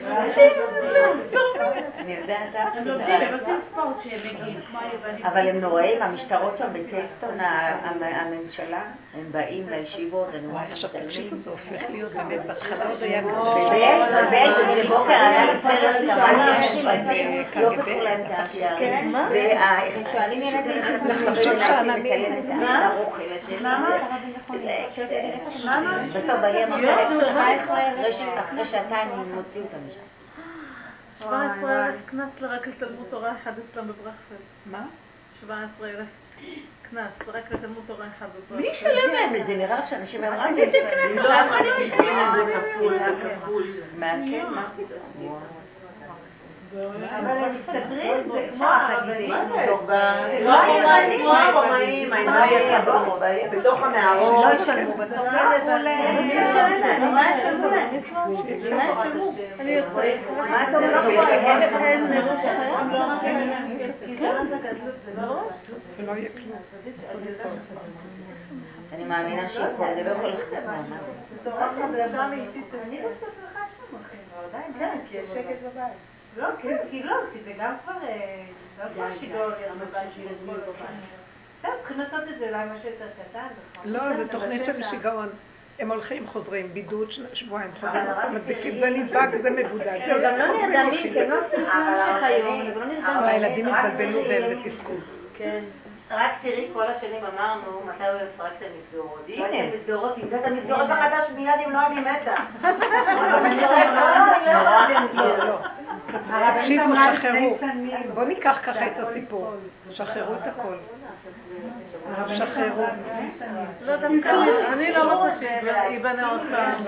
אני 2.00 2.14
יודעת, 2.14 2.56
הם 2.74 2.88
לומדים 2.88 3.60
ספורט 3.72 4.06
מגיעים, 4.06 4.60
כמו 4.70 4.80
היוונים. 4.80 5.26
אבל 5.26 5.50
הם 5.50 5.62
נוראים, 5.62 6.02
המשטרות 6.02 6.56
שם 6.58 6.68
בטקסטון, 6.74 7.38
הממשלה, 8.02 8.82
הם 9.14 9.32
באים 9.32 9.70
לישיבות, 9.70 10.28
אני 10.36 10.48
אומרת, 10.48 10.72
עכשיו 10.72 10.90
תקשיבו, 10.90 11.36
זה 11.44 11.50
הופך 11.50 11.90
להיות 11.90 12.12
באמת, 12.12 12.46
בהתחלה 12.46 12.90
עוד 12.90 13.04
היה 13.04 13.22
כזה. 13.22 13.32
ויש, 13.72 14.02
ויש, 14.32 14.50
איזה 14.70 14.90
בוקר 14.90 15.12
היה 15.12 15.46
לי 15.46 15.60
סרט 15.64 15.96
ששמעתי, 15.96 17.44
לא 17.56 17.70
פתחו 17.70 18.04
להם 18.04 18.22
את 18.22 18.32
השערים. 18.32 19.16
והם 19.16 20.04
שואלים 20.12 20.42
ילדים, 20.42 20.82
לחשוב 21.06 21.60
שאננים. 21.60 22.08
בסוף 26.10 26.40
בעלי 26.42 26.64
אמר, 26.64 26.67
אחרי 28.40 28.66
שעתיים 28.72 29.10
הוציאו 29.10 29.64
אותם 29.64 29.78
משם. 29.88 30.08
17 31.20 31.86
אלף 31.88 31.96
קנס 32.06 32.30
לרק 32.40 32.68
לתלמוד 32.68 33.06
תורה 33.10 33.32
אחד 33.42 33.52
אצלם 33.52 33.88
בברכפלד. 33.88 34.38
מה? 34.66 34.86
17 35.42 35.90
אלף 35.90 36.08
קנס, 36.92 37.28
רק 37.28 37.52
לתלמוד 37.52 37.84
תורה 37.88 38.06
אחד 38.18 38.26
בברכפלד. 38.30 38.60
מי 38.60 38.68
ישלם 38.68 39.14
להם 39.14 39.36
את 39.42 39.48
זה? 39.48 39.54
נראה 39.54 39.80
לך 39.80 39.90
שאנשים 39.90 40.24
אמרו, 40.24 40.58
איזה 40.58 40.78
קנס? 40.92 41.26
לא, 41.26 41.58
אני 41.58 41.70
לא 41.70 41.76
משלם 41.88 42.42
את 42.42 42.46
זה 42.46 42.54
כפול, 42.76 43.00
כפול. 43.42 43.64
מה 43.98 44.12
כן? 44.32 44.46
מה? 44.56 44.68
אבל 46.76 47.30
הם 47.30 47.56
מסתדרים, 47.56 48.32
זה 48.32 48.48
כמו 48.54 48.66
הרבנים. 48.66 49.30
לא 50.42 50.56
כמו 51.18 51.34
הרומאים, 51.34 52.10
בתוך 53.52 53.84
המערות. 53.84 54.46
לא 54.46 54.64
ישלמו 54.64 54.94
בסוף. 54.94 55.18
מה 55.32 55.54
ישלמו 55.58 55.78
להם? 55.78 57.14
מה 57.14 57.26
ישלמו? 57.38 57.68
מה 60.38 60.64
אתה 60.70 60.78
אומר? 60.78 60.98
אני 68.94 69.04
מאמינה 69.04 69.50
שיקום, 69.50 69.88
זה 69.96 70.04
לא 70.04 70.10
יכול 70.10 70.30
לחזור 70.30 70.60
מעמד. 70.66 70.98
אני 72.84 73.00
בסוף 73.00 73.30
לך 73.44 73.60
שם 73.78 73.96
אחים, 73.96 74.20
עדיין, 74.50 74.74
כן, 74.80 74.98
כי 75.10 75.18
יש 75.18 75.30
שקט 75.30 75.62
בבית. 75.64 76.17
לא, 76.38 76.48
כי 76.92 77.04
לא, 77.04 77.16
כי 77.34 77.40
זה 77.46 77.52
גם 77.60 77.74
כבר, 77.84 77.94
לא 78.80 78.90
כבר 78.94 79.08
שיגעון 79.20 79.52
בבית 79.80 80.10
של 80.16 80.22
בסדר, 81.62 81.78
צריכים 81.80 82.00
לעשות 82.00 82.20
את 82.34 82.40
זה 82.40 82.46
אולי 82.50 82.66
משהו 82.66 82.90
יותר 82.90 83.08
קטן. 83.30 83.48
לא, 83.86 84.18
זה 84.18 84.28
תוכנית 84.28 84.66
של 84.66 84.84
שיגעון. 84.90 85.30
הם 85.80 85.92
הולכים, 85.92 86.28
חוזרים, 86.28 86.74
בידוד 86.74 87.12
שבועיים, 87.34 87.72
חוזרים, 87.80 88.04
מדביקים, 88.34 88.80
זה 88.80 88.90
נדבק, 88.90 89.30
זה 89.42 89.50
מבודד. 89.50 90.00
הם 90.02 90.22
גם 90.24 90.38
לא 90.38 90.48
נרדמים, 90.48 91.14
כי 91.14 91.20
הם 91.22 91.30
לא 91.30 91.46
עושים 91.46 91.66
כלום 91.72 92.20
שחיון, 92.20 92.62
הם 92.62 92.80
לא 92.80 92.86
נרדמים. 92.86 93.24
הילדים 93.24 93.68
התבלבלו 93.68 94.24
והם 94.30 94.64
בתפקוד. 94.64 95.00
כן. 95.38 95.64
רק 96.12 96.32
תראי, 96.42 96.70
כל 96.74 96.84
השנים 96.88 97.24
אמרנו, 97.24 97.82
מתי 97.86 98.04
הוא 98.04 98.20
יפרק 98.34 98.52
את 98.58 98.64
המסגרות. 98.64 99.26
הנה, 99.28 99.76
מסגרות, 99.76 100.16
תמצא 100.16 100.36
את 100.40 100.46
המסגרות 100.46 100.90
החדש 100.90 101.30
מיד, 101.36 101.54
אם 101.66 101.72
לא 101.72 101.88
אני 101.88 102.02
מתה. 102.02 102.36
תקשיבו, 106.60 106.94
שחררו. 107.16 107.58
בואו 108.14 108.28
ניקח 108.28 108.58
ככה 108.64 108.88
את 108.88 108.92
הסיפור. 108.98 109.54
שחררו 109.92 110.34
את 110.34 110.48
הכל. 110.48 110.76
שחררו. 112.28 112.86
אני 114.74 114.92
לא 114.92 115.14
רוצה 115.14 115.36
שייבנה 115.62 116.30
עוד 116.30 116.42
פעם. 116.52 116.84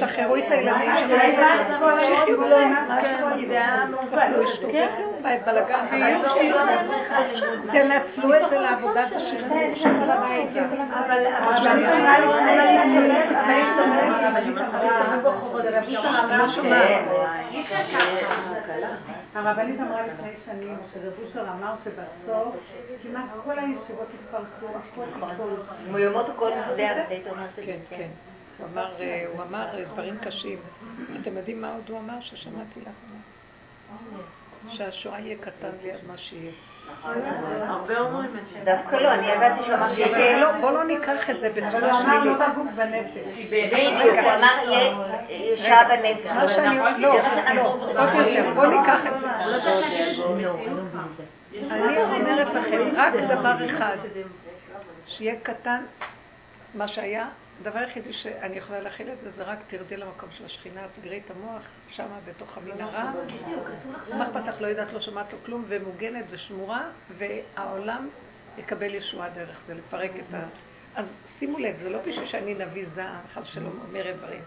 שחררו 0.00 0.36
את 0.36 0.42
הילדים 0.50 0.90
בלגן. 5.44 5.86
תנצלו 7.72 8.34
את 8.34 8.50
זה 8.50 8.58
לעבודת 8.58 9.08
השחרור 9.16 9.74
של 9.74 9.88
כל 10.00 10.10
הבית. 10.10 10.56
אבל 10.92 11.24
הרבנית 19.34 19.80
אמרה 19.80 20.06
לפני 20.06 20.30
שנים, 20.46 20.76
שרב 20.94 21.12
אושר 21.24 21.46
אמר 21.58 21.74
שבסוף 21.84 22.54
כמעט 23.02 23.30
כל 23.44 23.58
הישיבות 23.58 24.08
התפרקו, 24.14 24.66
הכל 24.78 25.04
התפרקו. 25.14 25.44
מיומות 25.92 26.28
הכל 26.28 26.50
מסודר. 26.50 26.94
כן, 27.56 27.78
כן. 27.90 28.08
הוא 28.58 28.66
אמר, 28.72 28.96
הוא 29.34 29.42
אמר 29.42 29.84
דברים 29.92 30.18
קשים. 30.18 30.58
אתם 31.20 31.36
יודעים 31.36 31.60
מה 31.60 31.74
עוד 31.74 31.88
הוא 31.88 31.98
אמר 31.98 32.20
ששמעתי 32.20 32.80
לאחרונה? 32.80 33.22
שהשואה 34.68 35.20
יהיה 35.20 35.36
קטן 35.40 35.70
ליד 35.82 36.00
מה 36.06 36.18
שיהיה. 36.18 36.52
הרבה 37.66 37.98
אומרים 37.98 38.30
את 38.30 38.64
זה. 38.64 38.72
דווקא 38.72 38.96
לא, 38.96 39.14
אני 39.14 39.26
ידעתי 39.26 39.62
שהוא 39.64 39.74
אמר 39.74 39.94
שיהיה... 39.94 40.52
בואו 40.60 40.72
לא 40.72 40.84
ניקח 40.84 41.30
את 41.30 41.40
זה 41.40 41.48
בצורה 41.48 41.92
הוא 41.92 42.00
אמר 42.00 42.20
שלילית. 42.22 42.38
לא 42.40 42.48
בגוף 42.48 42.66
בנפש. 42.74 43.38
בדיוק, 43.50 44.18
הוא 44.24 44.32
אמר 44.34 44.72
יהיה 45.28 45.56
שעה 45.56 45.84
בנפש. 45.88 46.26
מה 46.26 46.48
שאני... 46.48 46.78
לא, 46.78 47.14
לא, 47.54 47.72
עוד 47.72 48.26
יותר. 48.26 48.50
בואו 48.54 48.70
ניקח 48.70 48.98
את 49.06 49.20
זה. 49.20 49.28
אני 51.70 52.02
אומרת 52.02 52.54
לכם, 52.54 52.80
רק 52.96 53.14
דבר 53.14 53.54
אחד, 53.66 53.96
שיהיה 55.06 55.34
קטן, 55.42 55.80
מה 56.74 56.88
שהיה, 56.88 57.26
הדבר 57.60 57.78
היחידי 57.78 58.12
שאני 58.12 58.56
יכולה 58.56 58.80
להכיל 58.80 59.08
את 59.12 59.18
זה, 59.22 59.30
זה 59.30 59.42
רק 59.42 59.58
תרדי 59.66 59.96
למקום 59.96 60.28
של 60.32 60.44
השכינה, 60.44 60.80
סגרי 60.96 61.20
את 61.26 61.30
המוח, 61.30 61.62
שמה 61.90 62.18
בתוך 62.24 62.58
המנהרה. 62.58 63.12
מה 64.08 64.28
אכפת 64.28 64.46
לך, 64.46 64.60
לא 64.60 64.66
יודעת, 64.66 64.92
לא 64.92 65.00
שומעת 65.00 65.32
לו 65.32 65.38
כלום, 65.46 65.64
ומוגנת 65.68 66.24
ושמורה, 66.30 66.90
והעולם 67.18 68.08
יקבל 68.58 68.94
ישועה 68.94 69.30
דרך 69.30 69.56
זה, 69.66 69.74
לפרק 69.74 70.10
את 70.10 70.34
ה... 70.34 70.44
אז 70.94 71.06
שימו 71.38 71.58
לב, 71.58 71.76
זה 71.82 71.90
לא 71.90 71.98
בשביל 71.98 72.26
שאני 72.26 72.54
נביא 72.54 72.86
זעם, 72.94 73.20
חס 73.34 73.42
ושלום 73.42 73.80
אומרת 73.88 74.16
דברים. 74.16 74.42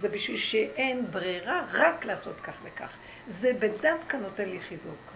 זה 0.00 0.08
בשביל 0.08 0.38
שאין 0.38 1.06
ברירה 1.10 1.62
רק 1.72 2.04
לעשות 2.04 2.36
כך 2.42 2.54
וכך. 2.62 2.90
זה 3.40 3.52
בדווקא 3.58 4.16
נותן 4.16 4.48
לי 4.48 4.60
חיזוק. 4.60 5.12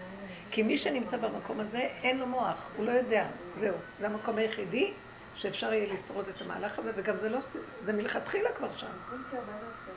כי 0.51 0.63
מי 0.63 0.77
שנמצא 0.77 1.17
במקום 1.17 1.59
הזה, 1.59 1.79
אין 2.03 2.17
לו 2.17 2.27
מוח, 2.27 2.55
הוא 2.77 2.85
לא 2.85 2.91
יודע, 2.91 3.25
זהו. 3.59 3.75
זה 3.99 4.05
המקום 4.05 4.37
היחידי 4.37 4.93
שאפשר 5.35 5.73
יהיה 5.73 5.93
לשרוד 5.93 6.25
את 6.27 6.41
המהלך 6.41 6.79
הזה, 6.79 6.91
וגם 6.95 7.15
זה 7.21 7.29
לא, 7.29 7.39
זה 7.85 7.93
מלכתחילה 7.93 8.49
כבר 8.57 8.77
שם. 8.77 8.87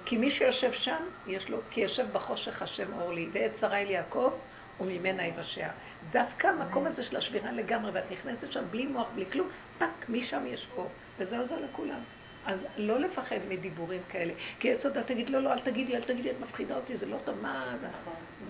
כי 0.05 0.17
מי 0.17 0.31
שיושב 0.31 0.73
שם, 0.73 1.03
יש 1.27 1.51
לו, 1.51 1.59
כי 1.71 1.81
יושב 1.81 2.07
בחושך 2.13 2.63
השם 2.63 2.93
אור 3.01 3.13
לי, 3.13 3.29
ועת 3.33 3.53
שרה 3.61 3.79
אל 3.83 3.91
יעקב, 3.91 4.33
וממנה 4.81 5.27
יבשע. 5.27 5.69
דווקא 6.11 6.47
המקום 6.47 6.87
הזה 6.87 7.03
של 7.03 7.17
השבירה 7.17 7.53
לגמרי, 7.53 7.91
ואת 7.95 8.05
נכנסת 8.11 8.53
שם 8.53 8.65
בלי 8.71 8.87
מוח, 8.87 9.07
בלי 9.15 9.25
כלום, 9.33 9.49
פאק, 9.79 10.09
משם 10.09 10.47
יש 10.47 10.69
אור. 10.77 10.91
וזה 11.19 11.39
עוזר 11.39 11.57
לכולם. 11.61 12.01
אז 12.47 12.59
לא 12.77 13.01
לפחד 13.01 13.37
מדיבורים 13.49 14.01
כאלה. 14.09 14.33
כי 14.61 14.73
עץ 14.73 14.87
הדעת 14.87 15.07
תגיד, 15.07 15.31
לא, 15.31 15.43
לא, 15.43 15.53
אל 15.53 15.61
תגידי, 15.61 15.97
אל 15.97 16.03
תגידי, 16.03 16.31
את 16.31 16.37
מפחידה 16.41 16.77
אותי, 16.77 16.97
זה 16.97 17.07
לא 17.07 17.17
טוב, 17.25 17.41
מה 17.43 17.77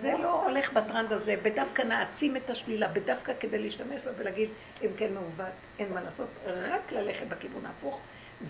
זה? 0.01 0.12
לא 0.12 0.44
הולך 0.44 0.73
בטרנד 0.73 1.12
הזה, 1.12 1.35
בדווקא 1.43 1.82
נעצים 1.82 2.36
את 2.36 2.51
השלילה, 2.51 2.89
בדווקא 2.89 3.32
כדי 3.40 3.59
להשתמש 3.59 4.01
בה 4.05 4.10
ולהגיד, 4.16 4.48
אם 4.82 4.89
כן 4.97 5.14
מעוות, 5.14 5.55
אין 5.78 5.93
מה 5.93 6.02
לעשות, 6.02 6.28
רק 6.47 6.93
ללכת 6.93 7.27
בכיוון 7.27 7.66
ההפוך, 7.66 8.01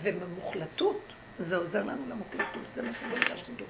ובמוחלטות, 0.01 1.13
זה 1.49 1.55
עוזר 1.55 1.83
לנו 1.83 2.09
למוחלטות, 2.09 2.63
זה 2.75 2.81
מה 2.81 2.91
שזה 2.93 3.33
השידור. 3.33 3.67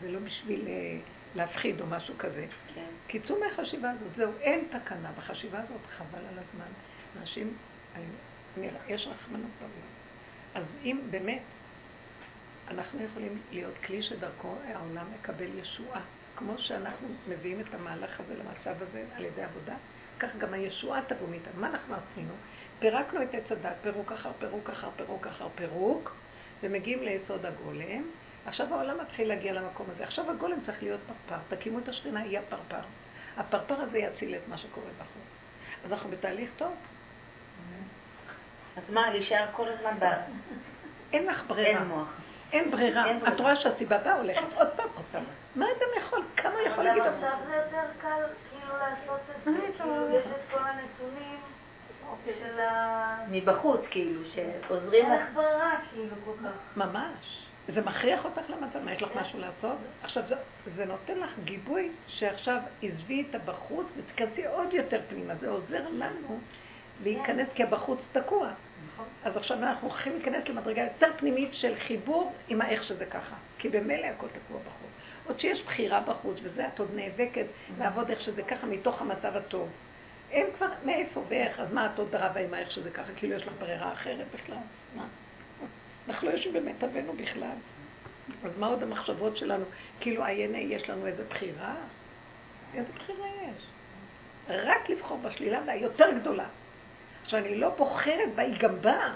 זה 0.00 0.10
לא 0.12 0.18
בשביל 0.18 0.68
אה, 0.68 0.98
להפחיד 1.34 1.80
או 1.80 1.86
משהו 1.86 2.14
כזה. 2.18 2.46
כן. 2.74 2.86
קיצור 3.06 3.38
מהחשיבה 3.40 3.90
הזאת, 3.90 4.08
זהו, 4.16 4.32
אין 4.40 4.64
תקנה 4.70 5.10
בחשיבה 5.18 5.58
הזאת, 5.58 5.80
חבל 5.96 6.18
על 6.18 6.38
הזמן. 6.38 6.72
אנשים, 7.20 7.56
אני, 7.94 8.04
אני, 8.56 8.68
יש 8.88 9.06
רחמנות 9.06 9.50
בעולם. 9.60 9.95
אז 10.56 10.64
אם 10.84 11.00
באמת 11.10 11.42
אנחנו 12.68 13.04
יכולים 13.04 13.42
להיות 13.50 13.74
כלי 13.86 14.02
שדרכו 14.02 14.54
העולם 14.74 15.06
מקבל 15.20 15.58
ישועה, 15.58 16.00
כמו 16.36 16.58
שאנחנו 16.58 17.08
מביאים 17.28 17.60
את 17.60 17.74
המהלך 17.74 18.20
הזה 18.20 18.34
למצב 18.34 18.82
הזה 18.82 19.04
על 19.16 19.24
ידי 19.24 19.42
עבודה, 19.42 19.74
כך 20.18 20.36
גם 20.36 20.54
הישועה 20.54 21.00
תבוא 21.08 21.28
מאיתנו. 21.28 21.60
מה 21.60 21.68
אנחנו 21.68 21.94
עשינו? 21.94 22.32
פירקנו 22.78 23.22
את 23.22 23.34
עץ 23.34 23.52
הדת, 23.52 23.76
פירוק 23.82 24.12
אחר 24.12 24.30
פירוק 24.38 24.70
אחר 24.70 24.90
פירוק 24.96 25.26
אחר 25.26 25.48
פירוק, 25.54 26.16
ומגיעים 26.62 27.02
ליסוד 27.02 27.46
הגולם. 27.46 28.02
עכשיו 28.46 28.74
העולם 28.74 29.00
מתחיל 29.00 29.28
להגיע 29.28 29.52
למקום 29.52 29.86
הזה. 29.94 30.04
עכשיו 30.04 30.30
הגולם 30.30 30.58
צריך 30.66 30.82
להיות 30.82 31.00
פרפר. 31.06 31.56
תקימו 31.56 31.78
את 31.78 31.88
השכינה, 31.88 32.26
יהיה 32.26 32.42
פרפר. 32.42 32.86
הפרפר 33.36 33.80
הזה 33.80 33.98
יציל 33.98 34.34
את 34.34 34.48
מה 34.48 34.58
שקורה 34.58 34.90
בחוץ. 34.98 35.28
אז 35.84 35.92
אנחנו 35.92 36.10
בתהליך 36.10 36.50
טוב. 36.56 36.72
אז 38.76 38.82
מה, 38.90 39.10
להישאר 39.10 39.46
כל 39.52 39.68
הזמן 39.68 39.98
ב... 39.98 40.04
אין 41.12 41.26
לך 41.26 41.42
ברירה. 41.46 41.80
אין 41.80 41.88
מוח. 41.88 42.08
אין 42.52 42.70
ברירה. 42.70 43.06
אין. 43.06 43.26
את 43.28 43.40
רואה 43.40 43.56
שהסיבה 43.56 43.98
באה 43.98 44.14
הולכת 44.14 44.40
עוד 44.54 44.68
פעם, 44.76 44.88
עוד 44.94 45.04
פעם. 45.12 45.24
מה 45.54 45.66
אדם 45.66 46.02
יכול? 46.02 46.22
כמה 46.36 46.54
יכול 46.66 46.84
להגיד? 46.84 47.02
אבל 47.02 47.14
עכשיו 47.14 47.38
זה 47.46 47.54
יותר 47.56 47.86
קל 48.00 48.22
כאילו 48.50 48.72
לעשות 48.78 49.20
את 49.30 49.44
זה, 49.44 49.50
כאילו 49.76 50.10
יש 50.10 50.24
את 50.26 50.52
כל 50.52 50.58
הנתונים 50.58 51.38
של 52.26 52.60
ה... 52.60 53.18
מבחוץ, 53.30 53.80
כאילו, 53.90 54.20
שעוזרים 54.34 55.12
לך. 55.12 55.20
איך 55.20 55.28
ברירה 55.34 55.72
כאילו 55.90 56.16
כל 56.24 56.32
כך. 56.44 56.76
ממש. 56.76 57.46
זה 57.74 57.80
מכריח 57.80 58.24
אותך 58.24 58.50
למצב, 58.50 58.78
מה, 58.84 58.92
יש 58.92 59.02
לך 59.02 59.10
משהו 59.16 59.38
לעשות? 59.38 59.76
עכשיו, 60.02 60.22
זה, 60.28 60.34
זה 60.76 60.84
נותן 60.84 61.18
לך 61.18 61.30
גיבוי 61.44 61.90
שעכשיו 62.06 62.58
עזבי 62.82 63.26
את 63.30 63.34
הבחוץ 63.34 63.86
ותיכנסי 63.96 64.46
עוד 64.46 64.72
יותר 64.72 65.00
פנימה. 65.08 65.34
זה 65.34 65.48
עוזר 65.48 65.88
לנו 65.92 66.40
להיכנס, 67.02 67.48
כי 67.54 67.62
הבחוץ 67.62 67.98
תקוע. 68.12 68.50
אז 69.24 69.36
עכשיו 69.36 69.58
אנחנו 69.58 69.88
הולכים 69.88 70.12
להיכנס 70.12 70.48
למדרגה 70.48 70.82
יותר 70.82 71.06
פנימית 71.16 71.50
של 71.52 71.74
חיבור 71.78 72.32
עם 72.48 72.60
האיך 72.60 72.84
שזה 72.84 73.06
ככה. 73.06 73.36
כי 73.58 73.68
במילא 73.68 74.06
הכל 74.06 74.26
תקוע 74.28 74.60
בחוץ. 74.60 74.90
עוד 75.26 75.40
שיש 75.40 75.62
בחירה 75.62 76.00
בחוץ, 76.00 76.38
וזה 76.42 76.68
את 76.68 76.78
עוד 76.78 76.88
נאבקת 76.94 77.46
לעבוד 77.78 78.10
איך 78.10 78.20
שזה 78.20 78.42
ככה 78.42 78.66
מתוך 78.66 79.00
המצב 79.00 79.36
הטוב. 79.36 79.68
אין 80.30 80.46
כבר 80.56 80.66
מאיפה 80.84 81.22
ואיך, 81.28 81.60
אז 81.60 81.72
מה 81.72 81.86
את 81.86 81.98
עוד 81.98 82.14
רבה 82.14 82.40
עם 82.40 82.54
האיך 82.54 82.70
שזה 82.70 82.90
ככה, 82.90 83.12
כאילו 83.16 83.36
יש 83.36 83.46
לך 83.46 83.52
ברירה 83.58 83.92
אחרת 83.92 84.26
בכלל? 84.34 84.56
מה? 84.96 85.04
אנחנו 86.08 86.28
לא 86.28 86.32
יושבים 86.32 86.52
במיטבנו 86.52 87.12
בכלל. 87.12 87.56
אז 88.44 88.58
מה 88.58 88.66
עוד 88.66 88.82
המחשבות 88.82 89.36
שלנו? 89.36 89.64
כאילו 90.00 90.24
עייני 90.24 90.58
יש 90.58 90.90
לנו 90.90 91.06
איזה 91.06 91.24
בחירה? 91.24 91.74
איזה 92.74 92.92
בחירה 92.92 93.26
יש? 93.26 93.66
רק 94.48 94.90
לבחור 94.90 95.18
בשלילה 95.18 95.60
והיותר 95.66 96.10
גדולה. 96.20 96.46
עכשיו, 97.26 97.40
אני 97.40 97.54
לא 97.54 97.68
בוחרת 97.68 98.34
בה, 98.34 98.42
היא 98.42 98.58
גם 98.58 98.80
באה. 98.82 99.14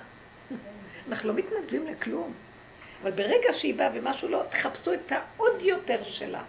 אנחנו 1.08 1.28
לא 1.28 1.34
מתנדבים 1.34 1.86
לכלום. 1.86 2.32
אבל 3.02 3.10
ברגע 3.10 3.48
שהיא 3.58 3.74
באה 3.74 3.88
ומשהו 3.94 4.28
לא, 4.28 4.42
תחפשו 4.50 4.94
את 4.94 5.12
העוד 5.12 5.60
יותר 5.60 6.02
שלה. 6.04 6.42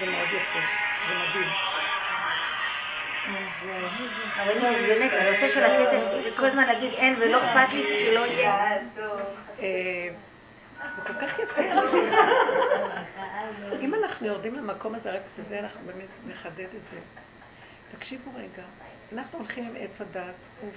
זה 0.00 0.06
מאוד 0.06 0.28
יפה, 0.28 0.58
זה 1.08 1.14
מדהים. 1.14 1.48
אבל 4.36 4.54
באמת, 4.86 5.12
הנושא 5.12 5.54
של 5.54 5.64
הכסף, 5.64 6.36
כל 6.36 6.44
הזמן 6.44 6.66
להגיד 6.66 6.92
אין 6.92 7.16
ולא 7.18 7.44
אכפת 7.44 7.72
לי 7.74 8.06
שלא 8.06 8.26
יהיה. 8.26 8.54
אה, 9.60 10.08
זה 10.96 11.02
כל 11.06 11.12
כך 11.12 11.38
יפה. 11.38 11.62
אם 13.80 13.94
אנחנו 13.94 14.26
יורדים 14.26 14.54
למקום 14.54 14.94
הזה, 14.94 15.12
רק 15.12 15.22
בזה 15.38 15.58
אנחנו 15.58 15.80
באמת 15.86 16.08
נחדד 16.26 16.60
את 16.60 16.82
זה. 16.92 17.25
תקשיבו 17.98 18.30
רגע, 18.34 18.64
אנחנו 19.12 19.38
הולכים 19.38 19.64
עם 19.64 19.76
עץ 19.78 20.00
הדת, 20.00 20.34
הוא, 20.60 20.70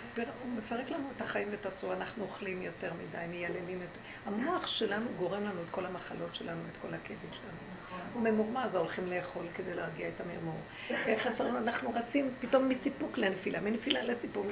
מפרק 0.57 0.89
לנו 0.89 1.07
את 1.15 1.21
החיים 1.21 1.47
ואת 1.51 1.65
הצורה, 1.65 1.95
אנחנו 1.95 2.23
אוכלים 2.23 2.61
יותר 2.61 2.93
מדי, 2.93 3.25
מייללים 3.29 3.81
את... 3.81 3.87
המוח 4.25 4.67
שלנו 4.67 5.09
גורם 5.17 5.43
לנו 5.43 5.61
את 5.61 5.67
כל 5.71 5.85
המחלות 5.85 6.35
שלנו, 6.35 6.61
את 6.61 6.81
כל 6.81 6.93
הכאבים 6.93 7.29
שלנו. 7.31 7.57
הוא 8.13 8.21
ממורמר, 8.21 8.65
אז 8.65 8.75
הולכים 8.75 9.11
לאכול 9.11 9.45
כדי 9.55 9.73
להרגיע 9.73 10.07
את 10.07 10.21
המרמור. 10.21 10.59
חסר 11.23 11.43
לנו, 11.43 11.57
אנחנו 11.57 11.93
רצים 11.93 12.33
פתאום 12.39 12.69
מסיפוק 12.69 13.17
לנפילה, 13.17 13.61
מנפילה 13.61 14.03
לסיפוק. 14.03 14.45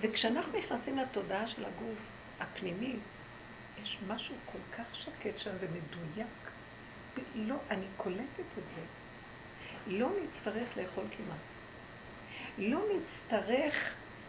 וכשאנחנו 0.00 0.58
נכנסים 0.58 0.98
לתודעה 0.98 1.48
של 1.48 1.64
הגוף 1.64 1.98
הפנימי, 2.40 2.96
יש 3.82 3.98
משהו 4.08 4.34
כל 4.52 4.76
כך 4.76 4.94
שקט 4.94 5.38
שם 5.38 5.50
ומדויק. 5.60 6.26
לא, 7.34 7.56
אני 7.70 7.86
קולטת 7.96 8.40
את 8.58 8.64
זה. 8.76 8.82
לא 9.86 10.08
נצטרך 10.22 10.76
לאכול 10.76 11.04
כמעט. 11.16 11.51
לא 12.58 12.80
נצטרך 12.96 13.74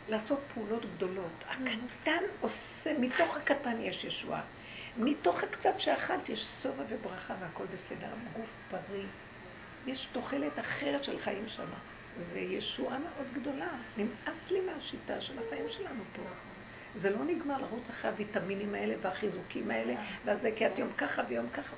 לעשות 0.10 0.40
פעולות 0.54 0.86
גדולות. 0.96 1.44
הקטן 1.50 2.24
עושה, 2.42 3.00
מתוך 3.00 3.38
הקטן 3.38 3.82
יש 3.82 4.04
ישועה. 4.04 4.42
מתוך 4.98 5.44
הקצת 5.44 5.80
שאכלת 5.80 6.30
יש 6.30 6.46
שובע 6.64 6.84
וברכה 6.90 7.34
והכל 7.40 7.64
בסדר, 7.66 8.08
גוף 8.34 8.50
בריא. 8.72 9.06
יש 9.86 10.08
תוחלת 10.12 10.60
אחרת 10.60 11.04
של 11.04 11.20
חיים 11.20 11.46
שם. 11.48 11.68
וישועה 12.34 13.00
מאוד 13.00 13.28
גדולה. 13.34 13.70
נמאס 13.98 14.52
לי 14.52 14.62
מהשיטה 14.62 15.22
של 15.22 15.34
החיים 15.40 15.66
שלנו 15.70 16.04
פה. 16.16 16.22
זה 17.02 17.10
לא 17.10 17.26
נגמר 17.26 17.58
לרוץ 17.58 17.84
אחרי 17.90 18.12
הוויטמינים 18.12 18.76
האלה 18.76 18.96
והחיזוקים 19.02 19.72
האלה, 19.72 19.94
ואז 20.26 20.40
כי 20.56 20.68
את 20.68 20.78
יום 20.78 20.90
ככה 20.98 21.22
ויום 21.30 21.50
ככה. 21.50 21.76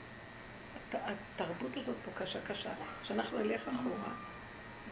התרבות 0.94 1.78
הזאת 1.78 1.96
פה 2.06 2.24
קשה 2.24 2.40
קשה, 2.48 2.70
שאנחנו 3.04 3.40
נלך 3.40 3.62
אחורה. 3.62 4.35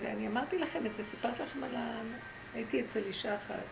ואני 0.02 0.28
אמרתי 0.28 0.58
לכם 0.58 0.86
את 0.86 0.92
זה, 0.98 1.04
סיפרתי 1.12 1.44
לכם 1.44 1.64
על 1.64 1.76
ה... 1.76 2.02
הייתי 2.54 2.82
אצל 2.82 3.00
אישה 3.06 3.36
אחת, 3.36 3.64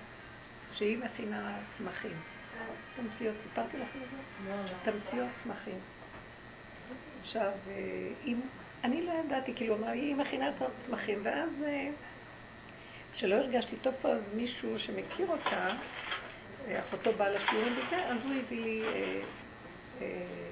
שהיא 0.73 0.97
מכינה 0.97 1.57
צמחים. 1.77 2.17
תמציות, 2.95 3.35
סיפרתי 3.43 3.77
לכם 3.77 3.99
את 4.03 4.07
זה? 4.11 4.49
לא, 4.49 4.55
לא. 4.55 4.91
תמציות 4.91 5.29
צמחים. 5.43 5.79
עכשיו, 7.21 7.51
אם... 8.25 8.39
אני 8.83 9.01
לא 9.01 9.11
ידעתי, 9.25 9.53
כאילו, 9.55 9.75
אמרה, 9.75 9.91
היא 9.91 10.15
מכינה 10.15 10.51
צמחים, 10.87 11.19
ואז 11.23 11.49
כשלא 13.15 13.35
הרגשתי 13.35 13.75
טוב 13.75 13.93
פה, 14.01 14.09
אז 14.09 14.21
מישהו 14.35 14.79
שמכיר 14.79 15.27
אותה, 15.27 15.67
אחותו 16.79 17.13
באה 17.13 17.29
לשיעורים 17.29 17.73
וזה, 17.73 18.05
אז 18.05 18.17
הוא 18.23 18.33
הביא 18.33 18.61
לי 18.61 18.83
אה, 20.01 20.07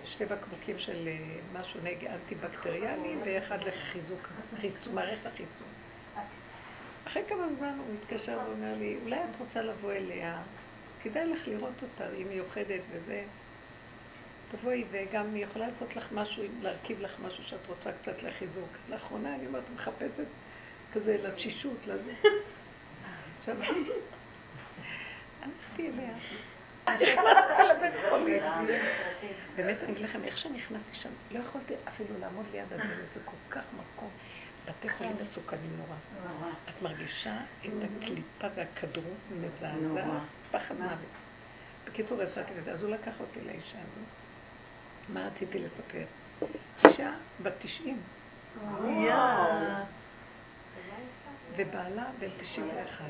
שתי 0.06 0.26
בקבוקים 0.26 0.80
של 0.80 1.08
אה, 1.08 1.60
משהו 1.60 1.80
נגד 1.84 2.08
אנטי-בקטריאלי 2.08 3.16
ואחד 3.26 3.60
לחיזוק, 3.62 4.30
מערכת 4.94 5.26
החיסון. 5.26 5.68
אחרי 7.08 7.24
כמה 7.30 7.48
זמן 7.58 7.78
הוא 7.78 7.96
מתקשר 7.96 8.40
ואומר 8.48 8.76
לי, 8.80 8.98
אולי 9.04 9.16
את 9.16 9.40
רוצה 9.40 9.62
לבוא 9.62 9.92
אליה, 9.92 10.42
כדאי 11.04 11.26
לך 11.26 11.48
לראות 11.48 11.74
אותה, 11.82 12.08
היא 12.08 12.26
מיוחדת 12.26 12.82
וזה. 12.92 13.24
תבואי 14.52 14.84
וגם 14.92 15.34
היא 15.34 15.44
יכולה 15.44 15.68
לעשות 15.68 15.96
לך 15.96 16.12
משהו, 16.12 16.44
להרכיב 16.62 17.02
לך 17.02 17.12
משהו 17.20 17.44
שאת 17.44 17.68
רוצה 17.68 17.92
קצת 18.02 18.24
לחיזוק. 18.24 18.70
לאחרונה 18.90 19.36
אני 19.36 19.48
אומרת, 19.48 19.64
מחפשת 19.76 20.28
כזה 20.94 21.18
לתשישות, 21.24 21.78
לזה. 21.88 22.14
עכשיו, 23.40 23.56
הלכתי 25.42 25.88
אליה. 25.88 26.14
באמת, 29.56 29.78
אני 29.84 29.92
אגיד 29.92 30.04
לכם, 30.04 30.24
איך 30.24 30.38
שנכנסתי 30.38 30.96
שם, 30.96 31.10
לא 31.32 31.40
יכולתי 31.40 31.74
אפילו 31.88 32.10
לעמוד 32.20 32.46
ליד 32.52 32.74
הדלת, 32.74 32.88
זה 33.14 33.20
כל 33.26 33.38
כך 33.50 33.64
מקום. 33.74 34.10
בתי 34.66 34.90
חולים 34.90 35.16
מסוכנים 35.32 35.78
נורא. 35.78 35.96
את 36.70 36.82
מרגישה 36.82 37.38
את 37.66 37.72
הקליפה 38.02 38.48
והכדרות 38.56 39.18
מזעזעת, 39.32 40.22
פחד 40.52 40.76
מוות. 40.80 40.98
בקיצור, 41.86 42.22
יצאתי 42.24 42.52
לזה, 42.58 42.72
אז 42.72 42.84
הוא 42.84 42.90
לקח 42.92 43.20
אותי 43.20 43.42
לאישה 43.42 43.78
הזאת. 43.78 44.08
מה 45.10 45.28
רציתי 45.28 45.60
לספר? 45.60 46.04
אישה 46.86 47.12
בת 47.44 47.54
90. 47.60 48.02
ובעלה 51.58 52.06
בן 52.20 52.30
91. 52.42 53.06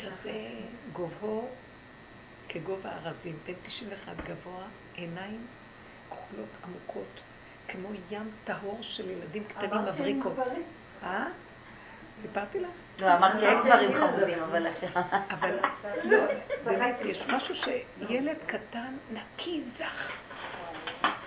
כזה 0.00 0.48
גובהו 0.92 1.48
כגובה 2.48 2.90
ארזים, 2.92 3.38
בן 3.46 3.52
91 3.66 4.12
גבוה, 4.24 4.64
עיניים 4.94 5.46
כחולות 6.10 6.48
עמוקות, 6.64 7.20
כמו 7.68 7.88
ים 8.10 8.30
טהור 8.44 8.78
של 8.80 9.10
ילדים 9.10 9.44
קטנים 9.44 9.84
מבריקות. 9.84 10.32
אה? 11.02 11.26
סיפרתי 12.22 12.60
לך? 12.60 12.68
לא, 12.98 13.16
אמרתי 13.16 13.46
אין 13.46 13.58
דברים 13.64 13.90
חמודים, 14.00 14.42
אבל... 14.42 14.66
אבל 15.30 15.58
לא, 16.04 16.18
באמת, 16.64 16.96
יש 17.04 17.22
משהו 17.28 17.54
שילד 17.54 18.36
קטן, 18.46 18.96
נקי, 19.12 19.62
זך, 19.78 20.12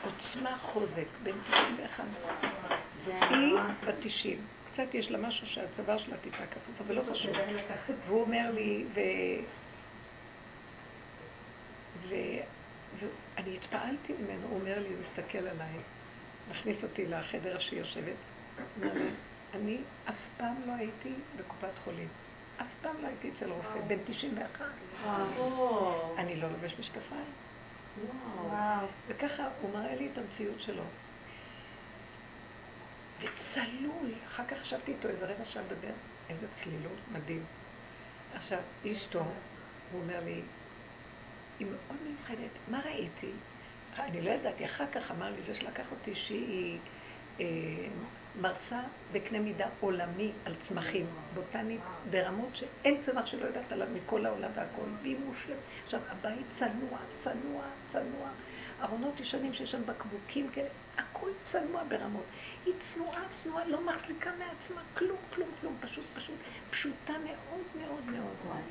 עוצמה, 0.03 0.57
חוזק, 0.57 1.07
בן 1.23 1.31
91. 1.49 2.03
היא 3.29 3.55
בת 3.87 3.95
90. 3.99 4.37
קצת 4.73 4.93
יש 4.93 5.11
לה 5.11 5.17
משהו 5.17 5.47
שהצוואר 5.47 5.97
שלה 5.97 6.17
טיפה 6.17 6.45
כפוף, 6.45 6.81
אבל 6.87 6.95
לא 6.95 7.03
חשוב. 7.11 7.31
והוא 8.07 8.21
אומר 8.21 8.51
לי, 8.53 8.85
ו... 8.93 8.99
ואני 12.09 13.57
התפעלתי 13.57 14.13
ממנו, 14.13 14.47
הוא 14.47 14.59
אומר 14.59 14.79
לי, 14.79 14.87
הוא 14.87 14.97
מסתכל 15.09 15.37
עליי, 15.37 15.73
מכניס 16.51 16.77
אותי 16.83 17.05
לחדר 17.05 17.59
שהיא 17.59 17.79
יושבת, 17.79 18.15
אומר 18.77 18.93
לי, 18.93 19.09
אני 19.53 19.77
אף 20.09 20.15
פעם 20.37 20.55
לא 20.67 20.71
הייתי 20.73 21.13
בקופת 21.37 21.77
חולים. 21.83 22.07
אף 22.61 22.67
פעם 22.81 22.95
לא 23.01 23.07
הייתי 23.07 23.31
אצל 23.37 23.51
רופא, 23.51 23.81
בן 23.87 23.97
91. 24.05 24.65
אני 26.17 26.35
לא 26.35 26.47
לובש 26.51 26.79
משקפיים. 26.79 27.31
וככה 29.07 29.47
הוא 29.61 29.73
מראה 29.73 29.95
לי 29.95 30.09
את 30.13 30.17
המציאות 30.17 30.61
שלו. 30.61 30.83
וצלול. 33.23 34.11
אחר 34.27 34.43
כך 34.47 34.57
ישבתי 34.61 34.91
איתו 34.91 35.07
איזה 35.07 35.25
רבע 35.25 35.45
שעה 35.45 35.63
לדבר, 35.63 35.93
איזה 36.29 36.47
צלילות, 36.63 36.99
מדהים. 37.11 37.43
עכשיו, 38.33 38.59
אשתו, 38.91 39.19
הוא 39.91 40.01
אומר 40.01 40.19
לי, 40.25 40.41
היא 41.59 41.67
מאוד 41.67 42.01
מיוחדת. 42.03 42.51
מה 42.67 42.79
ראיתי? 42.85 43.31
אני 43.99 44.21
לא 44.21 44.31
ידעתי, 44.31 44.65
אחר 44.65 44.87
כך 44.91 45.11
אמר 45.11 45.31
לי 45.31 45.37
זה 45.47 45.55
שלקח 45.59 45.91
אותי 45.91 46.15
שהיא 46.15 46.79
אה, 47.39 47.45
מרצה 48.41 48.79
בקנה 49.11 49.39
מידה 49.39 49.67
עולמי 49.79 50.31
על 50.45 50.55
צמחים, 50.67 51.05
בוטנית, 51.33 51.81
ברמות 52.09 52.55
שאין 52.55 53.01
צמח 53.05 53.25
שלא 53.25 53.45
יודעת 53.45 53.71
עליו 53.71 53.87
מכל 53.93 54.25
העולם 54.25 54.51
והכל, 54.55 54.85
והיא 55.01 55.17
מושלמת. 55.25 55.59
עכשיו, 55.85 55.99
הבית 56.09 56.45
צנוע, 56.59 56.97
צנוע, 57.23 57.63
צנוע. 57.91 58.29
ארונות 58.81 59.19
ישנים 59.19 59.53
שיש 59.53 59.71
שם 59.71 59.85
בקבוקים 59.85 60.49
כאלה, 60.49 60.67
הכל 61.23 61.31
צנוע 61.51 61.83
ברמות. 61.83 62.23
היא 62.65 62.73
צנועה, 62.93 63.21
צנועה, 63.43 63.67
לא 63.67 63.81
מחזיקה 63.81 64.31
מעצמה 64.31 64.81
כלום, 64.97 65.17
כלום, 65.35 65.49
כלום, 65.61 65.77
פשוט, 65.81 66.03
פשוט, 66.15 66.35
פשוטה 66.71 67.13
מאוד 67.13 67.63
מאוד 67.81 68.05
מאוד. 68.05 68.61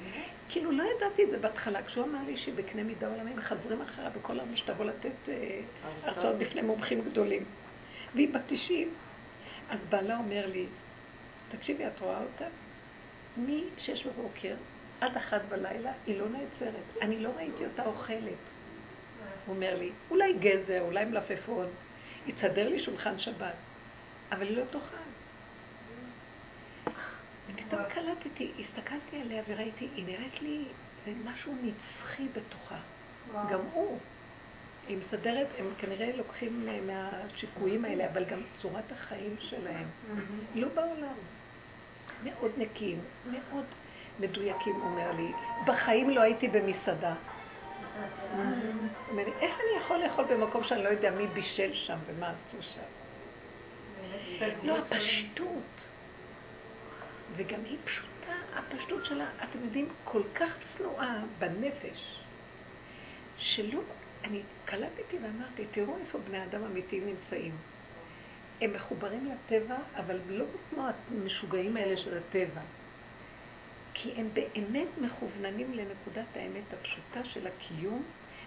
כאילו 0.49 0.73
לא 0.73 0.85
ידעתי 0.97 1.25
את 1.25 1.31
זה 1.31 1.39
בהתחלה, 1.39 1.83
כשהוא 1.83 2.05
אמר 2.05 2.19
לי 2.27 2.37
שהיא 2.37 2.55
בקנה 2.55 2.83
מידה 2.83 3.09
עולמי 3.09 3.31
וחזרים 3.37 3.83
אחריה 3.83 4.11
בכל 4.11 4.39
העולם 4.39 4.57
שתבוא 4.57 4.85
לתת 4.85 5.29
אה, 5.29 5.61
הרצאות 6.03 6.39
בפני 6.39 6.63
מומחים 6.63 7.01
גדולים. 7.01 7.45
והיא 8.15 8.35
בת 8.35 8.43
90. 8.47 8.95
אז 9.71 9.79
בעלה 9.89 10.17
אומר 10.17 10.47
לי, 10.47 10.67
תקשיבי, 11.51 11.87
את 11.87 12.01
רואה 12.01 12.23
אותה? 12.23 12.47
מ-6 13.37 14.09
בבוקר 14.09 14.55
עד 15.01 15.17
אחת 15.17 15.43
בלילה 15.49 15.93
היא 16.07 16.19
לא 16.19 16.27
נעצרת. 16.29 17.03
אני 17.03 17.19
לא 17.19 17.31
ראיתי 17.37 17.65
אותה 17.65 17.87
אוכלת. 17.87 18.53
הוא 19.47 19.55
אומר 19.55 19.79
לי, 19.79 19.91
אולי 20.11 20.33
גזר, 20.33 20.81
אולי 20.81 21.05
מלפפון, 21.05 21.67
יתסדר 22.27 22.69
לי 22.69 22.85
שולחן 22.85 23.19
שבת, 23.19 23.55
אבל 24.33 24.43
היא 24.43 24.57
לא 24.57 24.65
תאכל. 24.65 24.97
ופתאום 27.51 27.83
קלטתי, 27.95 28.53
הסתכלתי 28.59 29.21
עליה 29.21 29.43
וראיתי, 29.49 29.89
היא 29.95 30.05
נראית 30.07 30.43
לי, 30.43 30.65
זה 31.07 31.13
משהו 31.25 31.55
נצחי 31.63 32.27
בתוכה. 32.29 32.79
גם 33.51 33.61
הוא. 33.73 33.99
היא 34.89 34.99
מסדרת, 34.99 35.47
הם 35.59 35.67
כנראה 35.79 36.17
לוקחים 36.17 36.69
מהשיקויים 36.87 37.85
האלה, 37.85 38.11
אבל 38.13 38.25
גם 38.25 38.41
צורת 38.63 38.93
החיים 38.93 39.37
שלהם. 39.39 39.87
לא 40.55 40.69
בעולם. 40.75 41.15
מאוד 42.25 42.51
נקיים, 42.59 43.01
מאוד 43.33 43.65
מדויקים, 44.21 44.81
אומר 44.81 45.13
לי. 45.13 45.33
בחיים 45.67 46.11
לא 46.11 46.21
הייתי 46.21 46.49
במסעדה. 46.49 47.15
איך 49.41 49.61
אני 49.61 49.77
יכול 49.81 49.97
לאכול 49.97 50.25
במקום 50.25 50.65
שאני 50.65 50.83
לא 50.85 50.89
יודע 50.89 51.11
מי 51.11 51.27
בישל 51.27 51.75
שם 51.75 51.99
ומה 52.07 52.31
עשו 52.31 52.63
שם? 52.63 52.81
לא, 54.63 54.79
הפשטות. 54.79 55.63
וגם 57.37 57.61
היא 57.65 57.79
פשוטה, 57.85 58.33
הפשטות 58.55 59.05
שלה, 59.05 59.27
אתם 59.45 59.59
יודעים, 59.65 59.89
כל 60.05 60.23
כך 60.35 60.53
צנועה 60.79 61.23
בנפש, 61.39 62.21
שלא, 63.39 63.81
אני 64.25 64.43
קלטתי 64.65 65.19
ואמרתי, 65.23 65.67
תראו 65.71 65.99
איפה 65.99 66.19
בני 66.19 66.45
אדם 66.45 66.65
אמיתיים 66.65 67.07
נמצאים. 67.07 67.57
הם 68.61 68.73
מחוברים 68.73 69.33
לטבע, 69.33 69.77
אבל 69.97 70.21
לא 70.29 70.45
כמו 70.71 70.89
המשוגעים 71.11 71.77
האלה 71.77 71.97
של 71.97 72.19
הטבע. 72.19 72.61
כי 74.03 74.13
הם 74.17 74.29
באמת 74.35 74.89
מכווננים 74.99 75.75
לנקודת 75.75 76.37
האמת 76.37 76.73
הפשוטה 76.73 77.25
של 77.25 77.47
הקיום, 77.47 78.03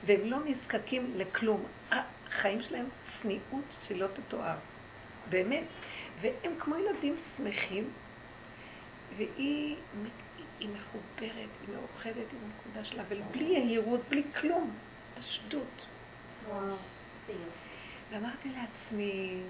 והם 0.05 0.21
לא 0.23 0.37
נזקקים 0.45 1.13
לכלום. 1.15 1.63
החיים 1.91 2.61
שלהם 2.61 2.85
צניעות 3.21 3.65
שלא 3.87 4.07
תתואר. 4.07 4.55
באמת. 5.29 5.63
והם 6.21 6.51
כמו 6.59 6.75
ילדים 6.75 7.15
שמחים, 7.37 7.89
והיא 9.17 9.75
היא 10.59 10.69
מחוברת, 10.69 11.49
היא 11.61 11.75
מאוחדת 11.75 12.25
עם 12.33 12.39
הנקודה 12.43 12.85
שלה, 12.85 13.03
אבל 13.07 13.21
בלי 13.31 13.43
יהירות, 13.43 14.01
בלי 14.09 14.23
כלום, 14.41 14.75
פשטות. 15.19 15.87
ואמרתי 18.11 18.49
לעצמי, 18.49 19.41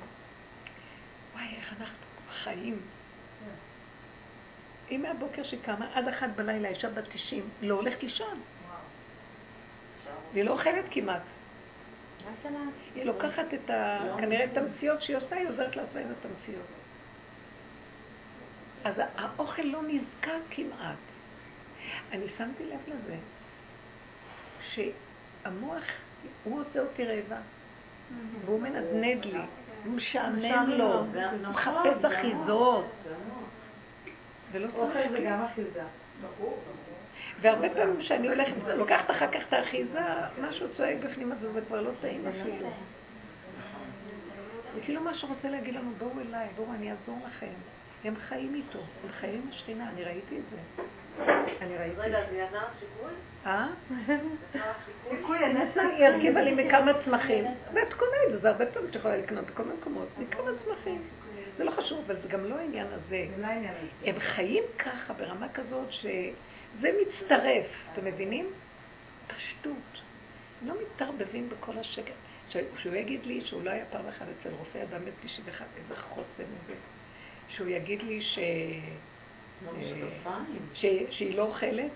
וואי, 1.33 1.47
איך 1.57 1.73
אנחנו 1.79 2.05
חיים. 2.43 2.81
היא 4.89 4.99
מהבוקר 4.99 5.43
שהיא 5.43 5.59
קמה, 5.65 5.87
עד 5.93 6.07
אחת 6.07 6.29
בלילה, 6.35 6.69
אישה 6.69 6.89
בת 6.89 7.03
90, 7.13 7.49
לא 7.61 7.75
הולכת 7.75 8.03
לישון. 8.03 8.41
והיא 10.33 10.43
לא 10.43 10.51
אוכלת 10.51 10.85
כמעט. 10.91 11.21
היא 12.95 13.03
לוקחת 13.05 13.53
את 13.53 13.69
ה... 13.69 13.99
כנראה 14.17 14.45
את 14.45 14.57
התמציות 14.57 15.01
שהיא 15.01 15.17
עושה, 15.17 15.35
היא 15.35 15.49
עוזרת 15.49 15.75
לעצמה 15.75 15.99
עם 16.01 16.07
התמציות. 16.11 16.65
אז 18.83 18.93
האוכל 19.17 19.61
לא 19.61 19.81
נזכר 19.87 20.37
כמעט. 20.49 20.97
אני 22.11 22.25
שמתי 22.37 22.65
לב 22.65 22.79
לזה, 22.87 23.15
שהמוח, 24.73 25.83
הוא 26.43 26.61
עושה 26.61 26.79
אותי 26.79 27.03
רעבה, 27.05 27.37
והוא 28.45 28.61
מנדנד 28.61 29.25
לי, 29.25 29.39
הוא 29.85 29.93
משעמם 29.93 30.69
לו, 30.69 30.99
הוא 30.99 31.07
מחפש 31.49 32.05
אחיזות. 32.05 32.85
צריך... 34.59 34.75
אוכל 34.75 35.09
זה 35.11 35.19
גם 35.19 35.43
אחיזה. 35.43 35.83
והרבה 37.41 37.69
פעמים 37.69 37.99
כשאני 37.99 38.27
הולכת, 38.27 38.53
לוקחת 38.67 39.11
אחר 39.11 39.27
כך 39.27 39.47
את 39.47 39.53
האחיזה, 39.53 39.99
משהו 40.41 40.67
צועק 40.77 40.97
בפנים 41.03 41.31
הזה, 41.31 41.51
זה 41.51 41.61
כבר 41.61 41.81
לא 41.81 41.91
טעים 42.01 42.27
אפילו. 42.27 42.69
זה 44.75 44.81
כאילו 44.81 45.01
משהו 45.01 45.29
רוצה 45.29 45.49
להגיד 45.49 45.75
לנו, 45.75 45.91
בואו 45.97 46.11
אליי, 46.27 46.47
בואו, 46.55 46.73
אני 46.73 46.91
אעזור 46.91 47.19
לכם. 47.27 47.53
הם 48.03 48.15
חיים 48.29 48.55
איתו, 48.55 48.79
הם 48.79 49.09
חיים 49.19 49.41
עם 49.43 49.49
השכינה, 49.49 49.89
אני 49.89 50.03
ראיתי 50.03 50.37
את 50.37 50.43
זה. 50.51 50.83
אני 51.61 51.77
ראיתי. 51.77 51.95
רגע, 51.97 52.17
זה 52.31 52.47
לך 52.53 52.63
שיקוי? 52.79 53.11
אה? 53.45 53.67
שיקוי. 55.09 55.37
היא 55.97 56.05
הרכיבה 56.05 56.41
לי 56.41 56.65
מכמה 56.65 56.91
צמחים. 57.05 57.45
ואת 57.73 57.93
קונה 57.93 58.17
את 58.27 58.31
זה, 58.31 58.39
זה 58.39 58.49
הרבה 58.49 58.65
פעמים 58.65 58.89
את 58.89 58.95
יכולה 58.95 59.17
לקנות 59.17 59.45
בכל 59.45 59.63
מיני 59.63 59.77
מקומות, 59.77 60.07
מכמה 60.19 60.51
צמחים. 60.65 61.01
זה 61.57 61.63
לא 61.63 61.71
חשוב, 61.71 62.03
אבל 62.05 62.21
זה 62.21 62.27
גם 62.27 62.45
לא 62.45 62.55
העניין 62.55 62.87
הזה. 62.87 63.27
זה 63.35 63.41
לא 63.41 63.47
העניין 63.47 63.73
הזה. 63.77 64.09
הם 64.09 64.19
חיים 64.19 64.63
ככה, 64.77 65.13
ברמה 65.13 65.49
כזאת, 65.49 65.91
שזה 65.91 66.89
מצטרף, 67.01 67.65
אתם 67.93 68.05
מבינים? 68.05 68.49
פשטות. 69.27 70.01
לא 70.65 70.73
מתערבבים 70.81 71.49
בכל 71.49 71.77
השקר. 71.77 72.13
שהוא 72.49 72.95
יגיד 72.95 73.25
לי 73.25 73.41
שהוא 73.45 73.63
לא 73.63 73.69
היה 73.69 73.85
פעם 73.85 74.07
אחת 74.07 74.25
אצל 74.39 74.49
רופא 74.49 74.83
אדם 74.83 75.05
בן 75.05 75.11
91, 75.23 75.65
איזה 75.77 75.95
חוסן, 76.01 76.23
איזה... 76.39 76.79
שהוא 77.47 77.67
יגיד 77.67 78.01
לי 78.01 78.21
ש... 78.21 78.39
ש... 80.73 80.85
שהיא 81.09 81.37
לא 81.37 81.43
אוכלת. 81.43 81.91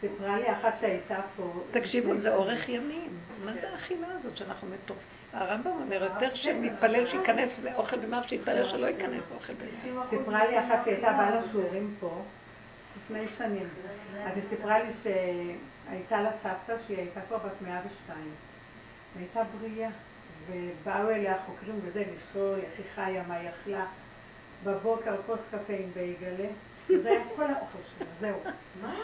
סיפרה 0.00 0.38
לי 0.40 0.52
אחת 0.52 0.74
שהייתה 0.80 1.20
פה. 1.36 1.62
תקשיבו, 1.70 2.20
זה 2.22 2.34
אורך 2.34 2.68
ימים. 2.68 3.18
מה 3.44 3.52
זה 3.52 3.70
האכילה 3.70 4.06
הזאת 4.18 4.36
שאנחנו 4.36 4.68
מטורפים? 4.68 5.23
הרמב"ם 5.34 5.70
אומר 5.70 6.04
יותר 6.04 6.34
שמתפלל 6.34 7.10
שייכנס 7.10 7.50
אוכל 7.74 7.98
במאף, 7.98 8.26
שיתפלל 8.26 8.68
שלא 8.68 8.86
ייכנס 8.86 9.22
אוכל 9.34 9.52
במאף. 9.52 10.06
סיפרה 10.10 10.46
לי 10.46 10.58
אחת 10.60 10.84
שהייתה 10.84 11.12
באה 11.12 11.40
לשיעורים 11.40 11.94
פה 12.00 12.22
לפני 12.96 13.26
שנים. 13.38 13.68
אז 14.26 14.32
היא 14.36 14.42
סיפרה 14.50 14.78
לי 14.78 14.90
שהייתה 15.02 16.22
לה 16.22 16.30
סבתא 16.42 16.82
שהיא 16.86 16.98
הייתה 16.98 17.20
כבר 17.20 17.36
בת 17.38 17.62
102. 17.62 18.18
והייתה 19.16 19.42
בריאה. 19.58 19.90
ובאו 20.46 21.10
אליה 21.10 21.34
חוקרים 21.46 21.80
וזה, 21.82 22.02
לשאול 22.02 22.58
איך 22.58 22.72
היא 22.78 22.86
חיה, 22.94 23.22
מה 23.28 23.34
היא 23.34 23.48
אכלה. 23.48 23.84
בבוקר 24.64 25.14
כוס 25.26 25.40
קפה 25.50 25.72
עם 25.72 25.90
בייגלה, 25.94 26.48
זה 26.88 27.10
היה 27.10 27.20
כל 27.36 27.42
האוכל 27.42 27.78
שלה, 27.98 28.06
זהו. 28.20 28.38
מה? 28.82 28.94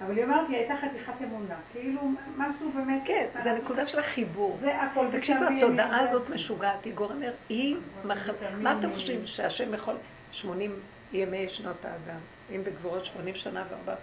אבל 0.00 0.16
היא 0.16 0.24
אומרת, 0.24 0.48
היא 0.48 0.56
הייתה 0.56 0.74
חתיכת 0.76 1.12
אמונה, 1.22 1.54
כאילו 1.72 2.00
משהו 2.36 2.72
באמת... 2.72 3.02
כן, 3.06 3.26
זה 3.44 3.50
הנקודה 3.50 3.86
של 3.86 3.98
החיבור. 3.98 4.58
זה 4.60 4.82
הכל. 4.82 5.06
תקשיבו, 5.18 5.44
התודעה 5.58 6.10
הזאת 6.10 6.30
משוגעת, 6.30 6.84
היא 6.84 6.94
גורמת, 6.94 7.34
היא... 7.48 7.76
מה 8.04 8.78
אתם 8.78 8.92
חושבים 8.94 9.26
שהשם 9.26 9.74
יכול... 9.74 9.94
80 10.32 10.80
ימי 11.12 11.48
שנות 11.48 11.84
האדם, 11.84 12.18
אם 12.50 12.64
בגבורות 12.64 13.04
80 13.04 13.34
שנה 13.34 13.64
וארבע, 13.70 13.94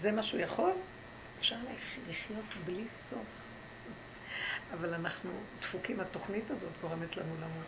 זה 0.00 0.12
מה 0.12 0.22
שהוא 0.22 0.40
יכול? 0.40 0.72
אפשר 1.38 1.56
לחיות 2.08 2.44
בלי 2.64 2.84
סוף. 3.10 3.26
אבל 4.72 4.94
אנחנו 4.94 5.30
דפוקים, 5.60 6.00
התוכנית 6.00 6.50
הזאת 6.50 6.72
גורמת 6.80 7.16
לנו 7.16 7.34
למות. 7.36 7.66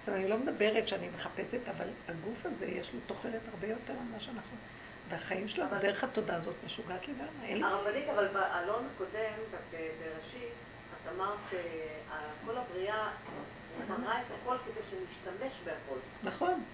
עכשיו, 0.00 0.14
אני 0.14 0.28
לא 0.28 0.38
מדברת 0.38 0.88
שאני 0.88 1.08
מחפשת, 1.16 1.68
אבל 1.76 1.88
הגוף 2.08 2.46
הזה, 2.46 2.66
יש 2.66 2.90
לו 2.94 3.00
תוחלת 3.06 3.40
הרבה 3.52 3.66
יותר 3.66 3.92
ממה 3.92 4.20
שאנחנו... 4.20 4.56
והחיים 5.08 5.48
שלנו, 5.48 5.70
דרך 5.80 6.04
התודעה 6.04 6.36
הזאת 6.36 6.54
משוגעת 6.66 7.08
לגמרי. 7.08 7.62
הרבנית, 7.62 8.08
אבל 8.08 8.28
באלון 8.28 8.86
הקודם, 8.94 9.58
בראשית, 9.70 10.52
את 10.92 11.12
אמרת 11.16 11.38
שכל 11.50 12.56
הבריאה, 12.56 13.08
ברא 13.88 13.94
את 13.96 14.32
הכל 14.42 14.56
כדי 14.64 14.80
שנשתמש 14.90 15.52
בהכל. 15.64 15.98
נכון. 16.22 16.64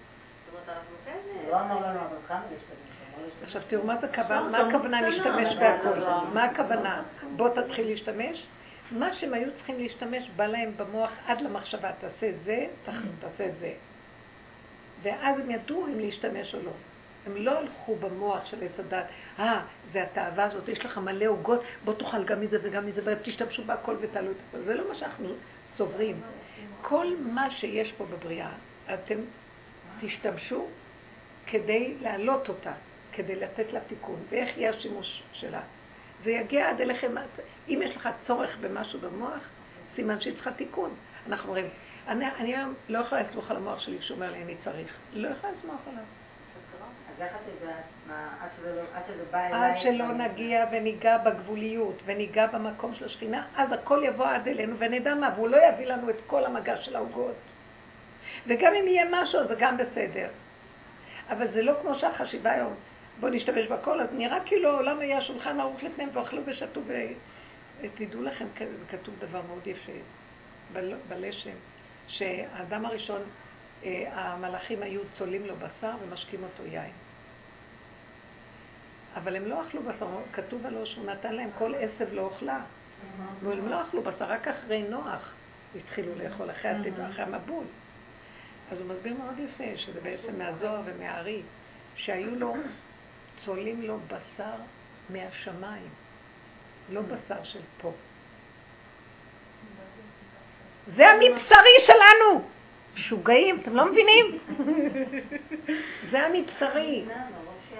זאת 0.45 0.53
אומרת, 0.53 0.69
אנחנו 0.69 0.95
כן... 1.05 1.49
לא 1.51 1.61
אמר 1.61 1.75
לנו, 1.75 1.99
אבל 1.99 2.17
כמה 2.27 2.41
להשתמש. 2.51 2.95
עכשיו 3.43 3.61
תראו 3.67 3.83
מה 3.83 3.97
זה 4.01 4.07
הכוונה, 4.07 4.49
מה 4.49 4.57
הכוונה 4.57 5.01
להשתמש 5.01 5.55
בהכל? 5.55 5.99
מה 6.33 6.43
הכוונה? 6.43 7.03
בוא 7.35 7.49
תתחיל 7.49 7.87
להשתמש? 7.87 8.47
מה 8.91 9.13
שהם 9.13 9.33
היו 9.33 9.51
צריכים 9.57 9.79
להשתמש, 9.79 10.29
בא 10.35 10.45
להם 10.45 10.71
במוח 10.77 11.09
עד 11.25 11.41
למחשבה, 11.41 11.91
תעשה 11.91 12.31
זה, 12.43 12.65
תעשה 13.19 13.45
זה. 13.59 13.73
ואז 15.01 15.39
הם 15.39 15.51
ידעו 15.51 15.87
אם 15.87 15.99
להשתמש 15.99 16.55
או 16.55 16.59
לא. 16.63 16.71
הם 17.25 17.35
לא 17.35 17.59
הלכו 17.59 17.95
במוח 17.95 18.45
של 18.45 18.63
עץ 18.63 18.79
הדת, 18.79 19.05
אה, 19.39 19.61
זה 19.93 20.03
התאווה 20.03 20.43
הזאת, 20.43 20.67
יש 20.67 20.85
לך 20.85 20.97
מלא 20.97 21.25
עוגות, 21.25 21.61
בוא 21.83 21.93
תאכל 21.93 22.23
גם 22.23 22.41
מזה 22.41 22.57
וגם 22.63 22.85
מזה, 22.85 23.01
ותשתמשו 23.05 23.63
בהכל 23.63 23.95
ותעלו 24.01 24.31
את 24.31 24.35
הכל. 24.49 24.57
זה 24.65 24.73
לא 24.73 24.89
מה 24.89 24.95
שאנחנו 24.95 25.29
סוברים. 25.77 26.21
כל 26.81 27.07
מה 27.19 27.51
שיש 27.51 27.91
פה 27.91 28.05
בבריאה, 28.05 28.51
אתם 28.93 29.17
תשתמשו 30.01 30.67
כדי 31.45 31.95
להעלות 32.01 32.49
אותה, 32.49 32.73
כדי 33.11 33.35
לתת 33.35 33.73
לה 33.73 33.79
תיקון. 33.79 34.19
ואיך 34.29 34.57
יהיה 34.57 34.69
השימוש 34.69 35.23
שלה? 35.33 35.61
זה 36.23 36.31
יגיע 36.31 36.69
עד 36.69 36.81
אליכם. 36.81 37.15
אם 37.69 37.79
יש 37.83 37.95
לך 37.95 38.09
צורך 38.27 38.57
במשהו 38.61 38.99
במוח, 38.99 39.39
סימן 39.95 40.21
שהיא 40.21 40.33
צריכה 40.33 40.51
תיקון. 40.51 40.95
אנחנו 41.27 41.47
אומרים, 41.49 41.69
אני, 42.07 42.25
אני 42.39 42.55
היום 42.55 42.73
לא 42.89 42.99
יכולה 42.99 43.21
לסמוך 43.21 43.51
על 43.51 43.57
המוח 43.57 43.79
שלי 43.79 43.99
כשהוא 43.99 44.15
אומר 44.15 44.31
לי, 44.31 44.43
אני 44.43 44.55
צריך. 44.63 44.93
לא 45.13 45.27
יכולה 45.27 45.53
לסמוך 45.53 45.81
עליו. 45.87 46.03
איך 47.21 47.33
את 47.35 47.61
יודעת, 47.61 47.83
עד 48.41 48.49
שזה, 48.57 48.75
לא, 48.75 48.81
עד 48.93 49.01
שזה 49.07 49.23
בא 49.31 49.47
אליי... 49.47 49.71
עד 49.71 49.81
שלא 49.81 50.07
נגיע 50.07 50.65
וניגע 50.71 51.17
בגבוליות 51.17 52.01
וניגע 52.05 52.47
במקום 52.47 52.95
של 52.95 53.05
השכינה, 53.05 53.45
אז 53.55 53.71
הכל 53.71 54.03
יבוא 54.05 54.27
עד 54.27 54.47
אלינו 54.47 54.75
ונדע 54.77 55.15
מה, 55.15 55.29
והוא 55.35 55.47
לא 55.47 55.57
יביא 55.69 55.85
לנו 55.85 56.09
את 56.09 56.15
כל 56.27 56.45
המגע 56.45 56.77
של 56.77 56.95
העוגות. 56.95 57.35
וגם 58.47 58.73
אם 58.73 58.87
יהיה 58.87 59.05
משהו, 59.11 59.47
זה 59.47 59.55
גם 59.59 59.77
בסדר. 59.77 60.27
אבל 61.29 61.51
זה 61.51 61.61
לא 61.61 61.73
כמו 61.81 61.95
שהחשיבה 61.95 62.51
היום. 62.51 62.73
בואו 63.19 63.31
נשתמש 63.31 63.67
בכל, 63.67 64.01
אז 64.01 64.07
נראה 64.11 64.39
כאילו 64.45 64.69
העולם 64.69 64.99
היה 64.99 65.21
שולחן 65.21 65.59
ערוך 65.59 65.83
לפניהם 65.83 66.09
ואכלו 66.13 66.41
ושתו 66.45 66.81
ותדעו 67.81 68.21
לכם, 68.21 68.45
כתוב 68.89 69.15
דבר 69.19 69.41
מאוד 69.47 69.67
יפה 69.67 69.91
בלשם, 71.09 71.55
שהאדם 72.07 72.85
הראשון, 72.85 73.21
אה, 73.83 74.03
המלאכים 74.13 74.83
היו 74.83 75.01
צולים 75.17 75.45
לו 75.45 75.55
בשר 75.55 75.91
ומשקים 76.01 76.43
אותו 76.43 76.65
יין. 76.65 77.04
אבל 79.15 79.35
הם 79.35 79.45
לא 79.45 79.67
אכלו 79.67 79.83
בשר, 79.83 80.07
כתוב 80.33 80.65
עלו 80.65 80.85
שהוא 80.85 81.05
נתן 81.05 81.35
להם 81.35 81.49
כל 81.57 81.73
עשב 81.75 82.13
לא 82.13 82.21
אוכלה. 82.21 82.59
והם 83.43 83.69
לא 83.69 83.81
אכלו 83.81 84.01
בשר, 84.01 84.25
רק 84.25 84.47
אחרי 84.47 84.83
נוח 84.83 85.33
התחילו 85.75 86.15
לאכול, 86.15 86.51
אחרי 86.51 86.71
המבול. 87.17 87.63
אז 88.71 88.77
הוא 88.77 88.87
מסביר 88.87 89.13
מאוד 89.13 89.39
יפה, 89.39 89.77
שזה 89.77 90.01
בעצם 90.01 90.37
מהזוהר 90.37 90.81
ומהארי, 90.85 91.41
שהיו 91.95 92.35
לו 92.35 92.53
צולים 93.45 93.81
לו 93.81 93.99
בשר 94.07 94.55
מהשמיים, 95.09 95.89
לא 96.89 97.01
בשר 97.01 97.43
של 97.43 97.59
פה. 97.81 97.91
זה 100.95 101.07
המבשרי 101.07 101.85
שלנו! 101.87 102.47
משוגעים, 102.95 103.59
אתם 103.61 103.75
לא 103.75 103.91
מבינים? 103.91 104.39
זה 106.11 106.19
המבשרי. 106.19 107.05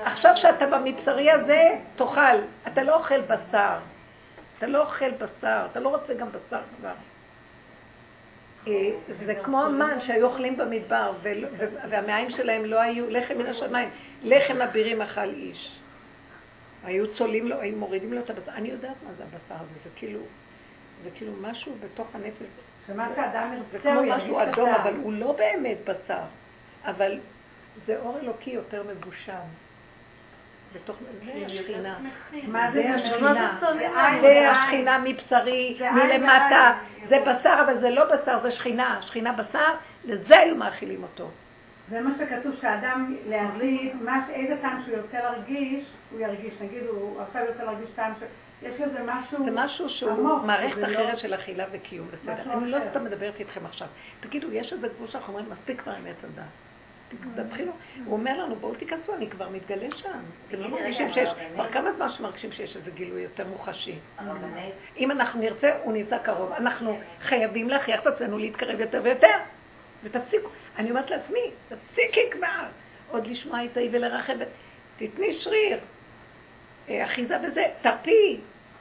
עכשיו 0.04 0.32
שאתה 0.36 0.66
במבשרי 0.66 1.32
הזה, 1.32 1.62
תאכל. 1.96 2.38
אתה 2.68 2.84
לא 2.84 2.96
אוכל 2.96 3.22
בשר. 3.22 3.78
אתה 4.58 4.68
לא 4.68 4.82
אוכל 4.82 5.12
בשר, 5.12 5.68
אתה 5.72 5.80
לא 5.80 5.90
רוצה 5.90 6.14
גם 6.14 6.28
בשר 6.30 6.62
כבר. 6.78 6.94
אה, 8.68 8.74
זה 9.26 9.36
כמו 9.44 9.64
המן 9.64 10.02
שהיו 10.02 10.28
אוכלים 10.28 10.58
במדבר, 10.58 11.14
והמעיים 11.90 12.30
שלהם 12.30 12.66
לא 12.66 12.82
היו 12.82 13.10
לחם 13.10 13.38
מן 13.38 13.46
השמיים. 13.46 13.90
לחם 14.24 14.62
אבירים 14.62 15.02
אכל 15.02 15.30
איש. 15.30 15.80
היו 16.84 17.16
צולים 17.16 17.48
לו, 17.48 17.60
היו 17.60 17.78
מורידים 17.78 18.14
לו 18.14 18.20
את 18.20 18.30
הבשר. 18.30 18.52
אני 18.52 18.70
יודעת 18.70 18.96
מה 19.06 19.14
זה 19.14 19.24
הבשר 19.24 19.56
הזה, 19.56 19.74
זה 19.84 19.90
כאילו, 19.96 20.20
זה 21.04 21.10
כאילו 21.16 21.32
משהו 21.42 21.72
בתוך 21.80 22.08
הנפש. 22.16 22.46
שמה 22.88 23.08
שאדם 23.16 23.54
ירצה, 23.54 23.70
זה 23.72 23.80
כמו 23.80 24.02
משהו 24.08 24.42
אדום, 24.42 24.70
אבל 24.70 24.94
הוא 25.04 25.14
לא 25.14 25.32
באמת 25.32 25.78
בשר. 25.84 26.24
אבל 26.86 27.20
זה 27.86 28.00
אור 28.00 28.20
אלוקי 28.20 28.52
יותר 28.52 28.84
מבושם. 28.84 29.46
בתוך 30.74 30.98
השכינה. 31.46 31.96
מה 32.48 32.72
זה 32.72 32.94
השכינה? 32.96 33.60
זה 34.22 34.52
השכינה 34.52 34.98
מבשרי, 35.04 35.80
מלמטה. 35.94 36.74
זה 37.10 37.16
בשר, 37.22 37.62
אבל 37.66 37.80
זה 37.80 37.90
לא 37.90 38.06
בשר, 38.06 38.40
זה 38.44 38.52
שכינה. 38.52 39.00
שכינה 39.02 39.32
בשר, 39.32 39.74
לזה 40.06 40.40
היו 40.40 40.56
מאכילים 40.56 41.04
אותו. 41.04 41.30
זה 41.90 42.02
מה 42.02 42.12
שכתוב, 42.20 42.56
שאדם 42.62 43.16
להחליט, 43.28 43.94
איזה 44.30 44.58
טעם 44.62 44.82
שהוא 44.86 44.98
ירצה 44.98 45.20
להרגיש, 45.20 45.86
הוא 46.12 46.20
ירגיש. 46.20 46.54
נגיד, 46.62 46.84
הוא 46.84 47.22
עכשיו 47.22 47.42
ירצה 47.42 47.64
להרגיש 47.64 47.90
טעם 47.96 48.14
ש... 48.20 48.24
יש 48.62 48.82
לזה 48.82 49.00
משהו 49.06 49.46
זה 49.46 49.52
משהו 49.52 49.90
שהוא 49.90 50.40
מערכת 50.46 50.78
לא- 50.78 50.88
אחרת 50.88 51.20
של 51.20 51.34
אכילה 51.34 51.66
וקיום, 51.72 52.08
בסדר. 52.08 52.54
אני 52.54 52.72
לא 52.72 52.78
סתם 52.90 53.04
מדברת 53.04 53.40
איתכם 53.40 53.66
עכשיו. 53.66 53.88
תגידו, 54.20 54.52
יש 54.52 54.74
איזה 54.74 54.88
גבול 54.88 55.08
שאנחנו 55.08 55.34
אומרים, 55.34 55.52
מספיק 55.52 55.82
כבר 55.82 55.92
עם 55.92 56.08
עץ 56.08 56.24
הדת. 56.24 56.44
תתחילו. 57.36 57.72
הוא 58.06 58.14
אומר 58.14 58.44
לנו, 58.44 58.56
בואו 58.56 58.76
תיכנסו, 58.76 59.16
אני 59.16 59.30
כבר 59.30 59.50
מתגלה 59.50 59.88
שם. 59.96 60.20
אתם 60.48 60.60
לא 60.60 60.68
מרגישים 60.68 61.14
שיש, 61.14 61.30
כבר 61.54 61.72
כמה 61.72 61.94
זמן 61.94 62.10
שמרגישים 62.10 62.52
שיש 62.52 62.76
איזה 62.76 62.92
גילוי 62.92 63.22
יותר 63.22 63.48
מוחשי. 63.48 63.96
אם 64.98 65.12
אנחנו 65.12 65.40
נרצה, 65.40 65.70
הוא 65.84 65.94
נמצא 65.94 66.18
קרוב. 66.18 66.52
אנחנו 66.52 67.00
חייבים 67.22 67.70
להכריח 67.70 68.02
את 68.02 68.08
עצמנו 68.08 68.38
להתקרב 68.38 68.80
יותר 68.80 69.02
ויותר. 69.04 69.38
ותפסיקו. 70.04 70.50
אני 70.78 70.90
אומרת 70.90 71.10
לעצמי, 71.10 71.52
תפסיקי 71.68 72.30
כבר. 72.32 72.66
עוד 73.12 73.28
לשמוע 73.28 73.66
את 73.66 73.78
ההיא 73.78 73.90
ולרחב. 73.92 74.34
תתני 74.98 75.40
שריר. 75.40 75.80
אה, 76.90 77.06
אחיזה 77.06 77.38
בזה, 77.38 77.64
תרפי. 77.82 78.40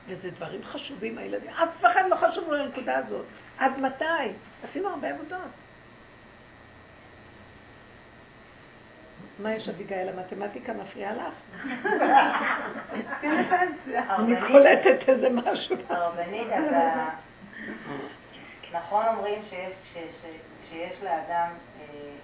וזה 0.08 0.30
דברים 0.30 0.64
חשובים, 0.64 1.18
הילדים. 1.18 1.50
אף 1.50 1.84
אחד 1.84 2.02
לא 2.10 2.16
חשוב 2.16 2.52
לנקודה 2.52 2.96
הזאת. 2.98 3.24
עד 3.58 3.78
מתי? 3.78 4.04
עשינו 4.64 4.88
הרבה 4.88 5.10
עבודות. 5.10 5.38
מה 9.38 9.54
יש 9.54 9.68
אביגיל? 9.68 10.08
המתמטיקה 10.08 10.72
מפריעה 10.72 11.12
לך? 11.12 11.34
אני 14.18 14.34
קולטת 14.48 15.08
איזה 15.08 15.28
משהו. 15.30 15.76
הרבנית. 15.88 16.48
נכון 18.72 19.06
אומרים 19.06 19.42
שיש 20.70 21.02
לאדם 21.02 21.48
אה, 21.80 21.84
אה, 21.84 22.16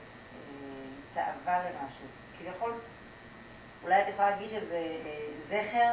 תאווה 1.15 1.59
למשהו. 1.59 2.07
כביכול, 2.39 2.73
אולי 3.85 4.03
את 4.03 4.09
יכולה 4.09 4.31
להגיד 4.31 4.49
שזה 4.51 4.97
אה, 5.07 5.27
זכר 5.49 5.93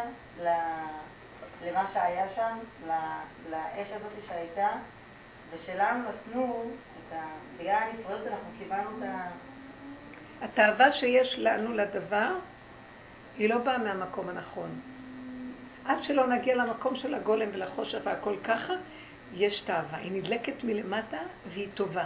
למה 1.65 1.85
שהיה 1.93 2.25
שם, 2.35 2.57
לאש 3.49 3.87
הזאת 3.91 4.11
שהייתה, 4.27 4.69
ושלנו 5.51 6.09
נתנו. 6.09 6.71
בגלל 7.57 7.75
הנפרדות 7.75 8.27
אנחנו 8.27 8.49
קיבלנו 8.59 8.89
את 8.97 9.03
ה... 9.03 9.29
התאווה 10.41 10.93
שיש 10.93 11.35
לנו 11.39 11.73
לדבר, 11.73 12.31
היא 13.37 13.49
לא 13.49 13.57
באה 13.57 13.77
מהמקום 13.77 14.29
הנכון. 14.29 14.69
עד 15.85 16.03
שלא 16.03 16.27
נגיע 16.27 16.55
למקום 16.55 16.95
של 16.95 17.13
הגולם 17.13 17.47
ולחושך 17.53 17.99
והכל 18.03 18.35
ככה, 18.43 18.73
יש 19.33 19.59
תאווה. 19.59 19.97
היא 19.97 20.11
נדלקת 20.11 20.63
מלמטה 20.63 21.17
והיא 21.53 21.67
טובה. 21.73 22.05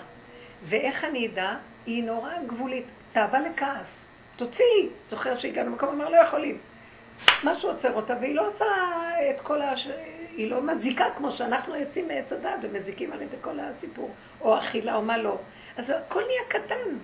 ואיך 0.63 1.03
אני 1.03 1.27
אדע? 1.27 1.55
היא 1.85 2.03
נורא 2.03 2.31
גבולית. 2.47 2.85
תאווה 3.13 3.39
לכעס. 3.39 3.87
תוציאי. 4.35 4.89
זוכר 5.09 5.39
שהגענו 5.39 5.69
למקום, 5.69 5.89
אמר 5.89 6.09
לא 6.09 6.17
יכולים. 6.17 6.57
משהו 7.43 7.69
עוצר 7.69 7.93
אותה, 7.93 8.13
והיא 8.21 8.35
לא 8.35 8.47
עושה 8.47 8.65
את 9.29 9.41
כל 9.41 9.61
הש... 9.61 9.87
היא 10.35 10.51
לא 10.51 10.61
מזיקה 10.61 11.05
כמו 11.17 11.31
שאנחנו 11.31 11.75
יוצאים 11.75 12.07
מעץ 12.07 12.31
הדת 12.31 12.59
ומזיקים 12.61 13.11
על 13.11 13.21
ידי 13.21 13.35
כל 13.41 13.59
הסיפור, 13.59 14.11
או 14.41 14.59
אכילה 14.59 14.95
או 14.95 15.01
מה 15.01 15.17
לא. 15.17 15.37
אז 15.77 15.85
הכל 15.89 16.21
נהיה 16.27 16.41
קטן. 16.47 16.97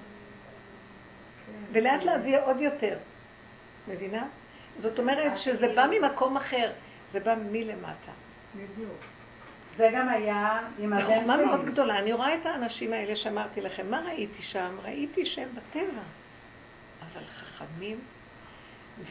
ולאט 1.71 2.03
לאט 2.03 2.21
זה 2.21 2.27
יהיה 2.27 2.43
עוד 2.43 2.61
יותר. 2.61 2.97
מבינה? 3.87 4.27
זאת 4.81 4.99
אומרת 4.99 5.37
שזה 5.37 5.67
בא 5.75 5.87
ממקום 5.91 6.37
אחר, 6.37 6.71
זה 7.13 7.19
בא 7.19 7.35
מלמטה. 7.51 8.11
בדיוק. 8.55 9.01
זה 9.77 9.89
גם 9.93 10.09
היה 10.09 10.59
עם 10.79 10.93
הבן 10.93 11.05
שלי. 11.05 11.15
בחוכמה 11.15 11.37
מאוד 11.37 11.65
גדולה. 11.65 11.99
אני 11.99 12.13
רואה 12.13 12.35
את 12.35 12.45
האנשים 12.45 12.93
האלה 12.93 13.15
שאמרתי 13.15 13.61
לכם, 13.61 13.91
מה 13.91 14.01
ראיתי 14.05 14.43
שם? 14.43 14.77
ראיתי 14.83 15.25
שהם 15.25 15.49
בטבע, 15.49 16.01
אבל 17.01 17.23
חכמים, 17.25 17.99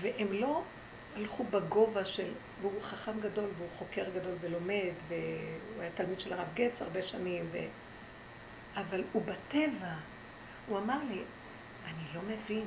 והם 0.01 0.29
לא 0.31 0.63
הלכו 1.17 1.45
בגובה 1.45 2.05
של, 2.05 2.33
והוא 2.61 2.83
חכם 2.83 3.21
גדול, 3.21 3.51
והוא 3.57 3.69
חוקר 3.79 4.05
גדול 4.15 4.35
ולומד, 4.41 4.93
והוא 5.09 5.81
היה 5.81 5.91
תלמיד 5.95 6.21
של 6.21 6.33
הרב 6.33 6.49
גץ 6.55 6.73
הרבה 6.81 7.03
שנים, 7.03 7.45
ו... 7.53 7.59
אבל 8.77 9.05
הוא 9.13 9.23
בטבע. 9.23 9.95
הוא 10.67 10.79
אמר 10.79 10.99
לי, 11.11 11.21
אני 11.87 12.05
לא 12.15 12.21
מבין 12.23 12.65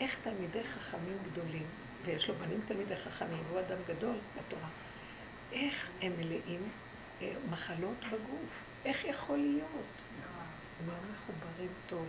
איך 0.00 0.16
תלמידי 0.22 0.62
חכמים 0.64 1.18
גדולים, 1.32 1.66
ויש 2.04 2.28
לו 2.28 2.34
בנים 2.34 2.60
תלמידי 2.68 2.96
חכמים, 2.96 3.42
והוא 3.48 3.60
אדם 3.60 3.78
גדול 3.86 4.16
בתורה, 4.36 4.68
איך 5.52 5.74
הם 6.00 6.12
מלאים 6.18 6.68
אה, 7.22 7.32
מחלות 7.50 8.04
בגוף? 8.04 8.50
איך 8.84 9.04
יכול 9.04 9.38
להיות? 9.38 9.98
הם 10.80 10.88
לא 10.88 10.94
מחוברים 11.12 11.70
טוב. 11.88 12.06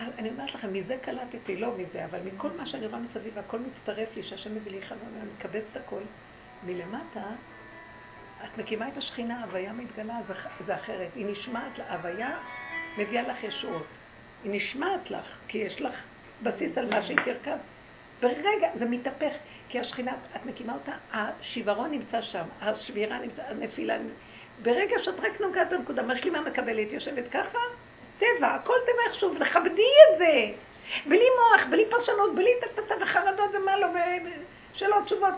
אני 0.00 0.30
אומרת 0.30 0.54
לכם, 0.54 0.72
מזה 0.72 0.96
קלטתי, 1.02 1.56
לא 1.56 1.74
מזה, 1.78 2.04
אבל 2.04 2.20
מכל 2.22 2.48
מה 2.56 2.66
שאני 2.66 2.86
רואה 2.86 3.00
מסביב, 3.00 3.38
הכל 3.38 3.58
מצטרף 3.58 4.08
לי, 4.16 4.22
שהשם 4.22 4.54
מביא 4.54 4.72
לי 4.72 4.82
חזרה, 4.82 5.08
ואני 5.14 5.30
מקבץ 5.38 5.64
את 5.72 5.76
הכל. 5.76 6.00
מלמטה, 6.66 7.26
את 8.44 8.58
מקימה 8.58 8.88
את 8.88 8.96
השכינה, 8.96 9.44
הוויה 9.44 9.72
מתגלה, 9.72 10.18
זה, 10.28 10.34
זה 10.66 10.74
אחרת. 10.74 11.08
היא 11.14 11.26
נשמעת 11.26 11.78
לה, 11.78 11.94
הוויה 11.94 12.38
מביאה 12.98 13.22
לך 13.22 13.44
ישועות. 13.44 13.86
היא 14.44 14.52
נשמעת 14.54 15.10
לך, 15.10 15.26
כי 15.48 15.58
יש 15.58 15.80
לך 15.80 15.94
בסיס 16.42 16.78
על 16.78 16.90
מה 16.90 17.02
שהיא 17.02 17.18
תרכב. 17.24 17.56
ברגע, 18.20 18.68
זה 18.78 18.84
מתהפך, 18.84 19.32
כי 19.68 19.80
השכינה, 19.80 20.12
את 20.36 20.46
מקימה 20.46 20.74
אותה, 20.74 20.92
השיוורון 21.12 21.90
נמצא 21.90 22.22
שם, 22.22 22.44
השבירה 22.60 23.18
נמצא, 23.18 23.42
הנפילה, 23.42 23.96
ברגע 24.62 24.96
שאת 25.02 25.20
רק 25.20 25.40
נוגעת 25.40 25.70
בנקודה, 25.70 26.02
משלימה 26.02 26.40
מקבלת, 26.40 26.92
יושבת 26.92 27.24
ככה, 27.30 27.58
טבע, 28.18 28.54
הכל 28.54 28.74
טבע 28.86 29.02
איכשהו, 29.06 29.34
וכבדי 29.40 29.82
את 30.12 30.18
זה. 30.18 30.50
בלי 31.06 31.24
מוח, 31.38 31.66
בלי 31.70 31.84
פרשנות, 31.90 32.34
בלי 32.34 32.50
תתתה 32.60 32.94
וחרדות 33.00 33.50
ומה 33.54 33.76
לא, 33.76 33.86
ושאלות 34.74 35.04
תשובות. 35.04 35.34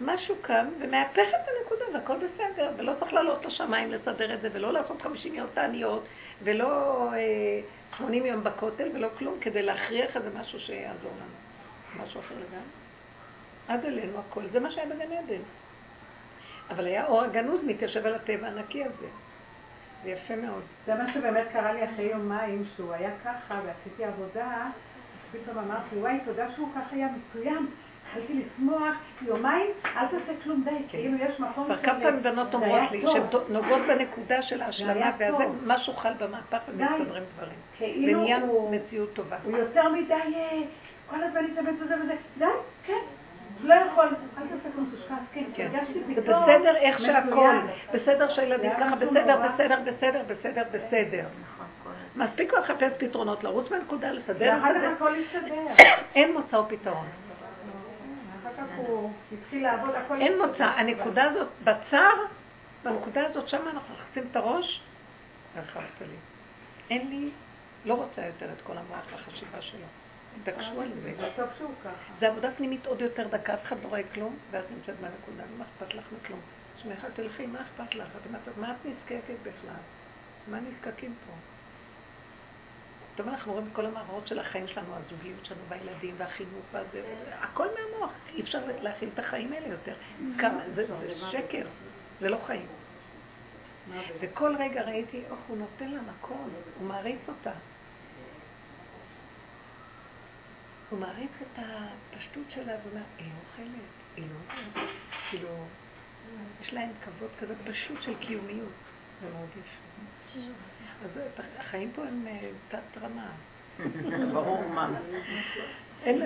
משהו 0.00 0.34
קם 0.42 0.66
ומהפך 0.80 1.28
את 1.28 1.48
הנקודה 1.48 1.84
והכל 1.94 2.16
בסדר, 2.16 2.72
ולא 2.76 2.92
צריך 2.98 3.12
לעלות 3.12 3.44
לשמיים 3.44 3.90
לסדר 3.90 4.34
את 4.34 4.40
זה, 4.40 4.48
ולא 4.52 4.72
לעשות 4.72 5.02
חמישים 5.02 5.34
יום 5.34 5.46
תעניות, 5.54 6.04
ולא 6.42 7.02
אה, 7.12 7.60
שמונים 7.96 8.26
יום 8.26 8.44
בכותל, 8.44 8.88
ולא 8.94 9.08
כלום, 9.18 9.34
כדי 9.40 9.62
להכריח 9.62 10.16
איזה 10.16 10.30
משהו 10.40 10.60
שיעזור 10.60 11.12
לנו. 11.16 12.04
משהו 12.04 12.20
אחר 12.20 12.34
לגמרי. 12.34 12.68
עד 13.68 13.84
אלינו 13.84 14.18
הכל, 14.18 14.42
זה 14.52 14.60
מה 14.60 14.70
שהיה 14.70 14.86
בגן 14.86 15.12
עדן. 15.12 15.42
אבל 16.70 16.86
היה 16.86 17.06
אור 17.06 17.22
הגנוז 17.22 17.60
מתיישב 17.64 18.06
על 18.06 18.14
הטבע 18.14 18.46
הנקי 18.46 18.84
הזה. 18.84 19.06
זה 20.02 20.10
יפה 20.10 20.36
מאוד. 20.36 20.62
זה 20.86 20.94
מה 20.94 21.12
שבאמת 21.12 21.46
קרה 21.52 21.72
לי 21.72 21.84
אחרי 21.84 22.04
יומיים, 22.04 22.64
שהוא 22.76 22.92
היה 22.92 23.10
ככה 23.24 23.60
ועשיתי 23.66 24.04
עבודה, 24.04 24.66
פתאום 25.32 25.58
אמרתי, 25.58 25.96
וואי, 25.96 26.18
תודה 26.24 26.46
שהוא 26.54 26.68
ככה 26.74 26.96
היה 26.96 27.08
מצוין. 27.08 27.66
התחלתי 28.08 28.32
לשמוח, 28.34 28.94
יומיים, 29.22 29.70
אל 29.96 30.06
תעשה 30.06 30.32
כלום 30.44 30.62
די, 30.64 30.70
כן. 30.70 30.98
כאילו 30.98 31.18
יש 31.18 31.40
מקום 31.40 31.66
של... 31.68 31.86
כמה 31.86 32.00
פעמים 32.00 32.22
בנות 32.22 32.54
אומרות 32.54 32.90
לי, 32.90 33.02
שהן 33.12 33.22
נוגעות 33.48 33.80
בנקודה 33.88 34.42
של 34.42 34.62
ההשלמה, 34.62 35.10
וזה 35.16 35.44
משהו 35.66 35.92
חל 35.92 36.12
במהפך 36.18 36.58
ומסתדרים 36.68 37.24
דברים. 37.34 37.58
כאילו 37.76 38.20
ונהיה 38.20 38.38
מציאות 38.70 39.12
טובה. 39.12 39.36
הוא 39.44 39.56
יותר 39.56 39.88
מדי, 39.88 40.14
אה, 40.14 40.60
כל 41.10 41.22
הזמן 41.22 41.44
להתאמץ 41.44 41.74
בזה 41.84 41.94
וזה, 42.02 42.14
די, 42.38 42.44
כן. 42.86 42.92
לא 43.62 43.74
יכול, 43.74 44.04
אל 44.38 44.42
תעשה 44.48 44.68
כמו 44.74 44.84
תושקס, 44.90 45.12
כן, 45.32 45.44
כן. 45.54 45.68
הרגשתי 45.74 46.00
פתאום... 46.00 46.14
זה 46.14 46.22
בסדר 46.22 46.76
איך 46.76 46.98
שהכל, 46.98 47.56
בסדר 47.94 48.28
שהילדים 48.28 48.70
ככה, 48.80 48.96
בסדר, 48.96 49.40
בסדר, 49.48 49.78
בסדר, 49.86 50.22
בסדר, 50.28 50.62
בסדר. 50.72 51.24
מספיק 52.16 52.50
כבר 52.50 52.60
לחפש 52.60 52.92
פתרונות, 52.98 53.44
לרוץ 53.44 53.70
מהנקודה, 53.70 54.12
לסדר. 54.12 54.54
יסתדר. 55.16 55.84
אין 56.16 56.32
מוצא 56.32 56.62
פתרון. 56.68 57.06
הוא 58.86 59.12
התחיל 59.32 59.62
לעבוד, 59.62 59.94
הכל 59.94 60.20
אין 60.20 60.38
מוצא. 60.38 60.64
הנקודה 60.64 61.24
הזאת, 61.24 61.48
בצר, 61.64 62.10
בנקודה 62.82 63.26
הזאת, 63.26 63.48
שם 63.48 63.68
אנחנו 63.68 63.94
נכנסים 63.94 64.30
את 64.30 64.36
הראש, 64.36 64.82
הרחבת 65.54 66.00
לי. 66.00 66.16
אין 66.90 67.10
לי, 67.10 67.30
לא 67.84 67.94
רוצה 67.94 68.26
יותר 68.26 68.52
את 68.52 68.60
כל 68.62 68.78
המוח 68.78 69.04
והחשיבה 69.12 69.62
שלו. 69.62 69.86
תקשו 70.44 70.80
על 70.80 70.88
זה. 71.02 71.12
זה 71.20 71.28
טוב 71.36 71.48
שהוא 71.58 71.74
ככה. 71.84 72.12
זה 72.20 72.28
עבודה 72.28 72.50
פנימית 72.56 72.86
עוד 72.86 73.00
יותר 73.00 73.28
דקה, 73.28 73.54
אף 73.54 73.64
אחד 73.64 73.76
לא 73.82 73.88
רואה 73.88 74.00
כלום, 74.14 74.36
ואת 74.50 74.64
נמצאת 74.70 74.94
בנקודה, 75.00 75.42
מה 75.58 75.64
אכפת 75.64 75.94
לך 75.94 76.04
מכלום? 76.20 76.40
תשמעי, 76.76 76.96
תלכי, 77.14 77.46
מה 77.46 77.58
אכפת 77.60 77.94
לך? 77.94 78.08
מה 78.56 78.72
את 78.72 78.86
נזקקת 78.86 79.38
בכלל? 79.42 79.80
מה 80.48 80.58
נזקקים 80.60 81.14
פה? 81.26 81.32
טוב, 83.18 83.28
אנחנו 83.28 83.52
רואים 83.52 83.66
את 83.66 83.72
כל 83.72 83.86
המערכות 83.86 84.26
של 84.26 84.38
החיים 84.38 84.68
שלנו, 84.68 84.94
הזוגיות 84.94 85.44
שלנו, 85.44 85.60
והילדים, 85.68 86.14
והחינוך, 86.18 86.64
והזה, 86.72 87.02
הכל 87.40 87.66
מהמוח. 87.66 88.10
אי 88.34 88.40
אפשר 88.40 88.58
להכיל 88.80 89.08
את 89.14 89.18
החיים 89.18 89.52
האלה 89.52 89.66
יותר. 89.66 89.94
כמה, 90.38 90.60
זה, 90.74 90.86
זה 90.86 91.14
שקר, 91.30 91.66
זה 92.20 92.28
לא 92.28 92.38
חיים. 92.46 92.66
וכל 94.20 94.56
רגע 94.58 94.82
ראיתי, 94.82 95.16
איך 95.16 95.38
הוא 95.48 95.56
נותן 95.56 95.88
לה 95.88 96.00
מקום, 96.02 96.48
הוא 96.78 96.88
מעריץ 96.88 97.20
אותה. 97.28 97.52
הוא 100.90 100.98
מעריץ 100.98 101.32
את 101.42 101.58
הפשטות 101.58 102.44
שלה 102.54 102.72
ואומר, 102.84 103.04
היא 103.18 103.32
אוכלת, 103.40 103.68
היא 104.16 104.24
לא 104.24 104.34
אוכלת. 104.44 104.84
כאילו, 105.30 105.48
יש 106.60 106.72
להם 106.72 106.90
כבוד 107.04 107.30
כזה 107.40 107.54
פשוט 107.64 108.02
של 108.02 108.14
קיומיות. 108.18 108.72
זה 109.22 109.30
מאוד 109.30 109.48
יפה. 109.50 110.40
אז 111.04 111.20
החיים 111.58 111.92
פה 111.94 112.02
הם 112.02 112.26
אה, 112.26 112.48
תת 112.68 113.02
רמה. 113.02 113.30
ברור 114.34 114.62
מה. 114.68 114.90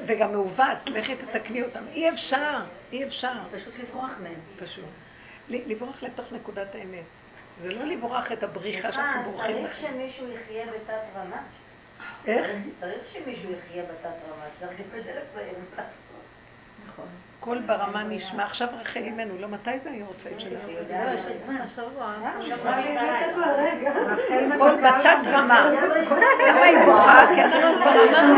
וגם 0.07 0.32
מעוות, 0.32 0.78
לכי 0.86 1.16
תתקני 1.16 1.62
אותם. 1.62 1.85
אי 1.93 2.09
אפשר, 2.11 2.61
אי 2.93 3.05
אפשר. 3.05 3.32
פשוט 3.53 3.74
לברוח 3.78 4.11
מהם. 4.23 4.40
פשוט. 4.59 4.85
לברוח 5.49 6.03
לתוך 6.03 6.32
נקודת 6.32 6.74
האמת. 6.74 7.05
זה 7.62 7.69
לא 7.69 7.85
לברוח 7.85 8.32
את 8.32 8.43
הבריחה 8.43 8.93
שאנחנו 8.93 9.31
בורחים. 9.32 9.57
צריך 9.57 9.77
שמישהו 9.81 10.27
יחיה 10.28 10.66
בתת 10.66 11.03
רמה. 11.16 11.43
איך? 12.27 12.47
צריך 12.81 13.03
שמישהו 13.12 13.53
יחיה 13.53 13.82
בתת 13.82 14.07
רמה, 14.28 14.44
צריך 14.61 14.81
קשה 14.93 15.23
לסיים 15.23 15.55
לעשות. 15.77 16.01
נכון. 16.88 17.06
קול 17.40 17.59
ברמה 17.59 18.02
נשמע. 18.02 18.44
עכשיו 18.44 18.68
רחל 18.80 19.00
אימנו, 19.00 19.34
לא, 19.40 19.48
מתי 19.48 19.70
זה 19.84 19.90
היום 19.90 20.09
הוצאים 20.09 20.40
שלה? 20.40 20.50
לא, 20.50 21.10
יש 21.12 21.20
עוד 21.26 21.36
זמן. 21.46 21.56
השבוע. 21.56 22.14
קול 24.59 24.74
בתת 24.76 25.18
רמה. 25.32 25.70
למה 26.48 26.62
היא 26.62 26.78
בוכה? 26.84 27.26
כי 27.34 27.42
אנחנו 27.42 27.82
כבר 27.82 27.92
אמרנו 28.09 28.34